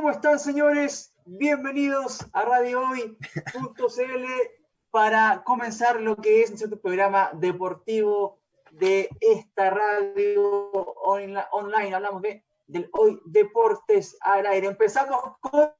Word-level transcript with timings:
¿Cómo 0.00 0.12
están, 0.12 0.38
señores? 0.38 1.12
Bienvenidos 1.26 2.26
a 2.32 2.46
Radio 2.46 2.80
Hoy.cl 2.80 4.24
para 4.90 5.44
comenzar 5.44 6.00
lo 6.00 6.16
que 6.16 6.40
es 6.40 6.48
nuestro 6.48 6.80
programa 6.80 7.30
deportivo 7.34 8.40
de 8.70 9.10
esta 9.20 9.68
radio 9.68 10.70
online. 11.02 11.94
Hablamos 11.94 12.22
de, 12.22 12.42
Hoy 12.92 13.20
Deportes 13.26 14.16
al 14.22 14.46
aire. 14.46 14.68
Empezamos 14.68 15.36
con 15.40 15.70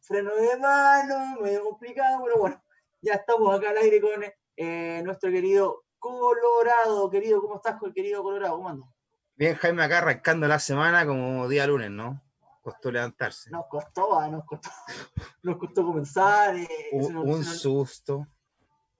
freno 0.00 0.36
de 0.36 0.56
mano, 0.58 1.40
medio 1.40 1.64
complicado, 1.64 2.22
pero 2.22 2.38
bueno, 2.38 2.62
ya 3.00 3.14
estamos 3.14 3.58
acá 3.58 3.70
al 3.70 3.78
aire 3.78 4.00
con 4.00 4.24
eh, 4.56 5.02
nuestro 5.04 5.32
querido 5.32 5.82
Colorado. 5.98 7.10
Querido, 7.10 7.40
¿cómo 7.40 7.56
estás 7.56 7.76
con 7.80 7.88
el 7.88 7.94
querido 7.96 8.22
Colorado? 8.22 8.54
¿Cómo 8.54 8.68
andas? 8.68 8.88
Bien, 9.34 9.56
Jaime, 9.56 9.82
acá 9.82 9.98
arrancando 9.98 10.46
la 10.46 10.60
semana 10.60 11.04
como 11.04 11.48
día 11.48 11.66
lunes, 11.66 11.90
¿no? 11.90 12.22
Costó 12.68 12.90
levantarse. 12.90 13.50
Nos 13.50 13.66
costó, 13.66 14.18
ah, 14.18 14.28
nos 14.28 14.44
costó, 14.44 14.68
nos 15.42 15.56
costó 15.56 15.84
comenzar. 15.84 16.56
Eh, 16.56 16.68
un, 16.92 17.44
susto. 17.44 18.26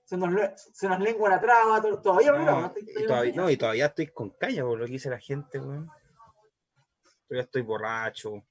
Se 0.05 0.17
nos, 0.17 0.33
se 0.73 0.89
nos 0.89 1.01
lengua 1.01 1.29
la 1.29 1.41
traba, 1.41 1.83
todavía 2.01 2.33
no, 2.33 2.63
no, 2.63 2.73
y 2.77 3.07
todavía, 3.07 3.33
no, 3.35 3.51
y 3.51 3.57
todavía 3.59 3.87
estoy 3.87 4.07
con 4.07 4.31
caña 4.31 4.63
por 4.63 4.79
lo 4.79 4.87
que 4.87 4.93
dice 4.93 5.11
la 5.11 5.19
gente, 5.19 5.61
weón. 5.61 5.91
Todavía 7.27 7.45
estoy 7.45 7.61
borracho. 7.61 8.43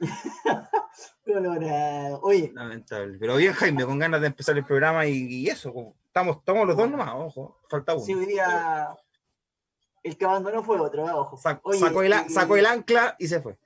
Oye. 2.22 2.50
Lamentable. 2.52 3.16
Pero 3.20 3.36
bien, 3.36 3.52
Jaime, 3.52 3.84
con 3.84 3.98
ganas 3.98 4.20
de 4.20 4.26
empezar 4.26 4.56
el 4.56 4.64
programa 4.64 5.06
y, 5.06 5.46
eso. 5.46 5.94
Estamos, 6.06 6.38
estamos 6.38 6.66
los 6.66 6.76
dos 6.76 6.90
nomás, 6.90 7.14
ojo. 7.14 7.60
Falta 7.68 7.94
uno. 7.94 8.04
Sí, 8.04 8.14
hoy 8.14 8.26
día 8.26 8.88
el 10.08 10.16
que 10.16 10.24
abandonó 10.24 10.62
fue 10.62 10.80
otro, 10.80 11.06
¿eh? 11.06 11.12
ojo. 11.12 11.36
sacó, 11.36 11.72
el, 11.72 11.78
sacó, 12.30 12.56
el, 12.56 12.66
ancla 12.66 13.16
y 13.18 13.28
se 13.28 13.40
fue. 13.40 13.58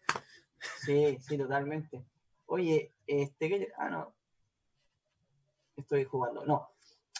Sí, 0.84 1.18
sí, 1.20 1.38
totalmente. 1.38 2.04
Oye, 2.46 2.92
este, 3.06 3.72
ah, 3.78 3.88
no. 3.88 4.14
Estoy 5.76 6.04
jugando, 6.04 6.44
no. 6.44 6.70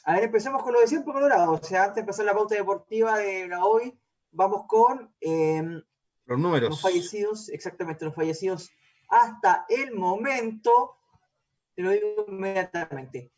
A 0.05 0.15
ver, 0.15 0.25
empecemos 0.25 0.63
con 0.63 0.73
lo 0.73 0.81
de 0.81 0.89
siempre 0.89 1.13
Colorado. 1.13 1.53
O 1.53 1.63
sea, 1.63 1.85
antes 1.85 1.97
de 1.97 2.01
empezar 2.01 2.25
la 2.25 2.35
pauta 2.35 2.55
deportiva 2.55 3.19
de 3.19 3.49
la 3.49 3.65
hoy, 3.65 3.99
vamos 4.31 4.67
con 4.67 5.15
em, 5.21 5.83
los 6.27 6.39
números. 6.39 6.71
Los 6.71 6.83
fallecidos, 6.83 7.49
exactamente, 7.49 8.05
los 8.05 8.15
fallecidos 8.15 8.71
hasta 9.09 9.65
el 9.69 9.95
momento, 9.95 10.97
te 11.75 11.83
lo 11.83 11.91
digo 11.91 12.27
inmediatamente, 12.29 13.33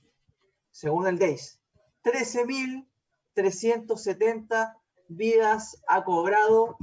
según 0.70 1.06
el 1.06 1.18
DAIS, 1.18 1.58
13.370 2.05 4.77
vidas 5.08 5.83
ha 5.88 6.05
cobrado 6.05 6.77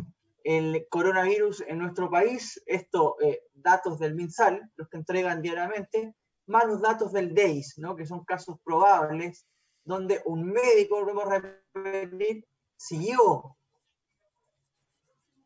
el 0.43 0.87
coronavirus 0.89 1.63
en 1.67 1.79
nuestro 1.79 2.09
país. 2.09 2.61
Esto, 2.65 3.17
eh, 3.21 3.41
datos 3.53 3.99
del 3.99 4.15
MinSal, 4.15 4.71
los 4.75 4.89
que 4.89 4.97
entregan 4.97 5.41
diariamente, 5.41 6.15
más 6.47 6.65
los 6.65 6.81
datos 6.81 7.11
del 7.11 7.33
DEIS, 7.33 7.77
¿no? 7.77 7.95
que 7.95 8.05
son 8.05 8.25
casos 8.25 8.57
probables, 8.63 9.45
donde 9.83 10.21
un 10.25 10.45
médico, 10.45 10.99
volvemos 10.99 11.25
a 11.25 11.39
repetir, 11.73 12.45
siguió, 12.75 13.55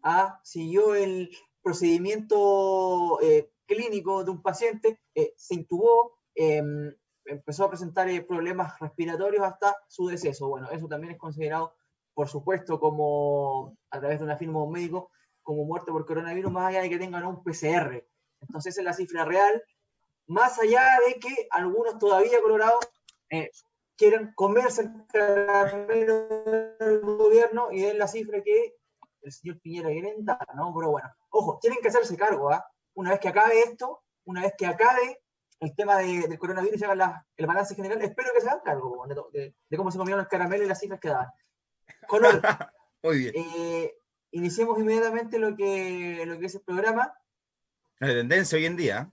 ah, 0.03 0.39
siguió 0.43 0.95
el 0.95 1.29
procedimiento 1.61 3.19
eh, 3.21 3.51
clínico 3.65 4.23
de 4.23 4.31
un 4.31 4.41
paciente, 4.41 4.99
eh, 5.13 5.33
se 5.35 5.55
intubó, 5.55 6.19
em, 6.35 6.93
empezó 7.25 7.65
a 7.65 7.69
presentar 7.69 8.07
problemas 8.27 8.79
respiratorios 8.79 9.43
hasta 9.43 9.75
su 9.87 10.07
deceso. 10.07 10.47
Bueno, 10.47 10.69
eso 10.69 10.87
también 10.87 11.13
es 11.13 11.19
considerado 11.19 11.73
por 12.15 12.29
supuesto, 12.29 12.79
como 12.79 13.77
a 13.91 13.99
través 13.99 14.19
de 14.19 14.25
una 14.25 14.37
firma 14.37 14.59
de 14.59 14.65
un 14.65 14.71
médico, 14.71 15.11
como 15.43 15.65
muerte 15.65 15.91
por 15.91 16.05
coronavirus, 16.05 16.51
más 16.51 16.69
allá 16.69 16.81
de 16.81 16.89
que 16.89 16.97
tengan 16.97 17.25
un 17.25 17.43
PCR. 17.43 18.03
Entonces, 18.41 18.73
esa 18.73 18.81
es 18.81 18.85
la 18.85 18.93
cifra 18.93 19.25
real, 19.25 19.61
más 20.27 20.57
allá 20.57 20.83
de 21.07 21.19
que 21.19 21.47
algunos 21.51 21.99
todavía 21.99 22.41
colorados 22.41 22.87
eh, 23.29 23.51
quieran 23.97 24.33
comerse 24.33 24.81
el 24.81 25.05
caramelo 25.07 26.27
del 26.79 27.01
gobierno 27.01 27.71
y 27.71 27.81
den 27.81 27.99
la 27.99 28.07
cifra 28.07 28.41
que 28.41 28.75
el 29.21 29.31
señor 29.31 29.59
Piñera 29.59 29.89
quiere 29.89 30.15
dar, 30.19 30.47
¿no? 30.55 30.73
Pero 30.73 30.91
bueno, 30.91 31.09
ojo, 31.29 31.59
tienen 31.59 31.79
que 31.81 31.89
hacerse 31.89 32.15
cargo, 32.15 32.51
¿ah? 32.51 32.65
Una 32.93 33.11
vez 33.11 33.19
que 33.19 33.27
acabe 33.27 33.59
esto, 33.59 34.03
una 34.23 34.41
vez 34.41 34.53
que 34.57 34.65
acabe 34.65 35.21
el 35.59 35.75
tema 35.75 35.97
del 35.97 36.37
coronavirus 36.39 36.81
y 36.81 36.85
hagan 36.85 37.13
el 37.35 37.45
balance 37.45 37.75
general, 37.75 38.01
espero 38.01 38.31
que 38.33 38.41
se 38.41 38.47
hagan 38.47 38.61
cargo 38.63 39.05
de, 39.31 39.53
de, 39.69 39.77
cómo 39.77 39.91
se 39.91 39.97
comieron 39.97 40.21
el 40.21 40.27
caramelo 40.27 40.63
y 40.63 40.67
las 40.67 40.79
cifras 40.79 40.99
que 40.99 41.09
daban. 41.09 41.29
Color. 42.07 42.41
Muy 43.03 43.17
bien. 43.19 43.33
Eh, 43.35 43.97
iniciemos 44.31 44.79
inmediatamente 44.79 45.39
lo 45.39 45.55
que, 45.55 46.23
lo 46.25 46.39
que 46.39 46.47
es 46.47 46.55
el 46.55 46.61
programa. 46.61 47.13
La 47.99 48.07
tendencia 48.07 48.57
hoy 48.57 48.65
en 48.65 48.75
día. 48.75 49.11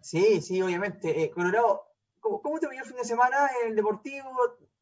Sí, 0.00 0.40
sí, 0.40 0.60
obviamente. 0.62 1.22
Eh, 1.22 1.30
Colorado, 1.30 1.82
¿cómo, 2.20 2.40
¿cómo, 2.42 2.58
te 2.58 2.66
el 2.66 2.84
fin 2.84 2.96
de 2.96 3.04
semana 3.04 3.48
en 3.62 3.70
el 3.70 3.76
Deportivo? 3.76 4.30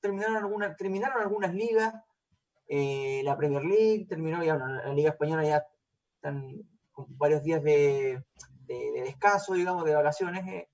¿Terminaron, 0.00 0.37
alguna, 0.37 0.77
terminaron 0.77 1.22
algunas 1.22 1.55
ligas? 1.55 1.95
Eh, 2.67 3.22
la 3.25 3.37
Premier 3.37 3.65
League 3.65 4.06
terminó, 4.09 4.43
ya 4.43 4.56
la 4.56 4.93
Liga 4.93 5.11
Española 5.11 5.45
ya 5.45 5.66
están 6.16 6.62
con 6.93 7.06
varios 7.19 7.43
días 7.43 7.62
de, 7.62 8.22
de, 8.66 9.03
descanso, 9.03 9.55
digamos, 9.55 9.84
de 9.84 9.95
vacaciones. 9.95 10.69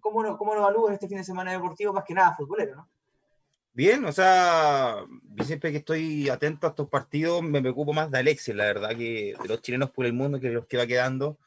¿Cómo, 0.00 0.22
lo, 0.22 0.36
¿Cómo 0.36 0.54
lo 0.54 0.60
evalúas 0.60 0.94
este 0.94 1.08
fin 1.08 1.18
de 1.18 1.24
semana 1.24 1.52
deportivo? 1.52 1.92
Más 1.92 2.04
que 2.04 2.14
nada 2.14 2.34
futbolero, 2.34 2.76
¿no? 2.76 2.88
Bien, 3.78 4.04
o 4.06 4.10
sea, 4.10 5.06
siempre 5.44 5.70
que 5.70 5.76
estoy 5.76 6.28
atento 6.28 6.66
a 6.66 6.70
estos 6.70 6.88
partidos 6.88 7.44
me 7.44 7.60
preocupo 7.60 7.92
más 7.92 8.10
de 8.10 8.18
Alexis, 8.18 8.52
la 8.52 8.64
verdad, 8.64 8.88
que 8.88 9.36
de 9.40 9.48
los 9.48 9.62
chilenos 9.62 9.92
por 9.92 10.04
el 10.04 10.14
mundo, 10.14 10.40
que 10.40 10.50
los 10.50 10.66
que 10.66 10.76
va 10.76 10.84
quedando 10.84 11.38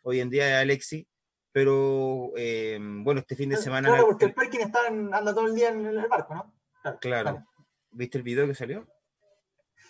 hoy 0.00 0.20
en 0.20 0.30
día 0.30 0.48
es 0.48 0.62
Alexis. 0.62 1.04
Pero 1.52 2.32
eh, 2.34 2.78
bueno, 2.80 3.20
este 3.20 3.36
fin 3.36 3.50
de 3.50 3.58
semana. 3.58 3.90
Claro, 3.90 4.06
porque 4.06 4.24
el 4.24 4.32
Perkin 4.32 4.62
está 4.62 4.86
anda 4.86 5.34
todo 5.34 5.48
el 5.48 5.54
día 5.54 5.68
en 5.68 5.84
el 5.84 6.08
barco, 6.08 6.34
¿no? 6.34 6.98
Claro. 6.98 7.44
¿Viste 7.90 8.16
el 8.16 8.24
video 8.24 8.46
que 8.46 8.54
salió? 8.54 8.88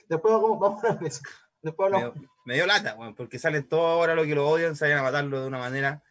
Después 0.08 0.34
vamos, 0.34 0.82
a 0.84 0.94
ver 0.94 1.12
Después 1.62 1.92
Me, 2.46 2.54
dio 2.54 2.66
lata, 2.66 2.94
bueno, 2.94 3.14
porque 3.14 3.38
salen 3.38 3.68
todos 3.68 3.92
ahora 3.92 4.16
los 4.16 4.26
que 4.26 4.34
lo 4.34 4.48
odian, 4.48 4.74
salen 4.74 4.98
a 4.98 5.04
matarlo 5.04 5.40
de 5.40 5.46
una 5.46 5.58
manera. 5.58 6.02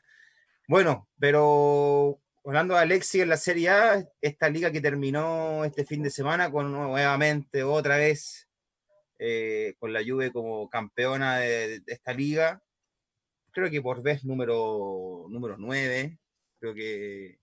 Bueno, 0.70 1.10
pero 1.20 2.22
hablando 2.46 2.76
de 2.76 2.82
Alexi 2.82 3.22
en 3.22 3.30
la 3.30 3.38
Serie 3.38 3.70
A, 3.70 4.08
esta 4.22 4.50
liga 4.50 4.72
que 4.72 4.82
terminó 4.82 5.66
este 5.66 5.84
fin 5.84 6.04
de 6.04 6.12
semana 6.12 6.52
con 6.52 6.72
nuevamente 6.72 7.64
otra 7.64 7.98
vez 7.98 8.48
eh, 9.18 9.74
con 9.80 9.92
la 9.92 10.04
Juve 10.04 10.32
como 10.32 10.70
campeona 10.70 11.38
de, 11.38 11.82
esta 11.88 12.14
liga. 12.14 12.62
Creo 13.52 13.72
que 13.72 13.82
por 13.82 14.04
vez 14.04 14.24
número, 14.24 15.26
número 15.30 15.58
9, 15.58 16.20
creo 16.60 16.76
que 16.76 17.40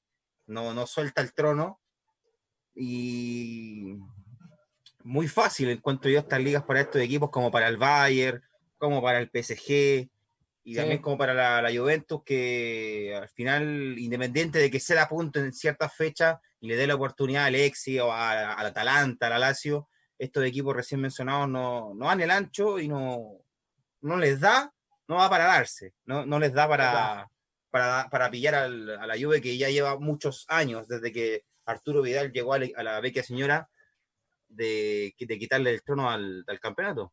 no, 0.47 0.73
no 0.73 0.87
suelta 0.87 1.21
el 1.21 1.33
trono. 1.35 1.81
Y 2.75 3.97
muy 5.03 5.27
fácil 5.27 5.71
encuentro 5.71 6.11
yo 6.11 6.21
estas 6.21 6.41
ligas 6.41 6.63
para 6.63 6.81
estos 6.81 7.03
equipos 7.03 7.31
como 7.31 7.51
para 7.51 7.67
el 7.69 7.77
Bayern, 7.77 8.41
como 8.79 9.03
para 9.03 9.19
el 9.19 9.31
PSG, 9.31 10.09
y 10.65 10.77
también 10.77 11.01
como 11.01 11.19
para 11.19 11.61
la, 11.61 11.77
Juventus, 11.77 12.23
que 12.25 13.15
al 13.17 13.29
final, 13.29 13.99
independiente 13.99 14.59
de 14.59 14.71
que 14.71 14.79
se 14.79 14.95
da 14.95 15.09
punto 15.09 15.41
en 15.41 15.53
ciertas 15.53 15.95
fechas 15.95 16.39
y 16.61 16.69
le 16.69 16.77
dé 16.77 16.87
la 16.87 16.95
oportunidad 16.95 17.47
al 17.47 17.57
Exi 17.57 17.99
o 17.99 18.13
al 18.13 18.67
Atalanta, 18.67 19.27
al 19.27 19.41
Lazio, 19.41 19.89
estos 20.19 20.45
equipos 20.45 20.77
recién 20.77 21.01
mencionados 21.01 21.49
no, 21.49 21.95
no 21.95 22.07
dan 22.07 22.21
el 22.21 22.31
ancho 22.31 22.79
y 22.79 22.87
no, 22.87 23.41
no 24.03 24.17
les 24.17 24.39
da, 24.39 24.73
no 25.09 25.17
va 25.17 25.29
para 25.29 25.47
darse, 25.47 25.95
no, 26.05 26.25
no 26.25 26.39
les 26.39 26.53
da 26.53 26.69
para, 26.69 27.29
para, 27.71 28.09
para, 28.09 28.31
pillar 28.31 28.55
a 28.55 28.69
la 28.69 29.17
Juve 29.21 29.41
que 29.41 29.59
ya 29.59 29.69
lleva 29.69 29.99
muchos 29.99 30.47
años 30.49 30.87
desde 30.87 31.11
que 31.11 31.45
Arturo 31.65 32.03
Vidal 32.03 32.31
llegó 32.31 32.55
a 32.55 32.59
la, 32.59 33.01
vecchia 33.01 33.25
señora 33.25 33.69
de, 34.49 35.13
de 35.19 35.39
quitarle 35.39 35.71
el 35.71 35.83
trono 35.83 36.09
al, 36.09 36.45
al 36.47 36.61
campeonato. 36.61 37.13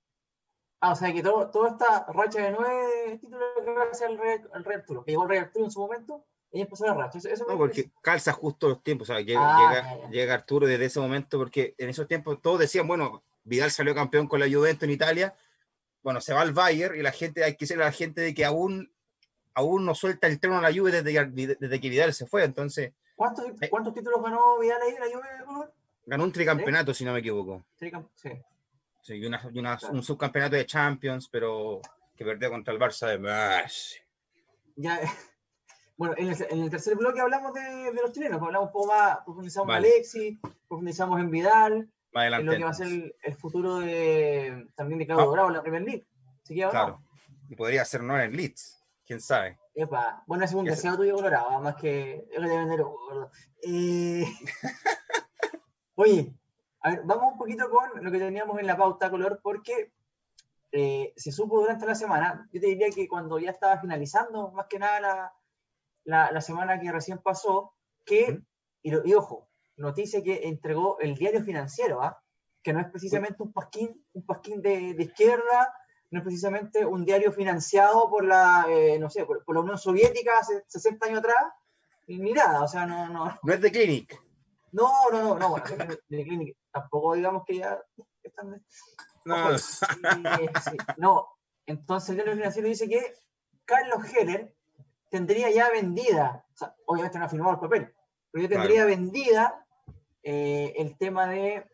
Ah, 0.82 0.94
o 0.94 0.96
sea 0.96 1.14
que 1.14 1.22
todo, 1.22 1.50
toda 1.50 1.70
esta 1.70 2.06
racha 2.14 2.42
de 2.42 2.52
nueve 2.52 3.18
títulos 3.20 3.50
gracias 3.66 4.10
al 4.10 4.18
Rey, 4.18 4.40
al 4.54 4.64
Rey 4.64 4.78
Arturo, 4.78 5.04
que 5.04 5.12
llegó 5.12 5.24
el 5.24 5.30
Rey 5.30 5.40
Arturo 5.40 5.66
en 5.66 5.72
su 5.72 5.80
momento, 5.82 6.24
y 6.52 6.62
empezó 6.62 6.86
la 6.86 6.94
racha. 6.94 7.18
Eso, 7.18 7.46
no, 7.48 7.58
porque 7.58 7.92
calza 8.02 8.32
justo 8.32 8.70
los 8.70 8.82
tiempos, 8.82 9.10
o 9.10 9.14
sea, 9.14 9.22
llega, 9.22 10.10
llega, 10.10 10.34
Arturo 10.34 10.68
desde 10.68 10.86
ese 10.86 11.00
momento, 11.02 11.38
porque 11.38 11.76
en 11.78 11.90
esos 11.90 12.08
tiempos 12.08 12.42
todos 12.42 12.60
decían, 12.60 12.88
bueno, 12.88 13.24
Vidal 13.44 13.72
salió 13.72 13.94
campeón 13.94 14.28
con 14.28 14.40
la 14.40 14.48
Juventus 14.48 14.84
en 14.84 14.92
Italia, 14.92 15.36
bueno, 16.02 16.22
se 16.22 16.34
va 16.34 16.42
al 16.42 16.54
Bayern 16.54 16.96
y 16.96 17.02
la 17.02 17.12
gente, 17.12 17.44
hay 17.44 17.56
que 17.56 17.68
ser 17.68 17.78
la 17.78 17.92
gente 17.92 18.22
de 18.22 18.34
que 18.34 18.46
aún, 18.46 18.90
aún 19.54 19.86
no 19.86 19.96
suelta 19.96 20.28
el 20.28 20.40
trono 20.40 20.60
a 20.60 20.62
la 20.62 20.74
Juve 20.74 20.92
desde, 20.92 21.56
desde 21.56 21.82
que 21.82 21.90
Vidal 21.90 22.14
se 22.14 22.26
fue, 22.26 22.46
entonces... 22.46 22.94
¿Cuántos, 23.16 23.46
eh, 23.62 23.70
¿cuántos 23.70 23.94
títulos 23.94 24.24
ganó 24.24 24.58
Vidal 24.60 24.82
ahí 24.82 24.94
en 24.94 25.00
la 25.02 25.08
Juve? 25.08 25.68
Ganó 26.06 26.24
un 26.24 26.32
tricampeonato, 26.32 26.94
si 26.94 27.04
no 27.04 27.12
me 27.12 27.20
equivoco. 27.20 27.66
sí. 28.16 28.32
Sí, 29.02 29.16
y, 29.16 29.26
una, 29.26 29.80
un 29.92 30.04
subcampeonato 30.04 30.56
de 30.56 30.66
Champions, 30.66 31.30
pero 31.30 31.82
que 32.16 32.26
perdió 32.26 32.50
contra 32.50 32.74
el 32.74 32.80
Barça 32.80 33.08
de 33.08 33.72
Ya, 34.76 35.00
bueno, 35.98 36.16
en 36.18 36.30
el, 36.62 36.70
tercer 36.70 36.96
bloque 36.96 37.22
hablamos 37.22 37.54
de, 37.54 37.94
los 37.94 38.12
chilenos, 38.12 38.42
hablamos 38.42 38.68
un 38.68 38.74
poco 38.74 38.88
más, 38.88 39.20
profundizamos 39.24 39.70
en 39.70 39.76
Alexis, 39.76 40.40
profundizamos 40.68 41.20
en 41.20 41.32
Vidal, 41.32 41.90
en 42.14 42.46
lo 42.46 42.52
que 42.52 42.64
va 42.64 42.72
a 42.72 42.74
ser 42.74 43.16
el, 43.22 43.36
futuro 43.36 43.80
de, 43.80 44.68
también 44.76 45.00
de 45.00 45.06
Claudio 45.06 45.30
ah. 45.30 45.32
Bravo 45.32 45.48
en 45.50 45.56
la 45.56 45.62
Premier 45.62 45.84
League. 45.84 46.08
Así 46.44 46.56
que 46.56 46.68
Claro. 46.68 47.02
Y 47.50 47.56
podría 47.56 47.84
ser 47.86 48.04
no 48.04 48.20
en 48.20 48.36
Leeds, 48.36 48.84
quién 49.06 49.20
sabe. 49.20 49.58
Epa, 49.74 50.24
bueno, 50.28 50.44
es 50.44 50.54
un 50.54 50.66
deseo 50.66 50.98
tuyo 50.98 51.16
colorado, 51.16 51.60
más 51.62 51.76
que 51.76 52.28
es 52.32 52.42
de 52.42 52.48
vender 52.48 52.82
eh... 53.64 54.26
Oye, 55.96 56.34
a 56.82 56.92
ver, 56.92 57.02
vamos 57.04 57.34
un 57.34 57.38
poquito 57.38 57.70
con 57.70 58.04
lo 58.04 58.12
que 58.12 58.20
teníamos 58.20 58.60
en 58.60 58.68
la 58.68 58.78
pauta 58.78 59.10
color, 59.10 59.40
porque 59.44 59.92
eh, 60.72 61.14
se 61.18 61.32
supo 61.32 61.60
durante 61.60 61.86
la 61.86 61.96
semana, 61.96 62.48
yo 62.54 62.62
te 62.62 62.68
diría 62.68 62.90
que 62.90 63.08
cuando 63.08 63.40
ya 63.40 63.52
estaba 63.52 63.80
finalizando, 63.80 64.52
más 64.52 64.68
que 64.68 64.80
nada 64.80 65.34
la, 66.06 66.32
la, 66.32 66.42
semana 66.42 66.80
que 66.80 66.92
recién 66.92 67.18
pasó, 67.18 67.74
que, 68.06 68.40
y, 68.84 69.14
ojo, 69.14 69.50
noticia 69.78 70.24
que 70.24 70.48
entregó 70.48 71.00
el 71.00 71.16
diario 71.16 71.44
financiero, 71.44 72.02
¿ah? 72.02 72.22
que 72.62 72.72
no 72.72 72.80
es 72.80 72.90
precisamente 72.90 73.42
un 73.42 73.52
pasquín, 73.52 74.06
un 74.14 74.26
pasquín 74.26 74.62
de, 74.62 74.94
de, 74.94 75.04
izquierda, 75.04 75.74
no 76.12 76.20
es 76.20 76.24
precisamente 76.24 76.86
un 76.86 77.04
diario 77.04 77.32
financiado 77.32 78.10
por 78.10 78.24
la, 78.24 78.66
eh, 78.70 78.98
no 79.00 79.10
sé, 79.10 79.26
por, 79.26 79.44
la 79.48 79.62
Unión 79.62 79.78
Soviética 79.78 80.40
hace 80.40 80.64
60 80.68 81.08
años 81.08 81.20
atrás, 81.20 81.52
ni 82.08 82.32
nada, 82.32 82.64
o 82.64 82.68
sea, 82.68 82.86
no... 82.86 83.10
No, 83.10 83.38
no 83.42 83.54
es 83.54 83.62
de 83.62 83.72
Clinic. 83.72 84.20
No, 84.72 85.10
no, 85.12 85.22
no, 85.24 85.40
no, 85.40 85.50
bueno, 85.50 85.66
de 86.10 86.24
Clinic 86.24 86.59
tampoco 86.72 87.16
digamos 87.16 87.44
que 87.46 87.58
ya 87.58 87.82
están... 88.24 88.64
No. 89.26 89.50
no, 90.98 91.28
entonces 91.66 92.10
el 92.10 92.16
diario 92.16 92.34
financiero 92.36 92.68
dice 92.68 92.88
que 92.88 93.14
Carlos 93.66 94.04
Heller 94.14 94.56
tendría 95.10 95.52
ya 95.52 95.70
vendida, 95.70 96.46
obviamente 96.86 97.20
no 97.20 97.26
ha 97.26 97.30
firmado 97.30 97.54
el 97.54 97.60
papel, 97.60 97.94
pero 98.32 98.44
ya 98.44 98.50
tendría 98.50 98.86
vendida 98.86 99.66
eh, 100.24 100.74
el 100.78 100.98
tema 100.98 101.28
de 101.28 101.70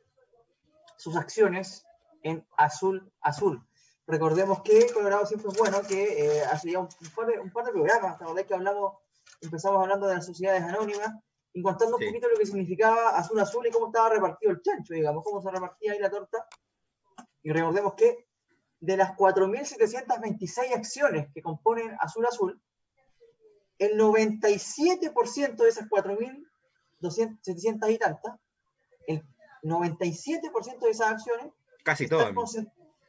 sus 0.97 1.15
acciones 1.15 1.85
en 2.23 2.45
azul 2.57 3.11
azul. 3.21 3.65
Recordemos 4.07 4.61
que 4.61 4.91
Colorado 4.93 5.25
siempre 5.25 5.49
es 5.49 5.57
bueno, 5.57 5.81
que 5.81 6.25
eh, 6.25 6.43
hace 6.45 6.71
ya 6.71 6.79
un, 6.79 6.87
par 7.15 7.27
de, 7.27 7.39
un, 7.39 7.51
par 7.51 7.65
de, 7.65 7.71
programas, 7.71 8.19
la 8.19 8.27
verdad 8.27 8.45
que 8.45 8.53
hablamos, 8.53 8.93
empezamos 9.41 9.81
hablando 9.81 10.07
de 10.07 10.15
las 10.15 10.25
sociedades 10.25 10.61
anónimas, 10.63 11.11
y 11.55 11.63
contando 11.63 11.95
un 11.95 12.05
poquito 12.05 12.27
lo 12.27 12.37
que 12.37 12.45
significaba 12.45 13.17
azul 13.17 13.39
azul 13.39 13.65
y 13.65 13.71
cómo 13.71 13.87
estaba 13.87 14.09
repartido 14.09 14.51
el 14.51 14.61
chancho, 14.61 14.93
digamos, 14.93 15.23
cómo 15.23 15.41
se 15.41 15.49
repartía 15.49 15.93
ahí 15.93 15.99
la 15.99 16.09
torta. 16.09 16.45
Y 17.43 17.53
recordemos 17.53 17.93
que 17.93 18.27
de 18.81 18.97
las 18.97 19.15
4.726 19.15 20.75
acciones 20.75 21.29
que 21.33 21.41
componen 21.41 21.95
Azul 22.01 22.25
Azul, 22.25 22.61
el 23.79 23.97
97% 23.97 25.55
de 25.55 25.69
esas 25.69 25.87
4.700 25.87 27.93
y 27.93 27.97
tantas, 27.99 28.35
el 29.07 29.25
97% 29.63 30.79
de 30.79 30.89
esas 30.89 31.13
acciones 31.13 31.53
Casi 31.85 32.03
están, 32.03 32.35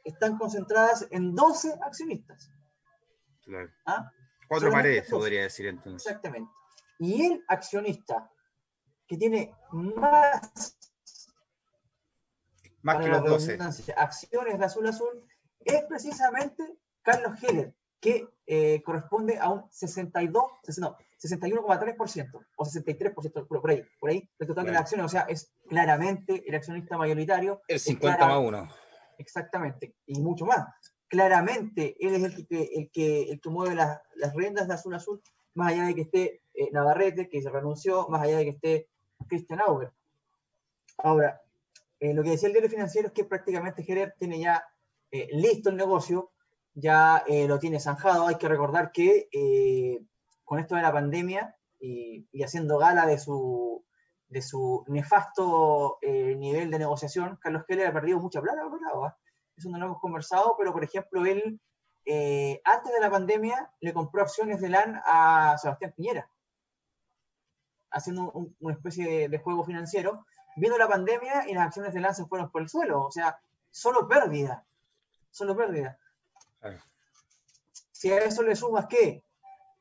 están, 0.05 0.37
concentradas 0.37 1.05
en 1.11 1.35
12 1.35 1.79
accionistas. 1.81 2.49
Claro. 3.43 3.69
¿Ah? 3.85 4.09
Cuatro 4.47 4.71
paredes, 4.71 5.07
se 5.07 5.11
podría 5.11 5.41
decir 5.41 5.65
entonces. 5.65 6.07
Exactamente. 6.07 6.49
Y 6.99 7.25
el 7.25 7.43
accionista 7.49 8.31
que 9.07 9.17
tiene 9.17 9.53
más 9.71 10.77
más 12.87 13.03
que 13.03 13.09
los 13.09 13.23
12. 13.23 13.57
Acciones 13.97 14.59
de 14.59 14.65
azul 14.65 14.87
azul, 14.87 15.25
es 15.59 15.83
precisamente 15.85 16.63
Carlos 17.01 17.41
Heller, 17.43 17.75
que 17.99 18.27
eh, 18.45 18.81
corresponde 18.83 19.37
a 19.37 19.49
un 19.49 19.69
62, 19.69 20.43
no, 20.77 20.95
61,3% 21.21 22.45
o 22.55 22.63
63% 22.63 23.47
por, 23.47 23.69
ahí, 23.69 23.83
por 23.99 24.09
ahí, 24.09 24.29
el 24.39 24.47
total 24.47 24.65
de 24.65 24.71
las 24.71 24.81
acciones, 24.81 25.05
o 25.05 25.09
sea, 25.09 25.21
es 25.21 25.51
claramente 25.67 26.43
el 26.47 26.55
accionista 26.55 26.97
mayoritario. 26.97 27.61
El 27.67 27.79
50 27.79 28.25
más 28.25 28.39
1. 28.39 28.69
Exactamente, 29.17 29.95
y 30.05 30.21
mucho 30.21 30.45
más. 30.45 30.65
Claramente, 31.09 31.95
él 31.99 32.15
es 32.15 32.23
el 32.23 32.47
que, 32.47 32.69
el 32.73 32.91
que, 32.91 33.23
el 33.23 33.41
que 33.41 33.49
mueve 33.49 33.75
las, 33.75 33.99
las 34.15 34.33
riendas 34.33 34.67
de 34.67 34.75
Azul 34.75 34.95
Azul, 34.95 35.21
más 35.55 35.73
allá 35.73 35.85
de 35.85 35.95
que 35.95 36.01
esté 36.01 36.41
eh, 36.53 36.69
Navarrete, 36.71 37.27
que 37.27 37.41
se 37.41 37.49
renunció, 37.49 38.07
más 38.09 38.21
allá 38.21 38.37
de 38.37 38.43
que 38.45 38.51
esté 38.51 38.89
Christian 39.27 39.61
Auger. 39.61 39.91
Ahora, 40.97 41.41
eh, 41.99 42.13
lo 42.13 42.23
que 42.23 42.31
decía 42.31 42.47
el 42.47 42.53
diario 42.53 42.69
financiero 42.69 43.07
es 43.07 43.13
que 43.13 43.25
prácticamente 43.25 43.83
Gerer 43.83 44.15
tiene 44.17 44.39
ya 44.39 44.63
eh, 45.11 45.27
listo 45.31 45.69
el 45.69 45.77
negocio, 45.77 46.31
ya 46.73 47.23
eh, 47.27 47.47
lo 47.47 47.59
tiene 47.59 47.79
zanjado. 47.79 48.27
Hay 48.27 48.35
que 48.35 48.47
recordar 48.47 48.91
que 48.91 49.29
con 50.43 50.59
esto 50.59 50.75
de 50.75 50.81
la 50.81 50.93
pandemia 50.93 51.55
y, 51.79 52.27
haciendo 52.43 52.77
gala 52.77 53.05
de 53.05 53.17
su, 53.19 53.83
de 54.27 54.41
su 54.41 54.83
nefasto 54.87 55.99
nivel 56.01 56.71
de 56.71 56.79
negociación, 56.79 57.37
Carlos 57.41 57.63
Keller 57.67 57.87
ha 57.87 57.93
perdido 57.93 58.19
mucha 58.19 58.41
plata, 58.41 58.63
¿verdad? 58.63 59.15
Eso 59.55 59.69
no 59.69 59.77
lo 59.77 59.85
hemos 59.85 59.99
conversado, 59.99 60.55
pero 60.57 60.71
por 60.71 60.83
ejemplo, 60.83 61.25
él 61.25 61.59
antes 62.63 62.93
de 62.93 63.01
la 63.01 63.11
pandemia 63.11 63.71
le 63.81 63.93
compró 63.93 64.21
acciones 64.21 64.61
de 64.61 64.69
LAN 64.69 65.01
a 65.05 65.57
Sebastián 65.57 65.93
Piñera, 65.95 66.29
haciendo 67.91 68.31
una 68.59 68.73
especie 68.73 69.29
de 69.29 69.37
juego 69.39 69.63
financiero 69.63 70.25
Viendo 70.57 70.79
la 70.79 70.87
pandemia 70.87 71.47
y 71.47 71.53
las 71.53 71.67
acciones 71.67 71.93
de 71.93 71.99
Lance 71.99 72.25
fueron 72.25 72.49
por 72.49 72.63
el 72.63 72.67
suelo. 72.67 73.03
O 73.03 73.11
sea, 73.11 73.39
solo 73.69 74.07
pérdida. 74.07 74.65
Solo 75.29 75.55
pérdida. 75.55 75.99
Si 77.91 78.11
a 78.11 78.23
eso 78.23 78.41
le 78.41 78.55
sumas 78.55 78.87
que 78.87 79.23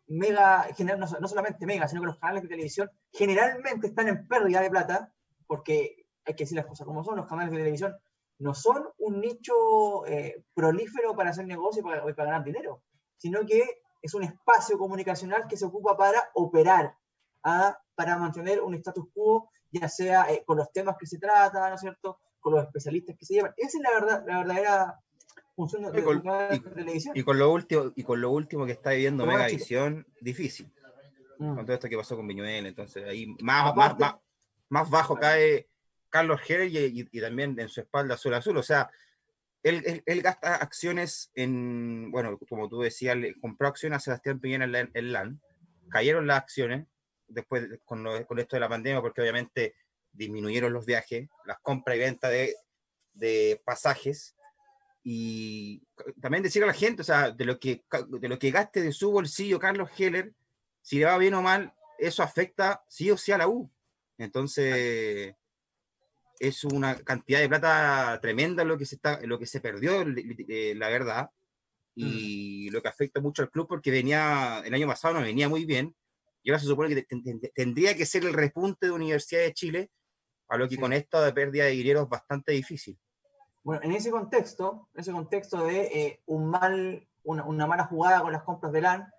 Mega, 0.08 0.68
no, 0.98 1.28
solamente 1.28 1.64
Mega, 1.64 1.88
sino 1.88 2.02
que 2.02 2.08
los 2.08 2.18
canales 2.18 2.42
de 2.42 2.50
televisión 2.50 2.90
generalmente 3.10 3.86
están 3.86 4.08
en 4.08 4.28
pérdida 4.28 4.60
de 4.60 4.70
plata, 4.70 5.12
porque 5.46 6.06
hay 6.26 6.34
que 6.34 6.44
decir 6.44 6.56
las 6.56 6.66
cosas 6.66 6.86
como 6.86 7.02
son, 7.02 7.16
los 7.16 7.26
canales 7.26 7.50
de 7.50 7.58
televisión 7.58 7.96
no 8.38 8.52
son 8.52 8.86
un 8.98 9.20
nicho 9.20 10.06
eh, 10.06 10.44
prolífero 10.52 11.16
para 11.16 11.30
hacer 11.30 11.46
negocio 11.46 11.80
y 11.80 11.84
para, 11.84 12.02
para, 12.02 12.30
ganar 12.30 12.44
dinero, 12.44 12.82
sino 13.16 13.46
que 13.46 13.80
es 14.02 14.12
un 14.12 14.24
espacio 14.24 14.76
comunicacional 14.76 15.46
que 15.48 15.56
se 15.56 15.64
ocupa 15.64 15.96
para 15.96 16.30
operar, 16.34 16.94
¿ah? 17.42 17.78
Para 17.96 18.16
mantener 18.16 18.60
un 18.60 18.74
status 18.74 19.06
quo 19.12 19.50
ya 19.70 19.88
sea 19.88 20.32
eh, 20.32 20.42
con 20.44 20.58
los 20.58 20.72
temas 20.72 20.96
que 20.98 21.06
se 21.06 21.18
trata, 21.18 21.68
¿no 21.68 21.74
es 21.74 21.80
cierto? 21.80 22.20
Con 22.40 22.54
los 22.54 22.64
especialistas 22.64 23.16
que 23.16 23.24
se 23.24 23.34
llevan. 23.34 23.52
Esa 23.56 23.78
es 23.78 23.82
la, 23.82 23.90
verdad, 23.90 24.24
la 24.26 24.38
verdadera 24.38 25.00
función 25.54 25.82
de, 25.82 26.02
la 26.02 26.60
televisión. 26.74 27.16
Y 27.16 27.22
con, 27.22 27.38
lo 27.38 27.50
último, 27.50 27.92
y 27.94 28.02
con 28.02 28.20
lo 28.20 28.30
último 28.30 28.66
que 28.66 28.72
está 28.72 28.90
viviendo 28.90 29.26
Megavisión, 29.26 30.06
difícil. 30.20 30.72
Mm. 31.38 31.56
Con 31.56 31.66
todo 31.66 31.74
esto 31.74 31.88
que 31.88 31.96
pasó 31.96 32.16
con 32.16 32.26
Viñuel, 32.26 32.66
entonces 32.66 33.04
ahí 33.04 33.34
más, 33.40 33.74
más, 33.74 33.98
más, 33.98 34.16
más, 34.68 34.90
bajo 34.90 35.16
cae 35.16 35.68
Carlos 36.08 36.40
Jerez 36.42 36.72
y, 36.72 37.20
también 37.20 37.58
en 37.58 37.68
su 37.68 37.80
espalda 37.80 38.14
Azul 38.14 38.34
Azul. 38.34 38.56
O 38.56 38.62
sea, 38.62 38.90
él, 39.62 40.02
él, 40.06 40.22
gasta 40.22 40.56
acciones 40.56 41.32
en, 41.34 42.10
bueno, 42.12 42.38
como 42.48 42.68
tú 42.68 42.80
decías, 42.80 43.16
compró 43.40 43.68
acciones 43.68 43.96
a 43.96 44.00
Sebastián 44.00 44.40
Piñera 44.40 44.64
en, 44.64 44.90
en 44.94 45.12
LAN, 45.12 45.40
cayeron 45.90 46.26
las 46.26 46.38
acciones, 46.38 46.86
después 47.28 47.68
con, 47.84 48.04
con, 48.24 48.38
esto 48.38 48.56
de 48.56 48.60
la 48.60 48.68
pandemia, 48.68 49.00
porque 49.00 49.20
obviamente 49.20 49.74
disminuyeron 50.12 50.72
los 50.72 50.86
viajes, 50.86 51.28
las 51.44 51.58
compras 51.60 51.96
y 51.96 52.00
ventas 52.00 52.30
de, 52.30 52.54
de, 53.12 53.60
pasajes. 53.64 54.34
Y 55.02 55.82
también 56.20 56.42
decir 56.42 56.62
a 56.64 56.66
la 56.66 56.72
gente, 56.72 57.02
o 57.02 57.04
sea, 57.04 57.30
de 57.30 57.44
lo, 57.44 57.60
que, 57.60 57.84
de 58.08 58.28
lo 58.28 58.38
que 58.38 58.50
gaste 58.50 58.82
de 58.82 58.92
su 58.92 59.10
bolsillo 59.12 59.58
Carlos 59.58 59.90
Heller, 59.96 60.32
si 60.82 60.98
le 60.98 61.04
va 61.04 61.18
bien 61.18 61.34
o 61.34 61.42
mal, 61.42 61.72
eso 61.98 62.22
afecta 62.22 62.84
sí 62.88 63.10
o 63.10 63.16
sí 63.16 63.32
a 63.32 63.38
la 63.38 63.48
U. 63.48 63.70
Entonces, 64.18 65.34
es 66.38 66.64
una 66.64 66.96
cantidad 66.96 67.40
de 67.40 67.48
plata 67.48 68.18
tremenda 68.20 68.64
lo 68.64 68.76
que 68.76 68.86
se, 68.86 68.96
está, 68.96 69.20
lo 69.22 69.38
que 69.38 69.46
se 69.46 69.60
perdió, 69.60 70.04
la 70.04 70.88
verdad, 70.88 71.30
y 71.94 72.68
mm. 72.68 72.72
lo 72.72 72.82
que 72.82 72.88
afecta 72.88 73.20
mucho 73.20 73.42
al 73.42 73.50
club 73.50 73.66
porque 73.68 73.90
venía, 73.90 74.62
el 74.64 74.74
año 74.74 74.86
pasado 74.86 75.14
no 75.14 75.20
venía 75.20 75.48
muy 75.48 75.64
bien, 75.64 75.94
y 76.46 76.50
ahora 76.50 76.60
se 76.60 76.68
supone 76.68 76.94
que 76.94 77.50
tendría 77.52 77.96
que 77.96 78.06
ser 78.06 78.24
el 78.24 78.32
repunte 78.32 78.86
de 78.86 78.92
Universidad 78.92 79.40
de 79.40 79.52
Chile, 79.52 79.90
a 80.48 80.56
lo 80.56 80.68
que 80.68 80.78
con 80.78 80.92
esto 80.92 81.20
de 81.20 81.32
pérdida 81.32 81.64
de 81.64 81.72
dinero 81.72 82.02
es 82.02 82.08
bastante 82.08 82.52
difícil. 82.52 82.96
Bueno, 83.64 83.82
en 83.82 83.90
ese 83.90 84.12
contexto, 84.12 84.88
en 84.94 85.00
ese 85.00 85.10
contexto 85.10 85.64
de 85.64 85.80
eh, 85.86 86.20
un 86.26 86.48
mal, 86.48 87.04
una, 87.24 87.66
mala 87.66 87.86
jugada 87.86 88.22
con 88.22 88.30
las 88.30 88.44
compras 88.44 88.70
de 88.70 88.80
LAN, 88.80 89.12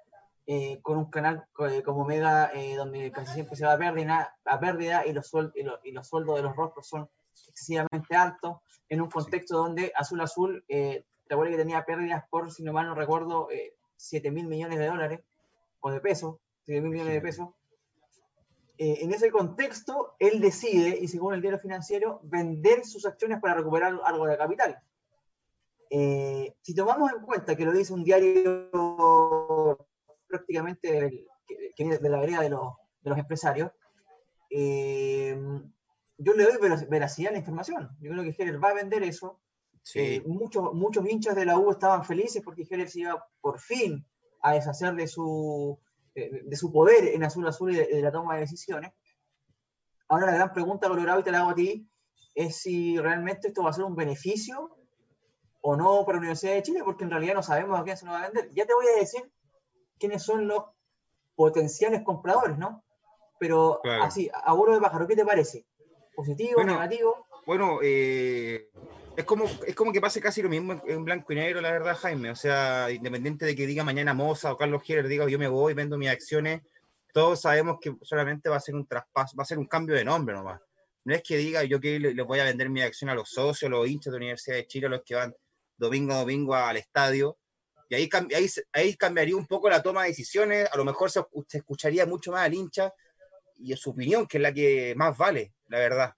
eh, 0.46 0.80
con 0.82 0.98
un 0.98 1.10
canal 1.10 1.46
eh, 1.70 1.84
como 1.84 2.06
Mega, 2.06 2.50
donde 2.78 3.12
casi 3.12 3.34
siempre 3.34 3.58
se 3.58 3.66
va 3.66 3.74
a 3.74 3.78
pérdida, 3.78 4.34
a 4.46 4.60
pérdida 4.62 5.06
y, 5.06 5.12
los 5.12 5.28
sueldos, 5.28 5.54
y, 5.84 5.92
los 5.92 6.08
sueldos 6.08 6.38
de 6.38 6.44
los 6.44 6.56
rostros 6.56 6.88
son 6.88 7.10
excesivamente 7.50 8.16
altos, 8.16 8.60
en 8.88 9.02
un 9.02 9.10
contexto 9.10 9.58
donde 9.58 9.92
Azul 9.98 10.22
Azul, 10.22 10.64
te 10.66 11.04
acuerdas 11.30 11.58
que 11.58 11.62
tenía 11.62 11.84
pérdidas 11.84 12.24
por, 12.30 12.54
si 12.54 12.64
no 12.64 12.72
mal 12.72 12.88
no 12.88 12.96
recuerdo, 12.96 13.50
7 13.98 14.32
mil 14.32 14.48
millones 14.48 14.80
de 14.80 14.88
dólares 14.88 15.20
o 15.82 15.92
de 15.92 16.00
pesos, 16.00 16.38
mil 16.68 16.82
millones 16.84 17.14
de 17.14 17.22
pesos. 17.22 17.50
Eh, 18.78 19.00
en 19.02 19.12
ese 19.12 19.32
contexto, 19.32 20.16
él 20.20 20.40
decide, 20.40 20.98
y 21.02 21.08
según 21.08 21.34
el 21.34 21.42
diario 21.42 21.60
financiero, 21.60 22.20
vender 22.24 22.86
sus 22.86 23.06
acciones 23.06 23.40
para 23.40 23.56
recuperar 23.56 24.00
algo 24.04 24.28
de 24.28 24.38
capital. 24.38 24.80
Eh, 25.90 26.56
si 26.62 26.76
tomamos 26.76 27.12
en 27.12 27.22
cuenta 27.22 27.56
que 27.56 27.66
lo 27.66 27.72
dice 27.72 27.94
un 27.94 28.04
diario 28.04 28.70
prácticamente 30.28 31.26
que, 31.48 31.74
viene 31.78 31.98
de 31.98 32.10
la 32.10 32.20
vereda 32.20 32.42
de 32.42 32.50
los, 32.50 32.74
de 33.02 33.10
los 33.10 33.20
empresarios, 33.20 33.72
eh, 34.50 35.38
yo 36.18 36.34
le 36.34 36.44
doy 36.44 36.58
veracidad 36.90 37.30
a 37.30 37.34
la 37.34 37.40
información. 37.40 37.90
Yo 38.00 38.12
creo 38.12 38.24
que 38.24 38.36
Heller 38.38 38.64
va 38.64 38.70
a 38.70 38.76
vender 38.76 39.04
eso. 39.04 39.40
Eh, 39.96 40.22
muchos, 40.26 40.74
muchos 40.74 41.08
hinchas 41.08 41.36
de 41.36 41.46
la 41.46 41.58
U 41.58 41.72
estaban 41.72 42.04
felices 42.04 42.42
porque 42.44 42.68
Heller 42.70 42.90
se 42.90 43.02
iba 43.02 43.26
por 43.40 43.60
fin 43.60 44.06
a 44.42 44.54
deshacer 44.54 44.94
de 44.96 45.08
su, 45.08 45.80
de, 46.18 46.56
su 46.56 46.72
poder 46.72 47.06
en 47.10 47.24
Azul 47.24 47.48
Azul 47.48 47.72
y 47.72 47.76
de, 47.76 48.02
la 48.02 48.12
toma 48.12 48.36
de 48.36 48.42
decisiones. 48.42 48.92
Ahora 50.08 50.28
la 50.28 50.34
gran 50.34 50.54
pregunta, 50.54 50.88
Colorado, 50.88 51.20
y 51.20 51.24
te 51.24 51.32
la 51.32 51.40
hago 51.40 51.52
a 51.52 51.56
ti, 51.56 51.88
es 52.34 52.58
si 52.58 52.98
realmente 52.98 53.50
esto 53.50 53.64
va 53.64 53.70
a 53.70 53.74
ser 53.74 53.84
un 53.84 53.96
beneficio 53.96 54.78
o 55.62 55.76
no 55.76 56.06
para 56.06 56.16
la 56.16 56.20
Universidad 56.20 56.54
de 56.54 56.64
Chile, 56.64 56.82
porque 56.84 57.04
en 57.04 57.12
realidad 57.12 57.36
no 57.36 57.44
sabemos 57.44 57.80
a 57.80 57.84
quién 57.84 57.98
se 57.98 58.06
nos 58.06 58.16
va 58.16 58.24
a 58.24 58.30
vender. 58.30 58.50
Ya 58.54 58.66
te 58.66 58.74
voy 58.74 58.86
a 58.88 59.00
decir 59.00 59.22
quiénes 60.00 60.24
son 60.24 60.48
los 60.48 60.64
potenciales 61.36 62.04
compradores, 62.04 62.58
¿no? 62.58 62.84
Pero 63.40 63.82
así, 64.02 64.30
a 64.34 64.54
vuelo 64.54 64.74
de 64.74 64.82
pájaro, 64.82 65.08
¿qué 65.08 65.16
te 65.16 65.26
parece? 65.26 65.66
¿Positivo, 66.16 66.64
negativo? 66.64 67.28
Bueno, 67.46 67.80
eh, 67.84 68.72
es, 69.18 69.26
como, 69.26 69.46
es 69.66 69.74
como 69.74 69.92
que 69.92 70.00
pase 70.00 70.22
casi 70.22 70.44
lo 70.44 70.50
mismo 70.50 70.80
en, 70.86 71.04
blanco 71.04 71.34
y 71.34 71.36
negro, 71.36 71.60
la 71.60 71.72
verdad, 71.72 71.98
Jaime. 71.98 72.30
O 72.30 72.36
sea, 72.36 72.92
independiente 72.92 73.48
de 73.48 73.56
que 73.56 73.66
diga 73.66 73.84
mañana 73.84 74.14
Moza 74.14 74.54
o 74.54 74.58
Carlos 74.58 74.84
Heller, 74.88 75.08
diga 75.08 75.28
yo 75.28 75.40
me 75.40 75.48
voy, 75.48 75.74
vendo 75.74 75.98
mis 75.98 76.10
acciones, 76.10 76.62
todos 77.12 77.42
sabemos 77.42 77.80
que 77.82 77.96
solamente 78.04 78.48
va 78.48 78.58
a 78.58 78.62
ser 78.62 78.76
un 78.76 78.86
traspaso, 78.86 79.36
va 79.36 79.42
a 79.42 79.48
ser 79.48 79.58
un 79.58 79.66
cambio 79.66 79.96
de 79.96 80.06
nombre 80.06 80.36
nomás. 80.36 80.62
No 81.04 81.16
es 81.16 81.24
que 81.24 81.36
diga 81.36 81.64
yo 81.64 81.80
que 81.80 82.00
le, 82.00 82.22
voy 82.22 82.40
a 82.40 82.44
vender 82.44 82.70
mi 82.70 82.84
acción 82.84 83.10
a 83.10 83.16
los 83.16 83.30
socios, 83.30 83.72
los 83.72 83.88
hinchas 83.88 84.14
de 84.14 84.20
la 84.20 84.24
Universidad 84.24 84.58
de 84.58 84.68
Chile, 84.68 84.88
los 84.88 85.02
que 85.04 85.16
van 85.16 85.34
domingo 85.78 86.14
a 86.14 86.20
domingo 86.20 86.54
al 86.54 86.78
estadio. 86.78 87.40
Y 87.90 87.96
ahí, 87.96 88.10
ahí, 88.36 88.48
ahí 88.72 88.96
cambiaría 88.96 89.36
un 89.36 89.48
poco 89.48 89.68
la 89.68 89.82
toma 89.82 90.04
de 90.04 90.10
decisiones, 90.10 90.70
a 90.72 90.78
lo 90.78 90.86
mejor 90.86 91.10
se, 91.10 91.22
escucharía 91.54 92.06
mucho 92.06 92.32
más 92.32 92.46
al 92.46 92.54
hincha 92.54 92.94
y 93.56 93.76
su 93.78 93.90
opinión, 93.90 94.28
que 94.28 94.38
es 94.38 94.44
la 94.44 94.54
que 94.54 94.94
más 94.96 95.18
vale, 95.18 95.54
la 95.70 95.80
verdad. 95.80 96.14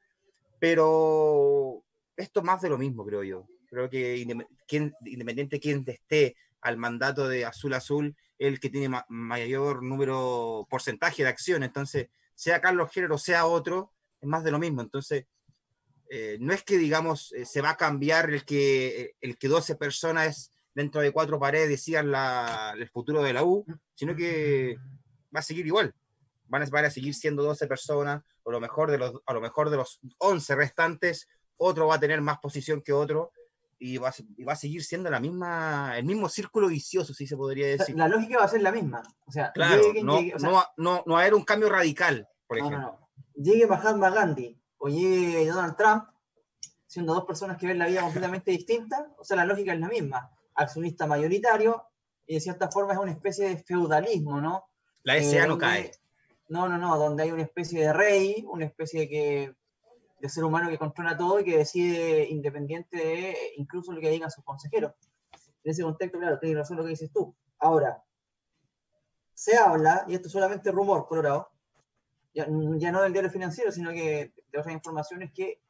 Pero 0.59 1.85
esto 2.19 2.41
más 2.43 2.61
de 2.61 2.69
lo 2.69 2.77
mismo, 2.77 3.05
creo 3.05 3.23
yo. 3.23 3.47
Creo 3.67 3.89
que 3.89 4.17
independiente 4.17 5.57
de 5.57 5.59
quién 5.59 5.83
esté 5.87 6.35
al 6.61 6.77
mandato 6.77 7.27
de 7.27 7.45
Azul 7.45 7.73
Azul, 7.73 8.15
el 8.37 8.59
que 8.59 8.69
tiene 8.69 9.03
mayor 9.09 9.83
número, 9.83 10.67
porcentaje 10.69 11.23
de 11.23 11.29
acciones. 11.29 11.67
Entonces, 11.67 12.07
sea 12.35 12.61
Carlos 12.61 12.91
Género, 12.91 13.17
sea 13.17 13.45
otro, 13.45 13.93
es 14.19 14.27
más 14.27 14.43
de 14.43 14.51
lo 14.51 14.59
mismo. 14.59 14.81
Entonces, 14.81 15.25
eh, 16.09 16.37
no 16.39 16.53
es 16.53 16.63
que, 16.63 16.77
digamos, 16.77 17.31
eh, 17.33 17.45
se 17.45 17.61
va 17.61 17.71
a 17.71 17.77
cambiar 17.77 18.29
el 18.31 18.43
que, 18.43 19.15
el 19.21 19.37
que 19.37 19.47
12 19.47 19.75
personas 19.75 20.51
dentro 20.73 21.01
de 21.01 21.11
cuatro 21.11 21.39
paredes 21.39 21.69
decían 21.69 22.13
el 22.77 22.89
futuro 22.89 23.21
de 23.21 23.33
la 23.33 23.43
U, 23.43 23.65
sino 23.93 24.15
que 24.15 24.77
va 25.35 25.39
a 25.39 25.43
seguir 25.43 25.67
igual. 25.67 25.93
Van 26.47 26.63
a, 26.63 26.89
seguir 26.89 27.13
siendo 27.13 27.43
12 27.43 27.67
personas, 27.67 28.23
o 28.43 28.51
lo 28.51 28.59
mejor 28.59 28.89
de 28.89 28.97
los, 28.97 29.13
a 29.25 29.33
lo 29.33 29.41
mejor 29.41 29.69
de 29.69 29.77
los 29.77 29.99
11 30.17 30.55
restantes, 30.55 31.27
otro 31.59 31.87
va 31.87 31.95
a 31.95 31.99
tener 31.99 32.21
más 32.21 32.39
posición 32.39 32.81
que 32.81 32.93
otro, 32.93 33.31
y 33.81 33.97
va, 33.97 34.09
a 34.09 34.55
seguir 34.55 34.83
siendo 34.83 35.09
la 35.09 35.21
misma, 35.21 35.97
el 35.97 36.03
mismo 36.03 36.27
círculo 36.27 36.67
vicioso, 36.67 37.13
si 37.13 37.25
se 37.25 37.37
podría 37.37 37.67
decir. 37.67 37.95
La 37.95 38.09
lógica 38.09 38.39
va 38.39 38.43
a 38.43 38.49
ser 38.49 38.61
la 38.61 38.73
misma. 38.73 39.01
O 39.25 39.31
sea, 39.31 39.53
claro, 39.53 39.81
no, 40.03 40.19
no, 40.77 41.03
va 41.07 41.17
a 41.17 41.21
haber 41.21 41.33
un 41.33 41.43
cambio 41.43 41.69
radical, 41.69 42.27
por 42.45 42.57
ejemplo. 42.57 42.99
Llegue 43.35 43.67
Mahatma 43.67 44.09
Gandhi 44.09 44.61
o 44.79 44.89
llegue 44.89 45.47
Donald 45.47 45.77
Trump, 45.77 46.03
siendo 46.87 47.13
dos 47.13 47.23
personas 47.23 47.57
que 47.57 47.67
ven 47.67 47.79
la 47.79 47.87
vida 47.87 48.01
completamente 48.01 48.51
distinta, 48.51 49.13
o 49.17 49.23
sea, 49.23 49.37
la 49.37 49.45
lógica 49.45 49.73
es 49.73 49.79
la 49.79 49.87
misma. 49.87 50.29
Accionista 50.55 51.07
mayoritario, 51.07 51.85
y 52.25 52.35
de 52.35 52.41
cierta 52.41 52.69
forma 52.69 52.93
es 52.93 52.99
una 52.99 53.11
especie 53.11 53.47
de 53.47 53.57
feudalismo, 53.57 54.41
¿no? 54.41 54.65
La 55.03 55.23
SA 55.23 55.47
no 55.47 55.57
cae. 55.57 55.91
No, 56.49 56.67
no, 56.67 56.77
no, 56.77 56.97
donde 56.97 57.23
hay 57.23 57.31
una 57.31 57.43
especie 57.43 57.81
de 57.81 57.93
rey, 57.93 58.43
una 58.47 58.65
especie 58.65 59.01
de, 59.01 59.09
que, 59.09 59.55
de 60.19 60.29
ser 60.29 60.43
humano 60.43 60.69
que 60.69 60.77
controla 60.77 61.17
todo 61.17 61.39
y 61.39 61.45
que 61.45 61.57
decide 61.57 62.27
independiente 62.29 62.97
de 62.97 63.37
incluso 63.57 63.91
lo 63.91 64.01
que 64.01 64.09
digan 64.09 64.31
sus 64.31 64.43
consejeros. 64.43 64.93
En 65.63 65.71
ese 65.71 65.83
contexto, 65.83 66.19
claro, 66.19 66.39
tienes 66.39 66.57
razón 66.57 66.77
lo 66.77 66.83
que 66.83 66.89
dices 66.89 67.11
tú. 67.11 67.35
Ahora, 67.59 68.03
se 69.33 69.57
habla, 69.57 70.05
y 70.07 70.15
esto 70.15 70.27
es 70.27 70.33
solamente 70.33 70.71
rumor, 70.71 71.07
Colorado, 71.07 71.51
ya, 72.33 72.47
ya 72.77 72.91
no 72.91 73.01
del 73.01 73.13
diario 73.13 73.29
financiero, 73.29 73.71
sino 73.71 73.91
que 73.91 74.33
de 74.51 74.59
otras 74.59 74.73
informaciones 74.73 75.31
que 75.33 75.61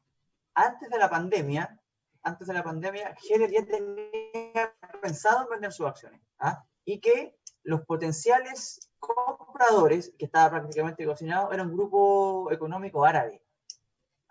antes 0.53 0.89
de 0.89 0.97
la 0.97 1.09
pandemia, 1.09 1.79
antes 2.23 2.47
de 2.47 2.53
la 2.53 2.63
pandemia, 2.63 3.15
Heller 3.29 3.51
ya 3.51 3.65
tenía 3.65 4.75
pensado 5.01 5.43
en 5.43 5.49
vender 5.49 5.71
sus 5.71 5.87
acciones. 5.87 6.21
¿ah? 6.39 6.65
Y 6.85 6.99
que 6.99 7.37
los 7.63 7.85
potenciales 7.85 8.89
compradores, 8.99 10.13
que 10.17 10.25
estaba 10.25 10.49
prácticamente 10.49 11.05
cocinado, 11.05 11.51
era 11.51 11.63
un 11.63 11.73
grupo 11.73 12.51
económico 12.51 13.05
árabe. 13.05 13.41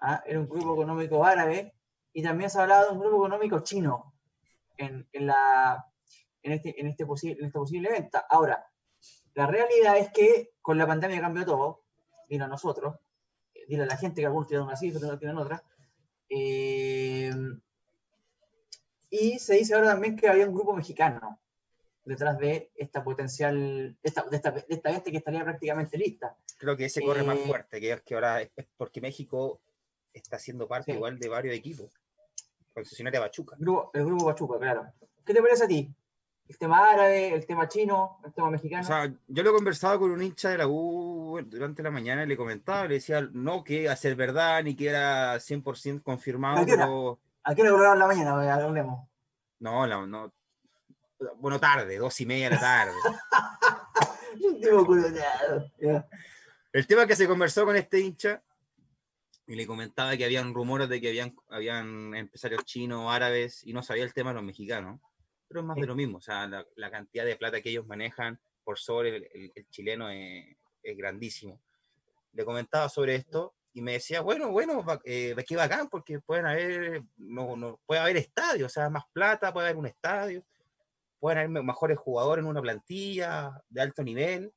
¿Ah? 0.01 0.23
Era 0.27 0.41
un 0.41 0.49
grupo 0.49 0.75
económico 0.75 1.25
árabe 1.25 1.75
y 2.13 2.23
también 2.23 2.51
se 2.51 2.59
ha 2.59 2.63
hablado 2.63 2.87
de 2.87 2.93
un 2.93 3.01
grupo 3.01 3.27
económico 3.27 3.61
chino 3.61 4.15
en, 4.77 5.07
en 5.13 5.27
la, 5.27 5.87
en, 6.43 6.53
este, 6.53 6.81
en, 6.81 6.87
este 6.87 7.07
posible, 7.07 7.39
en 7.41 7.47
esta 7.47 7.59
posible 7.59 7.91
venta. 7.91 8.27
Ahora, 8.29 8.67
la 9.35 9.47
realidad 9.47 9.99
es 9.99 10.11
que 10.11 10.53
con 10.61 10.79
la 10.79 10.87
pandemia 10.87 11.21
cambió 11.21 11.45
todo, 11.45 11.85
vino 12.29 12.45
a 12.45 12.49
nosotros, 12.49 12.97
dile 13.69 13.85
a 13.85 13.87
la 13.87 13.97
gente 13.97 14.21
que 14.21 14.27
algunos 14.27 14.49
tienen 14.49 14.67
una 14.67 14.77
cifra, 14.77 14.99
otros 15.05 15.19
tienen 15.19 15.39
otra. 15.39 15.63
Eh, 16.29 17.31
y 19.11 19.39
se 19.39 19.55
dice 19.55 19.75
ahora 19.75 19.93
también 19.93 20.17
que 20.17 20.29
había 20.29 20.47
un 20.47 20.55
grupo 20.55 20.75
mexicano 20.75 21.41
detrás 22.05 22.39
de 22.39 22.71
esta 22.75 23.05
potencial, 23.05 23.97
de 24.03 24.09
esta, 24.09 24.23
de 24.23 24.37
esta, 24.69 24.93
gente 24.93 25.11
que 25.11 25.19
estaría 25.19 25.45
prácticamente 25.45 25.99
lista. 25.99 26.37
Creo 26.57 26.77
que 26.77 26.87
ese 26.87 27.03
corre 27.03 27.23
más 27.23 27.39
eh, 27.39 27.47
fuerte, 27.47 27.81
que, 27.81 28.01
que 28.05 28.15
ahora 28.15 28.43
es 28.43 28.51
porque 28.77 29.01
México 29.01 29.61
está 30.19 30.39
siendo 30.39 30.69
parte 30.69 30.93
igual 30.93 31.19
de 31.19 31.29
varios 31.29 31.55
equipos. 31.55 31.91
Concesionaria 32.75 33.21
Pachuca. 33.21 33.57
El 33.59 33.65
grupo, 33.65 33.91
el 33.95 34.05
grupo 34.05 34.27
Pachuca, 34.27 34.59
claro. 34.59 34.93
¿Qué 35.25 35.35
te 35.35 35.43
parece 35.43 35.65
a 35.65 35.69
ti? 35.69 35.93
el 36.49 36.57
tema 36.57 36.91
árabe, 36.91 37.35
el 37.35 37.47
tema 37.47 37.69
chino, 37.69 38.19
el 38.25 38.33
tema 38.33 38.51
mexicano. 38.51 38.83
O 38.83 38.87
sea, 38.87 39.13
yo 39.27 39.43
lo 39.43 39.51
he 39.51 39.53
conversado 39.53 40.01
con 40.01 40.11
un 40.11 40.23
hincha 40.23 40.49
de 40.49 40.57
la 40.59 40.67
U 40.67 41.41
durante 41.45 41.83
la 41.83 41.91
mañana 41.91 42.23
y 42.23 42.27
le 42.27 42.39
comentaba, 42.39 42.87
le 42.87 42.95
decía, 42.95 43.29
no 43.33 43.63
que 43.63 43.89
a 43.89 43.97
ser 43.97 44.17
verdad 44.17 44.63
ni 44.63 44.75
que 44.75 44.89
era 44.89 45.37
100% 45.37 46.03
confirmado, 46.03 46.59
¿A 46.59 46.65
qué 46.65 46.75
pero... 46.75 47.19
¿A 47.45 47.55
qué 47.55 47.63
hora 47.63 47.95
la 47.95 48.07
mañana? 48.07 48.55
Hablemos. 48.55 49.07
No, 49.59 49.87
no, 49.87 50.07
no. 50.07 50.33
Bueno, 51.37 51.61
tarde, 51.61 51.99
dos 51.99 52.19
y 52.21 52.27
media 52.27 52.49
de 52.49 52.55
la 52.55 52.61
tarde. 52.61 52.93
el 56.73 56.87
tema 56.87 57.07
que 57.07 57.17
se 57.17 57.27
conversó 57.27 57.65
con 57.65 57.75
este 57.77 58.01
hincha 58.01 58.43
y 59.49 59.57
le 59.57 59.67
comentaba 59.67 60.17
que 60.17 60.25
habían 60.25 60.55
rumores 60.55 60.89
de 60.89 61.01
que 61.01 61.09
habían, 61.09 61.35
habían 61.49 62.15
empresarios 62.15 62.65
chinos, 62.65 63.13
árabes, 63.13 63.67
y 63.67 63.73
no 63.73 63.83
sabía 63.83 64.05
el 64.05 64.13
tema 64.13 64.31
de 64.31 64.35
los 64.35 64.45
mexicanos 64.45 65.01
pero 65.49 65.61
es 65.61 65.67
más 65.67 65.77
de 65.77 65.87
lo 65.87 65.97
mismo, 65.97 66.19
o 66.19 66.21
sea, 66.21 66.47
la, 66.47 66.91
cantidad 66.91 67.25
de 67.25 67.37
plata 67.37 67.61
que 67.63 67.71
ellos 67.71 67.87
manejan 67.87 68.39
por 68.65 68.79
sobre 68.79 69.17
el, 69.17 69.69
chileno 69.71 70.11
es, 70.11 70.57
grandísimo. 70.97 71.61
Le 72.33 72.45
comentaba 72.45 72.89
sobre 72.89 73.15
esto 73.15 73.55
y 73.73 73.81
me 73.81 73.93
decía, 73.93 74.21
bueno, 74.21 74.51
bueno, 74.51 74.85
eh, 75.05 75.35
qué 75.47 75.57
bacán, 75.57 75.89
porque 75.89 76.21
pueden 76.21 76.47
haber, 76.47 77.03
no, 77.17 77.57
no, 77.57 77.81
puede 77.87 78.01
haber 78.01 78.19
estadios, 78.19 78.71
o 78.71 78.73
sea, 78.73 78.91
más 78.91 79.05
plata, 79.13 79.53
puede 79.53 79.69
haber 79.69 79.79
un 79.79 79.87
estadio, 79.87 80.45
pueden 81.19 81.39
haber 81.39 81.65
mejores 81.65 81.99
jugadores 81.99 82.43
en 82.43 82.51
una 82.51 82.63
plantilla 82.63 83.63
de 83.69 83.81
alto 83.81 84.03
nivel. 84.03 84.53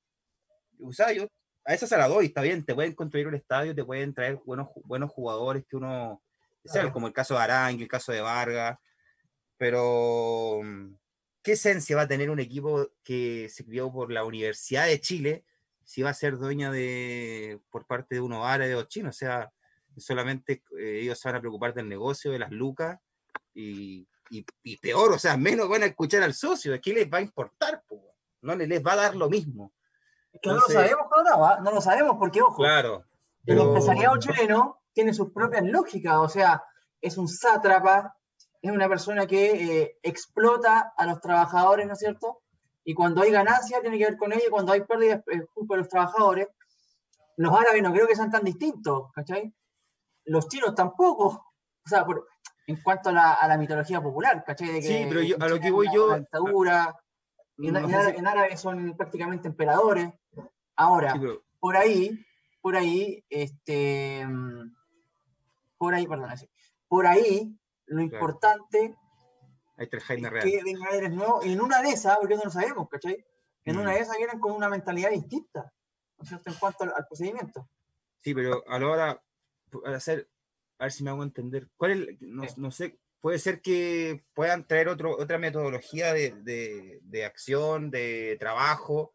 O 0.81 0.91
sea, 0.91 1.11
yo 1.13 1.27
a 1.65 1.73
esa 1.73 1.87
se 1.87 1.97
la 1.97 2.07
doy, 2.07 2.27
está 2.27 2.41
bien, 2.41 2.65
te 2.65 2.73
pueden 2.73 2.93
construir 2.93 3.27
un 3.27 3.35
estadio, 3.35 3.75
te 3.75 3.83
pueden 3.83 4.13
traer 4.13 4.39
buenos, 4.45 4.69
buenos 4.83 5.11
jugadores 5.11 5.65
que 5.67 5.75
uno, 5.75 6.21
sea, 6.65 6.91
como 6.91 7.07
el 7.07 7.13
caso 7.13 7.35
de 7.35 7.41
Arangui, 7.41 7.83
el 7.83 7.89
caso 7.89 8.11
de 8.11 8.21
Vargas, 8.21 8.77
pero, 9.57 10.61
mm, 10.63 10.95
¿qué 11.43 11.51
esencia 11.53 11.95
va 11.95 12.03
a 12.03 12.07
tener 12.07 12.29
un 12.29 12.39
equipo 12.39 12.89
que 13.03 13.47
se 13.49 13.63
crió 13.63 13.91
por 13.91 14.11
la 14.11 14.23
Universidad 14.23 14.87
de 14.87 14.99
Chile 14.99 15.45
si 15.83 16.01
va 16.01 16.09
a 16.09 16.15
ser 16.15 16.37
dueña 16.37 16.71
de, 16.71 17.59
por 17.69 17.85
parte 17.85 18.15
de 18.15 18.21
unos 18.21 18.45
árabes 18.45 18.75
o 18.75 18.83
chinos? 18.83 19.15
O 19.15 19.19
sea, 19.19 19.51
solamente 19.97 20.63
eh, 20.79 21.01
ellos 21.01 21.19
se 21.19 21.27
van 21.29 21.35
a 21.35 21.41
preocupar 21.41 21.73
del 21.73 21.87
negocio, 21.89 22.31
de 22.31 22.39
las 22.39 22.51
lucas, 22.51 22.99
y, 23.53 24.07
y, 24.31 24.77
peor, 24.77 25.11
o 25.11 25.19
sea, 25.19 25.35
menos 25.37 25.67
van 25.67 25.83
a 25.83 25.87
escuchar 25.87 26.23
al 26.23 26.33
socio. 26.33 26.79
¿Qué 26.81 26.93
les 26.93 27.11
va 27.11 27.17
a 27.17 27.21
importar? 27.21 27.83
No 28.41 28.55
les 28.55 28.83
va 28.83 28.93
a 28.93 28.95
dar 28.95 29.15
lo 29.15 29.29
mismo. 29.29 29.73
Que 30.39 30.49
no 30.49 30.55
lo 30.55 30.61
sabemos, 30.61 31.05
no, 31.09 31.59
no 31.61 31.71
lo 31.71 31.81
sabemos 31.81 32.17
porque, 32.17 32.41
ojo, 32.41 32.57
claro, 32.57 33.03
el 33.45 33.59
empresariado 33.59 34.17
chileno 34.17 34.81
tiene 34.93 35.13
sus 35.13 35.31
propias 35.31 35.63
lógicas, 35.63 36.17
o 36.17 36.29
sea, 36.29 36.63
es 37.01 37.17
un 37.17 37.27
sátrapa, 37.27 38.15
es 38.61 38.71
una 38.71 38.87
persona 38.87 39.25
que 39.25 39.81
eh, 39.81 39.97
explota 40.03 40.93
a 40.95 41.05
los 41.05 41.19
trabajadores, 41.19 41.87
¿no 41.87 41.93
es 41.93 41.99
cierto? 41.99 42.41
Y 42.83 42.93
cuando 42.93 43.21
hay 43.21 43.31
ganancia 43.31 43.81
tiene 43.81 43.97
que 43.97 44.05
ver 44.05 44.17
con 44.17 44.31
ello, 44.31 44.43
y 44.47 44.51
cuando 44.51 44.71
hay 44.71 44.81
pérdidas 44.81 45.21
es 45.27 45.43
culpa 45.53 45.75
de 45.75 45.79
los 45.79 45.89
trabajadores. 45.89 46.47
Los 47.37 47.53
árabes 47.53 47.81
no 47.81 47.91
creo 47.91 48.07
que 48.07 48.15
sean 48.15 48.31
tan 48.31 48.43
distintos, 48.43 49.11
¿cachai? 49.13 49.53
Los 50.25 50.47
chinos 50.47 50.75
tampoco. 50.75 51.53
O 51.83 51.89
sea, 51.89 52.05
en 52.67 52.81
cuanto 52.81 53.09
a 53.09 53.47
la, 53.47 53.57
mitología 53.57 54.01
popular, 54.01 54.43
¿cachai? 54.45 54.81
sí, 54.81 55.05
pero 55.07 55.21
yo, 55.21 55.35
a 55.39 55.47
lo 55.47 55.59
que 55.59 55.71
voy 55.71 55.87
yo... 55.93 56.15
dictadura, 56.15 56.95
en, 57.67 58.27
árabe 58.27 58.57
son 58.57 58.95
prácticamente 58.97 59.47
emperadores. 59.47 60.09
Ahora, 60.75 61.15
por 61.59 61.75
ahí, 61.77 62.25
por 62.61 62.75
ahí, 62.75 63.23
este, 63.29 64.25
por 65.77 65.93
ahí, 65.93 66.07
perdón, 66.07 66.29
por 66.87 67.07
ahí 67.07 67.57
lo 67.85 68.01
importante 68.01 68.95
está 69.77 69.97
el 69.97 70.03
Jaime 70.03 70.29
Real. 70.29 70.43
Que 70.43 70.63
vengan 70.63 70.93
aires 70.93 71.11
nuevos. 71.11 71.45
En 71.45 71.59
una 71.61 71.81
de 71.81 71.89
esas, 71.89 72.17
porque 72.19 72.35
no 72.35 72.43
lo 72.43 72.51
sabemos, 72.51 72.87
¿cachai? 72.89 73.25
En 73.65 73.77
una 73.77 73.91
Mm. 73.91 73.93
de 73.95 73.99
esas 73.99 74.17
vienen 74.17 74.39
con 74.39 74.51
una 74.53 74.69
mentalidad 74.69 75.09
distinta, 75.11 75.73
¿no 76.17 76.23
es 76.23 76.29
cierto? 76.29 76.49
En 76.51 76.55
cuanto 76.57 76.83
al, 76.83 76.93
al 76.95 77.05
procedimiento. 77.07 77.67
Sí, 78.21 78.33
pero 78.35 78.63
a 78.67 78.77
la 78.79 78.87
hora, 78.87 79.23
para 79.83 79.97
hacer, 79.97 80.29
a 80.77 80.83
ver 80.83 80.91
si 80.91 81.03
me 81.03 81.09
hago 81.09 81.23
entender, 81.23 81.67
¿cuál 81.75 81.91
es, 81.91 81.97
el- 81.97 82.17
no, 82.21 82.43
Sí. 82.47 82.53
no 82.57 82.69
sé, 82.71 82.99
puede 83.21 83.39
ser 83.39 83.61
que 83.61 84.23
puedan 84.33 84.67
traer 84.67 84.89
otro, 84.89 85.15
otra 85.17 85.37
metodología 85.37 86.13
de, 86.13 86.31
de- 86.41 86.99
de 87.03 87.25
acción, 87.25 87.89
de 87.91 88.35
trabajo, 88.39 89.13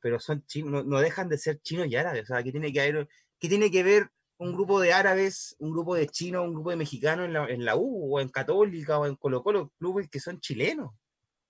pero 0.00 0.18
son 0.20 0.44
chinos, 0.46 0.70
no, 0.72 0.82
no 0.82 1.00
dejan 1.00 1.28
de 1.28 1.38
ser 1.38 1.60
chinos 1.60 1.86
y 1.86 1.96
árabes, 1.96 2.24
o 2.24 2.26
sea, 2.26 2.42
¿qué 2.42 2.50
tiene 2.52 2.72
que 2.72 2.80
haber, 2.80 3.08
qué 3.38 3.48
tiene 3.48 3.70
que 3.70 3.82
ver 3.82 4.10
un 4.38 4.52
grupo 4.52 4.80
de 4.80 4.92
árabes, 4.92 5.56
un 5.58 5.72
grupo 5.72 5.94
de 5.96 6.06
chinos, 6.08 6.44
un 6.46 6.54
grupo 6.54 6.70
de 6.70 6.76
mexicanos 6.76 7.26
en 7.26 7.32
la, 7.32 7.46
en 7.48 7.64
la 7.64 7.76
U, 7.76 8.14
o 8.16 8.20
en 8.20 8.28
Católica, 8.28 8.98
o 8.98 9.06
en 9.06 9.16
Colo 9.16 9.42
Colo, 9.42 9.72
clubes 9.78 10.08
que 10.08 10.20
son 10.20 10.40
chilenos? 10.40 10.92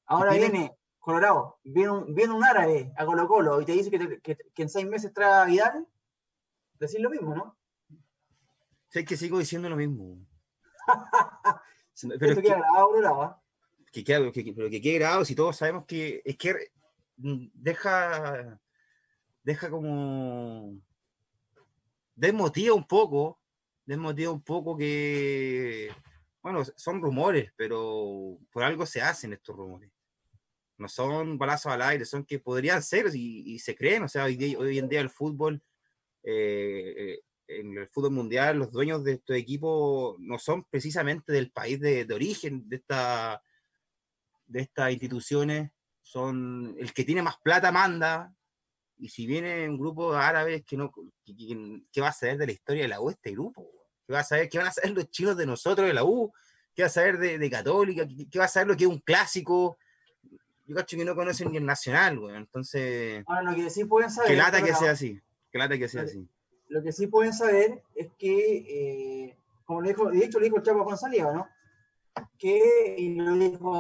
Ahora 0.07 0.30
tienen- 0.33 0.52
viene 0.52 0.73
Colorado, 0.99 1.59
viene 1.64 1.90
un, 1.90 2.14
viene 2.14 2.33
un 2.35 2.45
árabe 2.45 2.92
a 2.97 3.04
Colo 3.07 3.26
Colo 3.28 3.61
y 3.61 3.64
te 3.64 3.73
dice 3.73 3.90
que, 3.90 3.99
te- 3.99 4.21
que- 4.21 4.38
que 4.54 4.62
en 4.62 4.68
seis 4.68 4.87
meses 4.87 5.12
trae 5.12 5.33
a 5.42 5.45
Vidal, 5.45 5.87
decir 6.78 7.00
lo 7.00 7.11
mismo, 7.11 7.35
¿no? 7.35 7.57
Sé 8.88 9.04
que 9.04 9.16
sigo 9.16 9.38
diciendo 9.38 9.68
lo 9.68 9.76
mismo. 9.76 10.18
Pero 12.19 12.33
es 12.33 12.38
que- 12.38 12.49
grabado, 12.49 12.88
queda, 14.05 14.33
que- 14.33 14.45
que- 14.45 14.52
pero 14.52 14.71
que 14.71 14.81
quede 14.81 14.99
grabado 14.99 15.25
si 15.25 15.35
todos 15.35 15.57
sabemos 15.57 15.85
que 15.87 16.23
es 16.25 16.37
que 16.37 16.55
mm, 17.17 17.47
deja 17.55 18.61
deja 19.43 19.71
como 19.71 20.76
desmotiva 22.14 22.75
un 22.75 22.87
poco 22.87 23.40
desmotiva 23.87 24.31
un 24.33 24.43
poco 24.43 24.76
que 24.76 25.90
bueno 26.43 26.62
son 26.76 27.00
rumores 27.00 27.50
pero 27.57 28.38
por 28.52 28.62
algo 28.62 28.85
se 28.87 29.00
hacen 29.00 29.33
estos 29.33 29.57
rumores. 29.57 29.90
No 30.76 30.88
son 30.88 31.38
balazos 31.38 31.73
al 31.73 31.83
aire 31.83 32.05
son 32.05 32.25
que 32.25 32.38
podrían 32.38 32.83
ser 32.83 33.07
y, 33.14 33.55
y 33.55 33.59
se 33.59 33.75
creen 33.75 34.02
o 34.05 34.09
sea 34.09 34.25
hoy, 34.25 34.37
día- 34.37 34.59
hoy 34.59 34.78
en 34.78 34.88
día 34.88 35.00
el 35.00 35.11
fútbol 35.11 35.61
eh, 36.23 36.95
eh, 36.97 37.21
en 37.49 37.78
el 37.78 37.88
fútbol 37.88 38.12
mundial 38.12 38.59
los 38.59 38.71
dueños 38.71 39.02
de 39.02 39.14
estos 39.14 39.35
equipos 39.35 40.17
no 40.21 40.38
son 40.38 40.64
precisamente 40.64 41.33
del 41.33 41.50
país 41.50 41.81
de, 41.81 42.05
de 42.05 42.14
origen 42.14 42.69
de 42.69 42.76
esta 42.76 43.43
de 44.47 44.61
estas 44.61 44.93
instituciones 44.93 45.71
son 46.02 46.76
el 46.78 46.93
que 46.93 47.05
tiene 47.05 47.23
más 47.23 47.38
plata 47.38 47.73
manda 47.73 48.35
y 48.99 49.09
si 49.09 49.26
viene 49.26 49.69
un 49.69 49.78
grupo 49.78 50.12
de 50.12 50.19
árabes 50.19 50.64
que 50.64 50.76
no 50.76 50.93
¿qué 51.25 52.00
va 52.00 52.09
a 52.09 52.12
saber 52.12 52.37
de 52.37 52.47
la 52.47 52.52
historia 52.52 52.83
de 52.83 52.88
la 52.88 53.00
U 53.00 53.11
este 53.11 53.33
grupo 53.33 53.67
qué 54.07 54.12
va 54.12 54.21
a 54.21 54.25
saber 54.25 54.49
qué 54.49 54.59
van 54.59 54.69
a 54.69 54.73
saber 54.73 54.90
los 54.90 55.11
chinos 55.11 55.37
de 55.37 55.47
nosotros 55.47 55.87
de 55.87 55.95
la 55.95 56.05
U 56.05 56.33
qué 56.75 56.83
va 56.83 56.87
a 56.87 56.90
saber 56.90 57.19
de, 57.19 57.38
de 57.38 57.50
católica 57.50 58.07
¿Qué, 58.07 58.28
qué 58.28 58.38
va 58.38 58.45
a 58.45 58.49
saber 58.49 58.69
lo 58.69 58.76
que 58.76 58.85
es 58.85 58.90
un 58.90 59.00
clásico 59.00 59.78
yo 60.67 60.76
cacho 60.76 60.99
que 60.99 61.05
no 61.05 61.14
conocen 61.14 61.50
ni 61.50 61.57
el 61.57 61.64
nacional 61.64 62.19
güey. 62.19 62.37
entonces 62.37 63.25
Ahora, 63.26 63.71
sí 63.71 63.87
pueden 63.87 64.11
saber. 64.11 64.31
que 64.31 64.37
lata 64.37 64.62
que 64.62 64.75
sea 64.75 64.90
así 64.90 65.19
que 65.50 65.59
lata 65.59 65.78
que 65.78 65.88
sea 65.88 66.02
así 66.02 66.28
Lo 66.68 66.82
que 66.82 66.92
sí 66.92 67.06
pueden 67.06 67.32
saber 67.32 67.82
es 67.94 68.10
que, 68.18 68.56
eh, 69.28 69.38
como 69.64 69.80
lo 69.80 69.88
dijo, 69.88 70.10
de 70.10 70.25
hecho 70.25 70.38
lo 70.38 70.44
dijo 70.44 70.56
el 70.58 70.62
Chapo 70.62 70.84
González, 70.84 71.22
¿no? 71.32 71.48
Que, 72.38 72.96
lo 73.16 73.34
dijo 73.34 73.72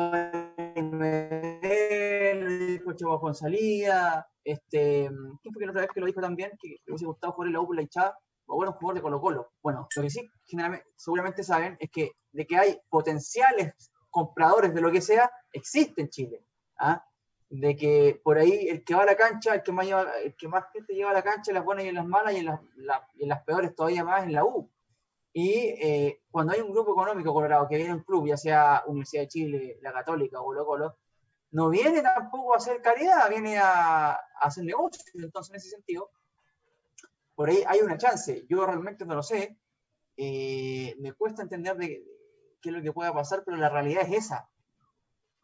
lo 2.34 2.48
dijo 2.48 2.90
el 2.90 2.96
Chapo 2.96 3.18
González, 3.18 3.90
este, 4.44 5.10
¿quién 5.42 5.52
fue 5.52 5.60
que 5.60 5.66
la 5.66 5.72
otra 5.72 5.82
vez 5.82 5.90
que 5.92 6.00
lo 6.00 6.06
dijo 6.06 6.20
también? 6.20 6.52
Que 6.60 6.68
le 6.68 6.92
hubiese 6.92 7.06
gustado 7.06 7.34
jugar 7.34 7.48
en 7.48 7.52
la 7.54 7.60
U 7.60 7.66
por 7.66 7.76
la 7.76 7.82
hinchada, 7.82 8.18
o 8.46 8.56
bueno, 8.56 8.72
un 8.72 8.78
jugador 8.78 8.94
de 8.94 9.02
Colo 9.02 9.20
Colo. 9.20 9.52
Bueno, 9.62 9.86
lo 9.94 10.02
que 10.02 10.10
sí 10.10 10.30
generalmente, 10.46 10.86
seguramente 10.96 11.42
saben 11.42 11.76
es 11.78 11.90
que 11.90 12.12
de 12.32 12.46
que 12.46 12.56
hay 12.56 12.80
potenciales 12.88 13.72
compradores 14.10 14.74
de 14.74 14.80
lo 14.80 14.90
que 14.90 15.00
sea, 15.00 15.30
existe 15.52 16.00
en 16.00 16.08
Chile. 16.08 16.44
¿ah? 16.78 17.04
De 17.50 17.76
que 17.76 18.20
por 18.22 18.38
ahí 18.38 18.68
el 18.68 18.84
que 18.84 18.94
va 18.94 19.02
a 19.02 19.06
la 19.06 19.16
cancha, 19.16 19.54
el 19.54 19.62
que 19.62 19.72
más, 19.72 19.86
lleva, 19.86 20.18
el 20.18 20.34
que 20.36 20.48
más 20.48 20.64
gente 20.72 20.94
lleva 20.94 21.10
a 21.10 21.14
la 21.14 21.22
cancha, 21.22 21.52
las 21.52 21.64
buenas 21.64 21.84
y 21.84 21.92
las 21.92 22.06
malas, 22.06 22.34
y 22.34 22.38
en 22.38 22.46
las, 23.28 23.42
peores 23.44 23.74
todavía 23.74 24.04
más 24.04 24.24
en 24.24 24.32
la 24.32 24.44
U. 24.44 24.70
Y 25.32 25.50
eh, 25.80 26.22
cuando 26.30 26.52
hay 26.52 26.60
un 26.60 26.72
grupo 26.72 26.92
económico 26.92 27.32
colorado 27.32 27.68
que 27.68 27.76
viene 27.76 27.92
a 27.92 27.94
un 27.94 28.02
club, 28.02 28.26
ya 28.26 28.36
sea 28.36 28.82
Universidad 28.86 29.22
de 29.22 29.28
Chile, 29.28 29.78
la 29.82 29.92
Católica 29.92 30.40
o 30.40 30.44
Colo 30.44 30.66
Colo, 30.66 30.96
no 31.50 31.70
viene 31.70 32.02
tampoco 32.02 32.54
a 32.54 32.58
hacer 32.58 32.82
caridad, 32.82 33.30
viene 33.30 33.58
a, 33.58 34.12
a 34.12 34.18
hacer 34.40 34.64
negocio. 34.64 35.02
Entonces, 35.14 35.50
en 35.50 35.56
ese 35.56 35.70
sentido, 35.70 36.10
por 37.34 37.48
ahí 37.48 37.62
hay 37.66 37.80
una 37.80 37.96
chance. 37.96 38.44
Yo 38.48 38.66
realmente 38.66 39.06
no 39.06 39.14
lo 39.14 39.22
sé. 39.22 39.58
eh, 40.16 40.96
me 40.98 41.12
cuesta 41.12 41.42
entender 41.42 41.76
de, 41.76 41.86
de 41.86 42.58
qué 42.60 42.70
es 42.70 42.74
lo 42.74 42.82
que 42.82 42.92
pueda 42.92 43.14
pasar, 43.14 43.42
pero 43.44 43.56
la 43.56 43.68
realidad 43.70 44.02
es 44.02 44.26
esa 44.26 44.50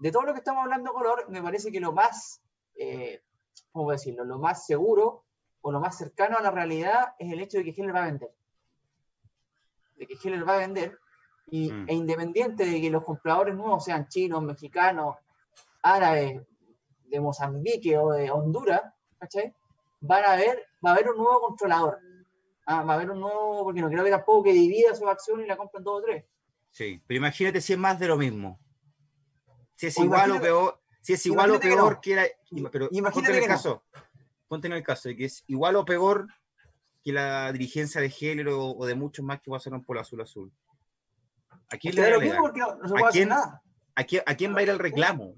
de 0.04 0.12
todo 0.12 0.24
lo 0.24 0.34
que 0.34 0.40
estamos 0.40 0.62
hablando, 0.62 0.92
Color, 0.92 1.30
me 1.30 1.40
parece 1.40 1.72
que 1.72 1.80
lo 1.80 1.90
más, 1.90 2.42
eh, 2.76 3.22
¿cómo 3.72 3.90
decirlo? 3.90 4.22
Lo 4.26 4.38
más 4.38 4.66
seguro 4.66 5.24
o 5.62 5.72
lo 5.72 5.80
más 5.80 5.96
cercano 5.96 6.36
a 6.36 6.42
la 6.42 6.50
realidad 6.50 7.14
es 7.18 7.32
el 7.32 7.40
hecho 7.40 7.56
de 7.56 7.64
que 7.64 7.70
Heller 7.70 7.94
va 7.94 8.02
a 8.02 8.06
vender. 8.08 8.30
De 9.96 10.06
que 10.06 10.18
Heller 10.22 10.46
va 10.46 10.56
a 10.56 10.58
vender. 10.58 10.98
Y, 11.46 11.72
Mm. 11.72 11.88
E 11.88 11.94
independiente 11.94 12.66
de 12.66 12.82
que 12.82 12.90
los 12.90 13.02
compradores 13.02 13.54
nuevos 13.54 13.82
sean 13.82 14.06
chinos, 14.06 14.42
mexicanos, 14.42 15.16
árabes, 15.80 16.42
de 17.06 17.20
Mozambique 17.20 17.96
o 17.96 18.10
de 18.10 18.30
Honduras, 18.30 18.82
¿cachai? 19.18 19.54
Van 20.02 20.22
a 20.22 20.32
haber, 20.32 20.66
va 20.84 20.90
a 20.90 20.92
haber 20.96 21.12
un 21.12 21.16
nuevo 21.16 21.40
controlador. 21.40 21.98
Ah, 22.66 22.82
va 22.82 22.92
a 22.92 22.96
haber 22.96 23.10
un 23.10 23.20
nuevo, 23.20 23.64
porque 23.64 23.80
no 23.80 23.88
creo 23.88 24.04
que 24.04 24.10
tampoco 24.10 24.42
que 24.42 24.52
divida 24.52 24.94
su 24.94 25.08
acción 25.08 25.40
y 25.40 25.46
la 25.46 25.56
compren 25.56 25.82
dos 25.82 26.00
o 26.00 26.04
tres. 26.04 26.26
sí 26.70 27.00
pero 27.06 27.16
imagínate 27.16 27.62
si 27.62 27.72
es 27.72 27.78
más 27.78 27.98
de 27.98 28.08
lo 28.08 28.18
mismo 28.18 28.58
si 29.76 29.86
es 29.86 29.98
O 29.98 30.04
igual 30.04 30.30
o 30.32 30.40
peor 30.40 30.80
si 31.00 31.12
es 31.14 31.26
igual 31.26 31.50
o 31.50 31.54
imagínate 31.54 31.68
que 31.68 31.74
peor 31.76 31.94
no. 31.94 32.00
que 32.00 32.16
la 32.16 32.70
pero 32.70 32.88
imagínate 32.90 33.12
ponte 33.12 33.30
en 33.30 33.36
el 33.36 33.48
no. 33.48 33.54
caso 33.54 33.84
ponte 34.48 34.66
en 34.68 34.72
el 34.74 34.82
caso 34.82 35.08
de 35.08 35.16
que 35.16 35.24
es 35.26 35.44
igual 35.46 35.76
o 35.76 35.84
peor 35.84 36.26
que 37.02 37.12
la 37.12 37.52
dirigencia 37.52 38.00
de 38.00 38.08
género 38.10 38.66
o 38.70 38.86
de 38.86 38.94
muchos 38.94 39.24
más 39.24 39.40
que 39.40 39.50
pasaron 39.50 39.84
por 39.84 39.98
azul 39.98 40.20
azul 40.22 40.52
¿A 41.70 41.76
quién 41.76 41.94
le 41.94 42.02
va 42.02 42.08
a 42.08 42.10
lo 42.10 42.20
mismo 42.20 42.32
alegar? 42.38 42.42
porque 42.42 42.60
no, 42.60 42.74
no 42.76 42.88
se 42.88 42.94
¿A 42.94 42.98
puede 42.98 43.04
hacer 43.08 43.12
quién? 43.12 43.28
nada. 43.28 43.62
¿A 43.96 44.04
quién, 44.04 44.22
a 44.26 44.34
quién 44.34 44.54
va 44.54 44.58
a 44.58 44.62
ir 44.62 44.70
el 44.70 44.78
reclamo? 44.78 45.34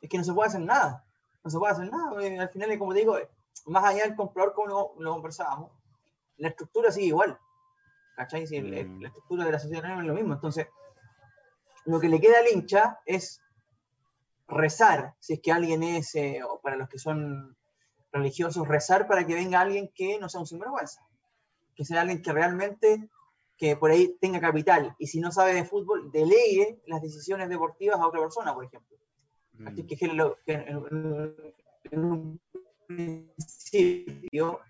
es 0.00 0.08
que 0.10 0.18
no 0.18 0.24
se 0.24 0.32
puede 0.32 0.48
hacer 0.48 0.60
nada. 0.60 1.04
No 1.42 1.50
se 1.50 1.58
puede 1.58 1.72
hacer 1.72 1.90
nada. 1.90 2.42
Al 2.42 2.48
final, 2.50 2.78
como 2.78 2.92
te 2.92 3.00
digo, 3.00 3.18
más 3.66 3.84
allá 3.84 4.04
del 4.04 4.14
comprador, 4.16 4.52
como 4.54 4.68
lo, 4.68 4.94
lo 4.98 5.12
conversábamos, 5.14 5.70
la 6.36 6.48
estructura 6.48 6.90
sigue 6.92 7.06
igual. 7.06 7.38
¿Cachai? 8.16 8.46
Si 8.46 8.60
Mm. 8.60 9.00
La 9.02 9.08
estructura 9.08 9.44
de 9.44 9.52
la 9.52 9.58
sociedad 9.58 9.82
no 9.82 10.00
es 10.00 10.06
lo 10.06 10.14
mismo. 10.14 10.34
Entonces, 10.34 10.68
lo 11.86 12.00
que 12.00 12.08
le 12.08 12.20
queda 12.20 12.38
al 12.38 12.48
hincha 12.48 13.00
es 13.06 13.40
rezar, 14.48 15.14
si 15.20 15.34
es 15.34 15.40
que 15.40 15.52
alguien 15.52 15.82
es, 15.82 16.14
eh, 16.14 16.40
o 16.46 16.60
para 16.60 16.76
los 16.76 16.88
que 16.88 16.98
son 16.98 17.56
religiosos, 18.12 18.68
rezar 18.68 19.08
para 19.08 19.26
que 19.26 19.34
venga 19.34 19.60
alguien 19.60 19.90
que 19.94 20.18
no 20.18 20.28
sea 20.28 20.40
un 20.40 20.46
sinvergüenza. 20.46 21.00
Que 21.74 21.84
sea 21.84 22.02
alguien 22.02 22.22
que 22.22 22.32
realmente, 22.32 23.08
que 23.56 23.76
por 23.76 23.90
ahí 23.90 24.16
tenga 24.20 24.40
capital. 24.40 24.94
Y 24.98 25.08
si 25.08 25.20
no 25.20 25.32
sabe 25.32 25.54
de 25.54 25.64
fútbol, 25.64 26.10
delegue 26.12 26.80
las 26.86 27.02
decisiones 27.02 27.48
deportivas 27.48 27.98
a 27.98 28.06
otra 28.06 28.20
persona, 28.20 28.54
por 28.54 28.64
ejemplo. 28.64 28.96
Así 29.66 29.82
Mm. 29.82 29.86
que, 29.86 29.96
que 29.96 30.06
en, 30.46 31.98
un 31.98 32.40
principio 32.86 34.60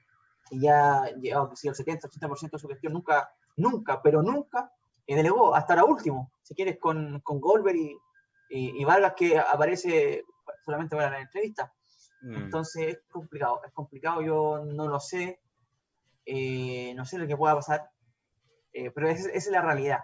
ya 0.50 1.06
llevaba 1.20 1.50
que 1.50 1.56
si 1.56 1.68
el 1.68 1.74
70-80% 1.74 2.50
de 2.50 2.58
su 2.58 2.68
gestión 2.68 2.92
nunca, 2.92 3.30
nunca, 3.56 4.02
pero 4.02 4.22
nunca 4.22 4.70
eh, 5.06 5.16
delegó, 5.16 5.54
hasta 5.54 5.76
la 5.76 5.84
último, 5.84 6.32
si 6.42 6.54
quieres, 6.54 6.78
con, 6.78 7.20
con 7.20 7.40
Goldberg 7.40 7.76
y, 7.76 7.98
y, 8.50 8.80
y 8.80 8.84
Vargas 8.84 9.14
que 9.16 9.38
aparece 9.38 10.24
solamente 10.64 10.96
para 10.96 11.10
la 11.10 11.20
entrevista. 11.20 11.72
Mm. 12.22 12.34
Entonces 12.36 12.88
es 12.88 12.98
complicado, 13.10 13.60
es 13.66 13.72
complicado, 13.72 14.22
yo 14.22 14.64
no 14.64 14.88
lo 14.88 14.98
sé, 15.00 15.40
eh, 16.24 16.94
no 16.94 17.04
sé 17.04 17.18
lo 17.18 17.26
que 17.26 17.36
pueda 17.36 17.54
pasar, 17.54 17.90
eh, 18.72 18.90
pero 18.90 19.08
esa, 19.08 19.30
es 19.30 19.46
la 19.48 19.60
realidad. 19.60 20.00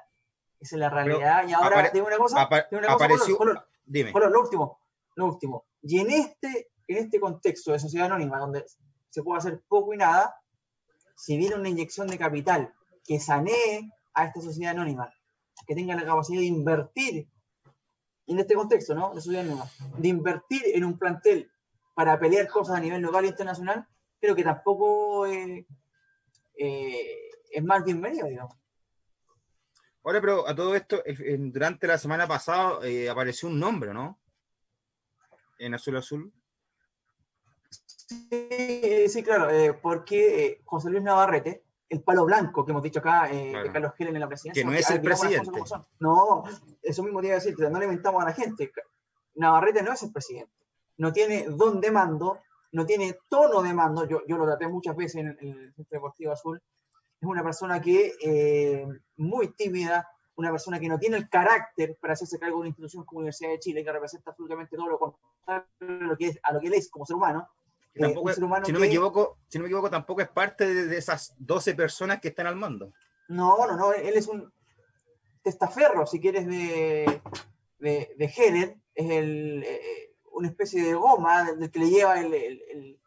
Esa 0.60 0.76
es 0.76 0.80
la 0.80 0.90
realidad. 0.90 1.48
y 1.48 1.54
ahora, 1.54 1.88
digo 1.90 2.06
una 2.06 2.18
cosa, 2.18 2.48
digo 2.70 2.80
una 2.80 2.92
cosa, 2.92 3.04
apareció. 3.04 3.36
Color, 3.38 3.54
Color, 3.54 3.68
Dime. 3.86 4.12
Bueno, 4.12 4.28
lo 4.28 4.40
último, 4.40 4.80
lo 5.16 5.26
último. 5.26 5.64
Y 5.82 6.00
en 6.00 6.10
este, 6.10 6.70
en 6.86 6.98
este 6.98 7.18
contexto 7.18 7.72
de 7.72 7.78
sociedad 7.78 8.06
anónima, 8.06 8.38
donde 8.38 8.66
se 9.08 9.22
puede 9.22 9.38
hacer 9.38 9.62
poco 9.66 9.94
y 9.94 9.96
nada, 9.96 10.36
si 11.16 11.38
viene 11.38 11.56
una 11.56 11.70
inyección 11.70 12.06
de 12.06 12.18
capital 12.18 12.74
que 13.04 13.18
sanee 13.18 13.90
a 14.22 14.26
esta 14.26 14.40
sociedad 14.40 14.72
anónima, 14.72 15.12
que 15.66 15.74
tenga 15.74 15.94
la 15.94 16.04
capacidad 16.04 16.40
de 16.40 16.46
invertir 16.46 17.28
en 18.26 18.38
este 18.38 18.54
contexto, 18.54 18.94
¿no? 18.94 19.14
De 19.14 19.20
sociedad 19.20 19.44
anónima, 19.44 19.68
de 19.98 20.08
invertir 20.08 20.62
en 20.74 20.84
un 20.84 20.98
plantel 20.98 21.50
para 21.94 22.18
pelear 22.18 22.48
cosas 22.48 22.76
a 22.76 22.80
nivel 22.80 23.02
local 23.02 23.24
e 23.24 23.28
internacional, 23.28 23.86
creo 24.20 24.34
que 24.34 24.44
tampoco 24.44 25.26
eh, 25.26 25.66
eh, 26.56 27.30
es 27.50 27.64
más 27.64 27.84
bienvenido, 27.84 28.26
digamos. 28.28 28.56
Ahora, 30.02 30.20
pero 30.20 30.48
a 30.48 30.54
todo 30.54 30.74
esto, 30.74 31.02
en- 31.04 31.52
durante 31.52 31.86
la 31.86 31.98
semana 31.98 32.26
pasada 32.26 32.78
eh, 32.86 33.10
apareció 33.10 33.48
un 33.48 33.58
nombre, 33.58 33.92
¿no? 33.92 34.18
En 35.58 35.74
Azul 35.74 35.96
Azul. 35.98 36.32
Sí, 37.68 39.08
sí, 39.08 39.22
claro, 39.22 39.50
eh, 39.50 39.74
porque 39.74 40.46
eh, 40.46 40.60
José 40.64 40.90
Luis 40.90 41.02
Navarrete, 41.02 41.64
el 41.90 42.02
palo 42.02 42.24
blanco 42.24 42.64
que 42.64 42.70
hemos 42.70 42.84
dicho 42.84 43.00
acá 43.00 43.30
eh, 43.30 43.52
de 43.64 43.72
Carlos 43.72 43.92
Helen 43.98 44.14
en 44.14 44.20
la 44.20 44.28
presidencia. 44.28 44.62
Que 44.62 44.66
no 44.66 44.72
es 44.72 44.88
el 44.90 45.02
presidente. 45.02 45.60
No, 45.98 46.44
eso 46.80 47.02
mismo 47.02 47.20
iba 47.20 47.32
a 47.32 47.40
decir, 47.40 47.58
no 47.58 47.78
le 47.78 47.84
inventamos 47.84 48.22
a 48.22 48.26
la 48.26 48.32
gente. 48.32 48.72
Navarrete 49.34 49.82
no 49.82 49.92
es 49.92 50.02
el 50.04 50.12
presidente. 50.12 50.52
No 50.98 51.12
tiene 51.12 51.46
don 51.48 51.80
de 51.80 51.90
mando, 51.90 52.38
no 52.72 52.86
tiene 52.86 53.18
tono 53.28 53.60
de 53.60 53.74
mando. 53.74 54.06
Yo, 54.06 54.22
yo 54.26 54.38
lo 54.38 54.46
traté 54.46 54.68
muchas 54.68 54.94
veces 54.94 55.16
en, 55.16 55.28
el 55.40 55.74
Centro 55.74 55.96
Deportivo 55.96 56.32
Azul. 56.32 56.62
Es 57.20 57.28
una 57.28 57.42
persona 57.42 57.80
que 57.80 58.12
eh, 58.22 58.86
muy 59.16 59.48
tímida, 59.48 60.08
una 60.36 60.52
persona 60.52 60.78
que 60.78 60.88
no 60.88 60.98
tiene 60.98 61.16
el 61.16 61.28
carácter 61.28 61.98
para 62.00 62.12
hacerse 62.12 62.38
cargo 62.38 62.56
de 62.56 62.60
una 62.60 62.68
institución 62.68 63.04
como 63.04 63.20
la 63.20 63.24
Universidad 63.24 63.50
de 63.50 63.58
Chile, 63.58 63.84
que 63.84 63.92
representa 63.92 64.30
absolutamente 64.30 64.76
todo 64.76 64.88
lo 64.88 64.98
contrario 64.98 65.66
a 65.80 66.06
lo 66.06 66.16
que, 66.16 66.28
es, 66.28 66.38
a 66.44 66.52
lo 66.52 66.60
que 66.60 66.68
él 66.68 66.74
es 66.74 66.88
como 66.88 67.04
ser 67.04 67.16
humano. 67.16 67.48
Eh, 68.06 68.34
si, 68.64 68.72
no 68.72 68.78
me 68.78 68.86
equivoco, 68.86 69.38
si 69.48 69.58
no 69.58 69.62
me 69.62 69.68
equivoco, 69.68 69.90
tampoco 69.90 70.22
es 70.22 70.28
parte 70.28 70.86
de, 70.86 70.96
esas 70.96 71.34
12 71.38 71.74
personas 71.74 72.20
que 72.20 72.28
están 72.28 72.46
al 72.46 72.56
mando. 72.56 72.92
No, 73.28 73.66
no, 73.66 73.76
no, 73.76 73.92
él 73.92 74.14
es 74.14 74.26
un 74.26 74.50
testaferro, 75.42 76.06
si 76.06 76.18
quieres, 76.18 76.46
de, 76.46 77.20
de, 77.78 78.14
de 78.16 78.34
Heller, 78.36 78.76
es 78.94 79.10
el, 79.10 79.62
eh, 79.64 80.14
una 80.32 80.48
especie 80.48 80.82
de 80.82 80.94
goma 80.94 81.52
del 81.52 81.70
que 81.70 81.78
le 81.78 81.90
lleva 81.90 82.20
el, 82.20 82.32
el, 82.34 82.98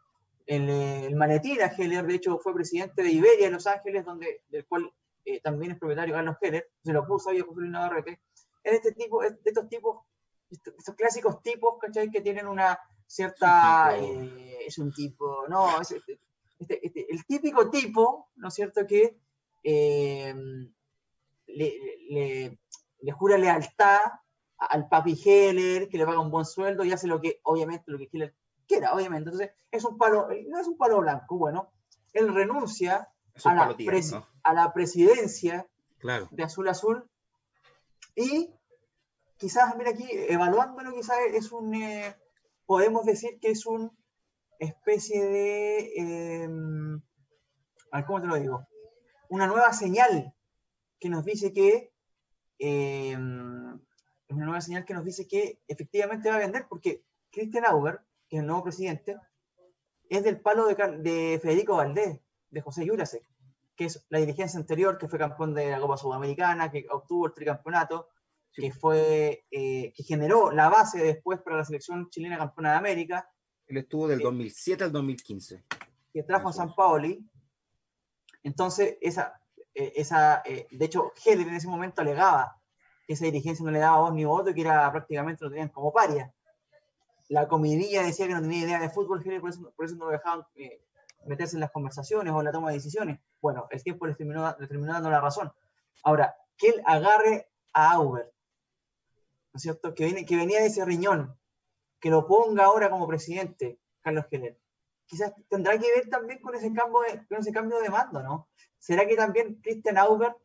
el, 0.45 1.15
manetín 1.15 1.61
a 1.61 1.67
Heller, 1.67 2.05
de 2.05 2.15
hecho 2.15 2.37
fue 2.37 2.53
presidente 2.53 3.01
de 3.01 3.11
Iberia 3.11 3.47
en 3.47 3.53
Los 3.53 3.67
Ángeles, 3.67 4.05
donde, 4.05 4.43
del 4.49 4.65
cual 4.65 4.91
eh, 5.25 5.41
también 5.41 5.71
es 5.71 5.79
propietario 5.79 6.13
Carlos 6.13 6.37
Heller, 6.39 6.69
se 6.83 6.93
lo 6.93 7.05
puso 7.07 7.29
ahí 7.31 7.39
a 7.39 7.43
José 7.43 7.61
Luis 7.61 7.71
Navarrete, 7.71 8.21
es 8.63 8.73
este 8.73 8.91
tipo, 8.91 9.21
de 9.21 9.35
estos 9.43 9.67
tipos, 9.67 10.05
estos 10.49 10.95
clásicos 10.95 11.41
tipos, 11.41 11.79
¿cachai? 11.79 12.09
Que 12.11 12.21
tienen 12.21 12.47
una 12.47 12.79
cierta 13.07 13.95
es 13.97 14.77
un 14.77 14.93
tipo, 14.93 15.45
no, 15.47 15.81
es 15.81 15.91
este, 15.91 16.19
este, 16.59 16.85
este, 16.85 17.11
el 17.11 17.25
típico 17.25 17.69
tipo, 17.69 18.29
¿no 18.35 18.47
es 18.47 18.53
cierto?, 18.53 18.85
que 18.87 19.19
eh, 19.63 20.33
le, 21.47 22.57
jura 23.11 23.37
lealtad 23.37 23.99
al 24.57 24.87
papi 24.87 25.19
Heller, 25.23 25.89
que 25.89 25.97
le 25.97 26.05
paga 26.05 26.19
un 26.19 26.31
buen 26.31 26.45
sueldo 26.45 26.83
y 26.83 26.91
hace 26.91 27.07
lo 27.07 27.19
que, 27.19 27.39
obviamente, 27.43 27.91
lo 27.91 27.97
que 27.97 28.09
Heller 28.11 28.33
quiera, 28.67 28.93
obviamente. 28.93 29.29
Entonces, 29.29 29.51
es 29.71 29.83
un 29.83 29.97
palo, 29.97 30.27
no 30.47 30.59
es 30.59 30.67
un 30.67 30.77
palo 30.77 30.99
blanco, 31.01 31.37
bueno, 31.37 31.71
él 32.13 32.33
renuncia 32.33 33.09
a 33.43 33.53
la, 33.53 33.75
a 34.43 34.53
la, 34.53 34.73
presidencia 34.73 35.67
de 36.31 36.43
Azul 36.43 36.69
Azul 36.69 37.09
y 38.15 38.53
quizás, 39.37 39.75
mira 39.75 39.89
aquí, 39.89 40.07
evaluándolo, 40.09 40.93
quizás 40.93 41.17
es 41.33 41.51
un, 41.51 41.73
eh, 41.73 42.15
podemos 42.65 43.05
decir 43.05 43.39
que 43.39 43.51
es 43.51 43.65
un 43.65 43.91
especie 44.59 45.25
de, 45.25 45.93
em, 45.95 47.01
¿cómo 48.07 48.21
te 48.21 48.27
lo 48.27 48.35
digo? 48.35 48.67
Una 49.29 49.47
nueva 49.47 49.73
señal 49.73 50.33
que 50.99 51.09
nos 51.09 51.25
dice 51.25 51.53
que, 51.53 51.91
em, 52.59 53.79
una 54.29 54.45
nueva 54.45 54.61
señal 54.61 54.85
que 54.85 54.93
nos 54.93 55.05
dice 55.05 55.27
que 55.27 55.59
efectivamente 55.67 56.29
va 56.29 56.35
a 56.35 56.39
vender, 56.39 56.65
porque 56.69 57.03
Christian 57.31 57.65
Auber, 57.65 57.99
que 58.29 58.37
es 58.37 58.41
el 58.41 58.47
nuevo 58.47 58.63
presidente, 58.63 59.17
es 60.09 60.23
del 60.23 60.39
palo 60.39 60.67
de, 60.67 61.39
Federico 61.41 61.77
Valdés, 61.77 62.19
de 62.49 62.61
José 62.61 62.85
Yurasek, 62.85 63.23
que 63.75 63.85
es 63.85 64.05
la 64.09 64.19
dirigencia 64.19 64.59
anterior, 64.59 64.97
que 64.97 65.07
fue 65.07 65.19
campeón 65.19 65.53
de 65.53 65.71
la 65.71 65.79
Copa 65.79 65.97
Sudamericana, 65.97 66.71
que 66.71 66.85
obtuvo 66.89 67.27
el 67.27 67.33
tricampeonato, 67.33 68.09
que 68.53 68.71
fue, 68.71 69.45
eh, 69.51 69.91
que 69.95 70.03
generó 70.03 70.51
la 70.51 70.69
base 70.69 71.03
después 71.03 71.41
para 71.41 71.57
la 71.57 71.65
selección 71.65 72.09
chilena 72.09 72.37
campeona 72.37 72.71
de 72.71 72.77
América, 72.77 73.27
él 73.67 73.77
estuvo 73.77 74.07
del 74.07 74.19
2007 74.19 74.83
al 74.83 74.91
2015. 74.91 75.63
Que 76.13 76.23
trajo 76.23 76.49
a 76.49 76.53
San 76.53 76.75
Paoli. 76.75 77.25
Entonces, 78.43 78.97
esa, 79.01 79.41
eh, 79.73 79.93
esa 79.95 80.41
eh, 80.45 80.67
de 80.69 80.85
hecho, 80.85 81.13
Heller 81.25 81.47
en 81.47 81.55
ese 81.55 81.67
momento 81.67 82.01
alegaba 82.01 82.59
que 83.07 83.13
esa 83.13 83.25
dirigencia 83.25 83.65
no 83.65 83.71
le 83.71 83.79
daba 83.79 84.01
voz 84.01 84.13
ni 84.13 84.25
voto 84.25 84.49
y 84.49 84.53
que 84.53 84.61
era 84.61 84.91
prácticamente 84.91 85.43
lo 85.43 85.49
tenían 85.49 85.69
como 85.69 85.91
paria. 85.91 86.33
La 87.29 87.47
comidilla 87.47 88.03
decía 88.03 88.27
que 88.27 88.33
no 88.33 88.41
tenía 88.41 88.65
idea 88.65 88.79
de 88.79 88.89
fútbol, 88.89 89.23
Heller, 89.25 89.41
por 89.41 89.49
eso, 89.49 89.73
por 89.75 89.85
eso 89.85 89.95
no 89.95 90.05
lo 90.05 90.11
dejaban 90.11 90.45
eh, 90.55 90.83
meterse 91.25 91.55
en 91.55 91.61
las 91.61 91.71
conversaciones 91.71 92.33
o 92.33 92.39
en 92.39 92.45
la 92.45 92.51
toma 92.51 92.69
de 92.69 92.75
decisiones. 92.75 93.19
Bueno, 93.41 93.67
el 93.71 93.81
tiempo 93.81 94.05
le 94.05 94.13
terminó, 94.13 94.53
terminó 94.55 94.93
dando 94.93 95.09
la 95.09 95.21
razón. 95.21 95.51
Ahora, 96.03 96.35
que 96.57 96.67
él 96.69 96.81
agarre 96.85 97.47
a 97.71 97.93
Auber, 97.93 98.31
¿no 99.53 99.57
es 99.57 99.61
cierto? 99.61 99.93
Que, 99.93 100.05
viene, 100.05 100.25
que 100.25 100.35
venía 100.35 100.59
de 100.59 100.67
ese 100.67 100.83
riñón, 100.83 101.37
que 101.99 102.09
lo 102.09 102.25
ponga 102.25 102.65
ahora 102.65 102.89
como 102.89 103.07
presidente, 103.07 103.79
Carlos 104.01 104.25
Heller. 104.31 104.59
Quizás 105.05 105.33
tendrá 105.47 105.77
que 105.77 105.91
ver 105.93 106.09
también 106.09 106.39
con 106.41 106.55
ese 106.55 106.73
cambio 106.73 107.01
de, 107.01 107.25
con 107.27 107.39
ese 107.39 107.51
cambio 107.51 107.79
de 107.79 107.89
mando, 107.89 108.23
¿no? 108.23 108.49
¿Será 108.79 109.07
que 109.07 109.15
también 109.15 109.61
Christian 109.61 109.97
Auber 109.97 110.35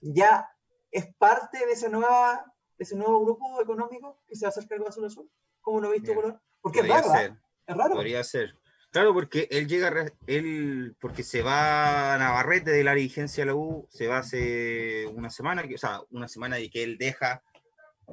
ya 0.00 0.48
es 0.90 1.06
parte 1.16 1.64
de 1.64 1.72
ese, 1.72 1.88
nueva, 1.88 2.52
de 2.76 2.84
ese 2.84 2.94
nuevo 2.94 3.24
grupo 3.24 3.60
económico 3.60 4.22
que 4.26 4.36
se 4.36 4.44
va 4.44 4.48
a 4.48 4.50
hacer 4.50 4.68
cargo 4.68 4.84
de 4.84 4.90
Azul 4.90 5.06
Azul? 5.06 5.30
¿Cómo 5.62 5.80
lo 5.80 5.90
viste, 5.90 6.14
Color? 6.14 6.40
Porque 6.60 6.80
es 6.80 6.88
raro, 6.88 7.14
¿eh? 7.14 7.36
es 7.66 7.76
raro. 7.76 7.94
Podría 7.94 8.22
ser. 8.22 8.56
Claro, 8.90 9.12
porque 9.12 9.48
él 9.50 9.66
llega, 9.66 10.12
él, 10.26 10.96
porque 11.00 11.22
se 11.22 11.42
va 11.42 12.14
a 12.14 12.18
Navarrete 12.18 12.70
de 12.70 12.84
la 12.84 12.94
dirigencia 12.94 13.42
de 13.42 13.46
la 13.46 13.54
U, 13.54 13.86
se 13.90 14.06
va 14.06 14.18
hace 14.18 15.06
una 15.08 15.30
semana, 15.30 15.64
o 15.74 15.78
sea, 15.78 16.02
una 16.10 16.28
semana 16.28 16.60
y 16.60 16.70
que 16.70 16.82
él 16.82 16.98
deja 16.98 17.42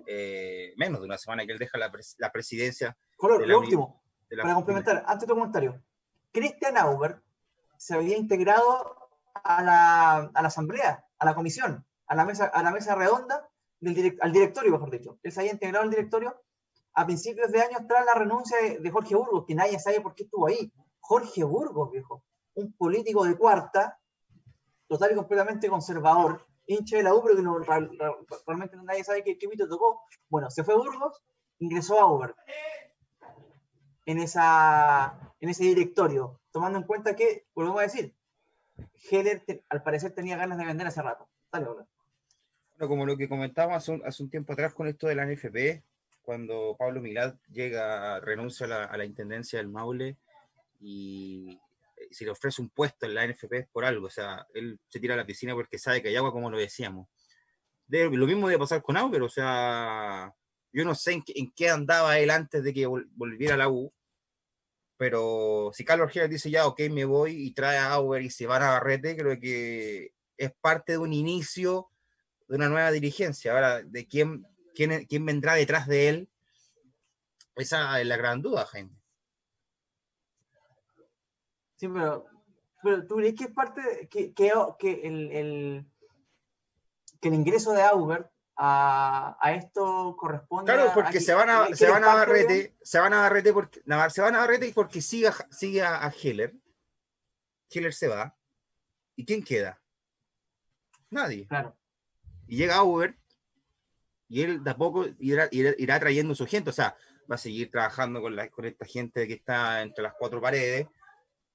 eh, 0.08 0.74
menos 0.78 1.00
de 1.00 1.06
una 1.06 1.18
semana 1.18 1.46
que 1.46 1.54
él 1.54 1.60
deja 1.60 1.78
la, 1.78 2.32
presidencia. 2.32 2.98
lo 3.20 3.60
último, 3.60 4.04
para 4.30 4.56
complementar, 4.56 5.04
antes 5.08 5.22
de 5.22 5.28
tu 5.28 5.34
comentario, 5.34 5.82
Christian 6.32 6.78
Auber 6.78 7.22
se 7.78 7.94
había 7.96 8.18
integrado 8.18 9.10
a 9.34 9.62
la, 9.62 10.16
a 10.34 10.42
la, 10.42 10.48
asamblea, 10.48 11.06
a 11.20 11.26
la 11.26 11.36
comisión, 11.36 11.86
a 12.08 12.16
la 12.16 12.26
mesa, 12.26 12.46
a 12.46 12.64
la 12.64 12.72
mesa 12.72 12.96
redonda, 12.96 13.50
del 13.80 14.18
al 14.22 14.32
directorio, 14.32 14.72
mejor 14.72 14.92
dicho. 14.92 15.20
Él 15.22 15.32
se 15.32 15.42
había 15.42 15.52
integrado 15.52 15.84
al 15.84 15.90
directorio 15.90 16.42
a 16.94 17.06
principios 17.06 17.52
de 17.52 17.62
años 17.62 17.82
tras 17.88 18.06
la 18.06 18.14
renuncia 18.14 18.58
de, 18.80 18.92
Jorge 18.92 19.16
Burgos, 19.16 19.46
que 19.48 19.56
nadie 19.56 19.80
sabe 19.80 20.02
por 20.02 20.16
qué 20.16 20.24
estuvo 20.24 20.48
ahí. 20.48 20.72
Jorge 21.00 21.44
Burgos, 21.44 21.92
viejo, 21.92 22.24
un 22.54 22.74
político 22.74 23.26
de 23.26 23.36
cuarta, 23.36 24.00
total 24.88 25.12
y 25.12 25.16
completamente 25.16 25.70
conservador, 25.70 26.46
hincha 26.66 26.98
de 26.98 27.04
la 27.04 27.14
U, 27.14 27.24
pero 27.24 27.36
que 27.36 27.42
realmente 28.46 28.78
nadie 28.78 29.04
sabe 29.04 29.24
qué, 29.24 29.38
qué 29.38 29.48
tocó. 29.58 30.02
Bueno, 30.30 30.50
se 30.50 30.64
fue 30.64 30.74
a 30.74 30.78
Burgos, 30.78 31.22
ingresó 31.60 32.00
a 32.00 32.12
Uber 32.12 32.36
en, 34.06 34.20
esa, 34.20 35.34
en 35.40 35.50
ese 35.50 35.64
directorio, 35.64 36.40
tomando 36.52 36.80
en 36.80 36.86
cuenta 36.86 37.16
que, 37.16 37.46
volvemos 37.54 37.80
a 37.80 37.84
decir, 37.84 38.16
Heller 39.10 39.44
al 39.70 39.84
parecer 39.84 40.14
tenía 40.14 40.38
ganas 40.38 40.58
de 40.58 40.66
vender 40.66 40.88
hace 40.88 41.02
rato. 41.02 41.28
Dale, 41.52 41.68
Bueno, 41.68 41.88
como 42.88 43.06
lo 43.06 43.18
que 43.18 43.30
comentábamos 43.30 43.78
hace 43.78 43.92
un, 43.92 44.06
hace 44.06 44.24
un, 44.24 44.30
tiempo 44.30 44.54
atrás 44.54 44.74
con 44.74 44.88
esto 44.88 45.08
de 45.08 45.16
la 45.16 45.26
NFP, 45.26 45.84
cuando 46.24 46.76
Pablo 46.78 47.02
Milad 47.02 47.36
llega, 47.52 48.20
renuncia 48.20 48.66
a 48.66 48.70
la, 48.70 48.84
a 48.86 48.98
la 48.98 49.06
intendencia 49.06 49.60
del 49.60 49.68
Maule 49.68 50.18
y 50.80 51.60
si 52.14 52.26
le 52.26 52.32
ofrece 52.32 52.62
un 52.62 52.70
puesto 52.70 53.06
en 53.06 53.16
la 53.16 53.28
NFP 53.28 53.54
es 53.54 53.68
por 53.68 53.86
algo, 53.86 54.08
o 54.08 54.10
sea, 54.10 54.46
él 54.54 54.80
se 54.88 55.00
tira 55.00 55.14
a 55.14 55.18
la 55.18 55.26
piscina 55.26 55.54
porque 55.54 55.78
sabe 55.78 56.02
que 56.02 56.10
hay 56.10 56.16
agua, 56.16 56.32
como 56.32 56.50
lo 56.50 56.58
decíamos. 56.58 57.08
lo 57.88 58.28
mismo 58.28 58.48
debe 58.48 58.60
pasar 58.60 58.82
con 58.82 58.98
Auber, 58.98 59.22
o 59.24 59.30
sea, 59.30 60.34
yo 60.72 60.86
no 60.86 60.96
sé 60.96 61.22
en, 61.28 61.52
qué 61.52 61.70
andaba 61.70 62.18
él 62.20 62.30
antes 62.30 62.64
de 62.64 62.74
que 62.74 62.86
volviera 62.86 63.56
a 63.56 63.58
la 63.58 63.70
U, 63.70 63.94
pero 64.98 65.72
si 65.74 65.84
Carlos 65.84 66.12
Gil 66.12 66.30
dice 66.30 66.50
ya, 66.50 66.68
ok, 66.68 66.82
me 66.92 67.06
voy 67.06 67.32
y 67.48 67.54
trae 67.54 67.78
a 67.78 67.94
Auber 67.94 68.22
y 68.22 68.30
se 68.30 68.48
va 68.48 68.58
a 68.58 68.60
Navarrete, 68.60 69.18
creo 69.18 69.40
que 69.40 70.14
es 70.38 70.52
parte 70.62 70.94
de 70.94 70.98
un 70.98 71.14
inicio 71.14 71.90
de 72.48 72.56
una 72.56 72.70
nueva 72.70 72.92
dirigencia. 72.92 73.52
Ahora, 73.52 73.82
de 73.82 74.08
quién, 74.08 74.46
quién, 74.76 75.06
quién 75.06 75.26
vendrá 75.26 75.56
detrás 75.56 75.88
de 75.88 76.10
él, 76.10 76.30
esa 77.56 78.00
es 78.00 78.08
la 78.08 78.18
gran 78.18 78.42
duda, 78.42 78.66
Jaime. 78.66 79.03
Sí, 81.84 81.90
pero, 81.90 82.26
pero 82.82 83.06
tú 83.06 83.16
crees 83.18 83.36
que 83.36 83.44
es 83.44 83.52
parte, 83.52 84.08
que, 84.10 84.34
que, 84.34 84.54
que 84.80 85.02
el, 85.04 85.32
el, 85.34 85.86
que 87.20 87.28
el 87.28 87.34
ingreso 87.34 87.74
de 87.74 87.84
Aubert 87.84 88.32
a, 88.56 89.36
a, 89.42 89.54
esto 89.54 90.16
corresponde 90.18 90.72
claro 90.72 90.92
porque 90.94 91.20
se 91.20 91.34
van 91.34 91.50
a 91.50 91.76
se 91.76 91.90
van 91.90 92.06
a 92.06 92.14
Barrete 92.14 92.78
se 92.84 93.00
van 93.00 93.14
a 93.14 93.22
Barrete 93.22 93.52
porque 93.52 93.82
se 94.12 94.22
van 94.22 94.36
a 94.36 94.40
Barrete 94.40 94.72
porque 94.74 95.02
sigue, 95.02 95.30
sigue 95.52 95.82
a, 95.82 96.08
Heller. 96.08 96.54
Heller 97.70 97.94
se 97.94 98.08
va. 98.08 98.34
Y 99.18 99.26
quién 99.26 99.44
queda 99.44 99.82
nadie. 101.10 101.48
Claro. 101.48 101.76
Y 102.48 102.56
llega 102.56 102.78
Auber 102.78 103.18
y 104.30 104.42
él 104.42 104.64
tampoco 104.64 105.06
irá, 105.20 105.50
irá, 105.52 105.74
irá, 105.78 106.00
trayendo 106.00 106.34
su 106.34 106.46
gente. 106.46 106.70
O 106.70 106.74
sea 106.74 106.96
va 107.30 107.36
a 107.36 107.38
seguir 107.38 107.70
trabajando 107.72 108.22
con, 108.22 108.36
la, 108.38 108.50
con 108.50 108.64
esta 108.64 108.86
gente 108.86 109.28
que 109.28 109.34
está 109.34 109.82
entre 109.82 110.04
las 110.04 110.14
cuatro 110.14 110.40
paredes 110.40 110.88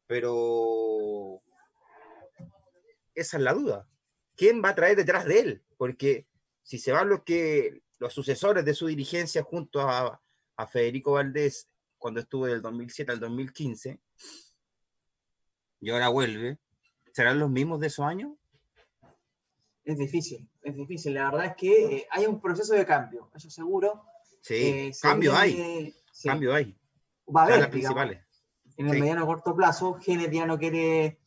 pero 0.09 1.41
esa 3.15 3.37
es 3.37 3.43
la 3.43 3.53
duda. 3.53 3.89
¿Quién 4.35 4.63
va 4.65 4.71
a 4.71 4.75
traer 4.75 4.97
detrás 4.97 5.25
de 5.25 5.39
él? 5.39 5.63
Porque 5.77 6.27
si 6.63 6.79
se 6.79 6.91
van 6.91 7.09
los 7.09 7.23
que 7.23 7.83
los 8.01 8.13
sucesores 8.13 8.65
de 8.65 8.75
su 8.75 8.87
dirigencia 8.89 9.43
junto 9.45 9.81
a, 9.81 10.21
Federico 10.73 11.13
Valdés 11.13 11.69
cuando 11.99 12.19
estuvo 12.19 12.47
del 12.47 12.61
2007 12.61 13.13
al 13.13 13.21
2015 13.21 14.01
y 15.81 15.91
ahora 15.91 16.09
vuelve, 16.09 16.59
¿Serán 17.19 17.41
los 17.41 17.51
mismos 17.51 17.81
de 17.81 17.89
esos 17.89 18.05
años? 18.05 18.33
Es 19.85 19.99
difícil, 19.99 20.49
es 20.63 20.77
difícil. 20.77 21.15
La 21.15 21.31
verdad 21.31 21.47
es 21.47 21.57
que 21.57 21.97
eh, 21.97 22.07
hay 22.11 22.27
un 22.27 22.41
proceso 22.41 22.75
de 22.75 22.87
cambio, 22.87 23.29
eso 23.35 23.51
seguro. 23.51 24.05
Sí, 24.41 24.55
eh, 24.55 24.93
cambio 25.03 25.35
hay. 25.35 25.93
Cambio 26.23 26.55
hay. 26.55 26.79
Va 27.35 27.43
a 27.43 27.45
haber, 27.47 27.59
las 27.59 27.71
principales. 27.71 28.28
En 28.79 28.89
el 28.89 28.99
mediano 28.99 29.27
corto 29.27 29.55
plazo, 29.55 29.99
Genet 30.01 30.31
ya 30.31 30.47
no 30.47 30.59
quiere 30.59 31.19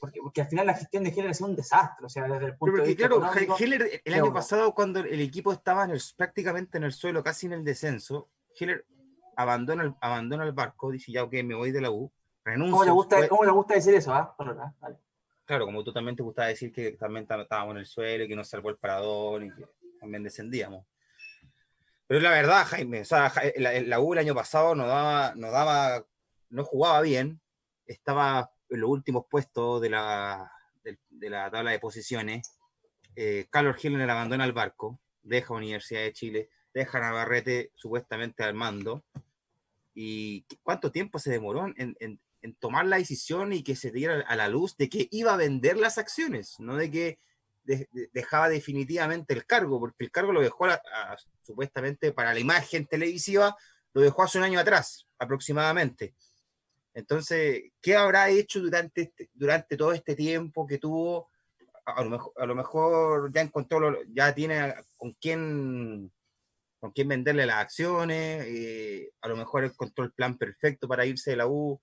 porque, 0.00 0.20
porque, 0.22 0.40
al 0.42 0.48
final 0.48 0.66
la 0.66 0.74
gestión 0.74 1.04
de 1.04 1.10
Heller 1.10 1.30
es 1.30 1.40
un 1.40 1.56
desastre, 1.56 2.04
o 2.04 2.08
sea, 2.08 2.28
desde 2.28 2.46
el 2.46 2.56
punto 2.56 2.82
de 2.82 2.88
vista 2.88 3.08
claro, 3.08 3.56
Heller 3.58 4.02
el 4.04 4.14
año 4.14 4.32
pasado 4.32 4.74
cuando 4.74 5.00
el 5.00 5.20
equipo 5.20 5.52
estaba 5.52 5.88
prácticamente 6.16 6.78
en 6.78 6.84
el 6.84 6.92
suelo, 6.92 7.22
casi 7.22 7.46
en 7.46 7.52
el 7.52 7.64
descenso, 7.64 8.28
Heller 8.58 8.84
abandona 9.36 9.84
el, 9.84 9.94
abandona 10.00 10.44
el 10.44 10.52
barco, 10.52 10.90
dice 10.90 11.12
ya, 11.12 11.22
ok, 11.24 11.32
me 11.44 11.54
voy 11.54 11.70
de 11.70 11.80
la 11.80 11.90
U, 11.90 12.10
renuncio. 12.44 12.72
¿Cómo 12.72 12.84
le 12.84 12.90
gusta, 12.90 13.28
¿cómo 13.28 13.44
le 13.44 13.52
gusta 13.52 13.74
decir 13.74 13.94
eso? 13.94 14.12
Ah? 14.12 14.34
Claro, 15.44 15.64
como 15.64 15.84
tú 15.84 15.92
también 15.92 16.16
te 16.16 16.22
gustaba 16.22 16.48
decir 16.48 16.72
que 16.72 16.92
también 16.92 17.26
estábamos 17.30 17.72
en 17.72 17.78
el 17.78 17.86
suelo 17.86 18.24
y 18.24 18.28
que 18.28 18.36
nos 18.36 18.48
salvó 18.48 18.70
el 18.70 18.76
parador 18.76 19.44
y 19.44 19.50
que 19.50 19.64
también 20.00 20.22
descendíamos. 20.22 20.84
Pero 22.06 22.20
la 22.20 22.30
verdad, 22.30 22.64
Jaime, 22.66 23.00
o 23.00 23.04
sea, 23.04 23.32
la, 23.56 24.00
U 24.00 24.12
el 24.12 24.20
año 24.20 24.34
pasado 24.34 24.74
no 24.74 24.86
daba, 24.86 25.34
no 25.34 25.50
daba, 25.50 26.04
no 26.56 26.64
jugaba 26.64 27.02
bien, 27.02 27.38
estaba 27.86 28.50
en 28.70 28.80
los 28.80 28.88
últimos 28.88 29.26
puestos 29.30 29.82
de 29.82 29.90
la, 29.90 30.50
de, 30.82 31.30
la 31.30 31.50
tabla 31.50 31.70
de 31.70 31.78
posiciones. 31.78 32.50
Eh, 33.14 33.46
Carlos 33.50 33.76
Hiller 33.84 34.08
abandona 34.08 34.46
el 34.46 34.54
barco, 34.54 34.98
deja 35.22 35.52
Universidad 35.52 36.00
de 36.00 36.14
Chile, 36.14 36.50
deja 36.72 36.98
Navarrete 36.98 37.72
supuestamente 37.74 38.42
al 38.42 38.54
mando. 38.54 39.04
¿Y 39.94 40.46
cuánto 40.62 40.90
tiempo 40.90 41.18
se 41.18 41.30
demoró 41.30 41.66
en, 41.76 41.94
en, 42.00 42.20
tomar 42.58 42.86
la 42.86 42.96
decisión 42.96 43.52
y 43.52 43.62
que 43.62 43.76
se 43.76 43.90
diera 43.90 44.24
a 44.26 44.34
la 44.34 44.48
luz 44.48 44.78
de 44.78 44.88
que 44.88 45.08
iba 45.10 45.34
a 45.34 45.36
vender 45.36 45.76
las 45.76 45.98
acciones, 45.98 46.58
no 46.58 46.76
de 46.76 46.90
que 46.90 47.18
dejaba 48.12 48.48
definitivamente 48.48 49.34
el 49.34 49.44
cargo, 49.44 49.78
porque 49.80 50.04
el 50.04 50.12
cargo 50.12 50.32
lo 50.32 50.40
dejó 50.40 50.68
supuestamente 51.42 52.12
para 52.12 52.32
la 52.32 52.40
imagen 52.40 52.86
televisiva, 52.86 53.56
lo 53.92 54.00
dejó 54.00 54.22
hace 54.22 54.38
un 54.38 54.44
año 54.44 54.60
atrás 54.60 55.06
aproximadamente. 55.18 56.14
Entonces, 56.96 57.72
¿qué 57.82 57.94
habrá 57.94 58.30
hecho 58.30 58.58
durante, 58.58 59.02
este, 59.02 59.28
durante 59.34 59.76
todo 59.76 59.92
este 59.92 60.14
tiempo 60.14 60.66
que 60.66 60.78
tuvo? 60.78 61.28
A 61.84 62.02
lo 62.02 62.08
mejor, 62.08 62.32
a 62.38 62.46
lo 62.46 62.54
mejor 62.54 63.32
ya 63.34 63.42
encontró, 63.42 64.02
ya 64.08 64.34
tiene 64.34 64.74
con 64.96 65.12
quién, 65.20 66.10
con 66.80 66.92
quién 66.92 67.08
venderle 67.08 67.44
las 67.44 67.56
acciones, 67.56 68.46
eh, 68.46 69.12
a 69.20 69.28
lo 69.28 69.36
mejor 69.36 69.64
encontró 69.64 70.06
el 70.06 70.12
plan 70.14 70.38
perfecto 70.38 70.88
para 70.88 71.04
irse 71.04 71.32
de 71.32 71.36
la 71.36 71.46
U, 71.46 71.78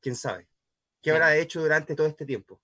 quién 0.00 0.16
sabe. 0.16 0.48
¿Qué 1.02 1.10
habrá 1.10 1.36
hecho 1.36 1.60
durante 1.60 1.94
todo 1.94 2.06
este 2.06 2.24
tiempo? 2.24 2.62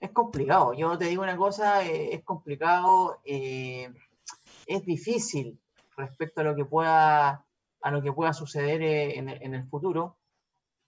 Es 0.00 0.10
complicado, 0.10 0.74
yo 0.74 0.98
te 0.98 1.04
digo 1.04 1.22
una 1.22 1.36
cosa, 1.36 1.86
eh, 1.86 2.12
es 2.12 2.24
complicado, 2.24 3.20
eh, 3.24 3.88
es 4.66 4.84
difícil 4.84 5.60
respecto 5.96 6.40
a 6.40 6.44
lo 6.44 6.56
que 6.56 6.64
pueda 6.64 7.46
a 7.82 7.90
lo 7.90 8.00
que 8.00 8.12
pueda 8.12 8.32
suceder 8.32 8.80
eh, 8.82 9.18
en 9.18 9.54
el, 9.54 9.68
futuro. 9.68 10.16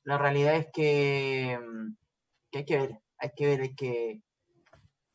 La 0.05 0.17
realidad 0.17 0.55
es 0.55 0.69
que, 0.73 1.59
mm, 1.61 1.97
que, 2.51 2.59
hay 2.59 2.65
que 2.65 2.79
ver, 2.79 3.01
hay 3.19 3.31
que 3.37 3.47
ver, 3.47 3.61
hay 3.61 3.75
que, 3.75 4.23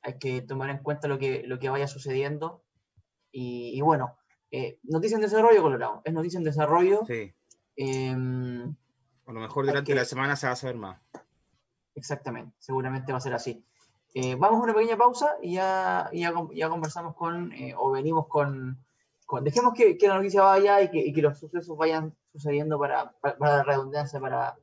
hay 0.01 0.19
que 0.19 0.41
tomar 0.41 0.69
en 0.69 0.79
cuenta 0.79 1.07
lo 1.07 1.17
que, 1.17 1.43
lo 1.45 1.57
que 1.57 1.69
vaya 1.69 1.87
sucediendo. 1.87 2.63
Y, 3.31 3.79
bueno, 3.81 4.17
eh, 4.51 4.79
noticia 4.83 5.15
en 5.15 5.21
desarrollo, 5.21 5.61
Colorado. 5.61 6.01
Es 6.03 6.13
noticia 6.13 6.37
en 6.37 6.43
desarrollo. 6.43 7.05
Sí. 7.05 7.33
Em, 7.75 8.75
a 9.25 9.31
lo 9.31 9.39
mejor 9.39 9.65
durante 9.65 9.95
la 9.95 10.03
semana 10.03 10.35
se 10.35 10.47
va 10.47 10.53
a 10.53 10.57
saber 10.57 10.75
más. 10.75 10.99
Exactamente, 11.95 12.55
seguramente 12.59 13.11
va 13.11 13.19
a 13.19 13.21
ser 13.21 13.33
así. 13.33 13.63
Eh, 14.15 14.35
vamos 14.35 14.59
a 14.59 14.63
una 14.63 14.73
pequeña 14.73 14.97
pausa 14.97 15.37
y 15.41 15.53
ya, 15.53 16.09
ya, 16.11 16.33
ya 16.53 16.69
conversamos 16.69 17.15
con, 17.15 17.53
o 17.77 17.91
venimos 17.91 18.27
con, 18.27 18.83
dejemos 19.41 19.73
que, 19.73 19.97
la 20.01 20.15
noticia 20.15 20.41
vaya 20.41 20.81
y 20.81 21.13
que, 21.13 21.21
los 21.21 21.39
sucesos 21.39 21.77
vayan 21.77 22.15
sucediendo 22.31 22.79
para, 22.79 23.13
la 23.39 23.63
redundancia, 23.63 24.19
para, 24.19 24.57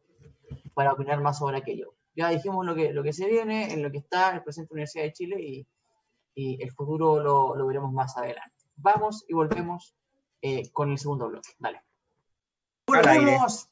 para 0.75 0.93
opinar 0.93 1.21
más 1.21 1.39
sobre 1.39 1.59
aquello. 1.59 1.95
Ya 2.15 2.31
dijimos 2.31 2.65
lo 2.65 2.75
que, 2.75 2.93
lo 2.93 3.03
que 3.03 3.13
se 3.13 3.27
viene, 3.27 3.73
en 3.73 3.83
lo 3.83 3.91
que 3.91 3.99
está 3.99 4.35
el 4.35 4.43
presente 4.43 4.73
Universidad 4.73 5.05
de 5.05 5.13
Chile 5.13 5.37
y, 5.41 5.67
el 6.39 6.71
futuro 6.73 7.23
lo, 7.23 7.67
veremos 7.67 7.93
más 7.93 8.15
adelante. 8.19 8.53
Vamos 8.77 9.25
y 9.27 9.33
volvemos 9.33 9.97
eh, 10.43 10.71
con 10.71 10.91
el 10.91 10.99
segundo 10.99 11.29
bloque. 11.29 11.49
Dale. 11.59 11.81
Volvemos, 12.87 13.69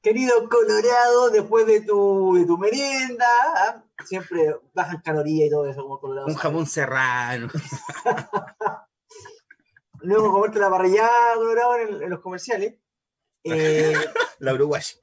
querido 0.00 0.48
Colorado, 0.48 1.28
después 1.28 1.66
de 1.66 1.82
tu, 1.82 2.36
de 2.38 2.46
tu 2.46 2.56
merienda. 2.56 3.26
¿ah? 3.54 3.84
Siempre 4.06 4.56
bajan 4.72 5.02
calorías 5.02 5.48
y 5.48 5.50
todo 5.50 5.66
eso 5.66 5.82
como 5.82 6.00
Colorado. 6.00 6.28
Un 6.28 6.36
jamón 6.36 6.66
serrano. 6.66 7.48
luego 10.00 10.32
comerte 10.32 10.58
la 10.58 10.70
parrillada 10.70 11.34
colorado 11.34 11.76
en, 11.76 12.02
en, 12.02 12.10
los 12.10 12.20
comerciales. 12.20 12.74
Eh, 13.44 13.94
la 14.38 14.54
uruguaya. 14.54 14.94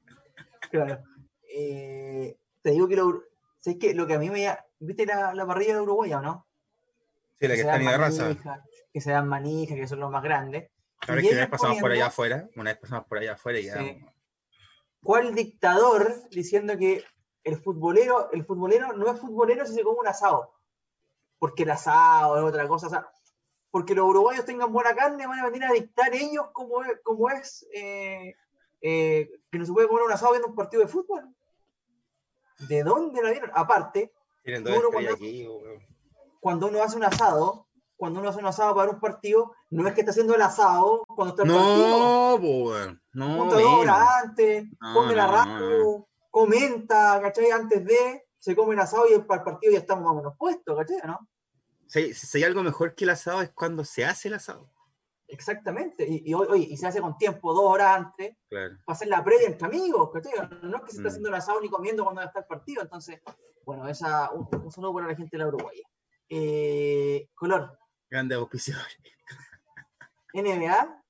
Claro. 0.70 1.02
Eh, 1.48 2.36
te 2.62 2.70
digo 2.70 2.88
que 2.88 2.96
lo, 2.96 3.22
¿sabes 3.60 3.78
qué? 3.78 3.94
lo 3.94 4.06
que 4.06 4.14
a 4.14 4.18
mí 4.18 4.30
me... 4.30 4.56
¿Viste 4.78 5.06
la, 5.06 5.32
la 5.34 5.46
parrilla 5.46 5.74
de 5.74 5.80
Uruguaya 5.80 6.18
o 6.18 6.22
no? 6.22 6.46
Sí, 7.38 7.48
la 7.48 7.54
que, 7.54 7.60
está 7.60 7.76
en 7.76 7.84
la 7.84 7.96
raza. 7.96 8.36
Que 8.92 9.00
se 9.00 9.10
dan 9.10 9.28
manijas, 9.28 9.78
que 9.78 9.86
son 9.86 10.00
los 10.00 10.10
más 10.10 10.22
grandes. 10.22 10.70
Ahora 11.06 11.20
es 11.20 11.28
que 11.28 11.32
una 11.32 11.42
vez 11.42 11.50
pasamos 11.50 11.78
por 11.78 11.92
allá 11.92 12.06
afuera, 12.06 12.48
una 12.56 12.72
vez 12.72 12.80
pasamos 12.80 13.06
por 13.06 13.18
allá 13.18 13.32
afuera 13.32 13.58
y 13.58 13.64
ya... 13.64 13.76
¿Cuál 15.02 15.34
dictador 15.34 16.28
diciendo 16.30 16.78
que 16.78 17.04
el 17.44 17.58
futbolero, 17.58 18.30
el 18.32 18.44
futbolero 18.44 18.92
no 18.94 19.12
es 19.12 19.20
futbolero 19.20 19.66
si 19.66 19.74
se 19.74 19.82
come 19.82 20.00
un 20.00 20.08
asado? 20.08 20.54
Porque 21.38 21.64
el 21.64 21.70
asado 21.70 22.38
es 22.38 22.44
otra 22.44 22.66
cosa. 22.66 22.86
O 22.86 22.90
sea, 22.90 23.06
porque 23.74 23.96
los 23.96 24.06
uruguayos 24.06 24.44
tengan 24.44 24.72
buena 24.72 24.94
carne, 24.94 25.26
van 25.26 25.40
a 25.40 25.46
venir 25.46 25.64
a 25.64 25.72
dictar 25.72 26.14
ellos 26.14 26.46
cómo 26.52 26.84
es, 26.84 26.92
cómo 27.02 27.28
es 27.28 27.66
eh, 27.74 28.36
eh, 28.80 29.28
que 29.50 29.58
no 29.58 29.66
se 29.66 29.72
puede 29.72 29.88
comer 29.88 30.04
un 30.04 30.12
asado 30.12 30.30
viendo 30.30 30.46
un 30.46 30.54
partido 30.54 30.80
de 30.80 30.88
fútbol. 30.88 31.34
¿De 32.68 32.84
dónde 32.84 33.20
lo 33.20 33.32
vieron? 33.32 33.50
Aparte, 33.52 34.12
cuando, 36.40 36.68
uno 36.68 36.80
hace 36.84 36.96
un 36.96 37.02
asado, 37.02 37.66
cuando 37.96 38.20
uno 38.20 38.28
hace 38.28 38.38
un 38.38 38.46
asado 38.46 38.76
para 38.76 38.92
un 38.92 39.00
partido, 39.00 39.56
no 39.70 39.88
es 39.88 39.94
que 39.94 40.02
está 40.02 40.12
haciendo 40.12 40.36
el 40.36 40.42
asado 40.42 41.02
cuando 41.08 41.30
está 41.30 41.42
el 41.42 41.48
no, 41.48 41.56
partido. 41.56 42.96
no, 43.14 43.38
Punto 43.38 43.58
dos 43.58 43.74
horas 43.80 44.08
antes, 44.22 44.68
come 44.92 45.16
la 45.16 45.26
radio, 45.26 46.06
comenta, 46.30 47.20
¿cachai? 47.20 47.50
Antes 47.50 47.84
de, 47.84 48.24
se 48.38 48.54
come 48.54 48.74
el 48.74 48.80
asado 48.80 49.08
y 49.08 49.18
para 49.18 49.40
el 49.40 49.44
partido 49.44 49.72
ya 49.72 49.80
estamos 49.80 50.04
más 50.04 50.12
o 50.12 50.16
menos 50.18 50.34
puestos, 50.38 50.76
¿cachai? 50.76 50.98
¿no? 51.04 51.28
Si, 51.86 52.38
hay 52.38 52.44
algo 52.44 52.62
mejor 52.62 52.94
que 52.94 53.04
el 53.04 53.10
asado 53.10 53.42
es 53.42 53.50
cuando 53.50 53.84
se 53.84 54.04
hace 54.04 54.28
el 54.28 54.34
asado. 54.34 54.70
Exactamente, 55.26 56.06
y, 56.06 56.22
y, 56.32 56.72
y 56.72 56.76
se 56.76 56.86
hace 56.86 57.00
con 57.00 57.16
tiempo, 57.16 57.54
dos 57.54 57.64
horas 57.64 57.96
antes, 57.96 58.36
para 58.48 58.78
hacer 58.86 59.08
la 59.08 59.24
previa 59.24 59.48
entre 59.48 59.66
amigos, 59.66 60.10
no 60.62 60.76
es 60.76 60.82
que 60.82 60.90
se 60.90 60.96
está 60.98 61.02
mm. 61.02 61.06
haciendo 61.06 61.28
el 61.30 61.34
asado 61.34 61.60
ni 61.60 61.68
comiendo 61.68 62.04
cuando 62.04 62.22
está 62.22 62.40
el 62.40 62.46
partido, 62.46 62.82
entonces, 62.82 63.20
bueno, 63.64 63.88
esa, 63.88 64.30
un, 64.30 64.70
saludo 64.70 64.94
para 64.94 65.08
la 65.08 65.16
gente 65.16 65.36
de 65.36 65.42
la 65.42 65.48
Uruguaya. 65.48 65.82
Eh, 66.28 67.28
color. 67.34 67.78
Grande 68.10 68.34
auspiciador. 68.34 68.86
NBA. 70.34 71.02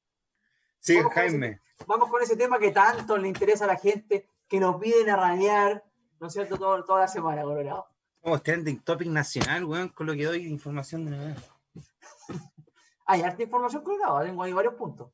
Sí, 0.79 0.99
Jaime. 1.15 1.61
vamos 1.87 2.09
con 2.11 2.23
ese 2.23 2.37
tema 2.37 2.59
que 2.59 2.71
tanto 2.71 3.17
le 3.17 3.29
interesa 3.29 3.65
a 3.65 3.69
la 3.69 3.77
gente, 3.77 4.29
que 4.49 4.61
nos 4.61 4.81
piden 4.81 5.11
a 5.11 5.17
ranear, 5.17 5.83
¿no 6.21 6.29
es 6.29 6.33
cierto?, 6.33 6.57
toda 6.57 7.01
la 7.01 7.09
semana, 7.09 7.43
Colorado. 7.43 7.94
Como 8.25 8.41
trending 8.41 8.81
topic 8.81 9.09
nacional, 9.09 9.65
weón, 9.65 9.91
con 9.91 10.07
lo 10.07 10.15
que 10.15 10.25
doy 10.25 10.47
información 10.47 11.05
de 11.05 11.11
nada. 11.11 11.37
Hay 13.05 13.21
harta 13.21 13.43
información 13.43 13.85
colgada, 13.85 14.25
tengo 14.25 14.43
ahí 14.43 14.53
varios 14.55 14.73
puntos. 14.77 15.11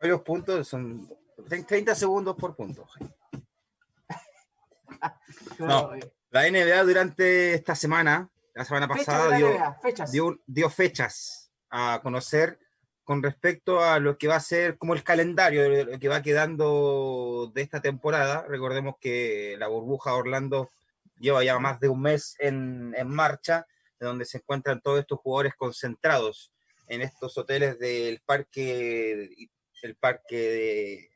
Varios 0.00 0.22
puntos, 0.22 0.66
son 0.66 1.08
30 1.46 1.94
segundos 1.94 2.34
por 2.34 2.56
punto. 2.56 2.84
no, 5.60 5.94
eh. 5.94 6.12
la 6.30 6.50
NBA 6.50 6.82
durante 6.82 7.54
esta 7.54 7.76
semana, 7.76 8.28
la 8.54 8.64
semana 8.64 8.88
pasada, 8.88 9.36
dio, 9.36 9.48
fechas. 9.80 10.10
Dio, 10.10 10.68
fechas 10.68 11.52
a 11.70 12.00
conocer 12.02 12.58
con 13.04 13.22
respecto 13.22 13.84
a 13.84 14.00
lo 14.00 14.18
que 14.18 14.26
va 14.26 14.34
a 14.34 14.40
ser 14.40 14.78
como 14.78 14.94
el 14.94 15.04
calendario 15.04 15.84
lo 15.84 15.98
que 16.00 16.08
va 16.08 16.22
quedando 16.22 17.52
de 17.54 17.62
esta 17.62 17.80
temporada. 17.80 18.44
Recordemos 18.48 18.96
que 19.00 19.54
la 19.60 19.68
burbuja 19.68 20.14
Orlando 20.14 20.70
lleva 21.18 21.44
ya 21.44 21.58
más 21.58 21.80
de 21.80 21.88
un 21.88 22.02
mes 22.02 22.36
en, 22.38 22.94
en 22.96 23.08
marcha, 23.08 23.66
de 23.98 24.06
donde 24.06 24.24
se 24.24 24.38
encuentran 24.38 24.80
todos 24.80 25.00
estos 25.00 25.18
jugadores 25.18 25.54
concentrados 25.56 26.52
en 26.88 27.02
estos 27.02 27.36
hoteles 27.36 27.78
del 27.78 28.20
parque, 28.24 29.50
el 29.82 29.96
parque 29.96 30.36
de, 30.36 31.10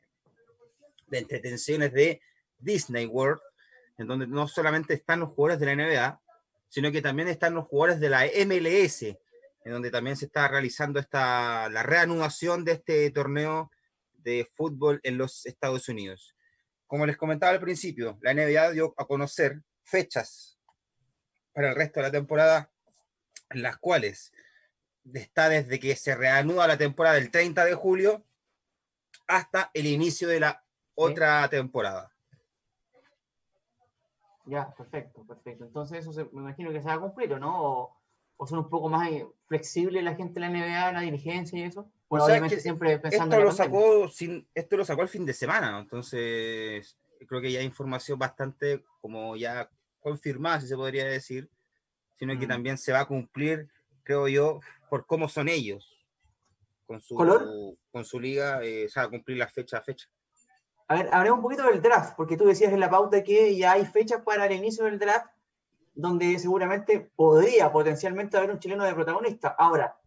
de 1.07 1.17
entretenciones 1.17 1.93
de 1.93 2.21
Disney 2.59 3.05
World, 3.05 3.41
en 3.97 4.07
donde 4.07 4.27
no 4.27 4.47
solamente 4.47 4.93
están 4.93 5.21
los 5.21 5.29
jugadores 5.29 5.59
de 5.59 5.65
la 5.65 5.75
NBA, 5.75 6.21
sino 6.69 6.91
que 6.91 7.01
también 7.01 7.27
están 7.27 7.53
los 7.53 7.65
jugadores 7.65 7.99
de 7.99 8.09
la 8.09 8.25
MLS, 8.25 9.03
en 9.03 9.71
donde 9.71 9.91
también 9.91 10.17
se 10.17 10.25
está 10.25 10.47
realizando 10.47 10.99
esta, 10.99 11.69
la 11.69 11.83
reanudación 11.83 12.65
de 12.65 12.73
este 12.73 13.09
torneo 13.11 13.71
de 14.17 14.49
fútbol 14.55 14.99
en 15.03 15.17
los 15.17 15.45
Estados 15.45 15.87
Unidos. 15.89 16.35
Como 16.87 17.05
les 17.05 17.17
comentaba 17.17 17.51
al 17.51 17.59
principio, 17.59 18.17
la 18.21 18.33
NBA 18.33 18.71
dio 18.71 18.93
a 18.97 19.05
conocer 19.05 19.61
fechas 19.83 20.59
para 21.53 21.69
el 21.69 21.75
resto 21.75 21.99
de 21.99 22.07
la 22.07 22.11
temporada, 22.11 22.71
las 23.51 23.77
cuales 23.77 24.31
está 25.13 25.49
desde 25.49 25.79
que 25.79 25.95
se 25.95 26.15
reanuda 26.15 26.67
la 26.67 26.77
temporada 26.77 27.15
del 27.15 27.29
30 27.31 27.65
de 27.65 27.73
julio 27.73 28.23
hasta 29.27 29.69
el 29.73 29.85
inicio 29.85 30.27
de 30.27 30.39
la 30.39 30.63
otra 30.95 31.47
temporada. 31.49 32.11
Ya, 34.45 34.73
perfecto, 34.75 35.25
perfecto. 35.25 35.65
Entonces 35.65 36.05
eso 36.05 36.29
me 36.33 36.41
imagino 36.41 36.71
que 36.71 36.81
se 36.81 36.87
va 36.87 36.95
a 36.95 36.99
cumplir, 36.99 37.37
¿no? 37.39 37.97
O, 38.37 38.47
son 38.47 38.59
un 38.59 38.69
poco 38.69 38.89
más 38.89 39.09
eh, 39.09 39.25
flexibles 39.47 40.03
la 40.03 40.15
gente 40.15 40.33
de 40.33 40.39
la 40.41 40.49
NBA, 40.49 40.91
la 40.91 40.99
dirigencia 40.99 41.57
y 41.57 41.63
eso. 41.63 41.89
Bueno, 42.09 42.25
obviamente 42.25 42.59
siempre 42.59 42.99
pensando 42.99 43.37
esto 43.37 43.45
lo 43.45 43.51
sacó 43.53 44.09
sin, 44.09 44.45
esto 44.53 44.75
lo 44.75 44.83
sacó 44.83 45.01
el 45.03 45.07
fin 45.07 45.25
de 45.25 45.33
semana, 45.33 45.79
entonces 45.79 46.97
creo 47.25 47.41
que 47.41 47.51
ya 47.51 47.59
hay 47.59 47.65
información 47.65 48.19
bastante 48.19 48.83
como 49.01 49.35
ya 49.35 49.69
confirmada, 49.99 50.61
si 50.61 50.67
se 50.67 50.75
podría 50.75 51.05
decir, 51.05 51.49
sino 52.17 52.37
que 52.37 52.45
mm. 52.45 52.49
también 52.49 52.77
se 52.77 52.91
va 52.91 53.01
a 53.01 53.05
cumplir, 53.05 53.69
creo 54.03 54.27
yo, 54.27 54.59
por 54.89 55.05
cómo 55.05 55.27
son 55.29 55.49
ellos 55.49 55.93
con 56.85 57.01
su, 57.01 57.77
con 57.91 58.05
su 58.05 58.19
liga, 58.19 58.61
eh, 58.63 58.87
se 58.89 58.99
va 58.99 59.05
a 59.07 59.09
cumplir 59.09 59.37
la 59.37 59.47
fecha 59.47 59.77
a 59.77 59.81
fecha. 59.81 60.07
A 60.87 60.95
ver, 60.95 61.09
hablemos 61.11 61.39
un 61.39 61.43
poquito 61.43 61.63
del 61.63 61.81
draft, 61.81 62.15
porque 62.15 62.37
tú 62.37 62.45
decías 62.45 62.73
en 62.73 62.79
la 62.79 62.89
pauta 62.89 63.23
que 63.23 63.55
ya 63.55 63.73
hay 63.73 63.85
fechas 63.85 64.21
para 64.21 64.45
el 64.45 64.51
inicio 64.51 64.85
del 64.85 64.99
draft, 64.99 65.27
donde 65.93 66.37
seguramente 66.37 67.11
podría 67.15 67.71
potencialmente 67.71 68.37
haber 68.37 68.51
un 68.51 68.59
chileno 68.59 68.83
de 68.83 68.93
protagonista. 68.93 69.55
Ahora, 69.57 69.97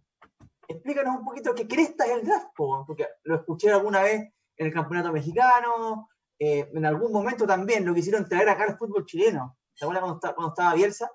explícanos 0.69 1.19
un 1.19 1.25
poquito 1.25 1.55
qué 1.55 1.67
cresta 1.67 2.05
es 2.05 2.13
el 2.13 2.25
draft, 2.27 2.49
porque 2.55 3.07
lo 3.25 3.37
escuché 3.37 3.71
alguna 3.71 4.03
vez 4.03 4.33
en 4.57 4.67
el 4.67 4.73
campeonato 4.73 5.13
mexicano, 5.13 6.09
eh, 6.39 6.69
en 6.73 6.85
algún 6.85 7.13
momento 7.13 7.47
también 7.47 7.85
lo 7.85 7.95
quisieron 7.95 8.29
traer 8.29 8.49
acá 8.49 8.65
al 8.65 8.79
fútbol 8.79 9.07
chileno. 9.07 9.57
¿Te 9.79 9.85
acuerdas 9.85 10.05
cuando, 10.05 10.35
cuando, 10.35 10.49
estaba 10.49 10.75
Bielsa? 10.75 11.11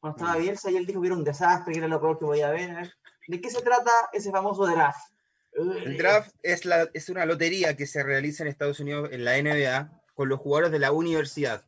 Cuando 0.00 0.16
estaba 0.18 0.38
mm. 0.38 0.42
Bielsa 0.42 0.70
y 0.70 0.76
él 0.76 0.86
dijo 0.86 1.00
que 1.00 1.06
era 1.08 1.16
un 1.16 1.24
desastre, 1.24 1.72
que 1.72 1.78
era 1.78 1.88
lo 1.88 2.00
peor 2.00 2.18
que 2.18 2.26
podía 2.26 2.48
haber. 2.48 2.94
¿De 3.26 3.40
qué 3.40 3.50
se 3.50 3.62
trata 3.62 3.90
ese 4.12 4.30
famoso 4.30 4.66
draft? 4.66 5.12
El 5.52 5.98
draft 5.98 6.34
es, 6.42 6.64
la, 6.64 6.88
es 6.94 7.08
una 7.08 7.26
lotería 7.26 7.76
que 7.76 7.86
se 7.86 8.02
realiza 8.02 8.42
en 8.42 8.48
Estados 8.48 8.80
Unidos 8.80 9.10
en 9.12 9.24
la 9.24 9.40
NBA 9.40 10.02
con 10.14 10.28
los 10.28 10.40
jugadores 10.40 10.72
de 10.72 10.78
la 10.78 10.92
universidad. 10.92 11.64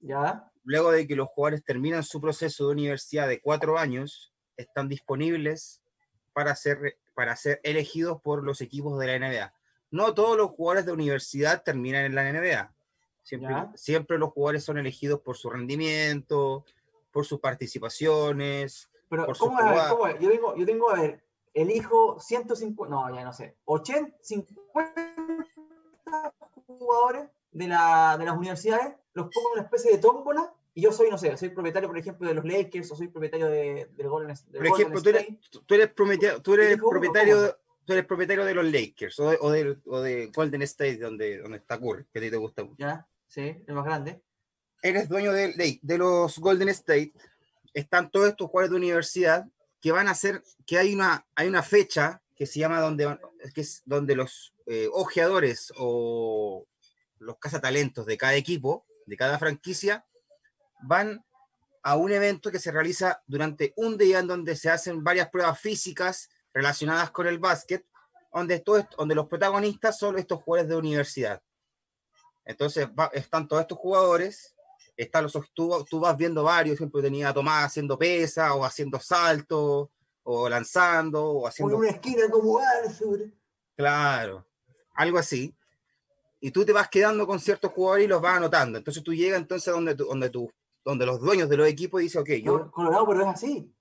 ¿Ya? 0.00 0.50
Luego 0.64 0.92
de 0.92 1.06
que 1.06 1.16
los 1.16 1.28
jugadores 1.28 1.64
terminan 1.64 2.02
su 2.02 2.20
proceso 2.20 2.66
de 2.66 2.72
universidad 2.72 3.26
de 3.26 3.40
cuatro 3.40 3.78
años, 3.78 4.34
están 4.56 4.88
disponibles 4.88 5.82
para 6.32 6.54
ser, 6.54 6.98
para 7.14 7.36
ser 7.36 7.60
elegidos 7.62 8.20
por 8.20 8.44
los 8.44 8.60
equipos 8.60 8.98
de 8.98 9.06
la 9.06 9.18
NBA. 9.18 9.54
No 9.94 10.12
todos 10.12 10.36
los 10.36 10.50
jugadores 10.50 10.86
de 10.86 10.92
universidad 10.92 11.62
terminan 11.62 12.04
en 12.04 12.16
la 12.16 12.32
NBA. 12.32 12.74
Siempre, 13.22 13.54
siempre 13.76 14.18
los 14.18 14.32
jugadores 14.32 14.64
son 14.64 14.76
elegidos 14.76 15.20
por 15.20 15.36
su 15.36 15.48
rendimiento, 15.48 16.64
por 17.12 17.24
sus 17.24 17.38
participaciones. 17.38 18.90
Pero, 19.08 19.28
¿cómo, 19.38 19.60
es, 19.60 19.82
¿cómo 19.88 20.08
es? 20.08 20.18
Yo, 20.18 20.30
tengo, 20.30 20.56
yo 20.56 20.66
tengo, 20.66 20.90
a 20.90 21.00
ver, 21.00 21.22
elijo 21.54 22.18
150, 22.18 22.92
no, 22.92 23.14
ya 23.14 23.22
no 23.22 23.32
sé, 23.32 23.54
80, 23.66 24.16
50 24.20 26.34
jugadores 26.66 27.30
de, 27.52 27.68
la, 27.68 28.16
de 28.18 28.24
las 28.24 28.36
universidades, 28.36 28.96
los 29.12 29.28
pongo 29.32 29.50
en 29.50 29.60
una 29.60 29.62
especie 29.62 29.92
de 29.92 29.98
tómbola 29.98 30.52
y 30.74 30.82
yo 30.82 30.90
soy, 30.90 31.08
no 31.08 31.18
sé, 31.18 31.36
soy 31.36 31.50
propietario, 31.50 31.88
por 31.88 31.98
ejemplo, 31.98 32.26
de 32.26 32.34
los 32.34 32.44
Lakers 32.44 32.90
o 32.90 32.96
soy 32.96 33.06
propietario 33.06 33.46
de, 33.46 33.88
del 33.92 34.08
Golden, 34.08 34.32
State. 34.32 34.58
Por 34.58 34.66
ejemplo, 34.66 35.00
tú 35.00 35.08
eres, 35.10 35.26
tú 35.64 35.74
eres, 35.74 35.92
propietario, 35.92 36.42
tú 36.42 36.54
eres 36.54 36.78
propietario, 36.78 37.56
tú 37.84 37.92
eres 37.92 38.06
propietario 38.06 38.44
de 38.44 38.54
los 38.54 38.64
Lakers 38.64 39.18
o 39.20 39.30
de, 39.30 39.38
o 39.40 39.50
de, 39.50 39.78
o 39.86 40.00
de 40.00 40.26
Golden 40.34 40.62
State, 40.62 40.98
donde, 40.98 41.38
donde 41.38 41.58
está 41.58 41.78
Curry, 41.78 42.06
que 42.12 42.18
a 42.18 42.22
ti 42.22 42.30
te 42.30 42.36
gusta 42.36 42.64
mucho. 42.64 42.76
Ya, 42.78 43.06
sí, 43.28 43.62
el 43.66 43.74
más 43.74 43.84
grande. 43.84 44.22
Eres 44.82 45.08
dueño 45.08 45.32
de, 45.32 45.78
de 45.80 45.98
los 45.98 46.38
Golden 46.38 46.68
State, 46.68 47.12
están 47.72 48.10
todos 48.10 48.28
estos 48.28 48.50
jugadores 48.50 48.70
de 48.70 48.76
universidad 48.76 49.46
que 49.80 49.92
van 49.92 50.08
a 50.08 50.14
ser, 50.14 50.42
que 50.66 50.78
hay 50.78 50.94
una, 50.94 51.26
hay 51.34 51.48
una 51.48 51.62
fecha 51.62 52.22
que 52.34 52.46
se 52.46 52.58
llama 52.58 52.80
donde, 52.80 53.18
que 53.54 53.60
es 53.60 53.82
donde 53.84 54.16
los 54.16 54.54
eh, 54.66 54.88
ojeadores 54.92 55.72
o 55.76 56.66
los 57.18 57.38
cazatalentos 57.38 58.06
de 58.06 58.16
cada 58.16 58.34
equipo, 58.34 58.86
de 59.06 59.16
cada 59.16 59.38
franquicia, 59.38 60.04
van 60.82 61.24
a 61.82 61.96
un 61.96 62.12
evento 62.12 62.50
que 62.50 62.58
se 62.58 62.72
realiza 62.72 63.22
durante 63.26 63.74
un 63.76 63.98
día 63.98 64.20
en 64.20 64.26
donde 64.26 64.56
se 64.56 64.70
hacen 64.70 65.04
varias 65.04 65.28
pruebas 65.28 65.60
físicas 65.60 66.30
relacionadas 66.54 67.10
con 67.10 67.26
el 67.26 67.38
básquet, 67.38 67.84
donde, 68.32 68.60
todo, 68.60 68.86
donde 68.96 69.14
los 69.14 69.26
protagonistas 69.26 69.98
son 69.98 70.18
estos 70.18 70.42
jugadores 70.42 70.70
de 70.70 70.76
universidad. 70.76 71.42
Entonces 72.46 72.88
están 73.12 73.46
todos 73.46 73.62
estos 73.62 73.78
jugadores 73.78 74.54
los, 75.22 75.32
tú, 75.54 75.84
tú, 75.88 76.00
vas 76.00 76.16
viendo 76.16 76.42
varios, 76.42 76.76
siempre 76.76 77.02
tenía 77.02 77.28
a 77.28 77.34
Tomás 77.34 77.64
haciendo 77.64 77.98
pesa, 77.98 78.54
o 78.54 78.64
haciendo 78.64 79.00
salto, 79.00 79.90
o 80.22 80.48
lanzando, 80.48 81.24
o 81.24 81.46
haciendo. 81.46 81.76
una 81.76 81.90
esquina 81.90 82.28
como 82.30 82.58
Arthur. 82.58 83.30
Claro, 83.76 84.46
algo 84.94 85.18
así. 85.18 85.54
Y 86.40 86.50
tú 86.50 86.64
te 86.64 86.72
vas 86.72 86.88
quedando 86.88 87.26
con 87.26 87.40
ciertos 87.40 87.72
jugadores 87.72 88.04
y 88.04 88.08
los 88.08 88.20
vas 88.20 88.36
anotando. 88.36 88.78
Entonces 88.78 89.02
tú 89.02 89.14
llegas 89.14 89.40
entonces 89.40 89.72
donde, 89.72 89.94
donde, 89.94 90.30
tú, 90.30 90.50
donde 90.84 91.06
los 91.06 91.20
dueños 91.20 91.48
de 91.48 91.56
los 91.56 91.66
equipos 91.66 92.00
dicen, 92.00 92.20
ok, 92.20 92.30
yo. 92.42 92.70
Colorado, 92.70 93.06
pero 93.06 93.22
es 93.22 93.28
así. 93.28 93.73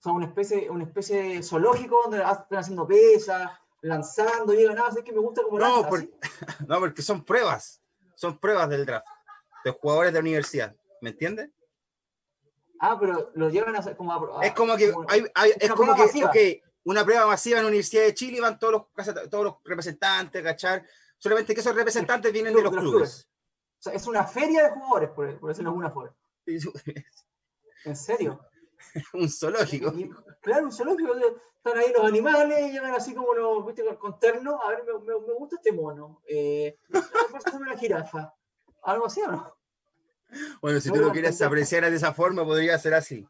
Son 0.00 0.16
una 0.16 0.26
especie, 0.26 0.70
una 0.70 0.84
especie 0.84 1.22
de 1.22 1.42
zoológico 1.42 2.00
donde 2.02 2.18
están 2.18 2.58
haciendo 2.58 2.86
pesas, 2.86 3.50
lanzando, 3.80 4.54
y 4.54 4.64
nada, 4.64 4.88
así 4.88 5.02
que 5.02 5.12
me 5.12 5.18
gusta 5.18 5.42
como 5.42 5.58
no, 5.58 5.82
no, 6.68 6.78
porque 6.78 7.02
son 7.02 7.24
pruebas. 7.24 7.82
Son 8.14 8.38
pruebas 8.38 8.68
del 8.68 8.84
draft 8.84 9.06
de 9.64 9.70
jugadores 9.72 10.12
de 10.12 10.20
universidad, 10.20 10.74
¿me 11.00 11.10
entiendes? 11.10 11.50
Ah, 12.80 12.96
pero 12.98 13.30
lo 13.34 13.48
llevan 13.48 13.74
a 13.76 13.80
hacer 13.80 13.96
como 13.96 14.40
Es 14.40 14.52
como 14.52 14.76
que 14.76 14.92
hay, 15.08 15.24
es 15.58 15.72
como 15.72 15.94
que 16.32 16.62
una 16.84 17.04
prueba 17.04 17.26
masiva 17.26 17.58
en 17.58 17.64
la 17.64 17.68
Universidad 17.68 18.02
de 18.02 18.14
Chile 18.14 18.38
y 18.38 18.40
van 18.40 18.58
todos 18.58 18.86
los, 18.96 19.14
todos 19.30 19.44
los 19.44 19.54
representantes, 19.64 20.42
¿cachar? 20.42 20.86
Solamente 21.18 21.54
que 21.54 21.60
esos 21.60 21.74
representantes 21.74 22.32
vienen 22.32 22.54
de 22.54 22.62
los, 22.62 22.72
clubes. 22.72 23.28
O 23.78 23.82
sea, 23.82 23.92
es 23.92 24.06
una 24.06 24.24
feria 24.24 24.64
de 24.64 24.70
jugadores, 24.70 25.10
por, 25.10 25.26
decirlo 25.26 25.54
de 25.54 25.60
alguna 25.60 25.90
forma. 25.90 26.16
¿En 27.84 27.96
serio? 27.96 28.40
un 29.14 29.28
zoológico. 29.28 29.92
claro, 30.40 30.66
un 30.66 30.72
zoológico. 30.72 31.14
Están 31.56 31.78
ahí 31.78 31.92
los 31.94 32.04
animales, 32.04 32.72
llegan 32.72 32.94
así 32.94 33.14
como 33.14 33.34
los, 33.34 33.66
viste, 33.66 33.82
con 33.96 34.18
terno. 34.18 34.60
A 34.62 34.70
ver, 34.70 34.84
me, 34.84 34.92
me, 35.02 35.34
gusta 35.34 35.56
este 35.56 35.72
mono. 35.72 36.22
Eh, 36.26 36.78
una 37.54 37.76
jirafa. 37.76 38.32
Algo 38.82 39.06
así 39.06 39.20
o 39.22 39.30
no? 39.30 39.56
Bueno, 40.60 40.80
si 40.80 40.90
tú 40.90 41.00
lo 41.00 41.10
quieres 41.10 41.40
apreciar 41.42 41.88
de 41.90 41.96
esa 41.96 42.12
forma, 42.12 42.44
podría 42.44 42.78
ser 42.78 42.94
así. 42.94 43.26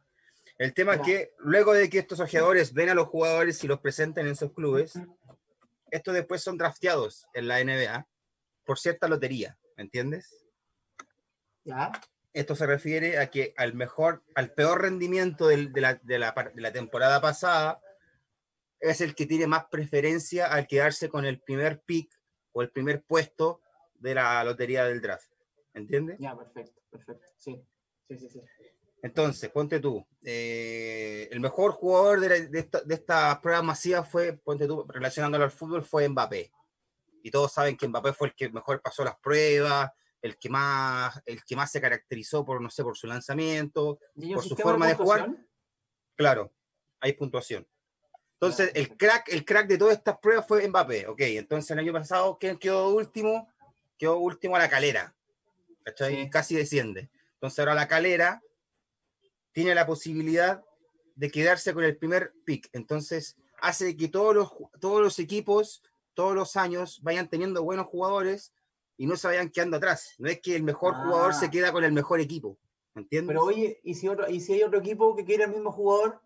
El 0.59 0.75
tema 0.75 0.95
es 0.95 1.01
que 1.03 1.35
luego 1.39 1.73
de 1.73 1.89
que 1.89 1.99
estos 1.99 2.19
ojeadores 2.19 2.73
ven 2.75 2.89
a 2.89 2.95
los 2.95 3.09
jugadores 3.09 3.63
y 3.63 3.69
los 3.69 3.81
presenten 3.81 4.27
en 4.27 4.35
sus 4.35 4.53
clubes, 4.53 4.99
estos 5.91 6.15
después 6.15 6.43
son 6.43 6.59
drafteados 6.59 7.27
en 7.33 7.47
la 7.47 7.63
NBA 7.63 8.07
por 8.69 8.79
cierta 8.79 9.09
lotería, 9.09 9.57
¿me 9.79 9.85
entiendes? 9.85 10.45
Ya. 11.65 11.91
Esto 12.33 12.55
se 12.55 12.67
refiere 12.67 13.19
a 13.19 13.31
que 13.31 13.55
al 13.57 13.75
mejor, 13.75 14.23
al 14.35 14.53
peor 14.53 14.83
rendimiento 14.83 15.49
de, 15.49 15.71
la, 15.75 15.95
de, 15.95 16.19
la, 16.19 16.33
de 16.55 16.61
la 16.61 16.73
temporada 16.73 17.21
pasada 17.21 17.81
es 18.81 19.01
el 19.01 19.15
que 19.15 19.27
tiene 19.27 19.47
más 19.47 19.67
preferencia 19.67 20.47
al 20.47 20.67
quedarse 20.67 21.09
con 21.09 21.25
el 21.25 21.41
primer 21.41 21.81
pick 21.81 22.11
o 22.53 22.63
el 22.63 22.71
primer 22.71 23.03
puesto 23.03 23.61
de 23.95 24.15
la 24.15 24.45
lotería 24.45 24.85
del 24.85 25.01
draft. 25.01 25.33
¿Entiendes? 25.75 26.17
Ya, 26.21 26.37
perfecto, 26.37 26.81
perfecto. 26.91 27.27
Sí, 27.37 27.61
sí, 28.09 28.19
sí. 28.19 28.29
sí. 28.29 28.41
Entonces, 29.03 29.49
ponte 29.51 29.79
tú, 29.79 30.05
eh, 30.25 31.29
el 31.31 31.41
mejor 31.41 31.73
jugador 31.73 32.21
de, 32.21 32.49
de, 32.49 32.59
esta, 32.59 32.81
de 32.81 32.95
estas 32.95 33.39
pruebas 33.39 33.65
masivas 33.65 34.09
fue, 34.09 34.33
ponte 34.33 34.67
tú, 34.67 34.85
relacionándolo 34.89 35.45
al 35.45 35.53
fútbol, 35.53 35.85
fue 35.85 36.09
Mbappé. 36.09 36.51
Y 37.23 37.31
todos 37.31 37.53
saben 37.53 37.77
que 37.77 37.87
Mbappé 37.87 38.13
fue 38.13 38.29
el 38.29 38.35
que 38.35 38.49
mejor 38.51 38.83
pasó 38.83 39.05
las 39.05 39.17
pruebas, 39.19 39.91
el 40.23 40.39
que 40.39 40.49
más, 40.49 41.21
el 41.27 41.43
que 41.45 41.57
más 41.57 41.71
se 41.71 41.81
caracterizó 41.81 42.45
por, 42.45 42.61
no 42.61 42.71
sé, 42.71 42.83
por 42.83 42.97
su 42.97 43.07
lanzamiento, 43.07 43.99
por 44.35 44.45
su 44.45 44.57
forma 44.57 44.87
de, 44.87 44.95
jugar. 44.95 45.31
Claro, 46.17 46.53
hay 47.01 47.13
puntuación. 47.13 47.67
Entonces, 48.41 48.71
el 48.75 48.97
crack, 48.97 49.29
el 49.31 49.45
crack 49.45 49.67
de 49.67 49.79
todas 49.79 49.97
estas 49.97 50.19
pruebas 50.19 50.47
fue 50.47 50.67
Mbappé. 50.69 51.07
Ok, 51.09 51.21
entonces 51.21 51.71
el 51.73 51.81
año 51.81 51.93
pasado, 51.93 52.39
¿quién 52.39 52.57
quedó 52.57 52.91
último? 52.91 53.49
Quedó 53.97 54.19
último 54.19 54.57
a 54.57 54.61
la 54.61 54.69
calera. 54.69 55.15
Casi 56.31 56.55
desciende. 56.55 57.11
Entonces 57.35 57.59
ahora 57.59 57.75
la 57.75 57.89
calera 57.89 58.43
tiene 59.53 59.75
la 59.75 59.87
posibilidad 59.87 60.63
de 61.15 61.31
quedarse 61.31 61.75
con 61.75 61.83
el 61.83 61.97
primer 61.97 62.33
pick. 62.45 62.69
Entonces 62.73 63.37
hace 63.61 63.97
que 63.97 64.09
todos 64.09 64.35
los, 64.35 64.53
todos 64.81 65.01
los 65.03 65.19
equipos, 65.19 65.83
todos 66.15 66.35
los 66.35 66.57
años, 66.57 67.01
vayan 67.03 67.29
teniendo 67.29 67.65
buenos 67.65 67.87
jugadores 67.87 68.53
y 68.99 69.07
no 69.07 69.17
se 69.17 69.29
vayan 69.29 69.49
quedando 69.49 69.79
atrás. 69.79 70.15
No 70.19 70.29
es 70.29 70.41
que 70.41 70.57
el 70.57 70.65
mejor 70.65 70.95
jugador 70.95 71.33
se 71.33 71.47
ah. 71.47 71.51
queda 71.51 71.73
con 71.73 71.85
el 71.85 71.93
mejor 71.93 72.21
equipo. 72.21 72.59
¿Me 72.95 73.03
entiendes? 73.03 73.29
Pero 73.29 73.45
oye, 73.45 73.81
¿y 73.85 73.95
si, 73.95 74.09
otro, 74.09 74.29
¿y 74.29 74.41
si 74.41 74.55
hay 74.55 74.65
otro 74.65 74.81
equipo 74.81 75.15
que 75.15 75.25
quiere 75.25 75.45
el 75.45 75.51
mismo 75.51 75.71
jugador? 75.71 76.21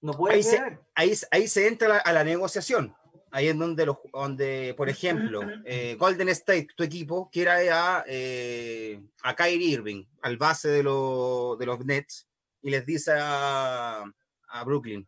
No 0.00 0.12
puede 0.12 0.34
ahí 0.36 0.42
Se, 0.42 0.78
ahí, 0.94 1.12
ahí 1.30 1.46
se 1.46 1.68
entra 1.68 1.98
a 1.98 2.12
la 2.12 2.24
negociación. 2.24 2.96
ahí 3.30 3.48
es 3.48 3.58
donde, 3.58 3.84
los, 3.84 3.98
donde 4.12 4.74
por 4.76 4.88
ejemplo, 4.88 5.40
eh, 5.66 5.94
Golden 5.98 6.30
State, 6.30 6.68
tu 6.74 6.82
equipo, 6.82 7.28
quiere 7.30 7.70
a, 7.70 8.02
eh, 8.06 9.02
a 9.22 9.36
Kyrie 9.36 9.68
Irving, 9.68 10.04
al 10.22 10.38
base 10.38 10.68
de, 10.68 10.82
lo, 10.82 11.56
de 11.58 11.66
los 11.66 11.84
Nets, 11.84 12.26
y 12.62 12.70
les 12.70 12.86
dice 12.86 13.12
a, 13.14 14.04
a 14.48 14.64
Brooklyn, 14.64 15.06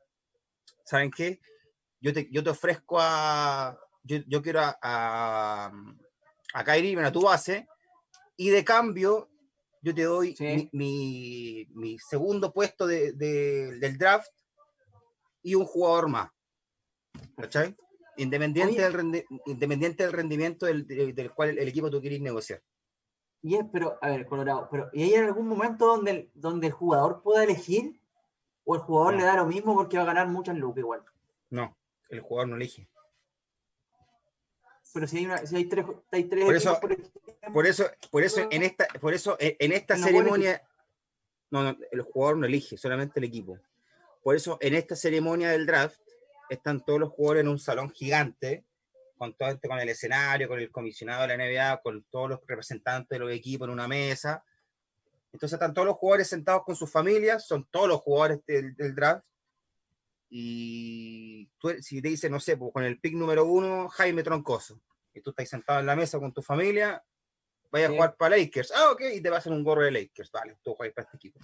¿saben 0.84 1.10
qué? 1.10 1.40
Yo 2.00 2.12
te, 2.12 2.28
yo 2.30 2.44
te 2.44 2.50
ofrezco 2.50 2.98
a, 3.00 3.78
yo, 4.02 4.18
yo 4.26 4.42
quiero 4.42 4.60
a, 4.60 4.78
a, 4.82 5.72
a 6.58 6.64
Kyrie 6.64 6.90
Irving, 6.92 7.04
a 7.04 7.12
tu 7.12 7.22
base, 7.22 7.66
y 8.36 8.50
de 8.50 8.64
cambio 8.64 9.28
yo 9.80 9.94
te 9.94 10.02
doy 10.02 10.34
Sí. 10.36 10.44
mi, 10.44 10.70
mi, 10.72 11.66
mi 11.74 11.98
segundo 11.98 12.52
puesto 12.52 12.86
de, 12.86 13.12
de- 13.12 13.78
del 13.78 13.96
draft 13.96 14.30
y 15.42 15.54
un 15.54 15.64
jugador 15.64 16.08
más. 16.08 16.30
¿Cachai? 17.36 17.76
Independiente, 18.16 18.74
Oye. 18.74 18.82
del, 18.82 18.92
rendi- 18.94 19.24
independiente 19.46 20.02
del 20.02 20.12
rendimiento 20.12 20.66
del, 20.66 20.86
del- 20.86 21.32
cual 21.32 21.50
el 21.58 21.68
equipo 21.68 21.88
tú 21.90 22.00
quieres 22.00 22.20
negociar. 22.20 22.60
Y 23.40 23.54
es, 23.54 23.64
pero, 23.72 23.96
a 24.02 24.08
ver, 24.08 24.26
Colorado, 24.26 24.68
pero 24.70 24.90
¿y 24.92 25.04
hay 25.04 25.14
algún 25.14 25.46
momento 25.46 25.86
donde 25.86 26.10
el, 26.10 26.30
donde 26.34 26.66
el 26.66 26.72
jugador 26.72 27.22
pueda 27.22 27.44
elegir? 27.44 28.00
¿O 28.64 28.74
el 28.74 28.80
jugador 28.82 29.12
No. 29.14 29.20
le 29.20 29.24
da 29.26 29.36
lo 29.36 29.46
mismo 29.46 29.74
porque 29.74 29.96
va 29.96 30.02
a 30.02 30.06
ganar 30.06 30.26
muchas 30.28 30.56
lucas 30.56 30.78
igual? 30.80 31.04
No, 31.50 31.76
el 32.10 32.20
jugador 32.20 32.48
no 32.48 32.56
elige. 32.56 32.88
Pero 34.94 35.06
si 35.06 35.18
hay, 35.18 35.26
una, 35.26 35.38
si 35.46 35.56
hay 35.56 35.64
tres, 35.66 35.84
hay 36.10 36.24
tres 36.24 36.44
Por 36.44 36.56
eso- 36.56 36.70
equipos, 36.70 36.80
por 36.80 36.92
ejemplo, 36.92 37.52
Por 37.52 37.66
eso, 37.66 37.90
por 38.10 38.24
eso 38.24 38.48
en 38.50 38.62
esta, 38.62 38.86
por 39.00 39.14
eso 39.14 39.36
en 39.38 39.56
en 39.58 39.72
esta 39.72 39.96
No 39.96 40.06
ceremonia, 40.06 40.62
no, 41.50 41.62
no, 41.62 41.78
el 41.90 42.02
jugador 42.02 42.38
no 42.38 42.46
elige, 42.46 42.76
solamente 42.76 43.20
el 43.20 43.24
equipo. 43.24 43.58
Por 44.22 44.36
eso 44.36 44.58
en 44.60 44.74
esta 44.74 44.96
ceremonia 44.96 45.50
del 45.50 45.66
draft 45.66 45.98
están 46.50 46.84
todos 46.84 46.98
los 47.00 47.10
jugadores 47.10 47.42
en 47.42 47.48
un 47.48 47.58
salón 47.58 47.90
gigante, 47.90 48.64
con 49.16 49.34
todo 49.34 49.48
esto, 49.50 49.68
con 49.68 49.78
el 49.80 49.88
escenario, 49.88 50.48
con 50.48 50.58
el 50.60 50.70
comisionado 50.70 51.22
de 51.26 51.28
la 51.28 51.34
NBA, 51.36 51.80
con 51.82 52.04
todos 52.04 52.30
los 52.30 52.40
representantes 52.46 53.08
de 53.08 53.18
los 53.24 53.32
equipos 53.32 53.66
en 53.66 53.72
una 53.72 53.88
mesa. 53.88 54.44
Entonces 55.32 55.54
están 55.54 55.74
todos 55.74 55.86
los 55.86 55.96
jugadores 55.96 56.28
sentados 56.28 56.62
con 56.64 56.76
sus 56.76 56.90
familias, 56.90 57.46
son 57.46 57.66
todos 57.70 57.88
los 57.88 58.00
jugadores 58.00 58.40
del, 58.46 58.74
del 58.76 58.94
draft. 58.94 59.24
Y 60.30 61.46
tú, 61.58 61.70
si 61.80 62.02
te 62.02 62.08
dicen, 62.08 62.32
no 62.32 62.40
sé, 62.40 62.56
pues, 62.56 62.72
con 62.72 62.84
el 62.84 63.00
pick 63.00 63.14
número 63.14 63.44
uno, 63.46 63.88
Jaime 63.88 64.22
Troncoso, 64.22 64.80
y 65.14 65.20
tú 65.20 65.30
estás 65.30 65.48
sentado 65.48 65.80
en 65.80 65.86
la 65.86 65.96
mesa 65.96 66.18
con 66.18 66.32
tu 66.32 66.42
familia, 66.42 67.02
vaya 67.70 67.86
a 67.86 67.90
jugar 67.90 68.16
para 68.16 68.36
Lakers. 68.36 68.72
Ah, 68.76 68.92
ok, 68.92 69.02
y 69.14 69.20
te 69.20 69.30
pasan 69.30 69.54
un 69.54 69.64
gorro 69.64 69.82
de 69.82 69.90
Lakers. 69.90 70.30
Vale, 70.30 70.58
tú 70.62 70.74
juegas 70.74 70.94
para 70.94 71.04
este 71.06 71.16
equipo. 71.16 71.40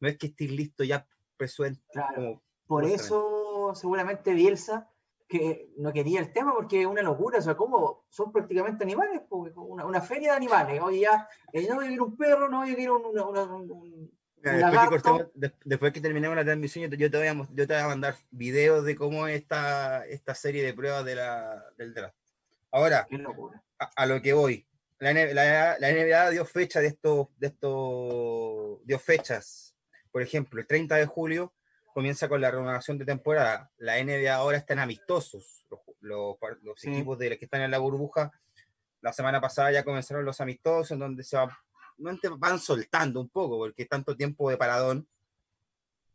No 0.00 0.08
es 0.08 0.18
que 0.18 0.26
estés 0.26 0.50
listo 0.50 0.84
ya 0.84 1.06
presuelto 1.36 1.82
claro, 1.92 2.14
como 2.14 2.42
por 2.66 2.84
eso 2.84 3.72
seguramente 3.74 4.32
Bielsa 4.34 4.90
que 5.28 5.72
no 5.78 5.92
quería 5.92 6.20
el 6.20 6.32
tema 6.32 6.54
porque 6.54 6.82
es 6.82 6.86
una 6.86 7.02
locura, 7.02 7.38
o 7.38 7.42
sea, 7.42 7.56
como 7.56 8.04
son 8.10 8.30
prácticamente 8.30 8.84
animales, 8.84 9.22
pues, 9.28 9.52
una, 9.56 9.84
una 9.84 10.00
feria 10.00 10.30
de 10.32 10.36
animales. 10.36 10.80
Oye, 10.80 11.00
ya, 11.00 11.28
eh, 11.52 11.66
no, 11.68 11.80
yo 11.82 11.88
quiero 11.88 12.04
un 12.04 12.16
perro, 12.16 12.48
no, 12.48 12.64
yo 12.66 12.76
quiero 12.76 12.96
un, 12.98 13.06
una- 13.06 13.24
una- 13.26 13.42
un 13.56 14.10
Después 14.42 14.72
que, 14.72 14.88
cortemos- 14.88 15.30
de- 15.34 15.52
después 15.64 15.92
que 15.92 16.00
terminemos 16.00 16.36
la 16.36 16.44
transmisión, 16.44 16.84
yo 16.84 16.90
te, 16.90 16.96
yo 16.96 17.10
te 17.10 17.16
voy 17.18 17.26
a, 17.26 17.34
yo 17.34 17.66
te 17.66 17.72
voy 17.74 17.82
a 17.82 17.88
mandar 17.88 18.16
videos 18.30 18.84
de 18.84 18.94
cómo 18.94 19.26
es 19.26 19.36
esta, 19.40 20.04
serie 20.34 20.62
de 20.64 20.72
pruebas 20.74 21.04
de 21.04 21.14
la, 21.16 21.64
del 21.76 21.94
draft. 21.94 22.16
Ahora, 22.70 23.06
a, 23.78 23.90
a 23.96 24.06
lo 24.06 24.20
que 24.22 24.32
voy. 24.32 24.66
La, 24.98 25.12
la- 25.12 25.78
la 25.78 25.90
NBA 25.92 26.30
dio 26.30 26.44
fecha 26.44 26.80
de 26.80 26.86
estos, 26.88 27.28
de 27.38 27.48
estos, 27.48 28.86
dio 28.86 28.98
fechas. 28.98 29.74
Por 30.10 30.22
ejemplo, 30.22 30.60
el 30.60 30.66
30 30.66 30.94
de 30.96 31.06
julio 31.06 31.52
comienza 31.92 32.28
con 32.28 32.40
la 32.40 32.50
renovación 32.50 32.98
de 32.98 33.04
temporada. 33.04 33.70
La 33.78 33.98
NBA 34.02 34.34
ahora 34.34 34.58
está 34.58 34.74
en 34.74 34.80
amistosos. 34.80 35.66
Los, 35.70 35.80
los 36.00 36.36
los 36.62 36.80
Sí. 36.80 36.90
equipos 36.90 37.18
de 37.18 37.30
los 37.30 37.38
que 37.38 37.46
están 37.46 37.62
en 37.62 37.70
la 37.70 37.78
burbuja, 37.78 38.30
la 39.00 39.12
semana 39.12 39.40
pasada 39.40 39.72
ya 39.72 39.82
comenzaron 39.84 40.24
los 40.24 40.40
amistosos, 40.40 40.92
en 40.92 40.98
donde 41.00 41.22
se 41.24 41.36
va- 41.36 41.58
van 41.98 42.58
soltando 42.58 43.20
un 43.20 43.28
poco, 43.28 43.58
porque 43.58 43.84
tanto 43.86 44.16
tiempo 44.16 44.50
de 44.50 44.56
paradón, 44.56 45.08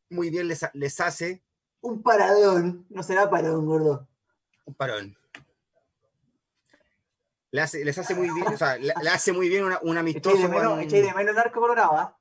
muy 0.09 0.29
bien 0.29 0.47
les, 0.47 0.65
les 0.73 0.99
hace 0.99 1.43
Un 1.81 2.01
paradón, 2.03 2.85
no 2.89 3.01
será 3.03 3.29
paradón, 3.29 3.65
gordo. 3.65 4.07
un 4.65 4.73
parón. 4.75 5.17
Le 7.51 7.61
hace- 7.61 7.83
les 7.83 7.97
hace 7.97 8.15
muy 8.15 8.29
bien, 8.33 8.47
o 8.47 8.57
sea, 8.57 8.77
le, 8.77 8.93
le 9.01 9.09
hace 9.09 9.33
muy 9.33 9.49
bien 9.49 9.65
una, 9.65 9.79
un 9.81 9.97
amistoso. 9.97 10.35
Echáis 10.37 10.49
de 10.49 10.55
menos, 10.57 10.71
con- 10.73 10.79
echáis 10.81 11.03
de 11.05 11.13
menos 11.13 11.31
el 11.33 11.39
arco 11.39 11.59
colorado, 11.59 11.91
¿ah? 11.97 12.17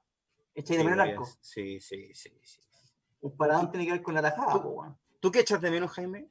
Echáis 0.55 0.79
de 0.79 0.85
menos 0.85 1.05
el 1.05 1.11
arco. 1.13 1.29
Sí, 1.41 1.81
sí, 1.81 2.13
sí, 2.15 2.33
sí. 2.43 2.61
Un 3.21 3.37
paradón 3.37 3.71
tiene 3.71 3.87
que 3.87 3.93
ver 3.93 4.03
con 4.03 4.15
la 4.15 4.23
tajada, 4.23 4.53
Tú- 4.55 4.63
po. 4.63 4.99
¿Tú 5.21 5.31
qué 5.31 5.41
echas 5.41 5.61
de 5.61 5.71
menos, 5.71 5.91
Jaime? 5.93 6.29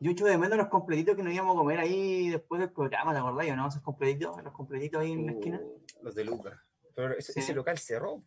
Yo 0.00 0.10
echo 0.12 0.24
de 0.26 0.38
menos 0.38 0.56
los 0.56 0.68
completitos 0.68 1.16
que 1.16 1.22
nos 1.22 1.32
íbamos 1.32 1.54
a 1.56 1.58
comer 1.58 1.80
ahí 1.80 2.30
después 2.30 2.60
del 2.60 2.70
programa, 2.70 3.12
¿te 3.12 3.18
acordás? 3.18 3.56
¿No? 3.56 3.68
Esos 3.68 3.82
completitos, 3.82 4.42
los 4.42 4.52
completitos 4.52 5.00
ahí 5.00 5.12
en 5.12 5.26
la 5.26 5.32
esquina. 5.32 5.60
Uh, 5.60 6.04
los 6.04 6.14
de 6.14 6.24
Lucas. 6.24 6.54
Pero 6.94 7.16
ese, 7.16 7.32
Sí. 7.32 7.40
ese 7.40 7.54
local 7.54 7.78
cerró. 7.78 8.22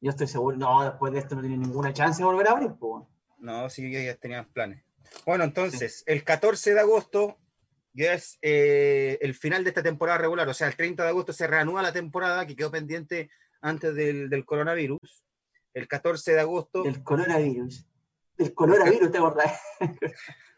Yo 0.00 0.10
estoy 0.10 0.26
seguro, 0.26 0.56
no, 0.56 0.84
después 0.84 1.12
de 1.12 1.18
esto 1.18 1.34
no 1.34 1.40
tiene 1.40 1.56
ninguna 1.56 1.92
chance 1.92 2.18
de 2.18 2.24
volver 2.26 2.48
a 2.48 2.52
abrir, 2.52 2.72
po. 2.74 3.08
No, 3.38 3.68
sí, 3.70 3.90
ya 3.90 4.02
ya 4.02 4.16
tenían 4.16 4.46
planes. 4.52 4.82
Bueno, 5.26 5.44
entonces, 5.44 6.02
el 6.06 6.24
14 6.24 6.74
de 6.74 6.80
agosto 6.80 7.38
ya 7.92 8.14
es 8.14 8.38
eh, 8.42 9.18
el 9.20 9.34
final 9.34 9.62
de 9.64 9.70
esta 9.70 9.82
temporada 9.82 10.18
regular. 10.18 10.48
O 10.48 10.54
sea, 10.54 10.66
el 10.68 10.76
30 10.76 11.02
de 11.02 11.08
agosto 11.10 11.32
se 11.32 11.46
reanuda 11.46 11.82
la 11.82 11.92
temporada 11.92 12.46
que 12.46 12.56
quedó 12.56 12.70
pendiente 12.70 13.30
antes 13.60 13.94
del, 13.94 14.28
del 14.28 14.44
coronavirus. 14.44 15.24
El 15.72 15.88
14 15.88 16.32
de 16.32 16.40
agosto. 16.40 16.82
Del 16.82 17.02
coronavirus. 17.02 17.86
Del 18.36 18.54
coronavirus, 18.54 19.10
¿te 19.12 19.18
acordás? 19.18 19.60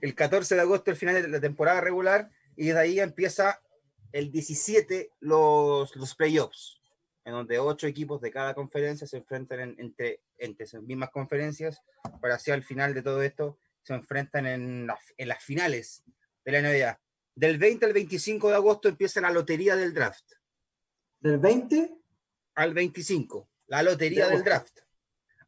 El 0.00 0.14
14 0.14 0.54
de 0.54 0.60
agosto 0.60 0.90
el 0.90 0.96
final 0.96 1.20
de 1.20 1.28
la 1.28 1.40
temporada 1.40 1.80
regular 1.80 2.30
y 2.56 2.68
de 2.68 2.78
ahí 2.78 3.00
empieza 3.00 3.60
el 4.12 4.30
17 4.30 5.10
los, 5.20 5.94
los 5.96 6.14
playoffs, 6.14 6.80
en 7.24 7.32
donde 7.32 7.58
ocho 7.58 7.86
equipos 7.86 8.20
de 8.20 8.30
cada 8.30 8.54
conferencia 8.54 9.06
se 9.06 9.16
enfrentan 9.18 9.60
en- 9.60 9.74
entre, 9.78 10.20
entre 10.38 10.66
sus 10.66 10.82
mismas 10.82 11.10
conferencias 11.10 11.80
para 12.20 12.36
así 12.36 12.50
al 12.50 12.62
final 12.62 12.94
de 12.94 13.02
todo 13.02 13.22
esto 13.22 13.58
se 13.82 13.94
enfrentan 13.94 14.46
en, 14.46 14.86
la- 14.86 14.98
en 15.16 15.28
las 15.28 15.42
finales 15.42 16.02
de 16.44 16.52
la 16.52 16.60
NBA. 16.60 17.00
Del 17.34 17.58
20 17.58 17.86
al 17.86 17.92
25 17.92 18.48
de 18.48 18.54
agosto 18.54 18.88
empieza 18.88 19.20
la 19.20 19.30
lotería 19.30 19.74
del 19.76 19.94
draft. 19.94 20.24
Del 21.20 21.38
20, 21.38 21.96
Al 22.54 22.74
25, 22.74 23.48
la 23.68 23.82
lotería 23.82 24.26
De 24.26 24.32
del 24.34 24.44
draft. 24.44 24.78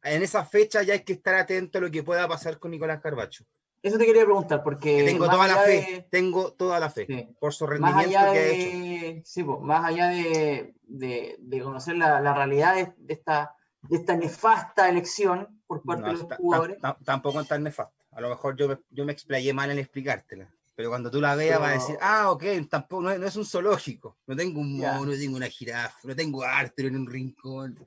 En 0.03 0.23
esa 0.23 0.45
fecha 0.45 0.83
ya 0.83 0.95
hay 0.95 1.01
que 1.05 1.13
estar 1.13 1.35
atento 1.35 1.79
a 1.79 1.81
lo 1.81 1.91
que 1.91 2.03
pueda 2.03 2.27
pasar 2.29 2.59
con 2.59 2.71
Nicolás 2.71 3.01
Carbacho. 3.01 3.45
eso 3.83 3.99
te 3.99 4.07
quería 4.07 4.25
preguntar, 4.25 4.63
porque. 4.63 4.97
Que 4.99 5.05
tengo 5.05 5.29
toda 5.29 5.47
la 5.49 5.57
fe, 5.59 5.71
de- 5.73 6.07
tengo 6.11 6.53
toda 6.53 6.81
la 6.81 6.91
fe 6.91 7.07
sí, 7.07 7.29
por 7.41 7.53
su 7.53 7.65
más 7.67 7.71
rendimiento 7.79 8.19
allá 8.19 8.33
que 8.33 8.39
ha 8.39 8.47
hecho. 8.49 8.69
de, 8.77 9.23
sí, 9.25 9.43
po, 9.45 9.61
más 9.61 9.85
allá 9.85 10.09
de, 10.09 10.75
de- 10.83 11.37
de 11.39 11.61
conocer 11.63 11.97
la, 11.97 12.21
la 12.21 12.35
realidad 12.35 12.75
de, 12.75 12.93
de 12.97 13.15
esta, 13.15 13.55
de 13.83 13.97
esta 13.97 14.17
nefasta 14.17 14.89
elección 14.89 15.63
por 15.67 15.83
parte 15.83 16.03
No, 16.03 16.13
de 16.13 16.13
los 16.15 16.37
jugadores. 16.39 16.79
ta- 16.81 16.99
tampoco 17.05 17.41
es 17.41 17.49
tan 17.49 17.63
nefasto. 17.63 18.05
A 18.13 18.21
lo 18.21 18.29
mejor 18.29 18.57
yo 18.57 18.79
yo 18.91 19.05
me 19.05 19.13
explayé 19.13 19.53
mal 19.53 19.71
en 19.71 19.79
explicártela. 19.79 20.49
Pero 20.83 20.91
cuando 20.91 21.13
tú 21.13 21.21
la 21.21 21.37
veas, 21.37 21.61
vas 21.61 21.71
a 21.71 21.75
decir, 21.75 21.97
ah, 22.01 22.33
ok, 22.33 22.43
tampoco, 22.69 23.03
no, 23.05 23.11
es- 23.13 23.21
no 23.21 23.27
es 23.27 23.37
un 23.37 23.45
zoológico. 23.47 24.17
No 24.27 24.35
tengo 24.35 24.59
un 24.61 24.79
mono, 24.79 25.07
no 25.07 25.13
tengo 25.13 25.37
una 25.37 25.47
jirafa, 25.47 25.97
no 26.03 26.17
tengo 26.17 26.43
ártero 26.43 26.89
en 26.89 26.97
un 26.97 27.07
rincón. 27.07 27.79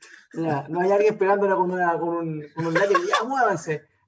No 0.69 0.79
hay 0.79 0.91
alguien 0.93 1.17
pegándola 1.17 1.55
con, 1.55 1.71
una, 1.71 1.99
con 1.99 2.07
un, 2.07 2.45
con 2.55 2.67
un 2.67 2.73
látigo, 2.73 3.01
ya 3.05 3.27
muévanse. 3.27 3.83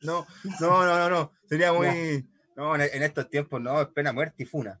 No, 0.00 0.26
no, 0.60 0.86
no, 0.86 0.98
no, 0.98 1.10
no. 1.10 1.32
Sería 1.46 1.70
muy. 1.72 2.26
No, 2.56 2.74
en, 2.76 2.80
en 2.80 3.02
estos 3.02 3.28
tiempos 3.28 3.60
no, 3.60 3.78
es 3.82 3.88
pena 3.88 4.10
muerte 4.14 4.42
y 4.44 4.46
funa. 4.46 4.78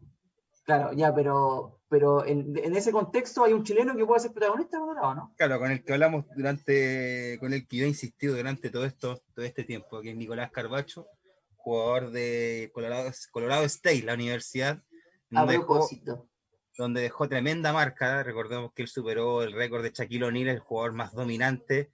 Claro, 0.64 0.92
ya, 0.94 1.14
pero, 1.14 1.80
pero 1.94 2.26
en, 2.26 2.58
en 2.58 2.74
ese 2.74 2.90
contexto 2.90 3.44
hay 3.44 3.52
un 3.52 3.62
chileno 3.62 3.96
que 3.96 4.04
puede 4.04 4.18
ser 4.18 4.32
protagonista, 4.32 4.78
¿no? 4.78 5.14
¿no? 5.14 5.32
Claro, 5.36 5.60
con 5.60 5.70
el 5.70 5.84
que 5.84 5.92
hablamos 5.92 6.24
durante, 6.34 7.36
con 7.38 7.52
el 7.52 7.68
que 7.68 7.76
yo 7.76 7.84
he 7.84 7.88
insistido 7.88 8.34
durante 8.34 8.68
todo 8.68 8.84
esto, 8.84 9.22
todo 9.32 9.44
este 9.44 9.62
tiempo, 9.62 10.00
que 10.00 10.10
es 10.10 10.16
Nicolás 10.16 10.50
Carbacho, 10.50 11.06
jugador 11.54 12.10
de 12.10 12.72
Colorado, 12.74 13.12
Colorado 13.30 13.62
State, 13.66 14.02
la 14.02 14.14
universidad, 14.14 14.82
A 15.30 15.42
donde 15.42 15.52
dejó, 15.52 15.66
propósito. 15.66 16.28
donde 16.76 17.02
dejó 17.02 17.28
tremenda 17.28 17.72
marca. 17.72 18.24
Recordemos 18.24 18.72
que 18.74 18.82
él 18.82 18.88
superó 18.88 19.44
el 19.44 19.52
récord 19.52 19.84
de 19.84 19.92
Shaquille 19.94 20.24
O'Neal, 20.24 20.48
el 20.48 20.58
jugador 20.58 20.94
más 20.94 21.12
dominante 21.12 21.92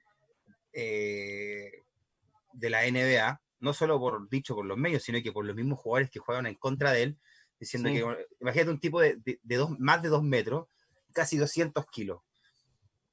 eh, 0.73 1.73
de 2.55 2.71
la 2.71 2.91
NBA, 2.91 3.39
no 3.59 3.75
solo 3.75 4.01
por 4.01 4.31
dicho 4.31 4.55
por 4.55 4.65
los 4.65 4.79
medios, 4.79 5.03
sino 5.03 5.23
que 5.23 5.31
por 5.31 5.45
los 5.45 5.55
mismos 5.55 5.79
jugadores 5.79 6.11
que 6.11 6.21
juegan 6.21 6.47
en 6.47 6.55
contra 6.55 6.91
de 6.93 7.03
él, 7.03 7.19
diciendo 7.61 7.89
Sí. 7.91 7.95
que, 7.97 8.27
imagínate 8.41 8.71
un 8.71 8.81
tipo 8.81 9.01
de, 9.01 9.17
de- 9.17 9.39
de 9.43 9.57
dos, 9.57 9.79
más 9.79 10.03
de 10.03 10.09
dos 10.09 10.23
metros, 10.25 10.67
casi 11.13 11.37
200 11.37 11.87
kilos, 11.91 12.21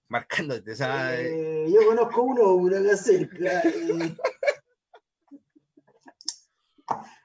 marcándote. 0.08 0.72
O 0.72 0.76
sea, 0.76 1.20
Eh, 1.20 1.68
yo 1.70 1.86
conozco 1.86 2.24
uno, 2.24 2.54
uno 2.56 2.78
acá 2.78 2.98
cerca. 2.98 3.62
eh. 3.66 4.16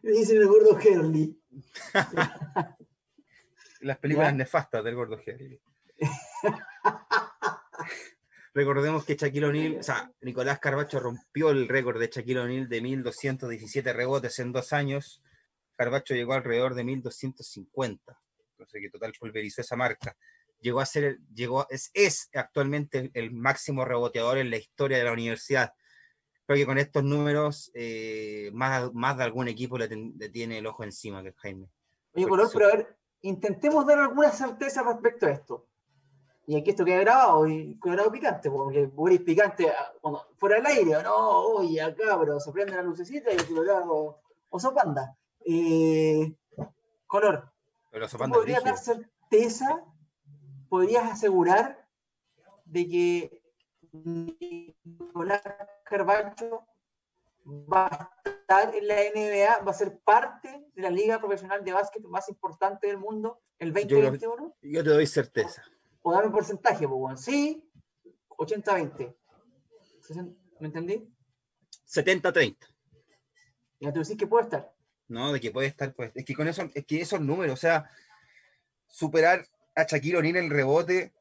Me 0.03 0.11
dicen 0.11 0.39
el 0.39 0.49
gordo 0.49 0.77
Herley. 0.79 1.39
las 3.81 3.99
películas 3.99 4.31
¿Ya? 4.33 4.37
nefastas 4.37 4.83
del 4.85 4.95
gordo 4.97 5.19
Henry. 5.25 5.61
Recordemos 8.55 9.05
que 9.07 9.15
Shaquille 9.17 9.47
O'Neal, 9.47 9.77
o 9.81 9.83
sea, 9.83 10.13
Nicolás 10.21 10.59
Carbacho 10.59 11.01
rompió 11.01 11.51
el 11.51 11.69
récord 11.69 11.99
de 11.99 12.09
Shaquille 12.09 12.41
O'Neal 12.41 12.69
de 12.69 12.81
1217 12.83 13.93
rebotes 13.95 14.39
en 14.41 14.53
dos 14.53 14.73
años. 14.75 15.23
Carbacho 15.77 16.15
llegó 16.15 16.35
alrededor 16.35 16.75
de 16.75 16.85
1250. 16.85 18.21
Entonces, 18.53 18.81
que 18.81 18.91
total 18.91 19.13
pulverizó 19.19 19.61
esa 19.61 19.77
marca. 19.77 20.17
Llegó 20.61 20.81
a 20.81 20.87
ser, 20.87 21.19
llegó, 21.35 21.67
es, 21.71 21.91
es 21.95 22.29
actualmente 22.35 23.11
el, 23.15 23.33
máximo 23.33 23.85
reboteador 23.85 24.39
en 24.39 24.51
la 24.51 24.59
historia 24.59 24.99
de 24.99 25.05
la 25.05 25.13
universidad. 25.13 25.75
Creo 26.47 26.59
que 26.59 26.67
con 26.67 26.79
estos 26.79 27.03
números, 27.03 27.71
eh, 27.75 28.51
más, 28.53 28.93
más 28.95 29.17
de 29.17 29.25
algún 29.25 29.49
equipo 29.49 29.79
le, 29.79 29.89
tiene 30.31 30.59
el 30.59 30.67
ojo 30.67 30.85
encima 30.85 31.23
que 31.23 31.33
Jaime. 31.33 31.69
Oye, 32.15 32.29
Color, 32.29 32.51
pero 32.53 32.67
a 32.67 32.77
ver, 32.77 32.97
intentemos 33.23 33.87
dar 33.87 33.99
alguna 33.99 34.31
certeza 34.31 34.83
respecto 34.83 35.27
a 35.27 35.31
esto. 35.31 35.67
Y 36.47 36.57
aquí 36.57 36.71
esto 36.71 36.85
queda 36.85 37.01
grabado 37.01 37.47
y 37.47 37.79
grabado 37.81 38.11
picante, 38.11 38.51
porque 38.51 38.87
Boris 38.87 39.21
picante 39.21 39.69
ah, 39.69 39.93
cuando, 40.01 40.27
fuera 40.37 40.57
del 40.57 40.67
aire, 40.67 41.03
no, 41.03 41.39
oye, 41.39 41.81
acá, 41.81 42.19
pero 42.19 42.41
se 42.41 42.51
prende 42.51 42.75
la 42.75 42.83
lucecita 42.83 43.33
y 43.33 43.37
el 43.37 43.47
colorado 43.47 44.21
oso 44.51 44.75
panda. 44.75 45.17
Eh, 45.47 46.35
color. 47.07 47.53
Pero 47.91 48.07
¿Podrías 48.09 48.65
dar 48.65 48.79
certeza? 48.79 49.85
¿Podrías 50.69 51.11
asegurar 51.11 51.87
de 52.65 52.89
que 52.89 53.43
Nicolás 53.93 55.43
Carvalho 55.85 56.67
va 57.45 57.87
a 57.87 58.11
estar 58.25 58.75
en 58.75 58.89
la 58.89 58.97
NBA, 58.97 59.59
va 59.63 59.71
a 59.71 59.75
ser 59.75 59.99
parte 60.01 60.71
de 60.75 60.83
la 60.83 60.91
liga 60.91 61.19
profesional 61.19 61.63
de 61.65 61.73
básquet 61.73 62.03
más 62.05 62.29
importante 62.29 62.87
del 62.87 62.99
mundo 62.99 63.43
el 63.59 63.73
2021? 63.73 64.57
Yo, 64.63 64.85
te 64.85 64.91
doy 64.91 65.07
certeza. 65.07 65.63
O 66.03 66.13
dame 66.13 66.27
un 66.27 66.33
porcentaje, 66.33 66.89
pues, 66.89 67.21
sí, 67.21 67.69
80-20. 68.31 69.15
¿Me 70.61 70.67
entendí? 70.67 71.13
70-30. 71.87 72.57
Ya 73.81 73.93
tú 73.93 74.01
decís 74.01 74.17
que 74.17 74.27
puede 74.27 74.45
estar. 74.45 74.73
No, 75.13 75.31
de 75.31 75.41
que 75.41 75.51
puede 75.51 75.69
estar, 75.69 75.93
pues. 75.93 76.11
Es 76.15 76.25
que 76.25 76.35
con 76.35 76.49
eso, 76.49 76.71
es 76.73 76.87
que 76.87 77.03
esos 77.03 77.21
números, 77.21 77.53
o 77.53 77.61
sea, 77.61 77.91
superar 78.89 79.47
a 79.75 79.85
Shaquille 79.85 80.17
O'Neal 80.17 80.37
en 80.37 80.51
rebote, 80.51 81.13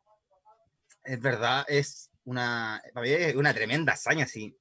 es 1.04 1.20
verdad, 1.20 1.66
es 1.68 2.10
una, 2.24 2.82
una 3.36 3.54
tremenda 3.54 3.92
hazaña, 3.92 4.26
sí. 4.26 4.58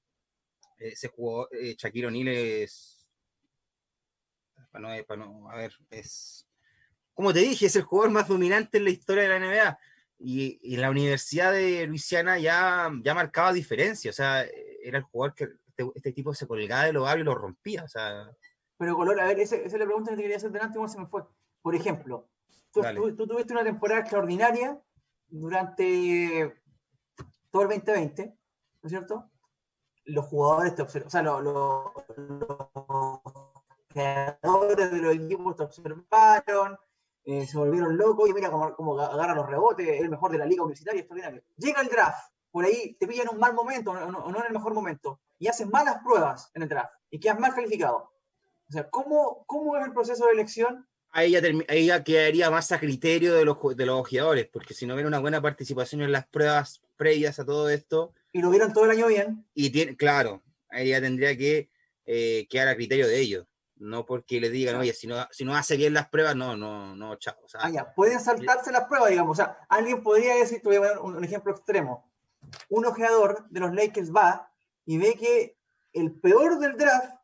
Ese 0.78 1.09
jugador, 1.09 1.49
eh, 1.53 1.76
Shaquille 1.78 2.62
es, 2.64 3.07
para 4.72 4.97
no, 4.97 5.05
para 5.05 5.24
no, 5.24 5.49
a 5.49 5.55
ver, 5.55 5.74
es, 5.91 6.45
como 7.14 7.33
te 7.33 7.39
dije, 7.39 7.66
es 7.66 7.76
el 7.76 7.83
jugador 7.83 8.11
más 8.11 8.26
dominante 8.26 8.78
en 8.78 8.85
la 8.85 8.91
historia 8.91 9.22
de 9.22 9.28
la 9.28 9.39
NBA. 9.39 9.78
Y, 10.18 10.59
y 10.61 10.76
la 10.76 10.91
Universidad 10.91 11.53
de 11.53 11.87
Luisiana 11.87 12.37
ya, 12.41 12.91
ya 13.05 13.14
marcaba 13.14 13.53
diferencia, 13.53 14.11
o 14.11 14.14
sea, 14.14 14.45
era 14.83 14.99
el 14.99 15.05
jugador 15.05 15.37
que 15.37 15.45
este, 15.68 15.89
este 15.95 16.12
tipo 16.12 16.35
se 16.35 16.49
colgaba 16.49 16.87
de 16.87 16.93
los 16.93 17.05
barrios 17.05 17.24
y 17.24 17.26
lo 17.26 17.35
rompía, 17.37 17.85
o 17.85 17.89
sea. 17.89 18.28
Pero 18.81 18.97
Color, 18.97 19.20
a 19.20 19.26
ver, 19.26 19.39
esa, 19.41 19.57
es 19.57 19.74
la 19.74 19.85
pregunta 19.85 20.11
que 20.11 20.16
te 20.16 20.22
quería 20.22 20.39
hacer 20.39 20.53
delante, 20.53 20.76
¿cómo 20.76 20.89
se 20.89 20.99
me 20.99 21.07
fue? 21.07 21.22
Por 21.61 21.74
ejemplo, 21.74 22.31
tú, 22.72 22.81
tú, 23.14 23.26
tuviste 23.26 23.53
una 23.53 23.62
temporada 23.62 24.01
extraordinaria 24.01 24.81
durante 25.28 26.57
todo 27.51 27.64
el 27.64 27.68
2020, 27.68 28.24
¿no 28.24 28.87
es 28.87 28.91
cierto? 28.91 29.31
Los 30.07 30.24
jugadores 30.24 30.74
te 30.74 30.81
observan, 30.81 31.09
o 31.09 31.11
sea, 31.11 31.20
los, 31.20 31.43
los, 31.43 33.20
creadores 33.89 34.91
de 34.91 34.99
los 34.99 35.14
equipos 35.14 35.57
te 35.57 35.64
observaron, 35.64 36.78
eh, 37.24 37.47
se 37.47 37.59
volvieron 37.59 37.99
locos 37.99 38.31
y 38.31 38.33
mira 38.33 38.51
cómo, 38.51 38.74
cómo 38.74 38.99
agarra 38.99 39.35
los 39.35 39.47
rebotes, 39.47 39.87
es 39.87 40.01
el 40.01 40.09
mejor 40.09 40.33
de 40.33 40.39
la 40.39 40.47
liga 40.47 40.62
universitaria, 40.62 41.01
extraordinario. 41.01 41.43
Llega 41.59 41.83
el 41.83 41.89
draft, 41.89 42.33
por 42.51 42.64
ahí 42.64 42.97
te 42.99 43.07
pillan 43.07 43.26
en 43.28 43.35
un 43.35 43.41
mal 43.41 43.53
momento, 43.53 43.91
o 43.91 44.11
no, 44.11 44.39
en 44.39 44.47
el 44.47 44.55
mejor 44.55 44.72
momento, 44.72 45.20
y 45.39 45.49
haces 45.49 45.68
malas 45.68 45.99
pruebas 46.03 46.51
en 46.55 46.62
el 46.62 46.68
draft 46.70 46.95
y 47.11 47.20
quedas 47.20 47.39
mal 47.39 47.55
calificado. 47.55 48.10
O 48.71 48.73
sea, 48.73 48.89
¿cómo, 48.89 49.45
cómo 49.47 49.77
es 49.77 49.85
el 49.85 49.93
proceso 49.93 50.27
de 50.27 50.33
elección? 50.33 50.87
Ahí 51.11 51.33
ya, 51.33 51.41
ahí 51.68 51.87
ya 51.87 52.05
quedaría 52.05 52.51
más 52.51 52.71
a 52.71 52.79
criterio 52.79 53.35
de 53.35 53.45
los, 53.45 53.59
de 53.77 53.85
los 53.85 54.01
ojeadores, 54.01 54.47
porque 54.47 54.75
si 54.75 54.87
no 54.87 54.95
ven 54.95 55.07
una 55.07 55.18
buena 55.18 55.43
participación 55.43 56.03
en 56.03 56.12
las 56.12 56.27
pruebas 56.29 56.81
previas 56.97 57.41
a 57.41 57.45
todo 57.45 57.68
esto. 57.68 58.14
Y 58.33 58.41
lo 58.41 58.51
vieron 58.51 58.73
todo 58.73 58.85
el 58.85 58.93
año 58.93 59.09
bien. 59.09 59.45
Y 59.55 59.71
tiene, 59.71 59.97
claro, 59.97 60.41
ahí 60.68 60.91
ya 60.91 61.01
tendría 61.01 61.37
que 61.37 61.68
eh, 62.07 62.47
quedar 62.49 62.68
a 62.68 62.77
criterio 62.77 63.09
de 63.09 63.18
ellos. 63.18 63.47
No 63.77 64.05
porque 64.07 64.41
les 64.41 64.53
digan, 64.53 64.77
oye, 64.77 64.93
si 64.93 65.07
no, 65.07 65.27
si 65.31 65.45
no 65.45 65.57
hace 65.57 65.77
bien 65.77 65.95
las 65.95 66.09
pruebas, 66.09 66.37
no, 66.37 66.57
no, 66.57 66.95
no, 66.95 67.16
chao. 67.16 67.35
O 67.43 67.47
ah, 67.55 67.71
ya, 67.71 67.93
pueden 67.95 68.21
saltarse 68.21 68.71
las 68.71 68.85
pruebas, 68.85 69.11
digamos. 69.11 69.39
O 69.39 69.43
sea, 69.43 69.59
alguien 69.68 70.03
podría 70.03 70.35
decir, 70.37 70.61
te 70.61 70.68
voy 70.68 70.77
a 70.77 70.81
poner 70.81 70.99
un, 70.99 71.25
ejemplo 71.25 71.53
extremo. 71.53 72.09
Un 72.68 72.85
ojeador 72.85 73.49
de 73.49 73.61
los 73.61 73.75
Lakers 73.75 74.14
va 74.14 74.53
y 74.85 74.99
ve 74.99 75.14
que 75.14 75.57
el 75.93 76.12
peor 76.12 76.59
del 76.59 76.77
draft, 76.77 77.14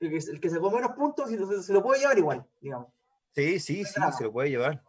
el 0.00 0.10
que, 0.10 0.16
el 0.16 0.40
que 0.40 0.50
sacó 0.50 0.70
menos 0.70 0.92
puntos, 0.92 1.28
se, 1.28 1.62
se 1.62 1.72
lo 1.72 1.82
puede 1.82 2.00
llevar 2.00 2.18
igual, 2.18 2.46
digamos. 2.60 2.88
Sí, 3.34 3.60
sí, 3.60 3.84
sí, 3.84 4.00
se 4.16 4.24
lo 4.24 4.32
puede 4.32 4.50
llevar. 4.50 4.82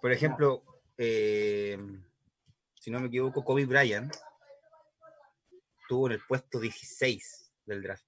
Por 0.00 0.12
ejemplo, 0.12 0.62
eh, 0.98 1.78
si 2.74 2.90
no 2.90 3.00
me 3.00 3.08
equivoco, 3.08 3.44
Kobe 3.44 3.66
Bryant 3.66 4.14
tuvo 5.88 6.06
en 6.06 6.14
el 6.14 6.20
puesto 6.26 6.60
16 6.60 7.52
del 7.64 7.82
draft. 7.82 8.04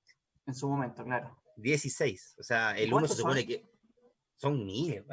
En 0.46 0.54
su 0.54 0.68
momento, 0.68 1.04
claro. 1.04 1.36
16. 1.56 2.36
O 2.38 2.42
sea, 2.42 2.76
el 2.76 2.92
uno 2.92 3.08
se 3.08 3.16
supone 3.16 3.46
que 3.46 3.64
son 4.36 4.64
miles. 4.64 5.04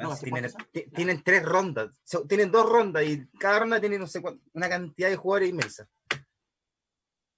tienen, 0.94 1.22
tres 1.24 1.44
rondas. 1.44 1.90
tienen 2.28 2.50
dos 2.50 2.68
rondas 2.68 3.04
y 3.04 3.26
cada 3.38 3.60
ronda 3.60 3.80
tiene 3.80 3.98
no 3.98 4.06
sé 4.06 4.22
una 4.52 4.68
cantidad 4.68 5.08
de 5.08 5.16
jugadores 5.16 5.50
inmensa. 5.50 5.88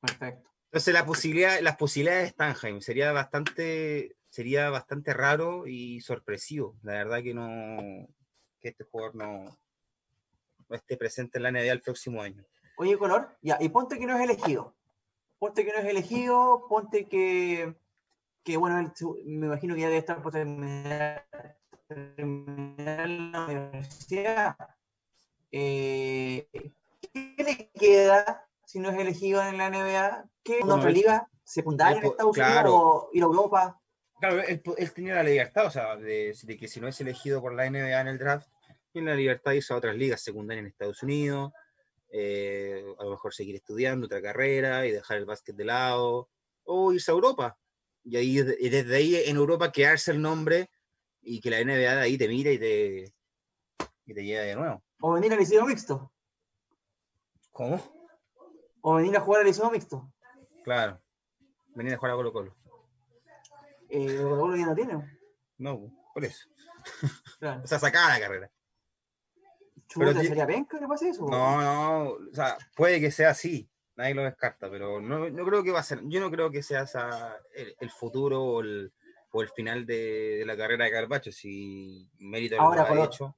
Perfecto. 0.01 0.48
Entonces 0.69 0.93
la 0.93 1.07
posibilidad, 1.07 1.61
las 1.61 1.77
posibilidades 1.77 2.29
están, 2.29 2.53
Jaime. 2.53 2.83
Sería 2.83 3.11
bastante, 3.13 4.17
sería 4.29 4.69
bastante 4.69 5.15
raro 5.15 5.67
y 5.67 6.03
sorpresivo. 6.03 6.77
La 6.83 6.93
verdad 6.93 7.23
que 7.23 7.33
no, 7.33 8.07
que 8.61 8.69
este 8.69 8.85
jugador 8.85 9.15
no, 9.15 9.59
esté 10.69 10.99
presente 10.99 11.39
en 11.39 11.45
la 11.45 11.53
NBA 11.53 11.73
el 11.73 11.81
próximo 11.81 12.21
año. 12.21 12.45
Oye, 12.77 12.99
Color, 12.99 13.35
ya, 13.41 13.57
y 13.61 13.71
ponte 13.71 13.99
que 13.99 14.05
no 14.05 14.15
es 14.17 14.23
elegido. 14.23 14.77
Ponte 15.39 15.65
que 15.65 15.73
no 15.73 15.79
es 15.79 15.87
elegido, 15.87 16.67
ponte 16.69 17.07
que, 17.07 17.75
que 18.45 18.57
bueno, 18.59 18.93
me 19.25 19.47
imagino 19.47 19.75
que 19.75 19.81
ya 19.81 19.87
debe 19.87 20.01
estar 20.01 20.21
por 20.21 20.33
terminar, 20.33 21.27
la 21.89 23.47
universidad. 23.47 24.57
Eh, 25.51 26.47
¿Qué 27.01 27.35
le 27.39 27.71
queda 27.71 28.48
si 28.69 28.81
no 28.81 28.91
es 28.91 28.99
elegido 28.99 29.43
en 29.43 29.57
la 29.57 29.71
NBA? 29.71 30.29
¿Qué 30.45 30.59
bueno, 30.61 30.75
otra 30.75 30.91
liga 30.91 31.27
secundaria 31.43 32.01
en 32.01 32.05
Estados 32.05 32.37
Unidos 32.37 32.65
o 32.67 33.11
ir 33.15 33.23
a 33.23 33.27
Europa? 33.27 33.81
Claro, 34.21 34.43
él, 34.43 34.93
tenía 34.93 35.15
la 35.15 35.23
libertad, 35.23 35.65
o 35.65 35.71
sea, 35.71 35.97
de, 35.97 36.35
que 36.61 36.69
si 36.69 36.79
no 36.79 36.87
es 36.87 37.01
elegido 37.01 37.41
por 37.41 37.55
la 37.55 37.71
NBA 37.71 37.99
en 37.99 38.09
el 38.09 38.19
draft, 38.19 38.47
tiene 38.93 39.13
la 39.13 39.17
libertad 39.17 39.53
de 39.53 39.57
irse 39.57 39.73
a 39.73 39.77
otras 39.79 39.97
ligas 39.97 40.21
secundarias 40.21 40.65
en 40.65 40.71
Estados 40.71 41.03
Unidos, 41.03 41.51
eh, 42.11 42.85
a 42.99 43.05
lo 43.05 43.13
mejor 43.13 43.33
seguir 43.33 43.57
estudiando 43.57 44.05
otra 44.05 44.21
carrera 44.21 44.87
y 44.87 44.93
dejar 44.93 45.17
el 45.17 45.25
básquet 45.25 45.57
de 45.57 45.65
lado, 45.65 46.29
o 46.65 46.93
irse 46.93 47.11
a 47.11 47.15
Europa. 47.15 47.57
Y, 48.05 48.19
ahí, 48.19 48.37
desde 48.37 48.97
ahí 48.97 49.17
en 49.17 49.37
Europa 49.37 49.73
quedarse 49.73 50.11
el 50.11 50.21
nombre 50.21 50.69
y 51.23 51.41
que 51.41 51.49
la 51.49 51.65
NBA 51.65 51.95
de 51.95 52.01
ahí 52.03 52.19
te 52.19 52.29
mire 52.29 52.53
y 52.53 52.59
te, 52.59 53.15
y 54.05 54.13
te 54.13 54.25
lleve 54.25 54.45
de 54.45 54.57
nuevo. 54.57 54.83
O 55.01 55.13
venir 55.13 55.33
al 55.33 55.39
liceo 55.39 55.65
mixto. 55.65 56.13
¿Cómo? 57.51 57.98
O 58.81 58.95
venir 58.95 59.17
a 59.17 59.21
jugar 59.21 59.41
al 59.41 59.47
liceo 59.47 59.71
mixto. 59.71 60.13
Claro. 60.65 61.01
Venir 61.75 61.95
a 61.95 61.97
jugar 61.97 62.13
a 62.13 62.17
Colo 62.17 62.33
Colo. 62.33 62.57
Eh, 63.89 64.19
Colo 64.23 64.39
Colo 64.39 64.57
ya 64.57 64.67
no 64.67 64.75
tiene. 64.75 65.19
No, 65.59 65.93
por 66.15 66.25
eso. 66.25 66.49
o 67.63 67.67
sea, 67.67 67.79
sacaba 67.79 68.11
la 68.11 68.21
carrera. 68.21 68.51
Pero, 69.97 70.13
¿Sería 70.13 70.47
penca 70.47 70.79
que 70.79 70.87
pase 70.87 71.09
eso? 71.09 71.27
No, 71.29 71.63
no, 71.63 72.11
o 72.11 72.35
sea, 72.35 72.59
puede 72.77 73.01
que 73.01 73.11
sea 73.11 73.31
así, 73.31 73.69
nadie 73.97 74.15
lo 74.15 74.23
descarta, 74.23 74.71
pero 74.71 75.01
no, 75.01 75.31
no 75.31 75.45
creo 75.47 75.63
que 75.63 75.71
va 75.71 75.81
a 75.81 75.85
ser, 75.85 76.01
yo 76.05 76.21
no 76.21 76.31
creo 76.31 76.51
que 76.51 76.63
sea 76.63 76.85
el, 77.55 77.91
futuro 77.91 78.43
o 78.43 78.61
el, 78.61 78.93
o 79.31 79.43
el 79.43 79.49
final 79.49 79.87
de, 79.87 80.43
la 80.47 80.57
carrera 80.57 80.85
de 80.85 80.91
Carbacho, 80.91 81.33
si 81.33 82.09
mérito 82.19 82.57
lo 82.57 82.71
ha 82.71 83.05
hecho, 83.05 83.37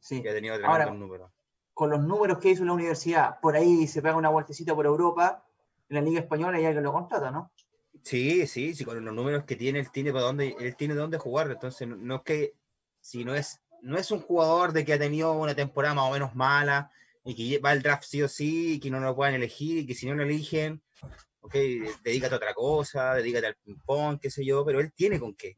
sí. 0.00 0.20
que 0.20 0.30
ha 0.30 0.34
tenido 0.34 0.58
tremendos 0.58 0.96
números. 0.96 1.30
Con 1.74 1.90
los 1.90 2.00
números 2.00 2.38
que 2.38 2.50
hizo 2.50 2.64
la 2.64 2.72
universidad, 2.72 3.40
por 3.40 3.56
ahí 3.56 3.86
se 3.86 4.00
pega 4.00 4.16
una 4.16 4.30
vueltecita 4.30 4.74
por 4.74 4.86
Europa, 4.86 5.44
en 5.88 5.96
la 5.96 6.00
Liga 6.00 6.20
Española 6.20 6.58
y 6.60 6.64
alguien 6.64 6.84
lo 6.84 6.92
contrata, 6.92 7.30
¿no? 7.30 7.52
Sí, 8.02 8.46
sí, 8.46 8.74
sí, 8.74 8.84
con 8.84 9.04
los 9.04 9.14
números 9.14 9.44
que 9.44 9.56
tiene, 9.56 9.80
él 9.80 9.90
tiene 9.90 10.12
para 10.12 10.24
dónde, 10.24 10.56
él 10.58 10.76
tiene 10.76 10.94
dónde 10.94 11.18
jugar, 11.18 11.50
entonces 11.50 11.88
no 11.88 12.16
es 12.16 12.22
que 12.22 12.54
si 13.00 13.24
no 13.24 13.34
es 13.34 13.60
no 13.84 13.98
es 13.98 14.10
un 14.10 14.20
jugador 14.20 14.72
de 14.72 14.84
que 14.84 14.94
ha 14.94 14.98
tenido 14.98 15.32
una 15.34 15.54
temporada 15.54 15.94
más 15.94 16.08
o 16.08 16.12
menos 16.12 16.34
mala 16.34 16.90
y 17.22 17.34
que 17.34 17.58
va 17.58 17.70
al 17.70 17.82
draft 17.82 18.04
sí 18.04 18.22
o 18.22 18.28
sí 18.28 18.74
y 18.74 18.80
que 18.80 18.90
no 18.90 18.98
lo 18.98 19.14
puedan 19.14 19.34
elegir 19.34 19.78
y 19.78 19.86
que 19.86 19.94
si 19.94 20.06
no 20.06 20.14
lo 20.14 20.22
eligen, 20.22 20.82
ok, 21.40 21.54
dedícate 22.02 22.34
a 22.34 22.38
otra 22.38 22.54
cosa, 22.54 23.14
dedícate 23.14 23.46
al 23.46 23.56
ping-pong, 23.56 24.18
qué 24.20 24.30
sé 24.30 24.44
yo, 24.44 24.64
pero 24.64 24.80
él 24.80 24.92
tiene 24.94 25.20
con 25.20 25.34
qué. 25.34 25.56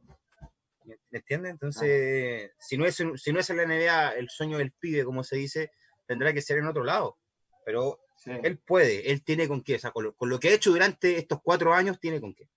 ¿Me 0.84 1.18
entiendes? 1.18 1.52
Entonces, 1.52 2.50
si, 2.58 2.76
no 2.76 2.84
es, 2.84 2.96
si 2.96 3.32
no 3.32 3.40
es 3.40 3.50
en 3.50 3.56
la 3.56 3.66
NBA 3.66 4.10
el 4.14 4.28
sueño 4.28 4.58
del 4.58 4.72
pibe, 4.72 5.04
como 5.04 5.22
se 5.22 5.36
dice, 5.36 5.70
tendrá 6.06 6.32
que 6.32 6.42
ser 6.42 6.58
en 6.58 6.66
otro 6.66 6.84
lado. 6.84 7.18
Pero 7.64 8.00
Él 8.24 8.58
puede, 8.58 9.10
él 9.10 9.22
tiene 9.22 9.48
con 9.48 9.62
qué, 9.62 9.76
o 9.76 9.78
sea, 9.78 9.90
con 9.90 10.14
lo, 10.18 10.40
que 10.40 10.48
ha 10.48 10.54
hecho 10.54 10.70
durante 10.70 11.18
estos 11.18 11.40
cuatro 11.42 11.74
años, 11.74 12.00
tiene 12.00 12.20
con 12.20 12.34
qué. 12.34 12.48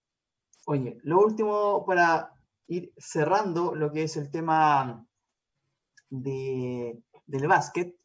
Oye, 0.66 0.98
lo 1.04 1.20
último 1.20 1.86
para 1.86 2.34
ir 2.68 2.94
cerrando 2.98 3.74
lo 3.76 3.92
que 3.92 4.04
es 4.04 4.18
el 4.18 4.30
tema 4.30 5.06
de, 6.10 7.02
del 7.26 7.48
básquet. 7.48 7.96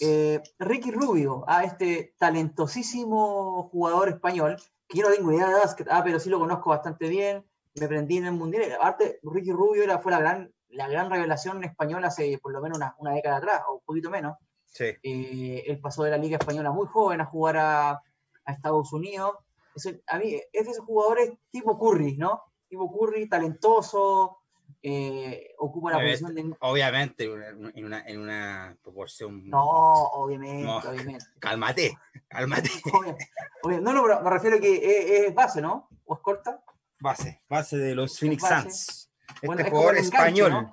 Eh, 0.00 0.42
Ricky 0.58 0.90
Rubio, 0.90 1.44
a 1.48 1.64
este 1.64 2.14
talentosísimo 2.18 3.68
jugador 3.70 4.08
español, 4.08 4.56
que 4.88 4.98
yo 4.98 5.08
no 5.08 5.14
tengo 5.14 5.32
idea 5.32 5.48
de 5.48 5.54
básquet, 5.54 5.88
ah, 5.90 6.02
pero 6.04 6.20
sí 6.20 6.28
lo 6.28 6.38
conozco 6.38 6.70
bastante 6.70 7.08
bien, 7.08 7.44
me 7.74 7.88
prendí 7.88 8.18
en 8.18 8.26
el 8.26 8.32
mundial. 8.32 8.72
Aparte, 8.72 9.20
Ricky 9.22 9.52
Rubio 9.52 9.82
era, 9.82 9.98
fue 9.98 10.12
la 10.12 10.20
gran, 10.20 10.52
la 10.68 10.88
gran 10.88 11.10
revelación 11.10 11.64
española 11.64 12.08
hace 12.08 12.38
por 12.38 12.52
lo 12.52 12.60
menos 12.60 12.78
una, 12.78 12.94
una 12.98 13.12
década 13.12 13.38
atrás, 13.38 13.62
o 13.68 13.76
un 13.76 13.84
poquito 13.84 14.10
menos. 14.10 14.36
Sí. 14.66 14.84
Eh, 15.02 15.64
él 15.66 15.80
pasó 15.80 16.04
de 16.04 16.10
la 16.10 16.18
Liga 16.18 16.38
Española 16.38 16.70
muy 16.70 16.86
joven 16.86 17.20
a 17.20 17.26
jugar 17.26 17.56
a, 17.56 17.90
a 17.92 18.52
Estados 18.52 18.92
Unidos. 18.92 19.36
Es, 19.74 19.94
a 20.06 20.18
mí 20.18 20.40
es 20.52 20.66
de 20.66 20.70
esos 20.70 20.84
jugadores 20.84 21.32
tipo 21.50 21.78
Curry, 21.78 22.16
¿no? 22.16 22.42
Tipo 22.68 22.90
Curry, 22.92 23.28
talentoso, 23.28 24.38
eh, 24.82 25.54
ocupa 25.58 25.92
la 25.92 25.98
posición 25.98 26.34
de... 26.34 26.56
Obviamente, 26.60 27.24
en 27.24 27.84
una, 27.84 28.02
en 28.06 28.20
una 28.20 28.76
proporción... 28.82 29.48
No, 29.48 29.64
obviamente, 29.64 30.68
obviamente. 30.68 31.24
Cálmate, 31.38 31.98
cálmate. 32.28 32.70
No, 33.64 33.92
no, 33.92 34.04
pero 34.04 34.22
me 34.22 34.30
refiero 34.30 34.58
a 34.58 34.60
que 34.60 35.26
es, 35.26 35.34
base, 35.34 35.60
¿no? 35.60 35.88
¿O 36.04 36.14
es 36.14 36.20
corta? 36.20 36.62
Base, 37.00 37.42
base 37.48 37.76
de 37.76 37.96
los 37.96 38.16
Phoenix 38.16 38.46
Suns. 38.46 39.10
Este 39.42 39.70
jugador 39.70 39.96
español. 39.96 40.72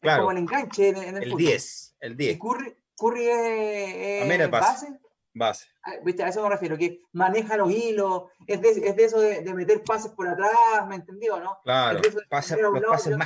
Claro. 0.00 0.16
Es 0.16 0.18
como 0.18 0.30
el 0.32 0.38
enganche 0.38 0.88
en, 0.88 1.16
el, 1.16 1.22
el 1.22 1.36
10, 1.36 1.96
el 2.00 2.16
10. 2.16 2.38
Curry, 2.40 2.76
Curry 2.96 3.28
es, 3.28 4.30
es 4.30 4.50
base. 4.50 4.98
Base. 5.34 5.66
Ah, 5.82 5.92
¿Viste? 6.04 6.22
A 6.22 6.28
eso 6.28 6.42
me 6.42 6.50
refiero, 6.50 6.76
que 6.76 7.00
maneja 7.12 7.56
los 7.56 7.70
hilos, 7.70 8.24
es 8.46 8.60
de, 8.60 8.68
es 8.68 8.96
de 8.96 9.04
eso 9.04 9.18
de, 9.18 9.40
de, 9.40 9.54
meter 9.54 9.82
pases 9.82 10.12
por 10.12 10.28
atrás, 10.28 10.86
¿me 10.86 10.96
entendió, 10.96 11.40
no? 11.40 11.58
Claro, 11.64 12.00
es 12.02 12.14
de 12.14 12.22
pase, 12.28 12.60
los 12.60 12.74
lado, 12.74 12.92
pases 12.92 13.16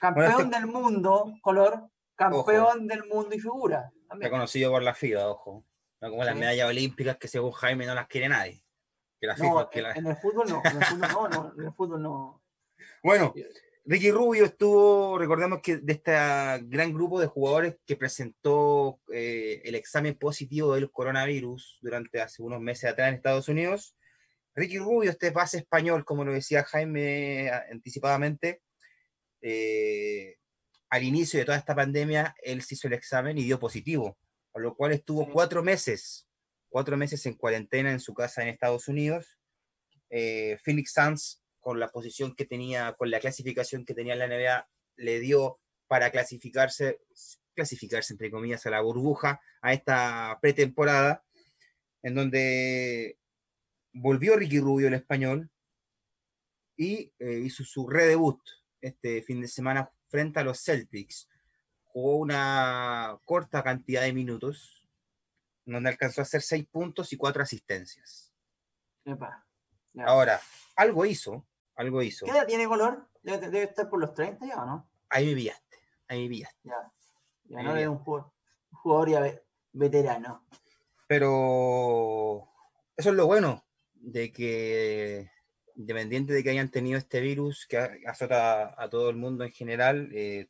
Campeón 0.00 0.26
bueno, 0.26 0.40
este... 0.40 0.56
del 0.56 0.66
mundo, 0.66 1.34
color, 1.42 1.90
campeón 2.16 2.64
ojo. 2.64 2.78
del 2.80 3.04
mundo 3.04 3.34
y 3.34 3.38
figura. 3.38 3.92
Reconocido 4.10 4.70
por 4.70 4.82
la 4.82 4.94
FIBA, 4.94 5.28
ojo. 5.28 5.64
No 6.00 6.10
como 6.10 6.24
las 6.24 6.34
medallas 6.34 6.68
olímpicas 6.68 7.18
que 7.18 7.28
según 7.28 7.52
Jaime 7.52 7.84
no 7.84 7.94
las 7.94 8.06
quiere 8.06 8.28
nadie. 8.28 8.64
Que 9.20 9.26
la 9.26 9.36
FIFA, 9.36 9.48
no, 9.48 9.70
que 9.70 9.82
la... 9.82 9.92
en 9.92 10.06
el 10.06 10.16
fútbol 10.16 10.48
no, 10.48 10.62
en 10.64 10.76
el 10.76 10.84
fútbol 10.84 11.08
no, 11.12 11.28
no, 11.28 11.52
en 11.54 11.64
el 11.66 11.72
fútbol 11.74 12.02
no. 12.02 12.42
Bueno, 13.02 13.34
Ricky 13.84 14.10
Rubio 14.10 14.44
estuvo, 14.44 15.18
recordemos 15.18 15.60
que 15.62 15.78
de 15.78 15.94
este 15.94 16.12
gran 16.12 16.92
grupo 16.92 17.18
de 17.18 17.26
jugadores 17.26 17.76
que 17.86 17.96
presentó 17.96 19.00
eh, 19.12 19.62
el 19.64 19.74
examen 19.74 20.16
positivo 20.16 20.74
del 20.74 20.90
coronavirus 20.90 21.78
durante 21.80 22.20
hace 22.20 22.42
unos 22.42 22.60
meses 22.60 22.90
atrás 22.90 23.08
en 23.08 23.14
Estados 23.14 23.48
Unidos. 23.48 23.96
Ricky 24.54 24.78
Rubio, 24.78 25.10
este 25.10 25.30
base 25.30 25.58
español, 25.58 26.04
como 26.04 26.24
lo 26.24 26.32
decía 26.32 26.64
Jaime 26.64 27.50
anticipadamente, 27.70 28.60
eh, 29.40 30.36
al 30.90 31.02
inicio 31.02 31.38
de 31.38 31.46
toda 31.46 31.56
esta 31.56 31.74
pandemia, 31.74 32.34
él 32.42 32.62
se 32.62 32.74
hizo 32.74 32.88
el 32.88 32.94
examen 32.94 33.38
y 33.38 33.44
dio 33.44 33.58
positivo, 33.58 34.18
por 34.52 34.60
lo 34.60 34.76
cual 34.76 34.92
estuvo 34.92 35.30
cuatro 35.30 35.62
meses, 35.62 36.28
cuatro 36.68 36.96
meses 36.96 37.24
en 37.26 37.34
cuarentena 37.34 37.92
en 37.92 38.00
su 38.00 38.12
casa 38.12 38.42
en 38.42 38.48
Estados 38.48 38.88
Unidos. 38.88 39.38
Eh, 40.10 40.58
Phoenix 40.64 40.92
Suns 40.92 41.39
con 41.60 41.78
la 41.78 41.88
posición 41.88 42.34
que 42.34 42.46
tenía, 42.46 42.94
con 42.94 43.10
la 43.10 43.20
clasificación 43.20 43.84
que 43.84 43.94
tenía 43.94 44.14
en 44.14 44.18
la 44.18 44.28
NBA, 44.28 44.68
le 44.96 45.20
dio 45.20 45.60
para 45.86 46.10
clasificarse, 46.10 47.00
clasificarse 47.54 48.14
entre 48.14 48.30
comillas 48.30 48.64
a 48.66 48.70
la 48.70 48.80
burbuja, 48.80 49.40
a 49.60 49.72
esta 49.72 50.38
pretemporada, 50.40 51.24
en 52.02 52.14
donde 52.14 53.18
volvió 53.92 54.36
Ricky 54.36 54.60
Rubio, 54.60 54.88
el 54.88 54.94
español, 54.94 55.50
y 56.76 57.12
eh, 57.18 57.40
hizo 57.44 57.64
su 57.64 57.88
redebut 57.88 58.40
este 58.80 59.22
fin 59.22 59.42
de 59.42 59.48
semana 59.48 59.90
frente 60.08 60.40
a 60.40 60.44
los 60.44 60.62
Celtics. 60.62 61.28
Jugó 61.84 62.16
una 62.16 63.18
corta 63.24 63.62
cantidad 63.62 64.02
de 64.02 64.12
minutos, 64.12 64.86
donde 65.66 65.90
alcanzó 65.90 66.20
a 66.20 66.24
hacer 66.24 66.40
seis 66.40 66.66
puntos 66.66 67.12
y 67.12 67.16
cuatro 67.16 67.42
asistencias. 67.42 68.32
Epa, 69.04 69.46
Ahora, 69.98 70.40
algo 70.76 71.04
hizo, 71.04 71.46
algo 71.80 72.02
hizo. 72.02 72.26
¿Qué 72.26 72.32
edad 72.32 72.46
tiene 72.46 72.66
color? 72.66 73.06
Debe, 73.22 73.38
debe, 73.38 73.62
estar 73.64 73.88
por 73.88 74.00
los 74.00 74.14
30 74.14 74.46
ya, 74.46 74.62
¿o 74.62 74.66
no? 74.66 74.88
Ahí 75.08 75.26
me 75.26 75.34
pillaste, 75.34 75.78
ahí 76.08 76.22
me 76.22 76.28
pillaste. 76.28 76.68
Ya, 76.68 76.92
ya 77.44 77.62
no 77.62 77.76
es 77.76 77.88
un 77.88 77.98
jugador, 77.98 78.30
un 78.70 78.78
jugador 78.78 79.08
ya 79.10 79.40
veterano. 79.72 80.44
Pero 81.06 82.48
eso 82.96 83.10
es 83.10 83.16
lo 83.16 83.26
bueno, 83.26 83.64
de 83.94 84.32
que 84.32 85.30
independiente 85.74 86.34
de 86.34 86.42
que 86.42 86.50
hayan 86.50 86.70
tenido 86.70 86.98
este 86.98 87.20
virus 87.20 87.66
que 87.66 87.78
azota 88.06 88.74
a 88.76 88.90
todo 88.90 89.08
el 89.08 89.16
mundo 89.16 89.44
en 89.44 89.52
general, 89.52 90.10
eh, 90.12 90.48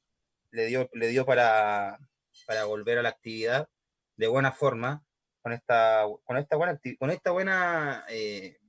le, 0.50 0.66
dio, 0.66 0.90
le 0.92 1.08
dio 1.08 1.24
para, 1.24 1.98
para 2.46 2.64
volver 2.64 2.98
a 2.98 3.02
la 3.02 3.10
actividad 3.10 3.68
de 4.16 4.26
buena 4.26 4.50
forma, 4.52 5.04
con 5.42 5.52
esta, 5.52 6.04
con 6.24 6.36
esta 6.36 6.56
buena, 6.56 6.80
con 6.98 7.10
esta 7.10 7.30
buena 7.30 8.04
eh, 8.08 8.59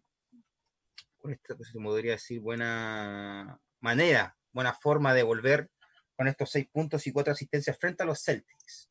con 1.21 1.31
esta, 1.31 1.55
se 1.57 1.79
podría 1.79 2.13
decir, 2.13 2.41
buena 2.41 3.59
manera, 3.79 4.35
buena 4.51 4.73
forma 4.73 5.13
de 5.13 5.23
volver 5.23 5.69
con 6.15 6.27
estos 6.27 6.51
seis 6.51 6.67
puntos 6.71 7.05
y 7.07 7.11
cuatro 7.11 7.33
asistencias 7.33 7.77
frente 7.77 8.03
a 8.03 8.05
los 8.05 8.23
Celtics. 8.23 8.89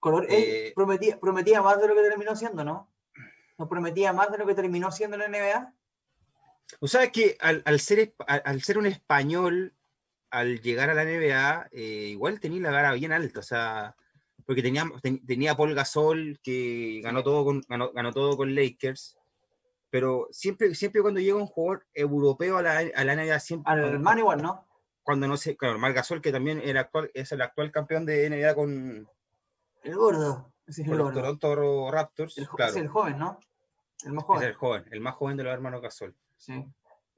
Color, 0.00 0.26
eh, 0.28 0.72
prometía, 0.74 1.20
prometía 1.20 1.62
más 1.62 1.80
de 1.80 1.88
lo 1.88 1.94
que 1.94 2.02
terminó 2.02 2.34
siendo, 2.34 2.64
¿no? 2.64 2.92
¿No 3.56 3.68
prometía 3.68 4.12
más 4.12 4.32
de 4.32 4.38
lo 4.38 4.46
que 4.46 4.54
terminó 4.54 4.90
siendo 4.90 5.16
en 5.16 5.32
la 5.32 5.38
NBA? 5.38 5.74
O 6.80 6.88
sea 6.88 7.12
que 7.12 7.36
al, 7.40 7.62
al, 7.64 7.80
ser, 7.80 8.14
al, 8.26 8.42
al, 8.44 8.62
ser 8.62 8.78
un 8.78 8.86
español, 8.86 9.74
al 10.30 10.60
llegar 10.60 10.90
a 10.90 10.94
la 10.94 11.04
NBA, 11.04 11.68
eh, 11.70 12.08
igual 12.10 12.40
tenía 12.40 12.62
la 12.62 12.70
gara 12.72 12.92
bien 12.94 13.12
alta, 13.12 13.40
o 13.40 13.44
sea, 13.44 13.94
porque 14.44 14.62
tenía, 14.62 14.84
ten, 15.02 15.24
tenía 15.24 15.56
Paul 15.56 15.74
Gasol, 15.74 16.40
que 16.42 17.00
ganó 17.02 17.22
todo 17.22 17.44
con, 17.44 17.62
ganó, 17.68 17.92
ganó 17.92 18.12
todo 18.12 18.36
con 18.36 18.54
Lakers, 18.54 19.16
pero 19.92 20.26
siempre, 20.30 20.74
siempre 20.74 21.02
cuando 21.02 21.20
llega 21.20 21.36
un 21.36 21.46
jugador 21.46 21.86
europeo 21.92 22.56
a 22.56 22.62
la, 22.62 22.78
a 22.78 23.04
la 23.04 23.14
NBA, 23.14 23.38
siempre... 23.40 23.70
Al 23.70 23.84
hermano 23.84 24.20
igual, 24.20 24.40
¿no? 24.40 24.66
Cuando 25.02 25.28
no 25.28 25.36
sé, 25.36 25.54
claro, 25.54 25.78
Marc 25.78 25.94
Gasol, 25.94 26.22
que 26.22 26.32
también 26.32 26.62
era 26.64 26.80
actual, 26.80 27.10
es 27.12 27.30
el 27.30 27.42
actual 27.42 27.70
campeón 27.70 28.06
de 28.06 28.30
NBA 28.30 28.54
con... 28.54 29.06
El 29.82 29.94
gordo. 29.94 30.50
Es 30.66 30.78
el 30.78 30.86
gordo. 30.86 31.12
Toronto 31.12 31.90
Raptors. 31.90 32.38
El, 32.38 32.48
claro. 32.48 32.70
Es 32.70 32.78
el 32.78 32.88
joven, 32.88 33.18
¿no? 33.18 33.38
El 34.06 34.14
más 34.14 34.24
joven. 34.24 34.42
Es 34.42 34.48
el 34.48 34.54
joven, 34.54 34.84
el 34.90 35.00
más 35.02 35.14
joven 35.14 35.36
de 35.36 35.44
los 35.44 35.52
hermanos 35.52 35.82
Gasol. 35.82 36.16
Sí. 36.38 36.64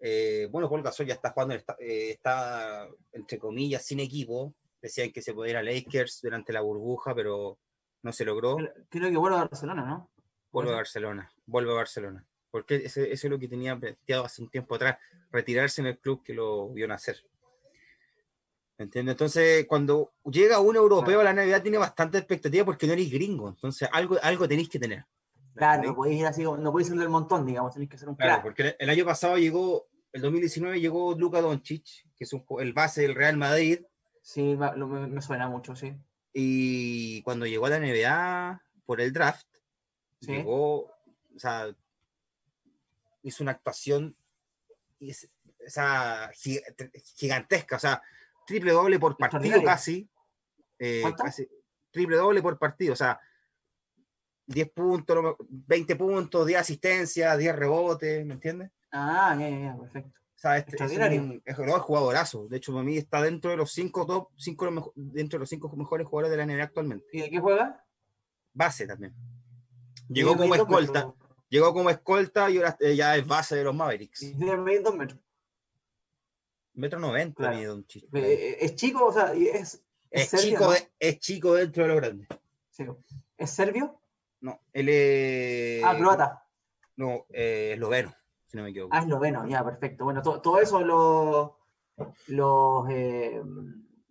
Eh, 0.01 0.49
bueno, 0.51 0.69
Paul 0.69 0.83
Gasol 0.83 1.07
ya 1.07 1.15
está 1.15 1.31
jugando, 1.31 1.55
está, 1.55 1.77
eh, 1.79 2.11
está, 2.11 2.89
entre 3.13 3.39
comillas, 3.39 3.87
sin 3.87 4.01
equipo. 4.01 4.53
Decían 4.83 5.13
que 5.13 5.23
se 5.23 5.33
podía 5.33 5.53
ir 5.53 5.57
a 5.59 5.63
Lakers 5.63 6.23
durante 6.23 6.53
la 6.53 6.61
burbuja, 6.61 7.15
pero 7.15 7.57
no 8.03 8.13
se 8.13 8.25
logró. 8.25 8.57
Creo 8.89 9.11
que 9.11 9.17
vuelve 9.17 9.37
a 9.37 9.43
Barcelona, 9.43 9.85
¿no? 9.87 10.11
Vuelve 10.51 10.73
a 10.73 10.77
Barcelona, 10.77 11.33
vuelve 11.47 11.71
a 11.71 11.75
Barcelona 11.75 12.27
porque 12.55 12.77
ese, 12.77 13.13
es 13.13 13.25
lo 13.25 13.37
que 13.37 13.49
tenía 13.49 13.77
planteado 13.77 14.27
hace 14.27 14.41
un 14.41 14.49
tiempo 14.49 14.77
atrás, 14.77 14.99
retirarse 15.33 15.81
en 15.81 15.89
el 15.89 15.99
club 15.99 16.23
que 16.23 16.33
lo 16.33 16.69
vio 16.69 16.87
nacer. 16.87 17.17
¿Entiendes? 18.79 19.15
Entonces, 19.15 19.67
cuando 19.67 20.13
llega 20.23 20.61
un 20.61 20.77
europeo 20.77 21.19
a 21.19 21.25
la 21.25 21.33
Navidad, 21.33 21.63
tiene 21.63 21.79
bastante 21.79 22.17
expectativa 22.17 22.65
porque 22.65 22.87
no 22.87 22.93
eres 22.93 23.11
gringo, 23.11 23.49
entonces 23.49 23.89
algo, 23.91 24.19
algo 24.23 24.47
tenéis 24.47 24.69
que 24.69 24.79
tener. 24.79 25.05
Claro, 25.57 25.83
no 25.83 25.97
podéis 25.97 26.21
ir 26.21 26.27
así, 26.27 26.45
no 26.45 26.71
podéis 26.71 26.91
ir 26.91 26.97
del 26.97 27.09
montón, 27.09 27.45
digamos, 27.45 27.73
tenéis 27.73 27.91
que 27.91 27.99
ser 27.99 28.09
un 28.09 28.15
Claro, 28.15 28.43
porque 28.45 28.77
el 28.79 28.89
año 28.89 29.05
pasado 29.05 29.37
llegó, 29.37 29.89
el 30.13 30.23
2019 30.23 30.81
llegó 30.81 31.13
Luka 31.19 31.41
Doncic, 31.41 31.85
que 32.17 32.23
es 32.23 32.33
un, 32.33 32.45
el 32.61 32.73
base 32.73 33.03
del 33.03 33.17
Real 33.17 33.37
Madrid. 33.37 33.81
Sí, 34.23 34.57
me, 34.57 35.09
me 35.09 35.21
suena 35.23 35.49
mucho, 35.49 35.75
sí. 35.75 35.93
Y 36.33 37.21
cuando 37.23 37.47
llegó 37.47 37.67
a 37.67 37.71
la 37.71 37.81
NBA 37.81 38.63
por 38.87 39.01
el 39.01 39.13
draft, 39.13 39.49
¿Sí? 40.21 40.31
llegó, 40.31 40.85
o 40.85 41.39
sea, 41.39 41.75
hizo 43.25 43.43
una 43.43 43.53
actuación 43.53 44.17
esa, 45.01 46.31
gigantesca, 47.17 47.77
o 47.77 47.79
sea, 47.79 48.03
triple 48.47 48.73
doble 48.73 48.99
por 48.99 49.17
partido 49.17 49.63
casi, 49.63 50.09
eh, 50.79 51.03
casi, 51.17 51.49
triple 51.91 52.17
doble 52.17 52.43
por 52.43 52.59
partido, 52.59 52.93
o 52.93 52.97
sea, 52.97 53.19
10 54.47 54.71
puntos, 54.73 55.37
20 55.49 55.97
puntos, 55.97 56.47
10 56.47 56.61
asistencias, 56.61 57.39
10 57.39 57.57
rebotes, 57.57 58.27
¿me 58.27 58.35
entiendes? 58.35 58.71
Ah, 58.93 59.37
ya, 59.39 59.49
ya, 59.49 59.77
perfecto. 59.77 60.11
O 60.11 60.39
sea, 60.45 60.59
este, 60.59 60.77
es, 60.77 61.19
un, 61.19 61.43
es 61.43 61.59
un 61.59 61.71
jugadorazo. 61.71 62.47
De 62.49 62.59
hecho, 62.59 62.73
para 62.73 62.85
mí 62.85 62.99
está 62.99 63.23
dentro 63.23 63.51
de 63.51 63.57
los 63.57 63.73
5 63.73 64.07
top, 64.07 64.29
cinco, 64.37 64.93
dentro 64.95 65.39
de 65.39 65.41
los 65.41 65.49
5 65.49 65.75
mejores 65.77 66.07
jugadores 66.07 66.31
de 66.31 66.37
la 66.37 66.45
NBA 66.45 66.65
actualmente. 66.65 67.07
¿Y 67.13 67.23
de 67.23 67.31
qué 67.31 67.41
juega? 67.41 67.83
Base 68.53 68.87
también. 68.87 69.15
Llegó 70.09 70.37
como 70.37 70.55
escolta. 70.55 71.03
Pero 71.03 71.24
llegó 71.49 71.73
como 71.73 71.91
escolta 71.91 72.51
y 72.51 72.59
ahora 72.59 72.77
eh, 72.81 72.97
ya 72.97 73.17
es 73.17 73.27
base 73.27 73.57
de 73.57 73.65
los 73.65 73.75
Mavericks. 73.75 74.23
Y 74.23 74.35
tiene 74.35 74.81
dos 74.81 74.95
metros. 74.95 75.21
Metro 76.75 76.99
noventa 76.99 77.37
claro. 77.37 77.57
mide 77.57 77.73
un 77.73 77.87
chico. 77.87 78.09
Eh, 78.17 78.59
es 78.61 78.75
chico, 78.75 79.07
o 79.07 79.13
sea, 79.13 79.33
es. 79.33 79.83
Es, 80.11 80.23
es 80.23 80.29
serbio, 80.29 80.59
chico, 80.59 80.71
¿no? 80.71 80.77
es 80.99 81.19
chico 81.19 81.55
dentro 81.55 81.83
de 81.85 81.89
lo 81.89 81.97
grande. 81.97 82.27
Sí. 82.71 82.85
¿Es 83.37 83.51
serbio? 83.51 84.01
No, 84.41 84.61
él 84.73 84.89
es. 84.89 85.85
Ah, 85.85 85.97
croata. 85.97 86.47
No, 86.97 87.27
eh, 87.31 87.73
esloveno, 87.75 88.15
si 88.47 88.57
no 88.57 88.63
me 88.63 88.71
equivoco. 88.71 88.95
Ah, 88.95 89.01
esloveno, 89.01 89.47
ya, 89.49 89.65
perfecto. 89.65 90.05
Bueno, 90.05 90.23
todo 90.23 90.61
eso 90.61 90.81
los, 90.81 91.51
los, 92.29 92.91
eh, 92.91 93.43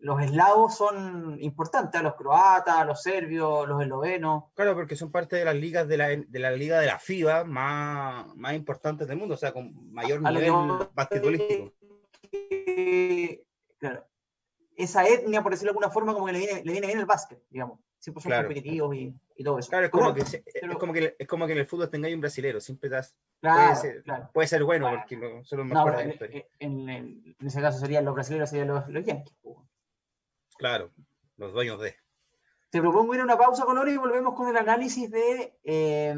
los 0.03 0.21
eslavos 0.21 0.75
son 0.75 1.37
importantes, 1.41 2.01
los 2.01 2.15
croatas, 2.15 2.85
los 2.85 3.01
serbios, 3.01 3.65
los 3.69 3.81
eslovenos. 3.81 4.43
Claro, 4.53 4.75
porque 4.75 4.97
son 4.97 5.11
parte 5.11 5.37
de 5.37 5.45
las 5.45 5.55
ligas 5.55 5.87
de 5.87 5.95
la, 5.95 6.09
de 6.09 6.39
la 6.39 6.51
liga 6.51 6.77
de 6.81 6.87
la 6.87 6.99
FIBA 6.99 7.45
más, 7.45 8.27
más 8.35 8.53
importantes 8.53 9.07
del 9.07 9.17
mundo, 9.17 9.35
o 9.35 9.37
sea, 9.37 9.53
con 9.53 9.93
mayor 9.93 10.21
nivel 10.21 10.51
basquetbolístico. 10.93 11.71
claro, 13.79 14.05
esa 14.75 15.07
etnia, 15.07 15.41
por 15.41 15.53
decirlo 15.53 15.71
de 15.71 15.77
alguna 15.77 15.89
forma, 15.89 16.13
como 16.13 16.25
que 16.25 16.33
le 16.33 16.39
viene, 16.39 16.63
le 16.65 16.71
viene 16.73 16.87
bien 16.87 16.99
el 16.99 17.05
básquet, 17.05 17.41
digamos. 17.49 17.79
Siempre 17.97 18.21
son 18.21 18.33
competitivos 18.33 18.93
y, 18.97 19.15
y, 19.37 19.43
todo 19.45 19.59
eso. 19.59 19.69
Claro, 19.69 19.85
es 19.85 19.91
como, 19.91 20.13
que, 20.13 20.19
es, 20.19 20.43
como 20.77 20.91
que, 20.91 21.15
es 21.17 21.27
como 21.29 21.45
que 21.45 21.53
en 21.53 21.59
el 21.59 21.65
fútbol 21.65 21.89
tengáis 21.89 22.13
un 22.13 22.19
brasilero, 22.19 22.59
siempre 22.59 22.89
das. 22.89 23.15
Claro, 23.39 23.61
puede, 23.61 23.75
ser, 23.77 24.03
claro. 24.03 24.29
puede 24.33 24.47
ser 24.49 24.63
bueno, 24.65 24.89
porque 24.89 25.15
lo, 25.15 25.45
son 25.45 25.59
los 25.59 25.67
mejores 25.67 26.19
no, 26.19 26.25
en, 26.59 26.89
en, 26.89 27.35
ese 27.39 27.61
caso 27.61 27.79
serían 27.79 28.03
los 28.03 28.13
brasileños, 28.13 28.49
serían 28.49 28.67
los, 28.67 28.85
los 28.89 29.05
yankees. 29.05 29.33
Claro, 30.63 30.93
los 31.35 31.51
dueños 31.51 31.77
de. 31.81 31.93
Te 32.69 32.79
propongo 32.79 33.13
ir 33.13 33.19
a 33.19 33.25
una 33.25 33.37
pausa, 33.37 33.65
Color, 33.65 33.89
y 33.89 33.97
volvemos 33.97 34.33
con 34.33 34.47
el 34.47 34.55
análisis 34.55 35.11
de 35.11 35.59
eh, 35.61 36.15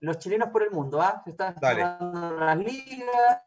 los 0.00 0.18
chilenos 0.18 0.48
por 0.48 0.62
el 0.62 0.70
mundo. 0.70 1.02
¿ah? 1.02 1.20
Se 1.22 1.32
están 1.32 1.54
las 1.60 2.56
ligas, 2.56 3.42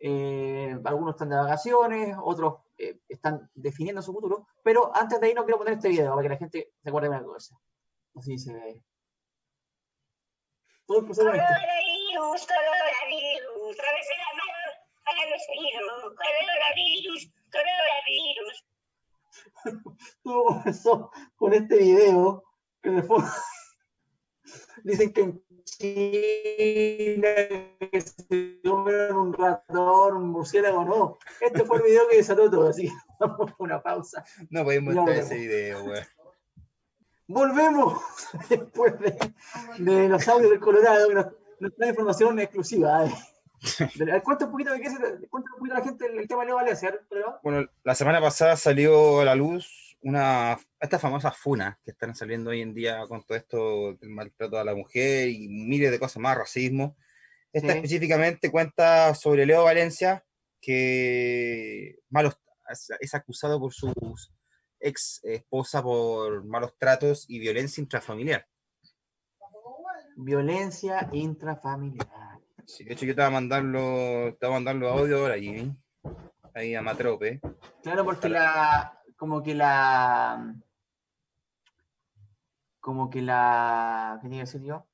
eh, 0.00 0.76
algunos 0.84 1.14
están 1.14 1.28
de 1.28 1.36
vacaciones, 1.36 2.16
otros 2.20 2.56
eh, 2.76 2.98
están 3.08 3.48
definiendo 3.54 4.02
su 4.02 4.12
futuro, 4.12 4.48
pero 4.64 4.90
antes 4.92 5.20
de 5.20 5.28
ahí 5.28 5.34
no 5.34 5.44
quiero 5.44 5.58
poner 5.58 5.74
este 5.74 5.90
video 5.90 6.10
para 6.10 6.22
que 6.22 6.28
la 6.30 6.38
gente 6.38 6.72
se 6.82 6.88
acuerde 6.88 7.08
de 7.08 7.14
una 7.14 7.24
cosa. 7.24 7.56
Así 8.16 8.36
se 8.36 8.52
ve. 8.52 8.82
Todo 10.86 10.98
empezó 10.98 11.22
con 11.22 11.36
esto. 11.36 11.46
Coronavirus, 11.46 12.48
la 12.48 12.56
mano 12.66 14.56
para 15.04 15.30
los 15.30 15.42
hijos. 15.54 16.14
Coronavirus, 16.16 17.30
coronavirus. 17.56 18.66
Todo 20.22 21.10
con 21.36 21.52
este 21.54 21.76
video 21.76 22.44
que 22.82 22.90
de 22.90 23.02
fondo 23.02 23.28
dicen 24.84 25.12
que 25.12 25.20
en 25.22 25.42
China 25.64 27.28
que 27.90 28.00
se 28.00 28.60
un 28.70 29.32
ratón, 29.32 30.16
un 30.16 30.28
murciélago, 30.30 30.84
no. 30.84 31.18
Este 31.40 31.64
fue 31.64 31.78
el 31.78 31.84
video 31.84 32.08
que 32.08 32.16
desató 32.18 32.50
todo, 32.50 32.68
así 32.68 32.88
que 32.88 32.94
vamos 33.20 33.50
a 33.50 33.54
una 33.58 33.82
pausa. 33.82 34.24
No 34.50 34.64
podemos 34.64 34.94
mostrar 34.94 35.18
ese 35.18 35.36
video, 35.36 35.82
güey. 35.82 36.02
Volvemos 37.28 38.00
después 38.48 38.98
de, 39.00 39.18
de, 39.78 40.08
los 40.08 40.28
audios 40.28 40.50
del 40.50 40.60
Colorado, 40.60 41.08
que 41.08 41.14
nos, 41.14 41.26
nos 41.58 41.74
trae 41.74 41.90
información 41.90 42.38
exclusiva. 42.38 43.06
¿eh? 43.06 43.12
Cuenta 44.22 44.46
un 44.46 44.50
poquito 44.52 44.72
de 44.72 44.80
qué 44.80 44.90
se, 44.90 44.96
cuenta 45.28 45.50
un 45.52 45.58
poquito 45.58 45.74
a 45.74 45.78
la 45.78 45.84
gente 45.84 46.06
el 46.06 46.28
tema 46.28 46.42
de 46.42 46.46
Leo 46.46 46.56
Valencia. 46.56 47.00
Bueno, 47.42 47.68
la 47.84 47.94
semana 47.94 48.20
pasada 48.20 48.56
salió 48.56 49.20
a 49.20 49.24
la 49.24 49.34
luz 49.34 49.96
una 50.02 50.58
estas 50.78 51.00
famosas 51.00 51.36
funas 51.36 51.76
que 51.84 51.90
están 51.90 52.14
saliendo 52.14 52.50
hoy 52.50 52.60
en 52.60 52.74
día 52.74 53.06
con 53.08 53.24
todo 53.24 53.36
esto 53.36 53.94
del 53.94 54.10
maltrato 54.10 54.58
a 54.58 54.64
la 54.64 54.74
mujer 54.74 55.28
y 55.28 55.48
miles 55.48 55.90
de 55.90 55.98
cosas 55.98 56.18
más, 56.18 56.36
racismo. 56.36 56.96
Esta 57.52 57.72
sí. 57.72 57.76
específicamente 57.78 58.50
cuenta 58.50 59.14
sobre 59.14 59.46
Leo 59.46 59.64
Valencia, 59.64 60.24
que 60.60 61.98
malos, 62.10 62.38
es 63.00 63.14
acusado 63.14 63.58
por 63.58 63.72
su 63.72 63.92
ex 64.80 65.20
esposa 65.24 65.82
por 65.82 66.44
malos 66.44 66.76
tratos 66.78 67.24
y 67.28 67.38
violencia 67.38 67.80
intrafamiliar. 67.80 68.46
Violencia 70.16 71.08
intrafamiliar. 71.12 72.25
Sí, 72.66 72.84
de 72.84 72.94
hecho 72.94 73.06
yo 73.06 73.14
te 73.14 73.20
voy 73.20 73.28
a 73.28 73.30
mandarlo, 73.30 74.36
te 74.38 74.46
voy 74.46 74.54
a 74.54 74.58
mandar 74.58 74.74
los 74.74 74.92
audios 74.92 75.20
ahora, 75.20 75.38
Jimmy. 75.38 75.74
Ahí 76.52 76.74
a 76.74 76.82
Matrope. 76.82 77.40
Claro, 77.82 78.04
porque 78.04 78.28
la, 78.28 79.00
como 79.16 79.42
que 79.42 79.54
la, 79.54 80.54
como 82.80 83.08
que 83.08 83.22
la, 83.22 84.18
¿qué 84.20 84.28
tiene 84.28 84.36
que 84.36 84.46
decir 84.46 84.62
yo? 84.62 84.86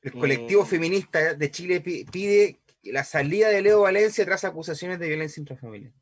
El 0.00 0.12
colectivo 0.12 0.62
eh, 0.62 0.66
feminista 0.66 1.34
de 1.34 1.50
Chile 1.50 1.80
pide 1.80 2.60
la 2.84 3.04
salida 3.04 3.48
de 3.48 3.60
Leo 3.60 3.82
Valencia 3.82 4.24
tras 4.24 4.44
acusaciones 4.44 4.98
de 4.98 5.08
violencia 5.08 5.40
intrafamiliar. 5.40 5.92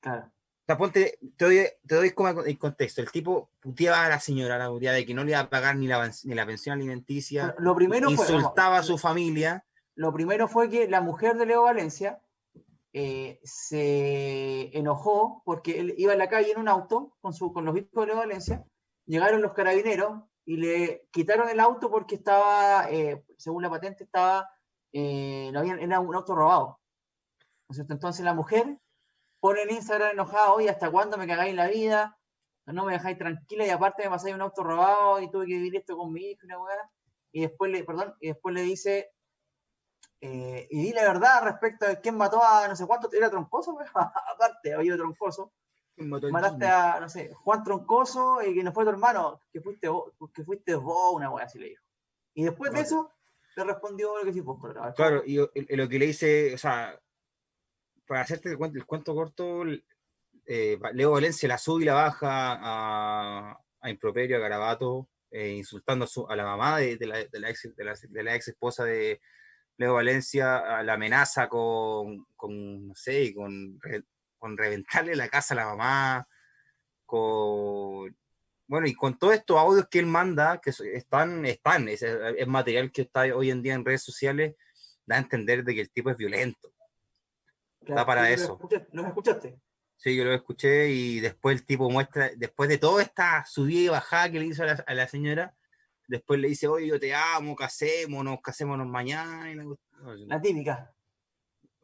Claro. 0.00 0.26
O 0.26 0.64
sea, 0.66 0.76
ponte, 0.76 1.18
te 1.36 1.44
doy, 1.44 1.66
te 1.86 1.94
doy 1.96 2.10
como 2.10 2.42
el 2.42 2.58
contexto. 2.58 3.00
El 3.00 3.10
tipo 3.10 3.50
puteaba 3.58 4.04
a 4.04 4.08
la 4.08 4.20
señora, 4.20 4.58
la 4.58 4.68
puteaba 4.68 4.96
de 4.96 5.06
que 5.06 5.14
no 5.14 5.24
le 5.24 5.32
iba 5.32 5.40
a 5.40 5.50
pagar 5.50 5.76
ni 5.76 5.88
la, 5.88 6.12
ni 6.24 6.34
la 6.34 6.46
pensión 6.46 6.74
alimenticia. 6.74 7.56
Lo 7.58 7.74
primero 7.74 8.10
insultaba 8.10 8.78
a 8.78 8.82
su 8.82 8.98
familia 8.98 9.64
lo 10.00 10.14
primero 10.14 10.48
fue 10.48 10.70
que 10.70 10.88
la 10.88 11.02
mujer 11.02 11.36
de 11.36 11.44
Leo 11.44 11.64
Valencia 11.64 12.22
eh, 12.94 13.38
se 13.44 14.74
enojó 14.74 15.42
porque 15.44 15.78
él 15.78 15.94
iba 15.98 16.14
en 16.14 16.18
la 16.18 16.30
calle 16.30 16.52
en 16.52 16.58
un 16.58 16.68
auto 16.68 17.18
con, 17.20 17.34
su, 17.34 17.52
con 17.52 17.66
los 17.66 17.76
hijos 17.76 17.90
de 17.92 18.06
Leo 18.06 18.16
Valencia, 18.16 18.64
llegaron 19.04 19.42
los 19.42 19.52
carabineros 19.52 20.22
y 20.46 20.56
le 20.56 21.06
quitaron 21.10 21.50
el 21.50 21.60
auto 21.60 21.90
porque 21.90 22.14
estaba, 22.14 22.90
eh, 22.90 23.22
según 23.36 23.62
la 23.62 23.68
patente, 23.68 24.04
estaba, 24.04 24.48
eh, 24.94 25.52
era 25.52 26.00
un 26.00 26.14
auto 26.14 26.34
robado. 26.34 26.80
Entonces 27.68 28.24
la 28.24 28.32
mujer 28.32 28.78
pone 29.38 29.64
en 29.64 29.70
Instagram 29.70 30.12
enojada, 30.12 30.54
oye, 30.54 30.70
¿hasta 30.70 30.90
cuándo 30.90 31.18
me 31.18 31.26
cagáis 31.26 31.54
la 31.54 31.68
vida? 31.68 32.18
No 32.64 32.86
me 32.86 32.94
dejáis 32.94 33.18
tranquila 33.18 33.66
y 33.66 33.68
aparte 33.68 34.04
me 34.04 34.08
pasáis 34.08 34.34
un 34.34 34.40
auto 34.40 34.64
robado 34.64 35.20
y 35.20 35.30
tuve 35.30 35.44
que 35.44 35.58
vivir 35.58 35.76
esto 35.76 35.94
con 35.98 36.10
mi 36.10 36.22
hijo 36.22 36.46
y 36.46 36.54
una 36.54 36.90
Y 37.32 37.42
después 37.42 37.70
le, 37.70 37.84
perdón, 37.84 38.14
y 38.18 38.28
después 38.28 38.54
le 38.54 38.62
dice, 38.62 39.10
eh, 40.20 40.66
y 40.70 40.82
di 40.82 40.92
la 40.92 41.02
verdad 41.02 41.44
respecto 41.44 41.86
a 41.86 41.96
quién 41.96 42.16
mató 42.16 42.44
a 42.44 42.68
no 42.68 42.76
sé 42.76 42.86
cuánto, 42.86 43.10
era 43.12 43.30
Troncoso, 43.30 43.78
aparte, 43.94 44.74
había 44.74 44.96
Troncoso. 44.96 45.52
Mataste 45.96 46.66
a, 46.66 46.98
no 46.98 47.10
sé, 47.10 47.32
Juan 47.34 47.62
Troncoso 47.62 48.42
y 48.42 48.54
que 48.54 48.62
no 48.62 48.72
fue 48.72 48.84
tu 48.84 48.90
hermano, 48.90 49.40
que 49.52 49.60
fuiste 49.60 49.88
vos, 49.88 50.12
que 50.34 50.44
fuiste 50.44 50.74
vos, 50.74 51.14
una 51.14 51.30
wea 51.30 51.44
así 51.44 51.58
le 51.58 51.68
dijo. 51.70 51.84
Y 52.32 52.44
después 52.44 52.72
de 52.72 52.80
eso, 52.80 53.12
te 53.54 53.64
respondió 53.64 54.16
lo 54.18 54.24
que 54.24 54.32
sí, 54.32 54.40
pues, 54.40 54.58
Claro, 54.96 55.22
y 55.26 55.36
lo 55.36 55.88
que 55.88 55.98
le 55.98 56.06
dice, 56.06 56.54
o 56.54 56.58
sea, 56.58 56.98
para 58.06 58.22
hacerte 58.22 58.50
el 58.50 58.56
cuento, 58.56 58.78
el 58.78 58.86
cuento 58.86 59.14
corto, 59.14 59.64
eh, 60.46 60.78
Leo 60.94 61.10
Valencia 61.12 61.48
la 61.48 61.58
sube 61.58 61.82
y 61.82 61.86
la 61.86 61.94
baja 61.94 62.58
a, 62.60 63.60
a 63.80 63.90
Improperio, 63.90 64.36
a 64.36 64.40
Garabato, 64.40 65.08
eh, 65.30 65.50
insultando 65.50 66.06
a, 66.06 66.08
su, 66.08 66.26
a, 66.26 66.34
la 66.34 66.44
mamá 66.44 66.78
de, 66.78 66.96
de, 66.96 67.06
la, 67.06 67.18
de, 67.18 67.40
la 67.40 67.50
ex, 67.50 67.74
de, 67.76 67.84
la, 67.84 67.94
de 67.94 68.22
la 68.22 68.34
ex 68.34 68.48
esposa 68.48 68.84
de, 68.84 69.20
Leo 69.80 69.94
Valencia 69.94 70.82
la 70.82 70.92
amenaza 70.92 71.48
con, 71.48 72.26
con 72.36 72.88
no 72.88 72.94
sé, 72.94 73.32
con, 73.32 73.80
con, 74.38 74.58
reventarle 74.58 75.16
la 75.16 75.30
casa 75.30 75.54
a 75.54 75.56
la 75.56 75.64
mamá, 75.64 76.28
con, 77.06 78.14
bueno, 78.66 78.86
y 78.86 78.92
con 78.92 79.18
todos 79.18 79.32
estos 79.32 79.56
audios 79.56 79.88
que 79.88 80.00
él 80.00 80.04
manda, 80.04 80.60
que 80.60 80.68
están, 80.68 81.46
están, 81.46 81.88
es, 81.88 82.02
es, 82.02 82.46
material 82.46 82.92
que 82.92 83.00
está 83.02 83.22
hoy 83.34 83.50
en 83.50 83.62
día 83.62 83.72
en 83.72 83.86
redes 83.86 84.02
sociales, 84.02 84.54
da 85.06 85.16
a 85.16 85.20
entender 85.20 85.64
de 85.64 85.74
que 85.74 85.80
el 85.80 85.90
tipo 85.90 86.10
es 86.10 86.16
violento. 86.18 86.74
Claro, 87.82 88.00
da 88.00 88.04
para 88.04 88.30
eso. 88.30 88.60
¿Lo 88.92 89.06
escuchaste? 89.06 89.58
Sí, 89.96 90.14
yo 90.14 90.24
lo 90.26 90.34
escuché 90.34 90.90
y 90.90 91.20
después 91.20 91.58
el 91.58 91.64
tipo 91.64 91.88
muestra, 91.88 92.30
después 92.36 92.68
de 92.68 92.76
toda 92.76 93.02
esta 93.02 93.46
subida 93.46 93.80
y 93.80 93.88
bajada 93.88 94.30
que 94.30 94.40
le 94.40 94.44
hizo 94.44 94.62
a 94.62 94.66
la, 94.66 94.84
a 94.86 94.92
la 94.92 95.08
señora, 95.08 95.54
después 96.10 96.40
le 96.40 96.48
dice, 96.48 96.66
oye, 96.66 96.88
yo 96.88 96.98
te 96.98 97.14
amo, 97.14 97.54
casémonos, 97.54 98.40
casémonos 98.42 98.88
mañana. 98.88 99.64
La 100.26 100.40
típica. 100.40 100.92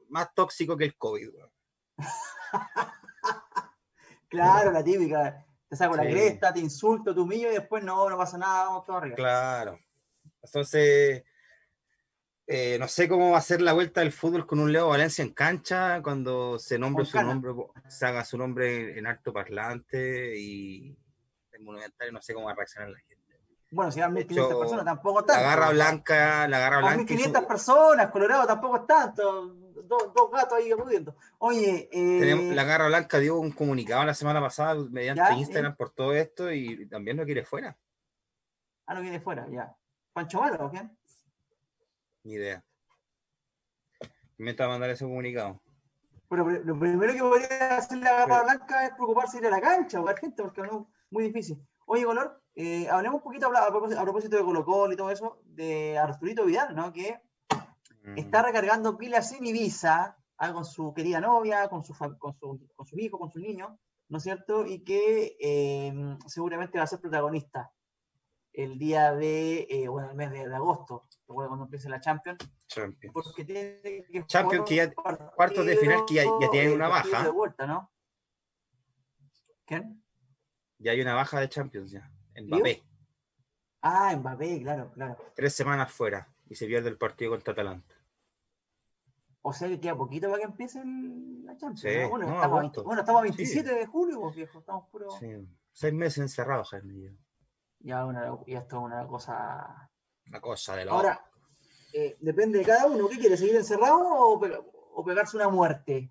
Más 0.08 0.34
tóxico 0.34 0.76
que 0.76 0.84
el 0.84 0.96
COVID. 0.96 1.28
claro, 4.28 4.72
la 4.72 4.82
típica. 4.82 5.46
Te 5.68 5.76
saco 5.76 5.96
la 5.96 6.02
cresta, 6.02 6.52
te 6.52 6.60
insulto, 6.60 7.14
te 7.14 7.20
humillo 7.20 7.50
y 7.50 7.54
después 7.54 7.84
no, 7.84 8.10
no 8.10 8.16
pasa 8.16 8.36
nada, 8.36 8.64
vamos 8.64 8.84
todo 8.84 8.96
arriba. 8.96 9.16
Claro. 9.16 9.78
Entonces, 10.42 11.24
eh, 12.48 12.76
no 12.80 12.88
sé 12.88 13.08
cómo 13.08 13.30
va 13.30 13.38
a 13.38 13.42
ser 13.42 13.62
la 13.62 13.74
vuelta 13.74 14.00
del 14.00 14.12
fútbol 14.12 14.46
con 14.46 14.58
un 14.58 14.72
Leo 14.72 14.88
Valencia 14.88 15.22
en 15.22 15.32
cancha 15.32 16.02
cuando 16.02 16.58
se 16.58 16.78
nombre 16.78 17.04
su 17.04 17.20
nombre, 17.20 17.52
se 17.88 18.06
haga 18.06 18.24
su 18.24 18.36
nombre 18.36 18.98
en 18.98 19.06
alto 19.06 19.32
parlante 19.32 20.36
y 20.36 20.96
el 21.52 21.62
monumental, 21.62 22.12
no 22.12 22.20
sé 22.20 22.34
cómo 22.34 22.46
va 22.46 22.52
a 22.52 22.56
reaccionar 22.56 22.90
la 22.90 22.98
gente. 22.98 23.15
Bueno, 23.76 23.92
si 23.92 23.98
eran 23.98 24.14
1.500 24.14 24.58
personas, 24.58 24.84
tampoco 24.86 25.22
tanto. 25.22 25.42
La 25.42 25.48
garra 25.50 25.68
blanca, 25.68 26.48
la 26.48 26.58
garra 26.58 26.78
blanca. 26.78 27.14
1.500 27.14 27.46
personas, 27.46 28.10
Colorado 28.10 28.46
tampoco 28.46 28.76
es 28.78 28.86
tanto. 28.86 29.54
Dos, 29.84 30.14
dos 30.14 30.30
gatos 30.32 30.54
ahí 30.56 30.72
acudiendo. 30.72 31.14
Oye. 31.36 31.86
Eh... 31.92 32.54
la 32.54 32.64
garra 32.64 32.86
blanca 32.86 33.18
dio 33.18 33.38
un 33.38 33.52
comunicado 33.52 34.02
la 34.06 34.14
semana 34.14 34.40
pasada 34.40 34.82
mediante 34.90 35.34
Instagram 35.34 35.76
por 35.76 35.90
todo 35.90 36.14
esto 36.14 36.50
y 36.50 36.88
también 36.88 37.18
lo 37.18 37.26
quiere 37.26 37.44
fuera. 37.44 37.76
Ah, 38.86 38.94
lo 38.94 39.02
quiere 39.02 39.20
fuera, 39.20 39.46
ya. 39.50 39.76
¿Pancho 40.14 40.40
Malo 40.40 40.64
o 40.64 40.70
quién? 40.70 40.96
Ni 42.24 42.32
idea. 42.32 42.64
Me 44.38 44.52
está 44.52 44.68
mandar 44.68 44.88
ese 44.88 45.04
comunicado. 45.04 45.60
Bueno, 46.30 46.48
lo 46.48 46.78
primero 46.78 47.12
que 47.12 47.20
podría 47.20 47.76
hacer 47.76 47.98
la 47.98 48.12
garra 48.12 48.42
blanca 48.42 48.86
es 48.86 48.92
preocuparse 48.92 49.38
de 49.38 49.48
ir 49.48 49.52
a 49.52 49.56
la 49.56 49.60
cancha 49.60 50.00
o 50.00 50.06
gente, 50.16 50.42
porque 50.42 50.62
no 50.62 50.90
muy 51.10 51.24
difícil. 51.24 51.62
Oye, 51.84 52.06
Color, 52.06 52.40
eh, 52.58 52.88
hablemos 52.88 53.18
un 53.18 53.22
poquito 53.22 53.54
a 53.54 53.70
propósito, 53.70 54.36
de 54.38 54.42
Colo 54.42 54.64
Colo 54.64 54.92
y 54.94 54.96
todo 54.96 55.10
eso, 55.10 55.42
de 55.44 55.98
Arturito 55.98 56.46
Vidal, 56.46 56.74
¿no? 56.74 56.90
Que 56.90 57.20
mm. 58.02 58.16
está 58.16 58.42
recargando 58.42 58.96
pilas 58.96 59.30
en 59.32 59.44
Ibiza 59.44 60.16
ah, 60.38 60.52
con 60.54 60.64
su 60.64 60.94
querida 60.94 61.20
novia, 61.20 61.68
con 61.68 61.84
su, 61.84 61.92
con 62.18 62.34
su, 62.34 62.66
con 62.74 62.86
su 62.86 62.98
hijo, 62.98 63.18
con 63.18 63.30
su 63.30 63.40
niño, 63.40 63.78
¿no 64.08 64.16
es 64.16 64.24
cierto? 64.24 64.64
Y 64.64 64.82
que 64.84 65.36
eh, 65.38 65.92
seguramente 66.26 66.78
va 66.78 66.84
a 66.84 66.86
ser 66.86 66.98
protagonista 66.98 67.70
el 68.54 68.78
día 68.78 69.12
de, 69.12 69.66
eh, 69.68 69.86
bueno, 69.88 70.08
el 70.08 70.16
mes 70.16 70.30
de, 70.30 70.54
agosto, 70.54 71.06
cuando 71.26 71.64
empiece 71.64 71.90
la 71.90 72.00
Champions. 72.00 72.38
Champions. 72.68 73.12
Porque 73.12 73.44
tiene 73.44 73.82
que 73.82 74.24
Champions 74.26 74.64
que 74.66 74.76
ya, 74.76 74.94
cuartos 74.94 75.66
de 75.66 75.76
final 75.76 76.06
que 76.08 76.14
ya, 76.14 76.24
ya 76.40 76.50
tienen 76.50 76.72
una 76.72 76.88
baja. 76.88 77.22
De 77.22 77.28
vuelta, 77.28 77.66
¿no? 77.66 77.92
¿Quién? 79.66 80.02
Ya 80.78 80.92
hay 80.92 81.02
una 81.02 81.14
baja 81.14 81.38
de 81.38 81.50
Champions 81.50 81.90
ya. 81.90 82.10
Mbappé. 82.42 82.82
Ah, 83.82 84.14
Mbappé, 84.16 84.62
claro, 84.62 84.92
claro. 84.92 85.16
Tres 85.34 85.54
semanas 85.54 85.92
fuera 85.92 86.28
y 86.48 86.54
se 86.54 86.66
pierde 86.66 86.88
el 86.88 86.98
partido 86.98 87.32
contra 87.32 87.52
Atalanta. 87.52 87.94
O 89.42 89.52
sea 89.52 89.68
que 89.68 89.78
queda 89.78 89.96
poquito 89.96 90.28
para 90.28 90.40
que 90.40 90.46
empiece 90.46 90.82
la 90.84 91.56
Champions. 91.56 91.80
Sí, 91.80 92.10
bueno, 92.10 92.26
estamos, 92.92 93.20
a 93.20 93.22
27 93.22 93.74
de 93.74 93.86
julio, 93.86 94.20
pues, 94.20 94.34
viejo. 94.34 94.58
Estamos 94.58 94.88
puro. 94.90 95.10
Sí. 95.20 95.48
Seis 95.70 95.94
meses 95.94 96.18
encerrados, 96.18 96.70
Jaime. 96.70 97.16
Ya, 97.78 98.04
una, 98.04 98.36
ya 98.46 98.58
esto 98.58 98.78
es 98.78 98.82
una 98.82 99.06
cosa. 99.06 99.88
Una 100.26 100.40
cosa 100.40 100.74
de 100.74 100.84
la 100.86 100.92
Ahora, 100.92 101.30
eh, 101.92 102.16
depende 102.18 102.58
de 102.58 102.64
cada 102.64 102.86
uno. 102.86 103.08
¿Qué 103.08 103.18
quiere? 103.18 103.36
¿Seguir 103.36 103.54
encerrado 103.54 104.00
o, 104.00 105.04
pegarse 105.04 105.36
una 105.36 105.48
muerte 105.48 106.10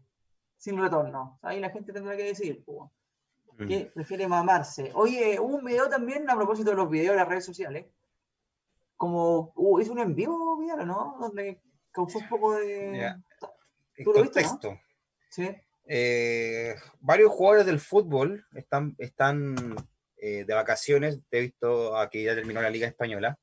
sin 0.55 0.79
retorno? 0.79 1.37
Ahí 1.41 1.59
la 1.59 1.71
gente 1.71 1.91
tendrá 1.91 2.15
que 2.15 2.23
decir. 2.23 2.63
Pues. 2.63 2.89
¿Qué 3.57 3.91
prefiere 3.93 4.27
mamarse? 4.27 4.91
Oye, 4.93 5.39
hubo 5.39 5.55
un 5.55 5.65
video 5.65 5.87
también 5.89 6.29
a 6.29 6.35
propósito 6.35 6.71
de 6.71 6.75
los 6.75 6.89
videos 6.89 7.11
de 7.11 7.19
las 7.19 7.27
redes 7.27 7.45
sociales. 7.45 7.85
Como 8.97 9.53
uh, 9.55 9.79
hizo 9.79 9.91
un 9.91 9.99
envío, 9.99 10.31
¿no? 10.85 11.17
Donde 11.19 11.61
causó 11.91 12.19
un 12.19 12.29
poco 12.29 12.55
de. 12.55 13.15
¿Tú 14.03 14.11
lo 14.13 14.21
viste, 14.21 14.43
Sí. 15.29 15.49
Eh, 15.87 16.75
varios 16.99 17.31
jugadores 17.31 17.65
del 17.65 17.79
fútbol 17.79 18.45
están, 18.53 18.95
están 18.97 19.75
eh, 20.17 20.43
de 20.45 20.53
vacaciones. 20.53 21.19
He 21.31 21.41
visto 21.41 21.97
aquí 21.97 22.23
ya 22.23 22.35
terminó 22.35 22.61
la 22.61 22.69
Liga 22.69 22.87
Española. 22.87 23.37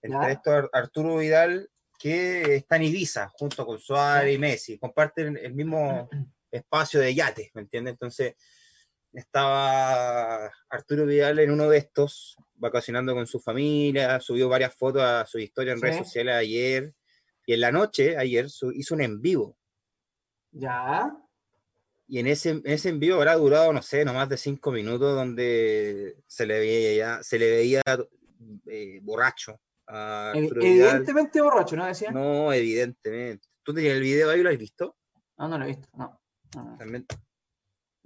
Entre 0.00 0.32
esto, 0.32 0.70
Arturo 0.72 1.16
Vidal, 1.16 1.68
que 1.98 2.56
está 2.56 2.76
en 2.76 2.84
Ibiza 2.84 3.28
junto 3.34 3.66
con 3.66 3.78
Suárez 3.78 4.34
y 4.34 4.38
Messi. 4.38 4.78
Comparten 4.78 5.36
el 5.36 5.54
mismo 5.54 6.08
espacio 6.50 7.00
de 7.00 7.14
yate, 7.14 7.50
¿me 7.54 7.62
entiendes? 7.62 7.92
Entonces 7.92 8.36
estaba 9.12 10.50
Arturo 10.68 11.06
Vidal 11.06 11.38
en 11.38 11.50
uno 11.50 11.68
de 11.68 11.78
estos, 11.78 12.36
vacacionando 12.54 13.14
con 13.14 13.26
su 13.26 13.40
familia, 13.40 14.20
subió 14.20 14.48
varias 14.48 14.74
fotos 14.74 15.02
a 15.02 15.26
su 15.26 15.38
historia 15.38 15.72
en 15.72 15.80
redes 15.80 15.98
sociales 15.98 16.34
ayer, 16.34 16.92
y 17.46 17.54
en 17.54 17.60
la 17.60 17.72
noche, 17.72 18.16
ayer, 18.16 18.46
hizo 18.74 18.94
un 18.94 19.00
en 19.00 19.22
vivo. 19.22 19.56
Ya. 20.50 21.16
Y 22.06 22.18
en 22.18 22.26
ese, 22.26 22.60
ese 22.64 22.90
en 22.90 23.00
vivo 23.00 23.16
habrá 23.16 23.36
durado, 23.36 23.72
no 23.72 23.82
sé, 23.82 24.04
no 24.04 24.12
más 24.12 24.28
de 24.28 24.36
cinco 24.36 24.70
minutos, 24.70 25.14
donde 25.14 26.16
se 26.26 26.46
le 26.46 26.58
veía, 26.58 27.22
se 27.22 27.38
le 27.38 27.50
veía 27.50 27.82
eh, 28.66 29.00
borracho. 29.02 29.60
A 29.86 30.32
evidentemente 30.34 31.40
borracho, 31.40 31.76
¿no 31.76 31.86
decía? 31.86 32.10
No, 32.10 32.52
evidentemente. 32.52 33.48
¿Tú 33.62 33.72
tenías 33.72 33.94
el 33.94 34.02
video 34.02 34.30
ahí? 34.30 34.42
¿Lo 34.42 34.50
has 34.50 34.58
visto? 34.58 34.96
No, 35.38 35.48
no 35.48 35.58
lo 35.58 35.64
he 35.64 35.68
visto, 35.68 35.88
no. 35.94 36.20
También, 36.78 37.06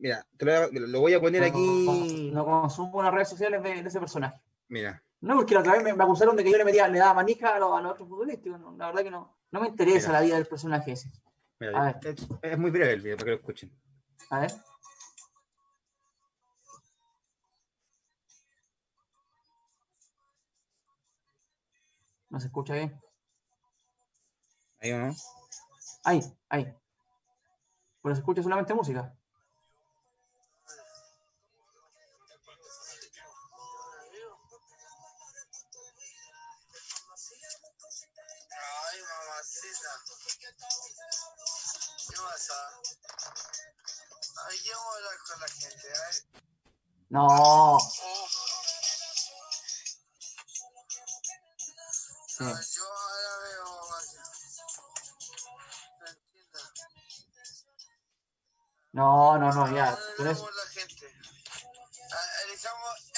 Mira, 0.02 0.26
te 0.36 0.44
lo, 0.80 1.00
voy 1.00 1.14
a 1.14 1.20
poner 1.20 1.44
aquí. 1.44 2.32
No, 2.34 2.44
consumo 2.44 3.04
las 3.04 3.14
redes 3.14 3.28
sociales 3.28 3.62
de, 3.62 3.78
ese 3.78 4.00
personaje. 4.00 4.36
Mira. 4.66 5.00
No, 5.20 5.36
porque 5.36 5.54
la 5.54 5.60
otra 5.60 5.74
vez 5.74 5.84
me, 5.84 6.02
acusaron 6.02 6.34
de 6.34 6.42
que 6.42 6.50
yo 6.50 6.58
le 6.58 6.64
metía, 6.64 6.88
le 6.88 6.98
daba 6.98 7.14
manija 7.14 7.54
a 7.54 7.60
los, 7.60 7.70
otros 7.70 8.08
futbolistas. 8.08 8.60
la 8.76 8.86
verdad 8.86 9.04
que 9.04 9.12
no, 9.12 9.38
no 9.52 9.60
me 9.60 9.68
interesa 9.68 10.10
la 10.10 10.20
vida 10.20 10.34
del 10.34 10.46
personaje 10.48 10.90
ese. 10.90 11.08
Mira, 11.60 12.00
Es, 12.42 12.58
muy 12.58 12.72
breve 12.72 12.94
el 12.94 13.00
video 13.00 13.16
para 13.16 13.26
que 13.26 13.30
lo 13.30 13.36
escuchen. 13.36 13.70
A 14.30 14.40
ver. 14.40 14.52
¿No 22.28 22.40
se 22.40 22.46
escucha 22.48 22.74
bien? 22.74 23.00
¿Ahí 24.80 24.90
o 24.90 24.98
no? 24.98 25.14
Ahí, 26.02 26.20
ahí. 26.48 26.74
Pero 28.02 28.14
se 28.16 28.20
escucha 28.20 28.42
solamente 28.42 28.74
música. 28.74 29.14
No. 47.10 47.78
Sí. 52.26 52.44
Yo 52.44 52.84
ahora 52.84 53.38
veo. 53.44 53.82
No, 58.92 59.38
no, 59.38 59.52
no, 59.52 59.74
ya. 59.74 59.98
La 60.18 60.34
gente. 60.70 61.12
Elijamos 62.44 63.11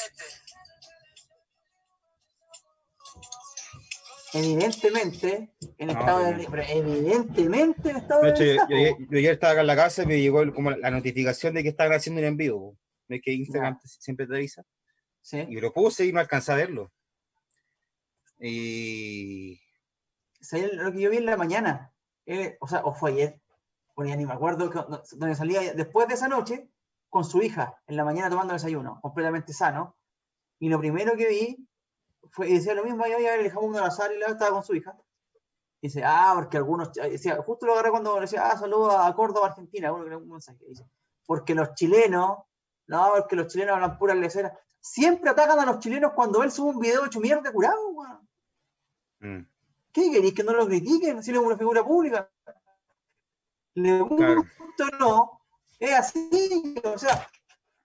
Evidentemente, 4.35 5.55
en 5.79 5.91
estado 5.91 6.25
de, 6.25 6.49
evidentemente 6.71 7.91
en 7.91 7.97
estado 7.97 8.23
de, 8.23 8.33
de 8.33 8.57
yo, 8.57 8.97
yo, 9.09 9.19
ayer 9.19 9.33
estaba 9.33 9.53
acá 9.53 9.61
en 9.61 9.67
la 9.69 9.77
casa 9.77 10.03
y 10.03 10.07
me 10.07 10.21
llegó 10.21 10.53
como 10.53 10.73
la 10.73 10.91
notificación 10.91 11.55
de 11.55 11.63
que 11.63 11.69
estaban 11.69 11.93
haciendo 11.93 12.21
un 12.21 12.27
en 12.27 12.37
vivo. 12.37 12.77
¿Ves 13.07 13.21
que 13.23 13.33
Instagram 13.33 13.79
siempre 13.85 14.27
te 14.27 14.35
avisa? 14.35 14.65
Sí. 15.21 15.47
Y 15.49 15.61
lo 15.61 15.73
puse 15.73 16.05
y 16.05 16.13
no 16.13 16.19
alcanzé 16.19 16.53
a 16.53 16.57
verlo. 16.57 16.93
Y. 18.41 19.61
lo 20.73 20.93
que 20.93 21.01
yo 21.01 21.11
vi 21.11 21.19
en 21.19 21.27
la 21.27 21.37
mañana. 21.37 21.93
Eh, 22.27 22.57
o 22.61 22.67
sea, 22.67 22.81
o 22.85 22.93
fue 22.93 23.13
ayer. 23.13 23.41
Bueno, 23.95 24.11
ya 24.11 24.17
ni 24.17 24.27
me 24.27 24.33
acuerdo. 24.33 24.69
donde 25.13 25.37
salía 25.37 25.75
después 25.75 26.09
de 26.09 26.15
esa 26.15 26.27
noche 26.27 26.69
con 27.09 27.25
su 27.25 27.41
hija 27.41 27.81
en 27.87 27.97
la 27.97 28.05
mañana 28.05 28.31
tomando 28.31 28.55
desayuno, 28.55 28.99
completamente 29.01 29.53
sano. 29.53 29.97
Y 30.59 30.69
lo 30.69 30.81
primero 30.81 31.17
que 31.17 31.29
vi 31.29 31.69
fue, 32.31 32.49
y 32.49 32.55
decía 32.55 32.75
lo 32.75 32.85
mismo, 32.85 33.05
ahí 33.05 33.13
había 33.13 33.35
el 33.37 33.51
jamón 33.51 33.73
de 33.73 33.81
azar 33.81 34.13
y 34.13 34.19
la 34.19 34.29
estaba 34.29 34.53
con 34.53 34.65
su 34.65 34.75
hija. 34.75 34.97
Y 35.81 35.89
dice, 35.89 36.03
ah, 36.05 36.33
porque 36.35 36.57
algunos, 36.57 36.93
decía, 36.93 37.37
justo 37.43 37.67
lo 37.67 37.73
agarré 37.73 37.91
cuando 37.91 38.19
decía, 38.21 38.51
ah, 38.51 38.59
saludo 38.59 38.91
a 38.91 39.15
Córdoba, 39.15 39.49
Argentina, 39.49 39.93
uno 39.93 40.05
que 40.05 40.17
un 40.17 40.29
mensaje, 40.29 40.59
dice, 40.67 40.85
porque 41.27 41.55
los 41.55 41.75
chilenos 41.75 42.39
no, 42.87 43.17
es 43.17 43.25
que 43.27 43.37
los 43.37 43.49
chilenos 43.49 43.75
hablan 43.75 43.99
puras 43.99 44.17
leceras. 44.17 44.53
Siempre 44.81 45.31
atacan 45.31 45.59
a 45.59 45.67
los 45.67 45.79
chilenos 45.79 46.13
cuando 46.15 46.43
él 46.43 46.51
sube 46.51 46.71
un 46.71 46.81
video 46.81 47.07
hecho 47.07 47.21
mierda 47.21 47.51
curado, 47.53 47.89
weón. 47.89 48.29
Mm. 49.21 49.49
¿Qué 49.93 50.11
queréis? 50.11 50.35
Que 50.35 50.45
no 50.45 50.53
lo 50.53 50.67
critiquen 50.67 51.23
si 51.23 51.31
él 51.31 51.39
es 51.39 51.43
una 51.43 51.57
figura 51.57 51.85
pública. 51.85 52.31
Le 53.75 54.01
gusta 54.01 54.85
o 54.93 54.99
no, 54.99 55.41
es 55.79 55.95
así. 55.95 56.75
O 56.85 56.99
sea, 56.99 57.27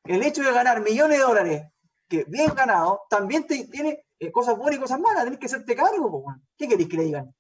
el 0.04 0.24
hecho 0.24 0.44
de 0.44 0.52
ganar 0.52 0.82
millones 0.82 1.18
de 1.18 1.24
dólares, 1.24 1.72
que 2.10 2.26
bien 2.28 2.54
ganado, 2.56 3.04
también 3.10 3.46
tiene 3.46 4.04
eh, 4.20 4.32
cosas 4.32 4.58
buenas 4.58 4.78
y 4.78 4.82
cosas 4.82 5.00
malas. 5.00 5.24
Tienes 5.24 5.40
que 5.40 5.46
hacerte 5.46 5.76
cargo. 5.76 6.26
¿Qué 6.58 6.68
queréis 6.68 6.90
que 6.90 6.98
le 6.98 7.04
digan? 7.04 7.36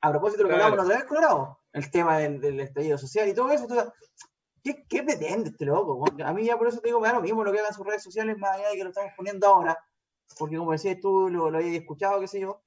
A 0.00 0.10
propósito 0.10 0.38
de 0.38 0.44
lo 0.44 0.48
que 0.48 0.62
hablamos 0.62 0.84
otra 0.84 0.98
vez, 0.98 1.04
Colorado, 1.06 1.60
el 1.72 1.90
tema 1.90 2.18
del, 2.18 2.40
del 2.40 2.60
estallido 2.60 2.98
social 2.98 3.28
y 3.28 3.34
todo 3.34 3.50
eso. 3.50 3.66
¿Qué, 4.62 4.84
¿Qué, 4.88 5.02
pretende 5.02 5.50
este 5.50 5.66
loco? 5.66 6.04
A 6.24 6.32
mí 6.32 6.44
ya 6.44 6.56
por 6.56 6.68
eso 6.68 6.80
te 6.80 6.88
digo, 6.88 7.00
me 7.00 7.08
da 7.08 7.14
lo 7.14 7.20
mismo 7.20 7.44
lo 7.44 7.52
que 7.52 7.60
hagan 7.60 7.74
sus 7.74 7.86
redes 7.86 8.02
sociales, 8.02 8.38
más 8.38 8.56
allá 8.56 8.70
de 8.70 8.76
que 8.76 8.84
lo 8.84 8.90
estamos 8.90 9.12
poniendo 9.16 9.46
ahora. 9.46 9.78
Porque 10.38 10.56
como 10.56 10.72
decías 10.72 10.98
tú, 11.00 11.28
lo, 11.28 11.50
lo 11.50 11.58
habías 11.58 11.76
escuchado, 11.76 12.20
qué 12.20 12.28
sé 12.28 12.40
yo. 12.40 12.62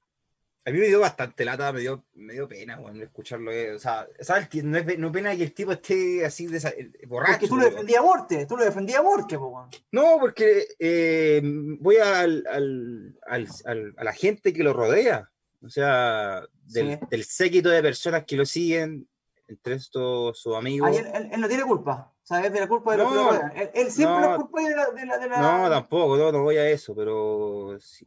A 0.64 0.70
mí 0.70 0.78
me 0.78 0.86
dio 0.86 1.00
bastante 1.00 1.44
lata, 1.44 1.72
me 1.72 1.80
dio, 1.80 2.04
me 2.14 2.34
dio 2.34 2.46
pena, 2.46 2.76
bueno, 2.76 3.02
escucharlo. 3.02 3.50
Eh, 3.50 3.74
o 3.74 3.78
sea, 3.78 4.06
¿sabes? 4.20 4.48
No 4.64 4.76
es 4.76 4.98
no 4.98 5.10
pena 5.10 5.34
que 5.34 5.44
el 5.44 5.54
tipo 5.54 5.72
esté 5.72 6.24
así 6.26 6.46
de, 6.46 6.58
eh, 6.58 7.06
borracho. 7.06 7.32
Porque 7.32 7.48
tú 7.48 7.56
lo 7.56 7.64
defendías 7.64 8.00
a 8.00 8.02
muerte, 8.04 8.46
tú 8.46 8.56
lo 8.56 8.64
defendías 8.64 8.98
a 8.98 9.02
muerte, 9.02 9.38
po, 9.38 9.68
No, 9.92 10.18
porque 10.20 10.66
eh, 10.78 11.40
voy 11.42 11.96
al, 11.96 12.44
al, 12.46 13.18
al, 13.26 13.94
a 13.96 14.04
la 14.04 14.12
gente 14.12 14.52
que 14.52 14.62
lo 14.62 14.72
rodea. 14.72 15.30
O 15.62 15.70
sea, 15.70 16.44
del, 16.66 17.00
del 17.10 17.24
séquito 17.24 17.68
de 17.68 17.82
personas 17.82 18.24
que 18.24 18.36
lo 18.36 18.46
siguen, 18.46 19.08
entre 19.48 19.74
estos 19.74 20.38
sus 20.38 20.54
amigos. 20.54 20.96
él, 20.96 21.40
no 21.40 21.48
tiene 21.48 21.64
culpa, 21.64 22.12
¿sabes? 22.28 22.52
De 22.52 22.60
la 22.60 22.68
culpa 22.68 22.92
de 22.92 22.98
los 22.98 23.10
no, 23.10 23.50
Él, 23.72 23.90
siempre 23.90 24.20
no, 24.20 24.32
es 24.32 24.36
culpa 24.42 24.60
de 24.60 24.76
la, 24.76 24.90
de, 24.90 25.28
la, 25.28 25.40
No, 25.40 25.70
tampoco, 25.70 26.18
no, 26.18 26.30
no 26.30 26.42
voy 26.42 26.58
a 26.58 26.68
eso, 26.68 26.94
pero 26.94 27.78
si, 27.80 28.06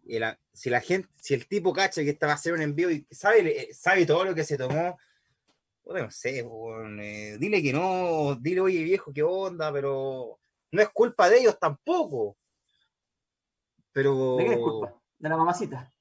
si, 0.54 0.70
la 0.70 0.80
gente, 0.80 1.10
si 1.16 1.34
el 1.34 1.48
tipo 1.48 1.74
cacha 1.74 2.04
que 2.04 2.12
estaba 2.12 2.34
a 2.34 2.36
hacer 2.36 2.54
un 2.54 2.62
envío 2.62 2.92
y 2.92 3.08
sabe, 3.10 3.70
sabe 3.74 4.06
todo 4.06 4.24
lo 4.26 4.36
que 4.36 4.44
se 4.44 4.60
tomó, 4.60 4.96
bueno, 5.84 6.06
no 6.06 6.12
sé, 6.12 6.46
eh, 6.46 7.38
dile 7.40 7.64
que 7.64 7.74
no, 7.74 8.36
dile, 8.36 8.62
oye 8.62 8.84
viejo, 8.84 9.12
qué 9.12 9.24
onda, 9.24 9.74
pero 9.74 10.40
no 10.72 10.82
es 10.84 10.90
culpa 10.90 11.28
de 11.28 11.40
ellos 11.40 11.58
tampoco. 11.60 12.38
Pero. 13.92 14.36
¿De 14.38 14.46
qué 14.46 14.54
es 14.54 14.60
culpa? 14.60 14.94
De 15.18 15.30
la 15.30 15.38
mamacita. 15.38 15.92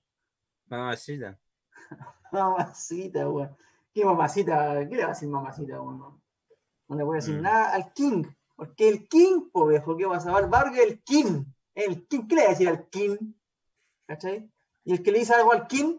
Mamacita. 0.67 1.39
mamacita, 2.33 3.27
weón. 3.27 3.57
¿Qué 3.95 4.05
mamacita? 4.05 4.87
¿Qué 4.87 4.95
le 4.95 5.03
va 5.05 5.07
a 5.07 5.15
decir 5.15 5.29
mamacita, 5.29 5.81
weón? 5.81 6.20
No 6.91 6.97
le 6.97 7.05
voy 7.05 7.15
a 7.17 7.21
decir 7.21 7.37
Mm. 7.39 7.43
nada 7.43 7.73
al 7.73 7.93
King. 7.93 8.25
Porque 8.57 8.89
el 8.89 9.09
King, 9.09 9.49
po 9.53 9.67
viejo, 9.67 9.97
¿qué 9.97 10.05
va 10.07 10.17
a 10.17 10.21
saber? 10.21 10.49
Vargas 10.49 10.81
el 10.81 11.03
King. 11.03 11.45
El 11.75 12.07
King, 12.09 12.27
¿qué 12.29 12.35
le 12.35 12.43
va 12.43 12.47
a 12.49 12.51
decir 12.51 12.69
al 12.69 12.89
King? 12.91 13.17
¿Cachai? 14.07 14.51
Y 14.85 14.93
el 14.93 15.03
que 15.03 15.13
le 15.13 15.21
dice 15.21 15.35
algo 15.35 15.53
al 15.53 15.67
King, 15.69 15.99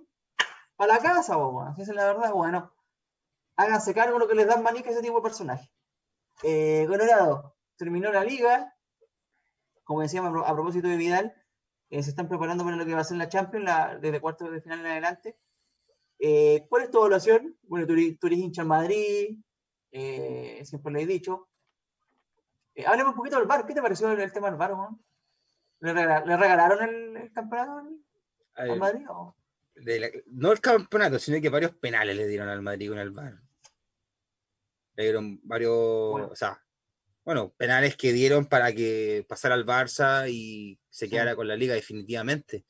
para 0.75 0.95
la 0.95 0.99
casa, 0.99 1.37
weón. 1.37 1.71
Esa 1.79 1.91
es 1.91 1.95
la 1.95 2.05
verdad, 2.05 2.31
bueno. 2.33 2.71
Háganse 3.55 3.93
cargo 3.93 4.13
de 4.15 4.19
lo 4.19 4.27
que 4.27 4.35
les 4.35 4.47
dan 4.47 4.63
manica 4.63 4.89
a 4.89 4.91
ese 4.91 5.01
tipo 5.01 5.15
de 5.17 5.21
personajes. 5.23 5.69
Eh, 6.43 6.85
Colorado 6.87 7.55
terminó 7.77 8.11
la 8.11 8.23
liga. 8.23 8.75
Como 9.83 10.01
decíamos 10.01 10.29
a 10.29 10.33
pro- 10.33 10.45
a 10.45 10.53
propósito 10.53 10.87
de 10.87 10.97
Vidal, 10.97 11.33
eh, 11.89 12.03
se 12.03 12.09
están 12.11 12.27
preparando 12.27 12.63
para 12.63 12.75
lo 12.75 12.85
que 12.85 12.93
va 12.93 13.01
a 13.01 13.05
ser 13.05 13.17
la 13.17 13.29
Champions 13.29 13.65
la- 13.65 13.97
desde 13.97 14.19
cuartos 14.21 14.51
de 14.51 14.61
final 14.61 14.79
en 14.81 14.85
adelante. 14.87 15.37
Eh, 16.19 16.65
¿Cuál 16.69 16.83
es 16.83 16.91
tu 16.91 16.99
evaluación? 16.99 17.57
Bueno, 17.63 17.87
tú, 17.87 17.93
tú 18.19 18.27
eres 18.27 18.39
hincha 18.39 18.61
en 18.61 18.67
Madrid, 18.67 19.37
eh, 19.91 20.61
siempre 20.65 20.91
lo 20.93 20.99
he 20.99 21.05
dicho. 21.05 21.47
Eh, 22.75 22.85
háblame 22.85 23.09
un 23.09 23.15
poquito 23.15 23.37
del 23.37 23.47
bar. 23.47 23.65
¿Qué 23.65 23.73
te 23.73 23.81
pareció 23.81 24.11
el, 24.11 24.19
el 24.21 24.31
tema 24.31 24.49
del 24.51 24.57
Juan? 24.75 24.99
¿Le, 25.79 25.93
regala- 25.93 26.25
le 26.25 26.37
regalaron 26.37 26.83
el, 26.89 27.17
el 27.17 27.31
campeonato 27.33 27.89
al, 28.55 28.79
Madrid? 28.79 29.05
o? 29.09 29.35
de 29.75 29.99
la- 29.99 30.09
no 30.27 30.51
el 30.51 30.61
campeonato, 30.61 31.17
sino 31.19 31.41
que 31.41 31.49
varios 31.49 31.73
penales 31.75 32.15
le 32.15 32.27
dieron 32.27 32.47
al 32.49 32.61
Madrid 32.61 32.89
con 32.89 32.99
el 32.99 33.09
VAR. 33.11 33.41
Le 34.95 35.03
dieron 35.03 35.39
varios, 35.43 36.11
Bueno. 36.11 36.27
o 36.27 36.35
sea, 36.35 36.61
bueno, 37.23 37.49
penales 37.57 37.95
que 37.95 38.11
dieron 38.13 38.45
para 38.45 38.71
que 38.73 39.25
pasara 39.27 39.55
al 39.55 39.65
Barça 39.65 40.29
y 40.29 40.79
se 40.89 41.05
Sí. 41.05 41.11
quedara 41.11 41.35
con 41.35 41.47
la 41.47 41.55
liga 41.55 41.73
definitivamente. 41.73 42.65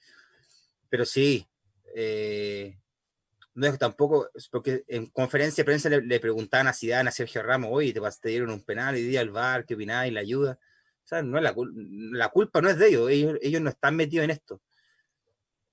Pero 0.89 1.05
sí, 1.05 1.47
eh, 1.95 2.79
no 3.53 3.67
es 3.67 3.77
tampoco, 3.77 4.29
porque 4.49 4.83
en 4.87 5.07
conferencia 5.07 5.61
de 5.61 5.65
prensa 5.65 5.89
le, 5.89 6.01
le 6.01 6.19
preguntaban 6.19 6.67
a 6.67 6.73
Zidane, 6.73 7.09
a 7.09 7.11
Sergio 7.11 7.43
Ramos, 7.43 7.69
oye, 7.73 7.93
te, 7.93 8.29
dieron 8.29 8.49
un 8.51 8.63
penal 8.63 8.97
y 8.97 9.01
di 9.03 9.17
al 9.17 9.29
VAR, 9.29 9.65
¿qué 9.65 9.73
opináis? 9.75 10.13
La 10.13 10.21
ayuda. 10.21 10.57
O 11.03 11.07
sea, 11.07 11.21
no 11.21 11.37
es 11.37 11.43
la, 11.43 11.53
la 12.13 12.29
culpa 12.29 12.61
no 12.61 12.69
es 12.69 12.77
de 12.77 12.87
ellos, 12.89 13.09
ellos, 13.09 13.37
ellos 13.41 13.61
no 13.61 13.69
están 13.69 13.95
metidos 13.95 14.23
en 14.23 14.29
esto. 14.31 14.61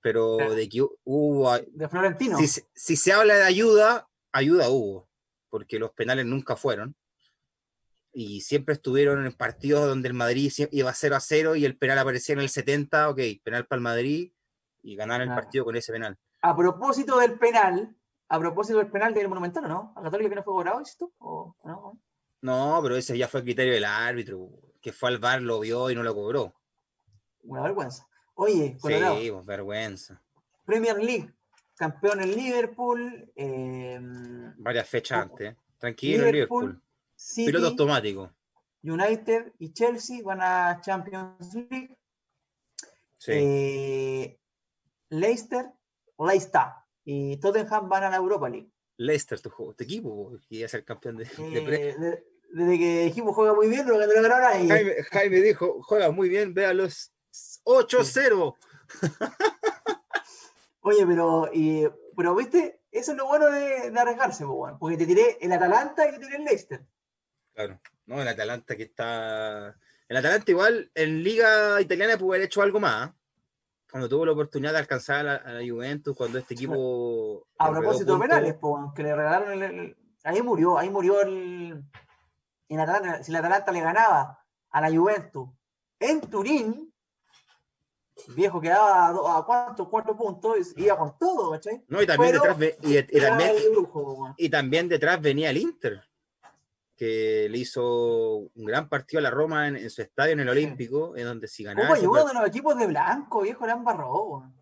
Pero 0.01 0.37
Claro. 0.37 0.55
de 0.55 0.67
que 0.69 0.81
hubo, 1.03 1.57
De 1.57 1.87
Florentino. 1.89 2.37
si, 2.37 2.47
se- 2.47 2.67
si 2.73 2.95
se 2.95 3.13
habla 3.13 3.35
de 3.37 3.43
ayuda, 3.43 4.07
ayuda 4.31 4.69
hubo, 4.69 5.09
porque 5.49 5.79
los 5.79 5.91
penales 5.91 6.25
nunca 6.25 6.55
fueron. 6.55 6.95
Y 8.11 8.41
siempre 8.41 8.73
estuvieron 8.73 9.25
en 9.25 9.33
partidos 9.33 9.87
donde 9.87 10.07
el 10.07 10.13
Madrid 10.15 10.51
iba 10.71 10.93
0 10.93 11.15
a 11.15 11.19
0 11.19 11.55
y 11.55 11.63
el 11.65 11.77
penal 11.77 11.99
aparecía 11.99 12.33
en 12.33 12.39
el 12.41 12.49
70, 12.49 13.09
ok, 13.09 13.19
penal 13.43 13.67
para 13.67 13.77
el 13.77 13.83
Madrid 13.83 14.31
y 14.81 14.95
ganar 14.95 15.21
el 15.21 15.27
Claro. 15.27 15.41
partido 15.43 15.63
con 15.65 15.75
ese 15.75 15.91
penal. 15.91 16.17
A 16.41 16.55
propósito 16.55 17.17
del 17.19 17.37
penal, 17.37 17.95
a 18.29 18.39
propósito 18.39 18.77
del 18.77 18.91
penal 18.91 19.13
del 19.13 19.27
Monumental, 19.27 19.65
¿o 19.65 19.67
¿no? 19.67 19.93
¿A 19.95 20.03
Católica 20.03 20.29
que 20.29 20.35
no 20.35 20.43
fue 20.43 20.53
cobrado 20.53 20.81
esto? 20.81 21.11
¿O 21.19 21.55
no? 21.63 21.99
No, 22.41 22.79
pero 22.81 22.95
ese 22.95 23.17
ya 23.17 23.27
fue 23.27 23.41
el 23.41 23.45
criterio 23.45 23.73
del 23.73 23.85
árbitro, 23.85 24.49
que 24.81 24.93
fue 24.93 25.09
al 25.09 25.17
VAR, 25.17 25.41
lo 25.41 25.59
vio 25.59 25.89
y 25.89 25.95
no 25.95 26.03
lo 26.03 26.15
cobró. 26.15 26.53
Una 27.43 27.63
vergüenza. 27.63 28.07
Oye, 28.35 28.77
Colorado, 28.79 29.19
Sí, 29.19 29.31
pues, 29.31 29.45
vergüenza. 29.45 30.21
Premier 30.65 30.97
League, 30.97 31.33
campeón 31.75 32.21
en 32.21 32.35
Liverpool, 32.35 33.31
eh, 33.35 33.99
Varias 34.57 34.87
fechas 34.87 35.23
antes. 35.23 35.51
¿eh? 35.51 35.57
Tranquilo, 35.77 36.25
Liverpool, 36.25 36.63
Liverpool. 36.63 36.83
City, 37.15 37.47
Piloto 37.47 37.67
automático. 37.67 38.31
United 38.83 39.53
y 39.59 39.73
Chelsea 39.73 40.21
van 40.23 40.39
a 40.41 40.79
Champions 40.81 41.53
League. 41.53 41.97
Sí. 43.17 43.31
Eh, 43.33 44.39
Leicester, 45.09 45.73
Leicester 46.27 46.61
y 47.03 47.37
Tottenham 47.37 47.89
van 47.89 48.03
a 48.03 48.09
la 48.09 48.17
Europa 48.17 48.49
League. 48.49 48.71
Leicester, 48.97 49.39
tu, 49.39 49.49
tu 49.49 49.83
equipo, 49.83 50.37
que 50.47 50.55
iba 50.57 50.65
a 50.65 50.69
ser 50.69 50.83
campeón 50.83 51.17
de, 51.17 51.25
de 51.25 51.89
Eh, 51.89 52.23
desde 52.51 52.77
que 52.77 53.03
dijimos 53.05 53.35
juega 53.35 53.53
muy 53.53 53.69
bien, 53.69 53.85
pero 53.85 53.99
que 53.99 54.07
lo 54.07 54.21
ganaron 54.21 54.47
ahí. 54.47 54.67
Jaime, 54.67 54.95
Jaime 55.11 55.41
dijo, 55.41 55.81
juega 55.83 56.11
muy 56.11 56.29
bien, 56.29 56.53
ve 56.53 56.65
a 56.65 56.73
los 56.73 57.13
8-0. 57.63 58.55
Oye, 60.81 61.05
pero, 61.05 61.49
y, 61.53 61.87
pero 62.15 62.35
viste, 62.35 62.81
eso 62.91 63.11
es 63.11 63.17
lo 63.17 63.27
bueno 63.27 63.47
de, 63.47 63.91
de 63.91 63.99
arriesgarse, 63.99 64.45
weón, 64.45 64.79
porque 64.79 64.97
te 64.97 65.05
tiré 65.05 65.37
el 65.41 65.51
Atalanta 65.51 66.07
y 66.07 66.11
te 66.13 66.19
tiré 66.19 66.37
el 66.37 66.45
Leicester. 66.45 66.85
Claro, 67.53 67.79
no, 68.05 68.21
el 68.21 68.27
Atalanta 68.27 68.75
que 68.75 68.83
está. 68.83 69.77
El 70.07 70.17
Atalanta 70.17 70.49
igual 70.49 70.91
en 70.95 71.23
Liga 71.23 71.79
Italiana 71.81 72.17
pudo 72.17 72.31
haber 72.33 72.45
hecho 72.45 72.61
algo 72.61 72.79
más. 72.79 73.11
Cuando 73.91 74.07
tuvo 74.07 74.25
la 74.25 74.33
oportunidad 74.33 74.71
de 74.73 74.77
alcanzar 74.79 75.19
a 75.19 75.23
la, 75.23 75.35
a 75.35 75.53
la 75.53 75.67
Juventus, 75.67 76.15
cuando 76.15 76.37
este 76.37 76.53
equipo. 76.53 77.47
A 77.57 77.71
propósito 77.71 78.13
de 78.15 78.19
penales, 78.21 78.53
po, 78.55 78.93
que 78.95 79.03
le 79.03 79.15
regalaron 79.15 79.51
el, 79.53 79.61
el- 79.63 79.97
ahí 80.23 80.41
murió, 80.41 80.77
ahí 80.77 80.89
murió 80.89 81.21
el, 81.21 81.83
el 82.67 82.79
Atalanta, 82.79 83.23
si 83.23 83.31
el 83.31 83.37
Atalanta 83.37 83.71
le 83.71 83.81
ganaba 83.81 84.43
a 84.69 84.81
la 84.81 84.95
Juventus 84.95 85.49
en 85.99 86.21
Turín, 86.21 86.93
viejo 88.35 88.61
quedaba 88.61 89.07
a, 89.07 89.37
a 89.39 89.43
cuánto, 89.45 89.89
cuatro 89.89 90.15
puntos, 90.15 90.73
y 90.75 90.83
iba 90.83 90.97
con 90.97 91.17
todo, 91.17 91.51
¿cachai? 91.51 91.83
No, 91.87 92.01
y 92.01 92.05
también, 92.05 92.31
Pero- 92.33 92.43
detrás, 92.43 92.57
ve- 92.59 92.77
y, 92.83 92.93
y 92.93 93.17
Era 93.17 93.29
también, 93.29 93.55
el 93.57 93.71
brujo, 93.71 94.33
y 94.37 94.49
también 94.49 94.87
detrás 94.87 95.19
venía 95.21 95.49
el 95.49 95.57
Inter, 95.57 96.03
que 96.99 97.47
le 97.49 97.57
hizo 97.57 98.39
un 98.53 98.65
gran 98.65 98.89
partido 98.89 99.19
a 99.19 99.23
la 99.23 99.29
Roma 99.31 99.69
en, 99.69 99.77
en 99.77 99.89
su 99.89 100.01
estadio 100.01 100.33
en 100.33 100.41
el 100.41 100.49
Olímpico, 100.49 101.15
en 101.15 101.23
donde 101.23 101.47
si 101.47 101.63
ganaba. 101.63 101.87
¿Cómo 101.87 102.01
llegó 102.01 102.27
de 102.27 102.33
los 102.33 102.45
equipos 102.45 102.77
de 102.77 102.87
blanco, 102.87 103.41
viejo? 103.43 103.65
Le 103.65 103.71
han 103.71 103.85
barrado, 103.85 104.21
weón. 104.23 104.53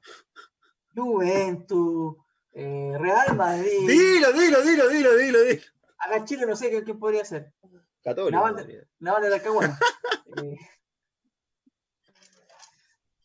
Juventus, 0.96 2.16
eh, 2.54 2.94
Real 3.00 3.36
Madrid. 3.36 3.88
Dilo, 3.88 4.32
dilo, 4.34 4.62
dilo, 4.62 4.88
dilo, 4.90 5.16
dilo, 5.18 5.42
dilo. 5.46 5.62
Acá 5.98 6.18
en 6.18 6.26
Chile 6.26 6.46
no 6.46 6.56
sé 6.56 6.84
qué, 6.86 6.94
podría 6.94 7.26
ser. 7.26 7.52
Católico. 8.04 8.38
Naval- 9.00 9.22
de 9.24 9.30
Talcahuano. 9.30 9.76
Eh, 10.44 10.56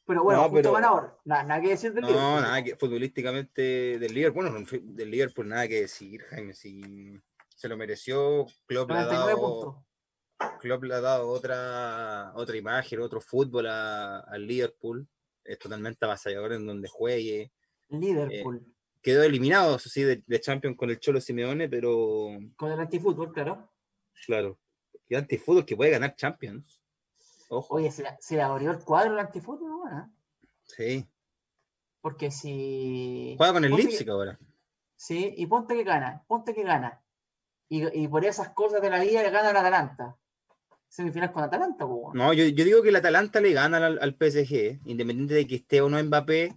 pero 0.07 0.25
bueno, 0.25 0.41
No, 0.43 0.49
justo 0.49 0.57
pero- 0.63 0.73
ganador. 0.73 1.19
Nada, 1.25 1.43
nada 1.45 1.61
que 1.61 1.69
decir 1.69 1.93
del 1.93 2.03
No, 2.03 2.09
Liverpool. 2.09 2.43
nada 2.43 2.65
que 2.65 2.77
futbolísticamente 2.77 3.63
del 3.99 4.15
Liverpool, 4.15 4.49
bueno, 4.51 4.59
no 4.61 4.79
del 4.95 5.11
Liverpool 5.11 5.49
nada 5.49 5.69
que 5.69 5.83
decir, 5.83 6.23
Jaime, 6.31 6.55
si 6.55 7.21
se 7.63 7.69
lo 7.69 7.77
mereció, 7.77 8.45
Klopp 8.67 8.91
le 8.91 8.97
ha 8.99 9.05
99 9.05 9.41
dado. 9.41 9.87
Klopp 10.59 10.83
le 10.83 10.95
ha 10.95 11.01
dado 11.01 11.29
otra, 11.29 12.33
otra 12.35 12.57
imagen, 12.57 13.01
otro 13.01 13.21
fútbol 13.21 13.69
al 13.69 14.45
Liverpool, 14.45 15.07
es 15.45 15.61
totalmente 15.61 16.05
avasallador 16.05 16.55
en 16.55 16.67
donde 16.67 16.89
juegue, 16.89 17.53
Liverpool. 17.89 18.67
quedó 19.01 19.23
eliminado, 19.23 19.77
eso 19.77 19.89
sí, 19.89 20.03
de, 20.03 20.25
de 20.27 20.41
Champions 20.41 20.77
con 20.77 20.91
el 20.91 20.99
Cholo 20.99 21.21
Simeone, 21.21 21.69
pero 21.69 22.31
Con 22.57 22.73
el 22.73 22.81
antifútbol, 22.81 23.33
claro. 23.33 23.71
claro, 24.27 24.59
que 25.07 25.17
antifútbol 25.17 25.65
que 25.65 25.77
puede 25.77 25.93
ganar 25.93 26.17
Champions, 26.17 26.83
ojo, 27.49 27.77
Oye, 27.77 27.93
se, 27.93 28.03
la- 28.03 28.19
se 28.21 28.35
le 28.35 28.43
abrió 28.43 28.73
el 28.73 28.81
cuadro 28.83 29.13
el 29.13 29.21
antifútbol. 29.21 29.89
¿eh? 29.93 30.11
sí, 30.65 31.09
Porque 32.01 32.33
si. 32.33 33.37
juega 33.39 33.53
con 33.53 33.65
el 33.65 33.71
Leipzig 33.71 34.11
ahora, 34.11 34.37
Sí, 34.97 35.35
y 35.37 35.47
ponte 35.47 35.75
que 35.77 35.85
gana, 35.85 36.25
ponte 36.27 36.53
que 36.55 36.63
gana. 36.65 37.02
Y, 37.73 38.03
y 38.05 38.07
por 38.07 38.23
esas 38.23 38.51
cosas 38.51 38.83
de 38.83 38.91
la 38.91 39.01
vida 39.01 39.23
le 39.23 39.31
gana 39.31 39.49
el 39.49 39.57
Atalanta. 39.57 40.15
Semifinal 40.89 41.33
con 41.33 41.43
Atalanta, 41.43 41.87
po. 41.87 42.13
No, 42.13 42.35
yo, 42.35 42.45
yo 42.45 42.65
digo 42.67 42.83
que 42.83 42.91
el 42.91 42.97
Atalanta 42.97 43.41
le 43.41 43.55
gana 43.55 43.79
al, 43.79 43.99
al 43.99 44.15
PSG, 44.15 44.81
independiente 44.85 45.33
de 45.33 45.47
que 45.47 45.55
esté 45.55 45.81
o 45.81 45.89
no 45.89 46.03
Mbappé, 46.03 46.55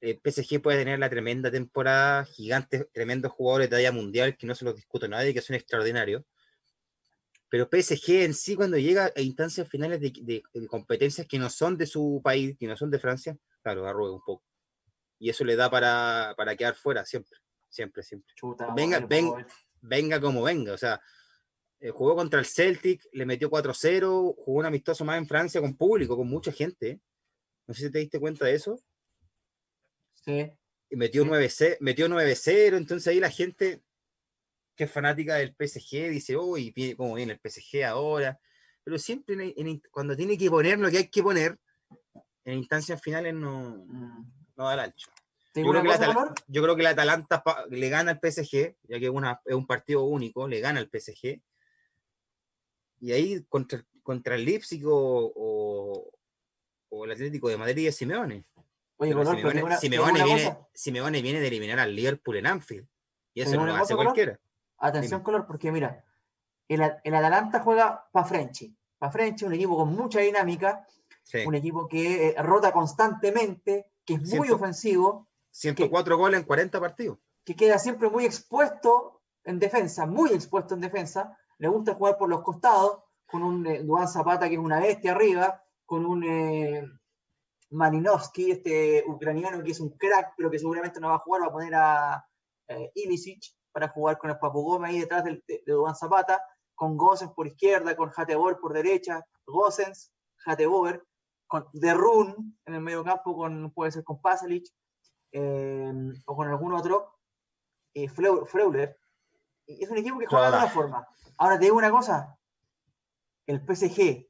el 0.00 0.18
PSG 0.24 0.62
puede 0.62 0.78
tener 0.78 0.98
la 1.00 1.10
tremenda 1.10 1.50
temporada, 1.50 2.24
gigantes, 2.24 2.86
tremendos 2.94 3.30
jugadores 3.32 3.68
de 3.68 3.76
talla 3.76 3.92
mundial, 3.92 4.38
que 4.38 4.46
no 4.46 4.54
se 4.54 4.64
los 4.64 4.74
discuto 4.74 5.04
a 5.04 5.10
nadie, 5.10 5.34
que 5.34 5.42
son 5.42 5.54
extraordinarios. 5.54 6.22
Pero 7.50 7.68
PSG 7.70 8.24
en 8.24 8.32
sí, 8.32 8.56
cuando 8.56 8.78
llega 8.78 9.12
a 9.14 9.20
instancias 9.20 9.68
finales 9.68 10.00
de, 10.00 10.12
de- 10.22 10.42
de 10.54 10.66
competencias 10.66 11.26
que 11.26 11.38
no 11.38 11.50
son 11.50 11.76
de 11.76 11.84
su 11.86 12.22
país, 12.24 12.56
que 12.58 12.66
no 12.66 12.74
son 12.74 12.90
de 12.90 12.98
Francia, 12.98 13.36
claro, 13.62 13.86
arruga 13.86 14.12
un 14.12 14.22
poco. 14.24 14.44
Y 15.18 15.28
eso 15.28 15.44
le 15.44 15.56
da 15.56 15.68
para, 15.70 16.32
para 16.38 16.56
quedar 16.56 16.74
fuera 16.74 17.04
siempre, 17.04 17.38
siempre, 17.68 18.02
siempre 18.02 18.32
Chuta, 18.34 18.72
Venga, 18.74 18.96
weón, 18.98 19.08
ven- 19.10 19.26
po, 19.26 19.34
weón. 19.34 19.46
Venga 19.80 20.20
como 20.20 20.42
venga. 20.42 20.72
O 20.72 20.78
sea, 20.78 21.00
eh, 21.80 21.90
jugó 21.90 22.14
contra 22.16 22.40
el 22.40 22.46
Celtic, 22.46 23.06
le 23.12 23.24
metió 23.26 23.50
4-0, 23.50 24.34
jugó 24.36 24.58
un 24.60 24.66
amistoso 24.66 25.04
más 25.04 25.18
en 25.18 25.26
Francia 25.26 25.60
con 25.60 25.76
público, 25.76 26.16
con 26.16 26.28
mucha 26.28 26.50
gente. 26.52 27.00
No 27.66 27.74
sé 27.74 27.86
si 27.86 27.92
te 27.92 27.98
diste 27.98 28.18
cuenta 28.20 28.46
de 28.46 28.54
eso. 28.54 28.80
Sí. 30.24 30.50
Y 30.90 30.96
metió 30.96 31.22
Sí. 31.22 31.28
9-0, 31.28 31.76
metió 31.80 32.08
9-0, 32.08 32.76
entonces 32.76 33.06
ahí 33.08 33.20
la 33.20 33.30
gente 33.30 33.82
que 34.74 34.84
es 34.84 34.90
fanática 34.92 35.34
del 35.36 35.54
PSG 35.54 36.08
dice, 36.10 36.36
uy, 36.36 36.70
pi- 36.70 36.94
¿cómo 36.94 37.14
viene 37.14 37.32
el 37.32 37.40
PSG 37.40 37.84
ahora? 37.84 38.38
Pero 38.84 38.98
siempre 38.98 39.34
en- 39.34 39.66
en- 39.66 39.82
cuando 39.90 40.16
tiene 40.16 40.38
que 40.38 40.48
poner 40.48 40.78
lo 40.78 40.88
que 40.90 40.98
hay 40.98 41.08
que 41.08 41.22
poner, 41.22 41.58
en 42.44 42.58
instancias 42.58 43.02
finales 43.02 43.34
no, 43.34 43.84
Mm. 43.86 44.32
no 44.56 44.64
da 44.64 44.74
el 44.74 44.80
ancho. 44.80 45.10
¿Te 45.62 45.64
Yo 45.64 45.70
creo, 45.70 45.82
que 45.82 45.88
la 45.88 45.94
cosa, 45.96 46.04
Atala- 46.10 46.14
Color? 46.14 46.34
yo 46.46 46.62
creo 46.62 46.76
que 46.76 46.82
la 46.82 46.90
Atalanta 46.90 47.42
le 47.70 47.88
gana 47.88 48.10
al 48.12 48.20
PSG, 48.20 48.76
ya 48.84 48.98
que 48.98 49.04
es, 49.06 49.10
una- 49.10 49.40
es 49.44 49.54
un 49.54 49.66
partido 49.66 50.04
único, 50.04 50.46
le 50.46 50.60
gana 50.60 50.78
al 50.80 50.88
PSG. 50.88 51.40
Y 53.00 53.12
ahí 53.12 53.42
contra, 53.48 53.84
contra 54.02 54.34
el 54.34 54.44
Leipzig 54.44 54.84
o, 54.86 55.32
o- 55.34 56.10
o 56.90 57.04
el 57.04 57.10
Atlético 57.12 57.48
de 57.48 57.56
Madrid 57.56 57.86
es 57.88 57.96
Simeone. 57.96 58.44
Oye, 59.00 59.12
Pero 59.12 59.18
Color, 59.24 59.36
pero 59.36 59.48
Simeone, 59.50 59.62
una- 59.64 59.76
Simeone 59.78 60.24
viene. 60.24 60.58
Simeone 60.74 61.22
de 61.22 61.46
eliminar 61.46 61.78
al 61.78 61.94
Liverpool 61.94 62.36
en 62.36 62.46
Anfield. 62.46 62.88
Y 63.34 63.42
eso 63.42 63.54
no 63.56 63.66
lo 63.66 63.74
hace 63.76 63.94
Color. 63.94 64.06
cualquiera. 64.06 64.40
Atención, 64.78 65.18
Dime. 65.20 65.24
color, 65.24 65.46
porque 65.46 65.70
mira, 65.70 66.04
el, 66.68 66.80
el 67.04 67.14
Atalanta 67.14 67.60
juega 67.60 68.08
para 68.12 68.26
Frenchy. 68.26 68.74
Para 68.98 69.12
Frenchy, 69.12 69.44
un 69.44 69.54
equipo 69.54 69.76
con 69.76 69.92
mucha 69.94 70.20
dinámica, 70.20 70.86
Sí. 71.22 71.38
un 71.46 71.54
equipo 71.54 71.86
que 71.88 72.28
eh, 72.30 72.34
rota 72.42 72.72
constantemente, 72.72 73.86
que 74.04 74.14
es 74.14 74.20
muy 74.22 74.28
Siento- 74.48 74.54
ofensivo, 74.56 75.27
104 75.50 76.16
goles 76.16 76.40
en 76.40 76.46
40 76.46 76.80
partidos. 76.80 77.18
que 77.44 77.56
queda 77.56 77.78
siempre 77.78 78.10
muy 78.10 78.24
expuesto 78.26 79.22
en 79.44 79.58
defensa, 79.58 80.04
muy 80.06 80.30
expuesto 80.32 80.74
en 80.74 80.80
defensa. 80.80 81.36
Le 81.58 81.68
gusta 81.68 81.94
jugar 81.94 82.18
por 82.18 82.28
los 82.28 82.42
costados, 82.42 83.02
con 83.26 83.42
un 83.42 83.66
eh, 83.66 83.82
Duan 83.82 84.06
Zapata 84.08 84.48
que 84.48 84.54
es 84.54 84.60
una 84.60 84.80
bestia 84.80 85.12
arriba, 85.12 85.62
con 85.86 86.04
un 86.06 86.22
eh, 86.24 86.82
este 87.70 89.04
ucraniano 89.06 89.62
que 89.62 89.70
es 89.72 89.80
un 89.80 89.90
crack, 89.96 90.34
pero 90.36 90.50
que 90.50 90.58
seguramente 90.58 91.00
no 91.00 91.08
va 91.08 91.16
a 91.16 91.18
jugar, 91.20 91.42
va 91.42 91.46
a 91.46 91.52
poner 91.52 91.74
a 91.74 92.26
eh, 92.68 92.90
Ilicic 92.94 93.42
para 93.72 93.88
jugar 93.88 94.18
con 94.18 94.30
el 94.30 94.38
Papu 94.38 94.62
Gómez 94.62 94.90
ahí 94.90 95.00
detrás 95.00 95.24
del- 95.24 95.42
de, 95.46 95.62
de 95.64 95.72
Duan 95.72 95.94
Zapata, 95.94 96.42
con 96.74 96.96
Gosens 96.96 97.32
por 97.32 97.46
izquierda, 97.46 97.96
con 97.96 98.10
Hateboer 98.14 98.58
por 98.58 98.72
derecha, 98.72 99.24
Gosens, 99.46 100.12
Hateboer, 100.46 101.02
con 101.46 101.66
De 101.72 101.94
Run 101.94 102.58
en 102.66 102.74
el 102.74 102.80
medio 102.80 103.02
campo, 103.04 103.34
con, 103.36 103.70
puede 103.72 103.90
ser 103.92 104.04
con 104.04 104.20
Pasalic, 104.20 104.66
eh, 105.32 105.92
o 106.24 106.36
con 106.36 106.48
algún 106.48 106.72
otro, 106.74 107.18
eh, 107.94 108.08
Freu- 108.08 108.46
Freuler. 108.46 108.98
Es 109.66 109.90
un 109.90 109.98
equipo 109.98 110.18
que 110.18 110.26
juega 110.26 110.46
de 110.50 110.56
una 110.56 110.68
forma. 110.74 111.08
Ahora 111.36 111.58
te 111.58 111.64
digo 111.66 111.76
una 111.76 111.90
cosa, 111.90 112.38
el 113.46 113.60
PSG 113.64 114.26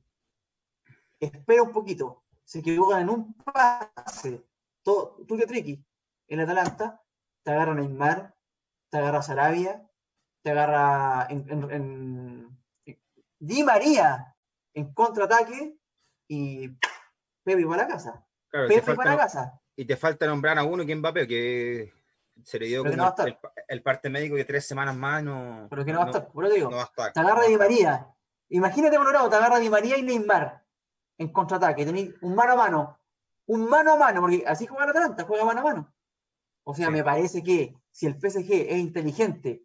espera 1.20 1.62
un 1.62 1.72
poquito, 1.72 2.24
se 2.44 2.60
equivocan 2.60 3.02
en 3.02 3.10
un 3.10 3.34
pase, 3.34 4.44
todo, 4.82 5.16
tú 5.26 5.36
que 5.36 5.46
tricky, 5.46 5.84
el 6.28 6.40
Atalanta, 6.40 7.02
te 7.42 7.50
agarra 7.50 7.74
Neymar, 7.74 8.34
te 8.90 8.98
agarra 8.98 9.22
Sarabia, 9.22 9.88
te 10.42 10.50
agarra 10.50 11.26
en, 11.30 11.48
en- 11.50 11.70
en- 11.70 12.58
en- 12.84 12.98
Di 13.40 13.62
María 13.62 14.34
en 14.74 14.92
contraataque 14.92 15.78
y 16.28 16.68
Pepe 17.44 17.64
para 17.66 17.82
la 17.82 17.88
casa. 17.88 18.26
Claro, 18.48 18.68
Pepe 18.68 18.94
para 18.96 19.10
la 19.10 19.16
casa. 19.22 19.60
Y 19.78 19.84
te 19.84 19.96
falta 19.96 20.26
nombrar 20.26 20.58
a 20.58 20.64
uno 20.64 20.84
que 20.84 20.96
Mbappé, 20.96 21.28
que 21.28 21.92
se 22.42 22.58
le 22.58 22.66
dio 22.66 22.82
como 22.82 22.96
no 22.96 23.14
el, 23.24 23.38
el- 23.68 23.82
parte 23.82 24.10
médico 24.10 24.34
que 24.34 24.44
tres 24.44 24.66
semanas 24.66 24.96
más 24.96 25.22
no, 25.22 25.68
Pero 25.70 25.84
que 25.84 25.92
no 25.92 26.00
va 26.00 26.04
a 26.06 26.08
estar, 26.08 26.28
por 26.32 26.44
eso 26.46 26.54
digo. 26.54 26.68
no 26.70 26.76
va 26.78 26.82
a 26.82 26.86
estar. 26.86 27.12
te 27.12 27.20
agarra 27.20 27.44
Di. 27.46 27.56
María. 27.56 28.08
Imagínate 28.48 28.96
Colorado, 28.96 29.30
te 29.30 29.36
agarra 29.36 29.60
Di 29.60 29.70
María 29.70 29.96
y 29.96 30.02
Neymar 30.02 30.64
en 31.16 31.28
contraataque. 31.32 31.86
Tenéis 31.86 32.12
un 32.22 32.34
mano 32.34 32.54
a 32.54 32.56
mano. 32.56 32.98
Un 33.46 33.68
mano 33.68 33.92
a 33.92 33.96
mano, 33.96 34.20
porque 34.20 34.42
así 34.46 34.66
juega 34.66 34.84
el 34.84 34.90
Atalanta, 34.90 35.24
juega 35.24 35.44
mano 35.44 35.60
a 35.60 35.62
mano. 35.62 35.94
O 36.64 36.74
sea, 36.74 36.86
Sí. 36.86 36.92
me 36.92 37.04
parece 37.04 37.42
que 37.44 37.76
si 37.92 38.06
el 38.06 38.18
PSG 38.18 38.50
es 38.68 38.78
inteligente, 38.78 39.62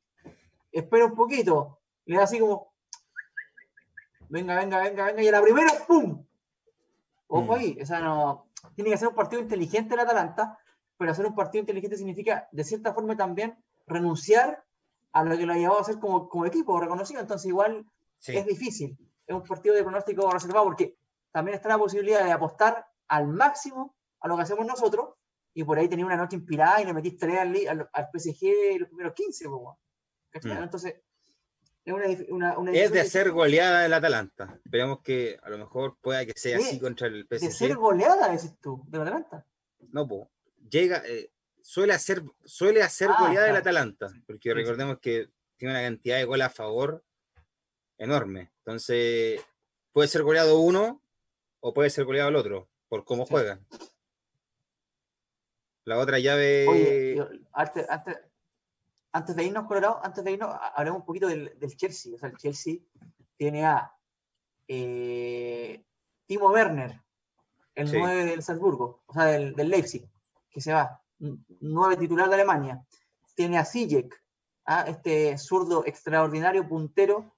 espera 0.72 1.06
un 1.06 1.16
poquito, 1.16 1.80
le 2.06 2.18
da 2.18 2.24
así 2.24 2.40
como. 2.40 2.72
Venga, 4.30 4.56
venga, 4.60 4.80
venga, 4.82 5.06
venga, 5.08 5.22
y 5.24 5.28
a 5.28 5.32
la 5.32 5.42
primera, 5.42 5.70
¡pum! 5.88 6.24
Ojo 7.28 7.52
Mm. 7.56 7.60
ahí, 7.60 7.78
o 7.82 7.86
sea, 7.86 8.00
no. 8.00 8.46
Tiene 8.76 8.90
que 8.90 8.98
ser 8.98 9.10
un 9.10 9.16
partido 9.16 9.42
inteligente 9.42 9.94
el 9.94 10.00
Atalanta, 10.00 10.58
pero 10.98 11.12
hacer 11.12 11.26
un 11.26 11.36
partido 11.36 11.62
inteligente 11.62 11.98
significa, 11.98 12.48
de 12.52 12.64
cierta 12.64 12.94
forma, 12.94 13.16
también 13.16 13.58
renunciar 13.86 14.64
a 15.12 15.24
lo 15.24 15.38
que 15.38 15.46
lo 15.46 15.54
ha 15.54 15.58
llevado 15.58 15.80
a 15.80 15.82
hacer 15.82 16.00
como, 16.00 16.28
como 16.30 16.46
equipo 16.46 16.80
reconocido. 16.80 17.20
Entonces, 17.22 17.48
igual 17.48 17.86
Sí. 18.20 18.38
es 18.38 18.46
difícil. 18.46 18.98
Es 19.28 19.36
un 19.36 19.44
partido 19.44 19.76
de 19.76 19.84
pronóstico 19.84 20.30
reservado 20.32 20.66
porque 20.66 20.98
también 21.32 21.56
está 21.56 21.68
la 21.70 21.78
posibilidad 21.78 22.24
de 22.24 22.32
apostar 22.32 22.88
al 23.10 23.28
máximo 23.28 23.96
a 24.22 24.28
lo 24.30 24.38
que 24.38 24.44
hacemos 24.44 24.66
nosotros 24.66 25.16
y 25.54 25.64
por 25.66 25.78
ahí 25.78 25.90
tenía 25.90 26.06
una 26.06 26.16
noche 26.16 26.38
inspirada 26.38 26.82
y 26.82 26.86
le 26.86 26.94
metís 26.94 27.18
tres 27.18 27.38
al, 27.40 27.54
al, 27.68 27.90
al 27.92 28.10
PSG 28.14 28.80
los 28.80 28.88
primeros 28.90 29.14
15. 29.14 29.46
po, 29.50 29.58
weón. 29.58 29.76
¿Cachai? 30.30 30.58
Mm. 30.58 30.64
Entonces, 30.64 30.96
es 30.96 31.02
una, 31.86 32.06
dif- 32.06 32.26
una, 32.30 32.58
una 32.58 32.72
Es 32.72 32.92
de 32.92 33.02
hacer 33.02 33.32
goleada 33.32 33.86
el 33.86 33.94
Atalanta. 33.94 34.58
Esperemos 34.64 35.02
que 35.02 35.38
a 35.44 35.50
lo 35.50 35.58
mejor 35.58 35.98
pueda 36.00 36.26
que 36.26 36.34
sea 36.36 36.58
Sí, 36.60 36.66
así 36.66 36.80
contra 36.80 37.08
el 37.08 37.28
de 37.28 37.40
ser 37.40 37.52
PSG. 37.52 37.76
goleada, 37.76 38.32
decís 38.32 38.56
tú, 38.62 38.84
de 38.88 38.98
la 39.00 39.04
Atalanta. 39.06 39.46
No, 39.92 40.08
po. 40.08 40.30
Llega, 40.70 41.04
eh, 41.06 41.30
suele 41.62 41.94
hacer, 41.94 42.24
suele 42.46 42.82
hacer 42.82 43.10
Ah, 43.12 43.18
goleada 43.20 43.48
el 43.48 43.52
claro. 43.52 43.62
Atalanta, 43.62 44.14
porque 44.26 44.50
sí. 44.50 44.54
recordemos 44.54 45.00
que 45.00 45.30
tiene 45.58 45.74
una 45.74 45.84
cantidad 45.84 46.18
de 46.18 46.24
goles 46.26 46.48
a 46.48 46.50
favor 46.50 47.04
enorme. 47.98 48.52
Entonces, 48.60 49.42
puede 49.92 50.08
ser 50.08 50.24
goleado 50.24 50.60
uno 50.60 51.02
o 51.60 51.74
puede 51.74 51.90
ser 51.90 52.06
goleado 52.06 52.30
el 52.30 52.36
otro, 52.38 52.70
por 52.88 53.04
cómo 53.04 53.26
Sí. 53.26 53.32
juegan. 53.32 53.66
La 55.86 55.98
otra 55.98 56.18
llave. 56.20 56.66
Oye, 56.68 57.16
yo- 57.18 57.30
antes, 57.52 57.90
antes, 57.90 58.18
antes 59.14 59.36
de 59.36 59.44
irnos, 59.46 59.66
Colorado, 59.68 60.00
antes 60.04 60.24
de 60.24 60.32
irnos, 60.32 60.50
ha- 60.50 60.74
hablemos 60.76 61.00
un 61.02 61.06
poquito 61.06 61.28
del, 61.28 61.58
del 61.60 61.78
Chelsea. 61.78 62.14
O 62.16 62.18
sea, 62.18 62.30
el 62.30 62.38
Chelsea 62.38 62.76
tiene 63.38 63.66
a 63.66 63.92
eh, 64.68 65.84
Timo 66.26 66.50
Werner, 66.50 67.02
el 67.76 67.88
Sí. 67.90 67.98
9 67.98 68.26
del 68.26 68.44
Salzburgo, 68.44 69.04
o 69.06 69.14
sea, 69.14 69.26
del, 69.26 69.56
del 69.56 69.70
Leipzig, 69.70 70.08
que 70.50 70.62
se 70.62 70.74
va, 70.74 71.02
n- 71.20 71.38
9 71.62 71.98
titular 71.98 72.28
de 72.30 72.36
Alemania. 72.36 72.84
Tiene 73.36 73.58
a 73.58 73.66
Ziyech, 73.66 74.14
ah, 74.66 74.86
este 74.88 75.38
zurdo 75.38 75.86
extraordinario 75.86 76.68
puntero 76.68 77.36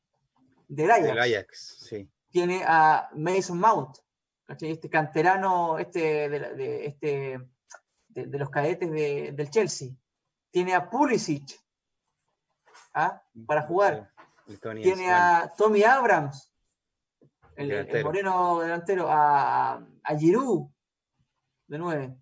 del 0.67 0.91
Ajax. 0.91 1.05
del 1.07 1.19
Ajax, 1.19 1.77
sí. 1.89 2.09
Tiene 2.31 2.63
a 2.65 3.09
Mason 3.15 3.59
Mount, 3.59 3.97
¿cachai? 4.45 4.71
este 4.71 4.89
canterano 4.89 5.77
este 5.79 6.27
de, 6.29 6.85
este, 6.85 7.39
de, 8.09 8.25
de 8.27 8.37
los 8.39 8.49
cadetes 8.49 8.91
de- 8.91 9.31
del 9.31 9.49
Chelsea. 9.49 9.89
Tiene 10.51 10.73
a 10.75 10.89
Pulisic 10.89 11.59
¿ah? 12.95 13.21
para 13.45 13.61
jugar. 13.63 14.11
Tiene 14.47 15.03
bueno, 15.03 15.15
a 15.15 15.53
Tommy 15.55 15.83
Abrams, 15.83 16.51
el, 17.55 18.03
moreno 18.03 18.59
delantero, 18.59 19.07
a, 19.09 19.85
a 20.03 20.17
Giroud, 20.17 20.67
de 21.67 21.77
9. 21.77 22.17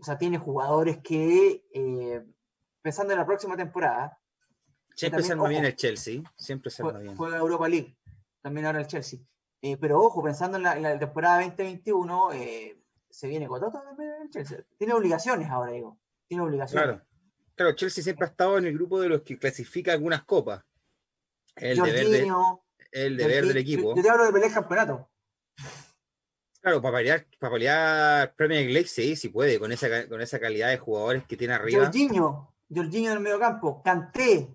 o 0.00 0.04
sea, 0.04 0.18
tiene 0.18 0.38
jugadores 0.38 0.98
que, 1.02 1.64
eh, 1.72 2.24
pensando 2.82 3.12
en 3.12 3.18
la 3.18 3.26
próxima 3.26 3.56
temporada, 3.56 4.18
Siempre 4.94 5.22
se 5.22 5.32
arma 5.32 5.48
bien 5.48 5.64
el 5.66 5.76
Chelsea, 5.76 6.22
siempre 6.36 6.70
se 6.70 6.82
arma 6.82 6.98
bien. 6.98 7.16
juega 7.16 7.36
Europa 7.36 7.68
League, 7.68 7.98
también 8.40 8.64
ahora 8.64 8.80
el 8.80 8.86
Chelsea. 8.86 9.20
Eh, 9.60 9.76
pero 9.76 10.00
ojo, 10.00 10.22
pensando 10.22 10.56
en 10.56 10.62
la, 10.62 10.76
en 10.76 10.82
la 10.82 10.98
temporada 10.98 11.42
2021, 11.42 12.32
eh, 12.32 12.82
se 13.10 13.28
viene 13.28 13.46
Cotota 13.46 13.82
también 13.82 14.10
el 14.22 14.30
Chelsea. 14.30 14.64
Tiene 14.78 14.94
obligaciones 14.94 15.50
ahora, 15.50 15.72
digo. 15.72 15.98
Tiene 16.26 16.44
obligaciones. 16.44 16.84
Claro. 16.86 17.04
Claro, 17.56 17.74
Chelsea 17.74 18.04
siempre 18.04 18.26
ha 18.26 18.30
estado 18.30 18.58
en 18.58 18.66
el 18.66 18.74
grupo 18.74 19.00
de 19.00 19.08
los 19.08 19.22
que 19.22 19.38
clasifica 19.38 19.92
algunas 19.92 20.24
copas. 20.24 20.62
El 21.56 21.78
deber, 21.78 22.08
de- 22.08 22.32
el 22.92 23.16
deber 23.16 23.46
del 23.46 23.56
equipo. 23.56 23.96
Yo, 23.96 24.02
te 24.02 24.10
hablo 24.10 24.26
de 24.26 24.32
pelear 24.32 24.52
campeonato. 24.52 25.10
Claro, 26.60 26.82
para 26.82 26.98
pelear, 26.98 27.26
para 27.38 27.52
pelear 27.52 28.34
Premier 28.34 28.70
League, 28.70 28.88
sí, 28.88 29.16
sí 29.16 29.28
puede, 29.30 29.58
con 29.58 29.72
esa, 29.72 30.08
con 30.08 30.20
esa 30.20 30.38
calidad 30.38 30.68
de 30.68 30.78
jugadores 30.78 31.24
que 31.24 31.36
tiene 31.36 31.54
arriba. 31.54 31.84
Jorginho, 31.84 32.54
Jorginho 32.68 33.10
en 33.12 33.16
el 33.18 33.22
medio 33.22 33.38
campo, 33.38 33.82
Kanté, 33.82 34.54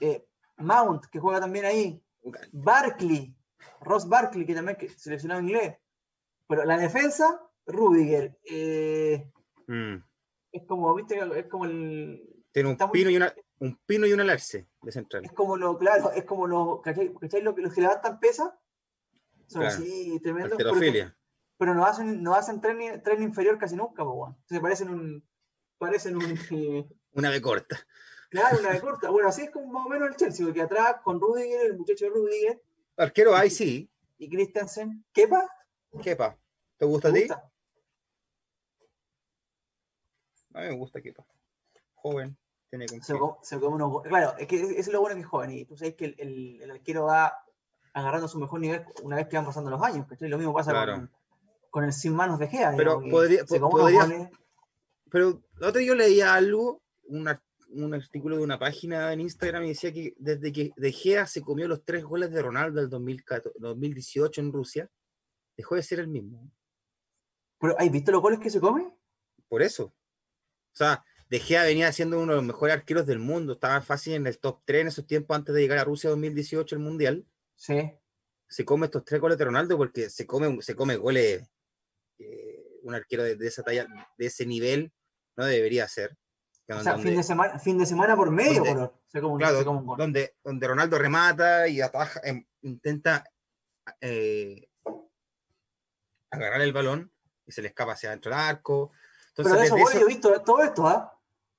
eh, 0.00 0.26
Mount, 0.56 1.04
que 1.06 1.20
juega 1.20 1.38
también 1.40 1.66
ahí, 1.66 2.02
Barkley, 2.50 3.36
Ross 3.82 4.08
Barkley, 4.08 4.44
que 4.46 4.54
también 4.54 4.76
seleccionado 4.96 5.40
inglés. 5.40 5.76
Pero 6.48 6.64
la 6.64 6.78
defensa, 6.78 7.40
Rudiger. 7.66 8.38
eh, 8.50 9.30
Mm. 9.66 9.96
Es 10.52 10.62
como, 10.66 10.94
viste, 10.94 11.18
es 11.36 11.46
como 11.46 11.64
el. 11.64 12.22
Tiene 12.52 12.70
un 12.70 12.76
muy- 12.78 12.90
pino, 12.90 13.10
y 13.10 13.16
una, 13.16 13.32
un 13.60 13.76
pino 13.86 14.06
y 14.06 14.12
una 14.12 14.24
larce 14.24 14.68
de 14.82 14.92
central. 14.92 15.24
Es 15.24 15.32
como 15.32 15.56
lo, 15.56 15.76
claro, 15.78 16.10
es 16.12 16.24
como 16.24 16.46
los, 16.46 16.80
¿cachai? 16.80 17.12
¿cachai? 17.14 17.42
Los, 17.42 17.54
que- 17.54 17.62
los 17.62 17.74
que 17.74 17.80
levantan 17.82 18.18
pesa. 18.20 18.58
Son 19.46 19.62
Claro. 19.62 19.76
así 19.78 20.20
tremendos. 20.22 20.58
Pero, 21.58 21.74
no 21.74 21.84
hacen, 21.86 22.22
no 22.22 22.34
hacen 22.34 22.60
tren, 22.60 23.02
tren 23.02 23.22
inferior 23.22 23.58
casi 23.58 23.74
nunca, 23.76 24.04
po, 24.04 24.12
weón. 24.12 24.34
Entonces 24.40 24.60
parecen 24.60 24.90
un. 24.90 25.28
Parecen 25.78 26.16
un. 26.16 26.38
eh, 26.50 26.88
Una 27.12 27.30
vez 27.30 27.40
corta. 27.40 27.78
claro, 28.30 28.58
una 28.60 28.70
de 28.72 28.80
corta. 28.80 29.10
Bueno, 29.10 29.28
así 29.28 29.42
es 29.42 29.50
como 29.50 29.66
más 29.72 29.86
o 29.86 29.88
menos 29.88 30.08
el 30.10 30.16
Chelsea, 30.16 30.44
porque 30.46 30.62
atrás 30.62 30.96
con 31.02 31.20
Rudiger, 31.20 31.66
el 31.66 31.78
muchacho 31.78 32.08
Rudiger 32.10 32.62
Arquero 32.96 33.34
ahí 33.34 33.50
sí. 33.50 33.90
y 34.18 34.28
Christensen. 34.28 35.04
¿Kepa? 35.12 35.48
Kepa. 36.02 36.36
¿Te 36.76 36.84
gusta 36.84 37.08
a 37.08 37.12
¿Te 37.12 37.20
ti? 37.22 37.26
gusta? 37.28 37.42
A 37.44 37.50
mí 40.54 40.68
me 40.68 40.76
gusta 40.76 41.00
Kepa. 41.00 41.24
Joven. 41.94 42.36
Tiene 42.70 42.86
con 42.86 43.00
Se, 43.02 43.14
se 43.42 43.58
come 43.60 44.08
Claro, 44.08 44.36
es 44.38 44.46
que 44.46 44.60
eso 44.60 44.72
es 44.78 44.88
lo 44.88 45.00
bueno 45.00 45.16
que 45.16 45.22
es 45.22 45.26
joven. 45.26 45.50
Y 45.52 45.64
tú 45.64 45.76
sabes 45.76 45.94
que 45.94 46.04
el, 46.06 46.14
el, 46.18 46.62
el 46.62 46.70
arquero 46.70 47.04
va 47.06 47.32
agarrando 47.94 48.28
su 48.28 48.38
mejor 48.38 48.60
nivel 48.60 48.84
una 49.02 49.16
vez 49.16 49.26
que 49.28 49.36
van 49.36 49.46
pasando 49.46 49.70
los 49.70 49.82
años. 49.82 50.06
¿cachai? 50.06 50.28
Lo 50.28 50.36
mismo 50.38 50.52
pasa 50.52 50.70
Claro. 50.72 50.94
con, 50.96 51.10
con 51.70 51.84
el 51.84 51.92
sin 51.92 52.14
manos 52.14 52.38
de 52.38 52.48
Gea. 52.48 52.72
Pero 52.76 53.00
digamos, 53.00 53.04
que 53.04 53.10
podría- 53.10 53.44
po- 53.44 53.70
podría- 53.70 54.02
goles. 54.04 54.28
Pero 55.10 55.42
la 55.56 55.68
otra 55.68 55.80
yo 55.82 55.94
leía 55.94 56.34
algo, 56.34 56.82
un, 57.04 57.26
ar- 57.28 57.42
un 57.70 57.94
artículo 57.94 58.36
de 58.36 58.42
una 58.42 58.58
página 58.58 59.10
en 59.14 59.20
Instagram 59.22 59.64
y 59.64 59.68
decía 59.68 59.90
que 59.92 60.14
desde 60.18 60.52
que 60.52 60.70
De 60.76 60.92
Gea 60.92 61.26
se 61.26 61.40
comió 61.40 61.66
los 61.66 61.82
tres 61.84 62.04
goles 62.04 62.30
de 62.30 62.42
Ronaldo 62.42 62.80
del 62.80 62.90
2014 62.90 63.58
2018 63.58 64.40
en 64.42 64.52
Rusia, 64.52 64.90
dejó 65.56 65.74
de 65.74 65.82
ser 65.82 66.00
el 66.00 66.08
mismo. 66.08 66.50
Pero, 67.58 67.74
¿hay 67.78 67.88
visto 67.88 68.12
los 68.12 68.20
goles 68.20 68.38
que 68.38 68.50
se 68.50 68.60
come? 68.60 68.94
Por 69.48 69.62
eso. 69.62 69.92
O 70.80 70.84
sea, 70.84 71.04
De 71.28 71.40
Gea 71.40 71.64
venía 71.64 71.90
siendo 71.92 72.20
uno 72.20 72.32
de 72.32 72.36
los 72.36 72.44
mejores 72.44 72.74
arqueros 72.76 73.04
del 73.04 73.18
mundo. 73.18 73.54
Estaba 73.54 73.80
fácil 73.82 74.14
en 74.14 74.26
el 74.28 74.38
top 74.38 74.60
3 74.64 74.82
en 74.82 74.86
esos 74.88 75.06
tiempos 75.06 75.36
antes 75.36 75.54
de 75.54 75.60
llegar 75.60 75.78
a 75.78 75.84
Rusia 75.84 76.08
2018, 76.10 76.76
el 76.76 76.80
Mundial. 76.80 77.26
Sí. 77.56 77.92
Se 78.48 78.64
come 78.64 78.86
estos 78.86 79.04
tres 79.04 79.20
goles 79.20 79.36
de 79.36 79.44
Ronaldo 79.44 79.76
porque 79.76 80.08
se 80.08 80.26
come, 80.26 80.62
se 80.62 80.74
come 80.76 80.96
goles. 80.96 81.42
eh, 82.20 82.64
un 82.84 82.94
arquero 82.94 83.22
de, 83.24 83.34
de 83.36 83.46
esa 83.48 83.62
talla, 83.62 83.86
de 84.16 84.26
ese 84.26 84.46
nivel, 84.46 84.92
no 85.36 85.44
debería 85.44 85.86
ser. 85.88 86.16
O 86.70 86.80
sea, 86.80 86.92
Donde- 86.92 87.08
fin 87.08 87.16
de, 87.18 87.22
semana, 87.22 87.58
fin 87.58 87.76
de 87.78 87.84
semana 87.86 88.14
por 88.16 88.30
medio, 88.30 88.62
donde-. 88.64 88.90
Se 89.08 89.20
come 89.20 89.38
Claro, 89.38 89.58
se 89.58 89.64
come 89.64 89.78
un 89.80 89.86
gol. 89.86 89.98
donde, 89.98 90.36
donde 90.44 90.68
Ronaldo 90.68 90.96
remata 90.98 91.66
y 91.68 91.80
ataja, 91.82 92.20
em, 92.24 92.46
intenta 92.62 93.24
eh, 94.00 94.68
agarrar 96.30 96.60
el 96.62 96.72
balón 96.72 97.12
y 97.46 97.52
se 97.52 97.62
le 97.62 97.68
escapa 97.68 97.92
hacia 97.92 98.10
adentro 98.10 98.30
del 98.30 98.40
arco. 98.40 98.92
Entonces, 99.38 99.52
Pero 99.52 99.60
de 99.60 99.66
esos 99.66 99.78
goles 99.78 99.88
eso- 99.94 100.00
yo 100.00 100.06
he 100.06 100.08
visto 100.08 100.42
todo 100.42 100.62
esto, 100.62 100.86
¿ah? 100.88 101.18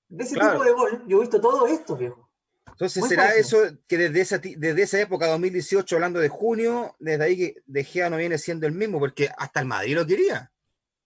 De 0.09 0.23
ese 0.23 0.33
Claro. 0.35 0.51
tipo 0.53 0.63
de 0.65 0.71
gol, 0.71 1.03
yo 1.07 1.17
he 1.17 1.21
visto 1.21 1.39
todo 1.41 1.65
esto, 1.67 1.95
viejo. 1.95 2.29
entonces 2.67 3.01
muy 3.01 3.09
será 3.09 3.23
fácil. 3.27 3.39
eso 3.39 3.57
que 3.87 3.97
desde 3.97 4.21
esa, 4.21 4.39
ti- 4.41 4.55
desde 4.55 4.81
esa 4.83 4.99
época, 5.01 5.27
2018, 5.27 5.95
hablando 5.95 6.19
de 6.19 6.29
junio, 6.29 6.95
desde 6.99 7.23
ahí 7.23 7.37
que 7.37 7.61
De 7.65 7.83
Gea 7.83 8.09
no 8.09 8.17
viene 8.17 8.37
siendo 8.37 8.67
el 8.67 8.73
mismo, 8.73 8.99
porque 8.99 9.29
hasta 9.37 9.59
el 9.59 9.65
Madrid 9.65 9.95
lo 9.95 10.05
quería. 10.05 10.51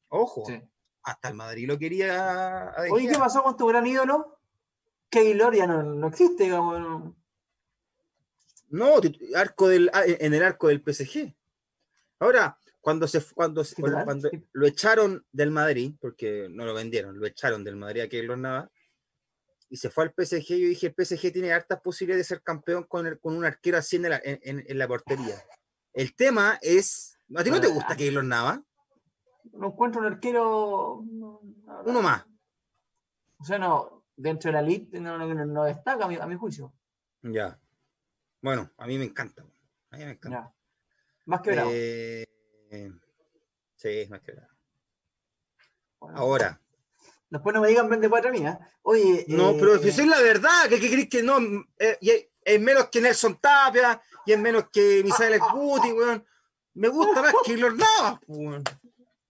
Ojo, 0.10 0.46
Sí. 0.46 0.62
hasta 1.04 1.30
el 1.30 1.34
Madrid 1.36 1.68
lo 1.68 1.78
quería 1.80 2.70
a 2.78 2.82
De 2.84 2.92
Oye, 2.92 3.08
¿qué 3.10 3.18
pasó 3.18 3.42
con 3.44 3.56
tu 3.58 3.66
gran 3.68 3.86
ídolo? 3.88 4.40
Keylor 5.10 5.56
ya 5.56 5.68
no, 5.68 5.82
no 5.84 6.08
existe, 6.08 6.44
digamos. 6.46 6.80
no. 6.80 7.16
No, 8.70 8.94
arco 9.36 9.68
del, 9.68 9.90
ah, 9.94 10.04
en 10.06 10.34
el 10.34 10.44
arco 10.44 10.68
del 10.70 10.82
PSG. 10.82 11.36
Ahora, 12.20 12.58
cuando 12.84 13.08
se 13.08 13.24
cuando, 13.34 13.64
cuando 14.04 14.30
lo 14.52 14.68
echaron 14.68 15.26
del 15.32 15.52
Madrid, 15.52 15.94
porque 16.02 16.50
no 16.52 16.66
lo 16.66 16.74
vendieron, 16.74 17.18
lo 17.18 17.26
echaron 17.26 17.64
del 17.64 17.78
Madrid 17.78 18.02
a 18.02 18.10
Keylor 18.10 18.38
Navas, 18.38 18.70
y 19.70 19.78
se 19.78 19.90
fue 19.90 20.04
al 20.04 20.14
PSG, 20.14 20.48
yo 20.50 20.68
dije, 20.68 20.88
el 20.88 20.94
PSG 21.06 21.32
tiene 21.32 21.54
hartas 21.54 21.80
posibilidades 21.80 22.28
de 22.28 22.36
ser 22.36 22.44
campeón 22.44 22.84
con, 22.84 23.08
el- 23.08 23.20
con 23.22 23.36
un 23.38 23.46
arquero 23.46 23.78
así 23.78 23.96
en 23.96 24.10
la, 24.10 24.22
en- 24.22 24.40
en- 24.44 24.66
en 24.68 24.78
la 24.78 24.88
portería. 24.88 25.42
El 25.94 26.14
tema 26.14 26.60
es, 26.62 27.18
¿a 27.34 27.42
ti 27.44 27.50
no 27.52 27.62
te 27.62 27.68
gusta 27.68 27.94
ah. 27.94 27.96
Keylor 27.96 28.24
Navas? 28.26 28.60
No 29.54 29.68
encuentro 29.68 30.02
un 30.02 30.08
arquero. 30.08 31.04
no, 31.10 31.40
no, 31.66 31.82
Uno 31.86 32.02
más. 32.02 32.26
O 33.40 33.46
sea, 33.46 33.58
no, 33.58 34.04
dentro 34.18 34.50
de 34.50 34.54
la 34.54 34.60
elite 34.60 35.00
no, 35.00 35.64
destaca 35.64 36.04
a 36.04 36.08
mi, 36.10 36.16
a 36.18 36.26
mi 36.28 36.36
juicio. 36.36 36.74
Ya. 37.22 37.58
Bueno, 38.42 38.70
a 38.78 38.86
mí 38.88 38.98
me 38.98 39.06
encanta. 39.06 39.42
A 39.92 39.98
mí 39.98 40.04
me 40.04 40.12
encanta. 40.12 40.38
Ya. 40.38 40.54
Más 41.26 41.42
que 41.42 41.52
bravo. 41.52 41.72
Eh, 41.74 42.26
sí, 43.76 43.90
es 43.90 44.10
más 44.10 44.22
que. 44.22 44.34
Bueno. 46.00 46.18
Ahora, 46.18 46.60
Después 47.34 47.56
no 47.56 47.62
me 47.62 47.68
digan 47.70 47.90
vende 47.90 48.08
cuatro 48.08 48.32
mía. 48.32 48.60
Oye. 48.84 49.26
No, 49.28 49.52
eh, 49.52 49.58
pero 49.60 49.80
si 49.80 49.90
es 49.90 50.06
la 50.06 50.22
verdad, 50.22 50.70
que, 50.70 50.80
que 50.80 50.88
crees 50.88 51.10
que 51.10 51.24
no, 51.24 51.40
eh, 51.80 52.30
es, 52.46 52.62
menos 52.62 52.90
que 52.90 53.02
Nelson 53.02 53.40
Tapia, 53.42 54.00
y 54.24 54.34
es 54.34 54.40
menos 54.40 54.66
que 54.72 55.02
Misael 55.04 55.40
Guti, 55.52 55.92
weón. 55.94 56.24
Me 56.76 56.90
gusta 56.90 57.24
más 57.24 57.34
que 57.44 57.58
los 57.58 57.76
Navas, 57.76 58.20
weón. 58.28 58.64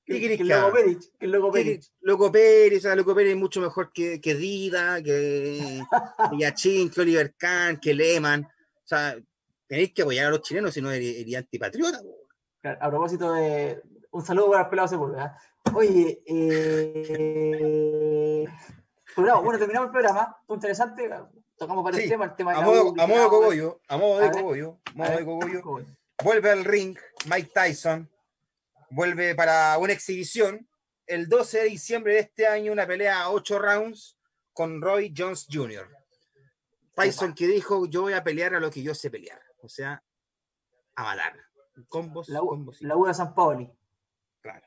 ¿Qué 0.06 0.16
que, 0.16 0.20
querés 0.20 0.38
que 0.38 0.44
Loco? 0.44 0.74
Peric, 0.74 1.18
que 1.18 1.28
Loco 1.28 1.52
¿Qué 1.54 1.60
Peric. 1.60 1.72
querés? 1.76 1.94
Loco 2.02 2.30
Pérez, 2.30 2.80
o 2.80 2.82
sea, 2.82 2.96
Loco 2.98 3.16
Pérez 3.16 3.32
es 3.32 3.38
mucho 3.38 3.62
mejor 3.62 3.94
que, 3.94 4.20
que 4.20 4.36
Dida, 4.36 5.02
que, 5.02 5.82
Yachín, 6.38 6.90
que 6.90 7.00
Oliver 7.00 7.34
Kahn, 7.38 7.80
que 7.80 7.94
Lehmann. 7.94 8.44
O 8.44 8.88
sea, 8.88 9.18
tenéis 9.66 9.94
que 9.94 10.02
apoyar 10.02 10.26
a 10.26 10.32
los 10.32 10.42
chilenos, 10.42 10.74
si 10.74 10.82
no 10.82 10.92
eres, 10.92 11.20
eres 11.20 11.36
antipatriota. 11.38 12.02
po. 12.02 12.23
A 12.64 12.90
propósito 12.90 13.34
de. 13.34 13.82
Un 14.12 14.26
saludo 14.26 14.52
para 14.52 14.64
el 14.64 14.70
pelado 14.70 14.88
Sepúlveda. 14.88 15.38
Oye, 15.74 16.24
eh. 16.26 17.66
programa. 19.16 19.42
Bueno, 19.42 19.60
terminamos 19.60 19.88
el 19.88 19.92
programa. 19.92 20.38
Interesante. 20.48 21.10
Tocamos 21.58 21.84
varios 21.84 22.04
Sí, 22.04 22.10
temas. 22.10 22.30
El 22.32 22.36
tema 22.36 22.52
de 22.52 22.58
A 22.58 22.62
la 22.62 22.68
modo, 22.68 22.94
a 22.98 23.08
modo 23.08 23.24
de 23.24 23.30
cogollo, 23.30 23.82
a 23.88 23.98
modo 23.98 24.20
de 24.20 24.32
cogollo, 24.32 24.80
a 24.86 24.92
modo 24.94 25.18
de 25.18 25.26
cogollo. 25.26 25.88
vuelve 26.24 26.52
al 26.52 26.64
ring 26.64 26.98
Mike 27.26 27.52
Tyson, 27.54 28.10
vuelve 28.90 29.36
para 29.36 29.78
una 29.78 29.94
exhibición 29.94 30.68
el 31.06 31.28
12 31.28 31.60
de 31.60 31.66
diciembre 31.66 32.14
de 32.14 32.20
este 32.20 32.48
año, 32.48 32.72
una 32.72 32.88
pelea 32.88 33.22
a 33.24 33.30
8 33.32 33.60
rounds 33.60 34.18
con 34.54 34.82
Roy 34.82 35.14
Jones 35.16 35.48
Jr. 35.52 35.90
Tyson 36.96 37.34
que 37.34 37.48
dijo, 37.48 37.88
yo 37.88 38.04
voy 38.04 38.14
a 38.14 38.24
pelear 38.24 38.56
a 38.56 38.60
lo 38.60 38.70
que 38.72 38.84
yo 38.84 38.94
sé 38.96 39.10
pelear, 39.10 39.42
o 39.62 39.68
sea, 39.68 40.04
a 40.96 41.04
matar. 41.04 41.34
Combos, 41.90 42.30
La 42.30 42.42
U, 42.42 42.48
combos. 42.48 42.82
y- 42.82 42.86
la 42.86 42.96
U 42.96 43.06
de 43.06 43.14
San 43.14 43.34
Paoli. 43.34 43.72
Claro. 44.42 44.66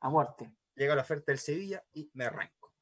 A 0.00 0.08
muerte. 0.10 0.50
Llega 0.74 0.94
la 0.94 1.02
oferta 1.02 1.32
del 1.32 1.38
Sevilla 1.38 1.82
y 1.92 2.10
me 2.14 2.24
arranco. 2.24 2.72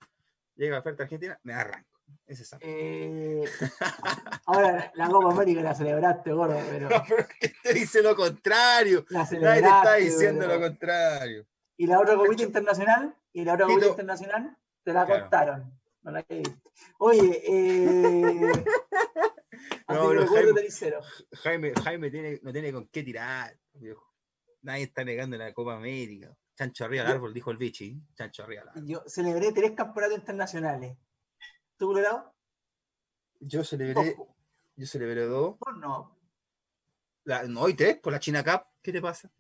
Llega 0.56 0.72
la 0.74 0.80
oferta 0.80 1.02
argentina, 1.04 1.38
me 1.42 1.52
arranco. 1.54 2.00
Ese 2.26 2.42
es 2.42 2.56
Eh, 2.60 3.44
ahora, 4.46 4.90
la 4.94 5.08
Copa 5.08 5.32
América 5.32 5.62
la 5.62 5.74
celebraste, 5.74 6.32
gordo, 6.32 6.58
pero. 6.70 6.88
No, 6.90 7.02
pero 7.08 7.26
te 7.62 7.72
dice 7.74 8.02
lo 8.02 8.14
contrario. 8.14 9.04
La 9.08 9.20
Nadie 9.24 9.62
te 9.62 9.68
está 9.68 9.94
diciendo 9.94 10.40
pero- 10.46 10.54
lo 10.54 10.60
contrario. 10.68 11.46
Y 11.76 11.86
la 11.86 11.98
otra 12.00 12.16
copita 12.16 12.42
internacional, 12.44 13.16
y 13.32 13.44
la 13.44 13.54
otra 13.54 13.66
copita 13.66 13.86
internacional, 13.88 14.56
te 14.84 14.92
la 14.92 15.04
Claro. 15.06 15.20
contaron. 15.22 15.80
No 16.02 16.10
la. 16.12 16.24
Oye, 16.98 17.42
eh. 17.46 18.64
No, 19.88 20.14
no, 20.14 20.26
Jaime. 20.26 20.52
Jaime, 21.32 21.72
Jaime 21.74 22.10
tiene, 22.10 22.40
no 22.42 22.52
tiene 22.52 22.72
con 22.72 22.88
qué 22.88 23.02
tirar, 23.02 23.54
viejo. 23.74 24.14
Nadie 24.62 24.84
está 24.84 25.04
negando 25.04 25.36
la 25.36 25.52
Copa 25.52 25.76
América. 25.76 26.34
Chancho 26.56 26.84
arriba 26.84 27.04
al 27.04 27.12
árbol, 27.12 27.34
dijo 27.34 27.50
el 27.50 27.58
bichi. 27.58 28.00
Chancho 28.14 28.44
arriba 28.44 28.62
al 28.62 28.68
árbol. 28.70 28.86
Yo 28.86 29.02
celebré 29.06 29.52
tres 29.52 29.72
campeonatos 29.72 30.18
internacionales. 30.18 30.96
¿Tú, 31.76 31.88
Colorado? 31.88 32.34
Yo 33.40 33.62
celebré, 33.64 34.12
Ojo, 34.12 34.36
yo 34.76 34.86
celebré 34.86 35.26
dos. 35.26 35.58
vos 35.58 35.76
no. 35.78 36.16
La, 37.24 37.42
no, 37.44 37.62
hoy 37.62 37.74
tres, 37.74 37.98
por 37.98 38.12
la 38.12 38.20
China 38.20 38.42
Cup. 38.42 38.62
¿Qué 38.80 38.92
te 38.92 39.02
pasa? 39.02 39.30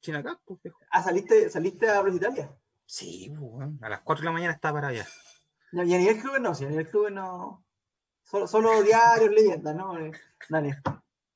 China 0.00 0.22
Cup, 0.22 0.40
pues, 0.44 0.62
viejo. 0.62 0.78
Ah, 0.90 1.02
¿saliste, 1.02 1.48
saliste 1.48 1.88
a 1.88 2.02
Plaza 2.02 2.16
Italia? 2.16 2.56
Sí, 2.86 3.32
pues, 3.38 3.68
a 3.80 3.88
las 3.88 4.00
4 4.00 4.22
de 4.22 4.26
la 4.26 4.32
mañana 4.32 4.52
estaba 4.52 4.80
para 4.80 4.88
allá. 4.88 5.06
No, 5.72 5.84
y 5.84 5.94
a 5.94 5.98
nivel 5.98 6.20
club 6.20 6.38
no, 6.40 6.54
si 6.54 6.64
a 6.64 6.68
nivel 6.68 6.88
club 6.88 7.10
no. 7.10 7.64
Solo, 8.32 8.46
solo 8.46 8.82
diarios, 8.82 9.30
leyendas, 9.30 9.76
¿no? 9.76 9.98
Eh, 9.98 10.10
Dale. 10.48 10.78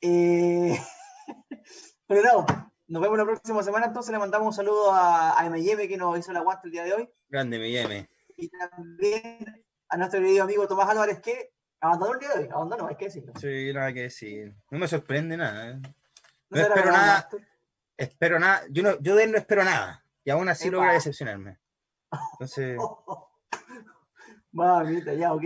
Eh, 0.01 0.81
Colorado, 2.09 2.47
nos 2.89 3.02
vemos 3.02 3.18
la 3.18 3.27
próxima 3.27 3.62
semana. 3.62 3.85
Entonces 3.85 4.12
le 4.12 4.18
mandamos 4.18 4.47
un 4.47 4.52
saludo 4.55 4.93
a, 4.94 5.39
a 5.39 5.44
M&M 5.44 5.89
que 5.89 5.97
nos 5.98 6.18
hizo 6.18 6.31
el 6.31 6.39
aguante 6.39 6.68
el 6.68 6.73
día 6.73 6.85
de 6.85 6.94
hoy. 6.94 7.10
Grande, 7.28 7.70
llame. 7.70 8.09
Y 8.39 8.48
también 8.48 9.66
a 9.90 9.97
nuestro 9.98 10.20
querido 10.20 10.44
amigo 10.44 10.66
Tomás 10.66 10.89
Álvarez 10.89 11.20
que 11.20 11.52
abandonó 11.82 12.14
el 12.14 12.18
día 12.20 12.31
de 12.31 12.40
hoy. 12.44 12.48
Abandonó, 12.51 12.86
hay 12.86 12.97
que 12.97 13.05
decirlo. 13.05 13.35
Sí, 13.39 13.74
nada 13.74 13.93
que 13.93 14.01
decir. 14.01 14.55
No 14.70 14.78
me 14.78 14.89
sorprende 14.89 15.36
nada. 15.36 15.73
¿eh? 15.73 15.74
No 15.82 15.93
No 16.48 16.60
espero 16.62 16.93
nada. 16.93 17.28
Espero 17.98 18.39
nada. 18.39 18.62
Yo, 18.70 18.82
no, 18.82 18.98
yo 19.01 19.16
de 19.16 19.24
él 19.24 19.32
no 19.32 19.36
espero 19.36 19.64
nada. 19.64 20.02
Y 20.24 20.31
aún 20.31 20.48
así 20.48 20.68
Epa. 20.68 20.77
logra 20.78 20.93
decepcionarme. 20.94 21.59
Entonces, 22.32 22.78
Mamita, 24.52 25.12
ya, 25.12 25.35
ok. 25.35 25.44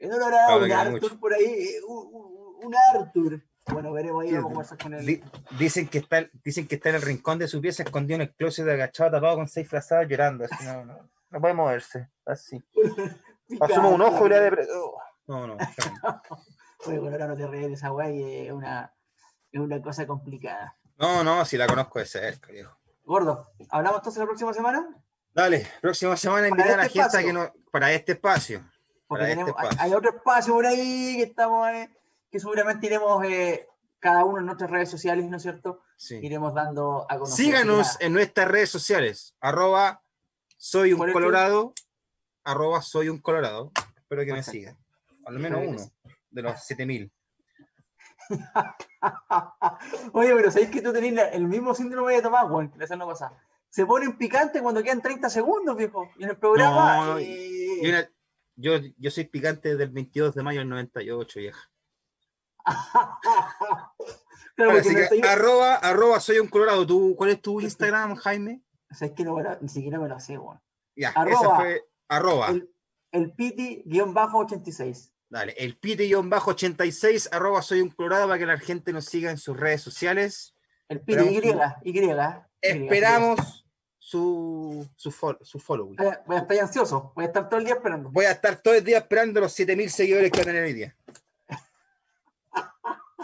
¿No 0.00 0.16
lo 0.18 0.24
habrá 0.26 0.36
dado 0.46 0.64
Claro, 0.64 0.90
un 0.90 0.94
Arthur 0.94 1.10
mucho. 1.10 1.20
por 1.20 1.34
ahí? 1.34 1.44
eh, 1.44 1.80
Un, 1.86 2.08
un- 2.14 2.64
un 2.66 2.74
Arthur. 2.94 3.42
Bueno, 3.70 3.92
veremos 3.92 4.24
ahí, 4.24 4.34
a 4.34 4.40
conversar 4.40 4.78
con 4.78 4.94
él. 4.94 5.04
Di- 5.04 5.22
dicen, 5.58 5.88
que 5.88 5.98
está, 5.98 6.26
dicen 6.42 6.66
que 6.66 6.76
está 6.76 6.88
en 6.88 6.94
el 6.96 7.02
rincón 7.02 7.38
de 7.38 7.46
su 7.48 7.60
pieza, 7.60 7.82
escondido 7.82 8.14
en 8.16 8.22
el 8.22 8.34
closet, 8.34 8.66
agachado, 8.66 9.10
tapado 9.12 9.36
con 9.36 9.46
seis 9.48 9.68
frazadas, 9.68 10.08
llorando. 10.08 10.44
Así, 10.50 10.64
no, 10.64 10.84
no, 10.86 11.10
no 11.30 11.40
puede 11.40 11.52
moverse. 11.54 12.08
Así. 12.24 12.62
Asumo 13.60 13.90
un 13.90 14.00
ojo 14.02 14.26
y 14.26 14.28
le 14.30 14.40
da 14.40 14.50
depre- 14.50 14.66
oh. 14.74 14.98
No, 15.26 15.46
no. 15.46 15.56
Oye, 16.86 16.98
bueno, 16.98 17.12
ahora 17.16 17.26
no 17.28 17.36
te 17.36 17.46
ríes 17.46 17.66
de 17.68 17.72
esa 17.74 17.92
weá 17.92 18.10
y 18.10 18.46
es 18.46 18.52
una, 18.52 18.94
es 19.52 19.60
una 19.60 19.82
cosa 19.82 20.06
complicada. 20.06 20.76
No, 20.96 21.22
no, 21.22 21.44
si 21.44 21.56
la 21.58 21.66
conozco 21.66 21.98
de 21.98 22.06
cerca, 22.06 22.50
viejo. 22.50 22.76
Gordo, 23.04 23.50
¿hablamos 23.70 23.98
entonces 23.98 24.18
la 24.20 24.26
próxima 24.26 24.54
semana? 24.54 24.86
Dale, 25.34 25.66
próxima 25.82 26.16
semana 26.16 26.48
invitar 26.48 26.72
a 26.72 26.76
la 26.78 26.86
este 26.86 27.00
gente 27.02 27.16
a 27.18 27.22
que 27.22 27.32
no, 27.32 27.52
para 27.70 27.92
este 27.92 28.12
espacio. 28.12 28.64
Porque 29.08 29.24
este 29.24 29.36
tenemos, 29.36 29.56
hay, 29.78 29.94
otro 29.94 30.10
espacio 30.10 30.52
por 30.52 30.66
ahí 30.66 31.16
que 31.16 31.22
estamos, 31.22 31.68
eh, 31.70 31.90
que 32.30 32.38
seguramente 32.38 32.86
iremos 32.86 33.24
eh, 33.24 33.66
cada 33.98 34.24
uno 34.24 34.38
en 34.38 34.46
nuestras 34.46 34.70
redes 34.70 34.90
sociales, 34.90 35.24
¿no 35.24 35.38
es 35.38 35.42
cierto? 35.42 35.82
Sí. 35.96 36.20
Iremos 36.22 36.54
dando 36.54 37.06
a 37.08 37.18
conocer. 37.18 37.46
Síganos 37.46 37.96
en 38.00 38.12
nuestras 38.12 38.48
redes 38.48 38.70
sociales. 38.70 39.34
Arroba 39.40 40.02
soy 40.58 40.92
un 40.92 40.98
¿Cuál 40.98 41.08
es 41.10 41.14
tu? 41.14 41.20
colorado. 41.20 41.72
Arroba 42.44 42.82
soy 42.82 43.08
un 43.08 43.18
colorado. 43.18 43.72
Espero 43.96 44.24
que 44.24 44.32
me 44.34 44.42
sigan. 44.42 44.76
Al 45.24 45.38
menos 45.38 45.60
uno 45.66 45.82
de 46.30 46.42
los 46.42 46.62
7000. 46.64 47.10
Oye, 50.12 50.34
pero 50.34 50.50
sabéis 50.50 50.70
que 50.70 50.82
tú 50.82 50.92
tenés 50.92 51.32
el 51.32 51.48
mismo 51.48 51.74
síndrome 51.74 52.14
de 52.14 52.22
Tomás, 52.22 52.46
Juan, 52.48 52.70
que 52.70 52.78
la 52.78 52.86
semana 52.86 53.10
pasada. 53.10 53.42
Se 53.70 53.86
ponen 53.86 54.16
picantes 54.16 54.60
cuando 54.62 54.82
quedan 54.82 55.00
30 55.02 55.30
segundos, 55.30 55.76
viejo. 55.76 56.10
Y 56.18 56.24
en 56.24 56.30
el 56.30 56.36
programa. 56.36 57.06
No, 57.06 57.18
eh, 57.18 57.80
Y 57.82 57.88
una- 57.88 58.08
yo, 58.58 58.72
yo 58.96 59.10
soy 59.10 59.24
picante 59.24 59.70
desde 59.70 59.84
el 59.84 59.90
22 59.90 60.34
de 60.34 60.42
mayo 60.42 60.58
del 60.58 60.68
98, 60.68 61.38
vieja. 61.40 61.70
claro, 64.56 64.72
Ahora, 64.72 64.82
que 64.82 65.20
arroba, 65.26 65.74
arroba 65.76 66.20
soy 66.20 66.40
un 66.40 66.48
colorado. 66.48 66.86
¿Tú, 66.86 67.14
¿Cuál 67.16 67.30
es 67.30 67.40
tu 67.40 67.60
Instagram, 67.62 68.16
Jaime? 68.16 68.62
O 68.90 68.94
sea, 68.94 69.08
es 69.08 69.14
que 69.14 69.24
no 69.24 69.36
ni 69.60 69.68
siquiera 69.68 69.98
me 69.98 70.08
lo 70.08 70.18
sé, 70.18 70.36
weón. 70.36 70.60
Ya, 70.96 71.10
Arroba. 71.10 71.38
esa 71.38 71.56
fue 71.56 71.84
arroba. 72.08 72.48
El, 72.48 72.68
el 73.12 73.32
Piti-86. 73.34 75.12
Dale, 75.30 75.52
el 75.58 75.78
pite-86, 75.78 77.28
arroba 77.30 77.60
soy 77.62 77.82
un 77.82 77.90
colorado 77.90 78.26
para 78.26 78.38
que 78.38 78.46
la 78.46 78.58
gente 78.58 78.92
nos 78.92 79.04
siga 79.04 79.30
en 79.30 79.38
sus 79.38 79.56
redes 79.56 79.82
sociales. 79.82 80.56
El 80.88 81.00
Piti, 81.02 81.22
Y, 81.22 81.36
Esperamos 81.36 81.74
Y, 81.84 81.90
Y. 81.90 82.82
Esperamos 82.82 83.67
su, 84.10 84.88
su, 84.96 85.10
fol- 85.10 85.38
su 85.42 85.58
following. 85.58 85.96
Voy 85.96 86.06
a- 86.06 86.22
voy 86.26 86.36
a 86.36 86.40
estar 86.40 86.58
ansioso, 86.60 87.12
voy 87.14 87.24
a 87.24 87.26
estar 87.26 87.46
todo 87.46 87.58
el 87.60 87.66
día 87.66 87.74
esperando. 87.74 88.08
Voy 88.10 88.24
a 88.24 88.30
estar 88.30 88.56
todo 88.56 88.72
el 88.72 88.82
día 88.82 88.96
esperando 88.98 89.38
los 89.38 89.52
7000 89.52 89.90
seguidores 89.90 90.30
que 90.32 90.38
van 90.38 90.48
a 90.48 90.52
tener 90.52 90.64
hoy 90.64 90.72
día. 90.72 90.96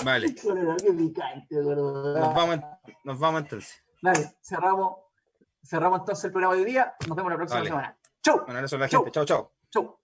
Vale, 0.04 0.34
nos 1.50 2.34
vamos, 2.34 2.58
nos 3.04 3.18
vamos 3.18 3.40
entonces. 3.42 3.82
Dale, 4.02 4.36
cerramos, 4.42 4.98
cerramos 5.64 6.00
entonces 6.00 6.24
el 6.26 6.32
programa 6.32 6.54
de 6.56 6.60
hoy 6.60 6.66
día. 6.66 6.94
Nos 7.08 7.16
vemos 7.16 7.30
la 7.32 7.36
próxima 7.38 7.60
Vale. 7.60 7.70
semana. 7.70 7.96
Chau, 8.22 8.44
Bueno, 8.44 8.60
eso 8.60 8.76
es 8.76 8.80
la 8.80 8.88
Chau. 8.90 9.00
gente. 9.04 9.12
Chao, 9.12 9.24
chao. 9.24 9.52
chau. 9.70 9.98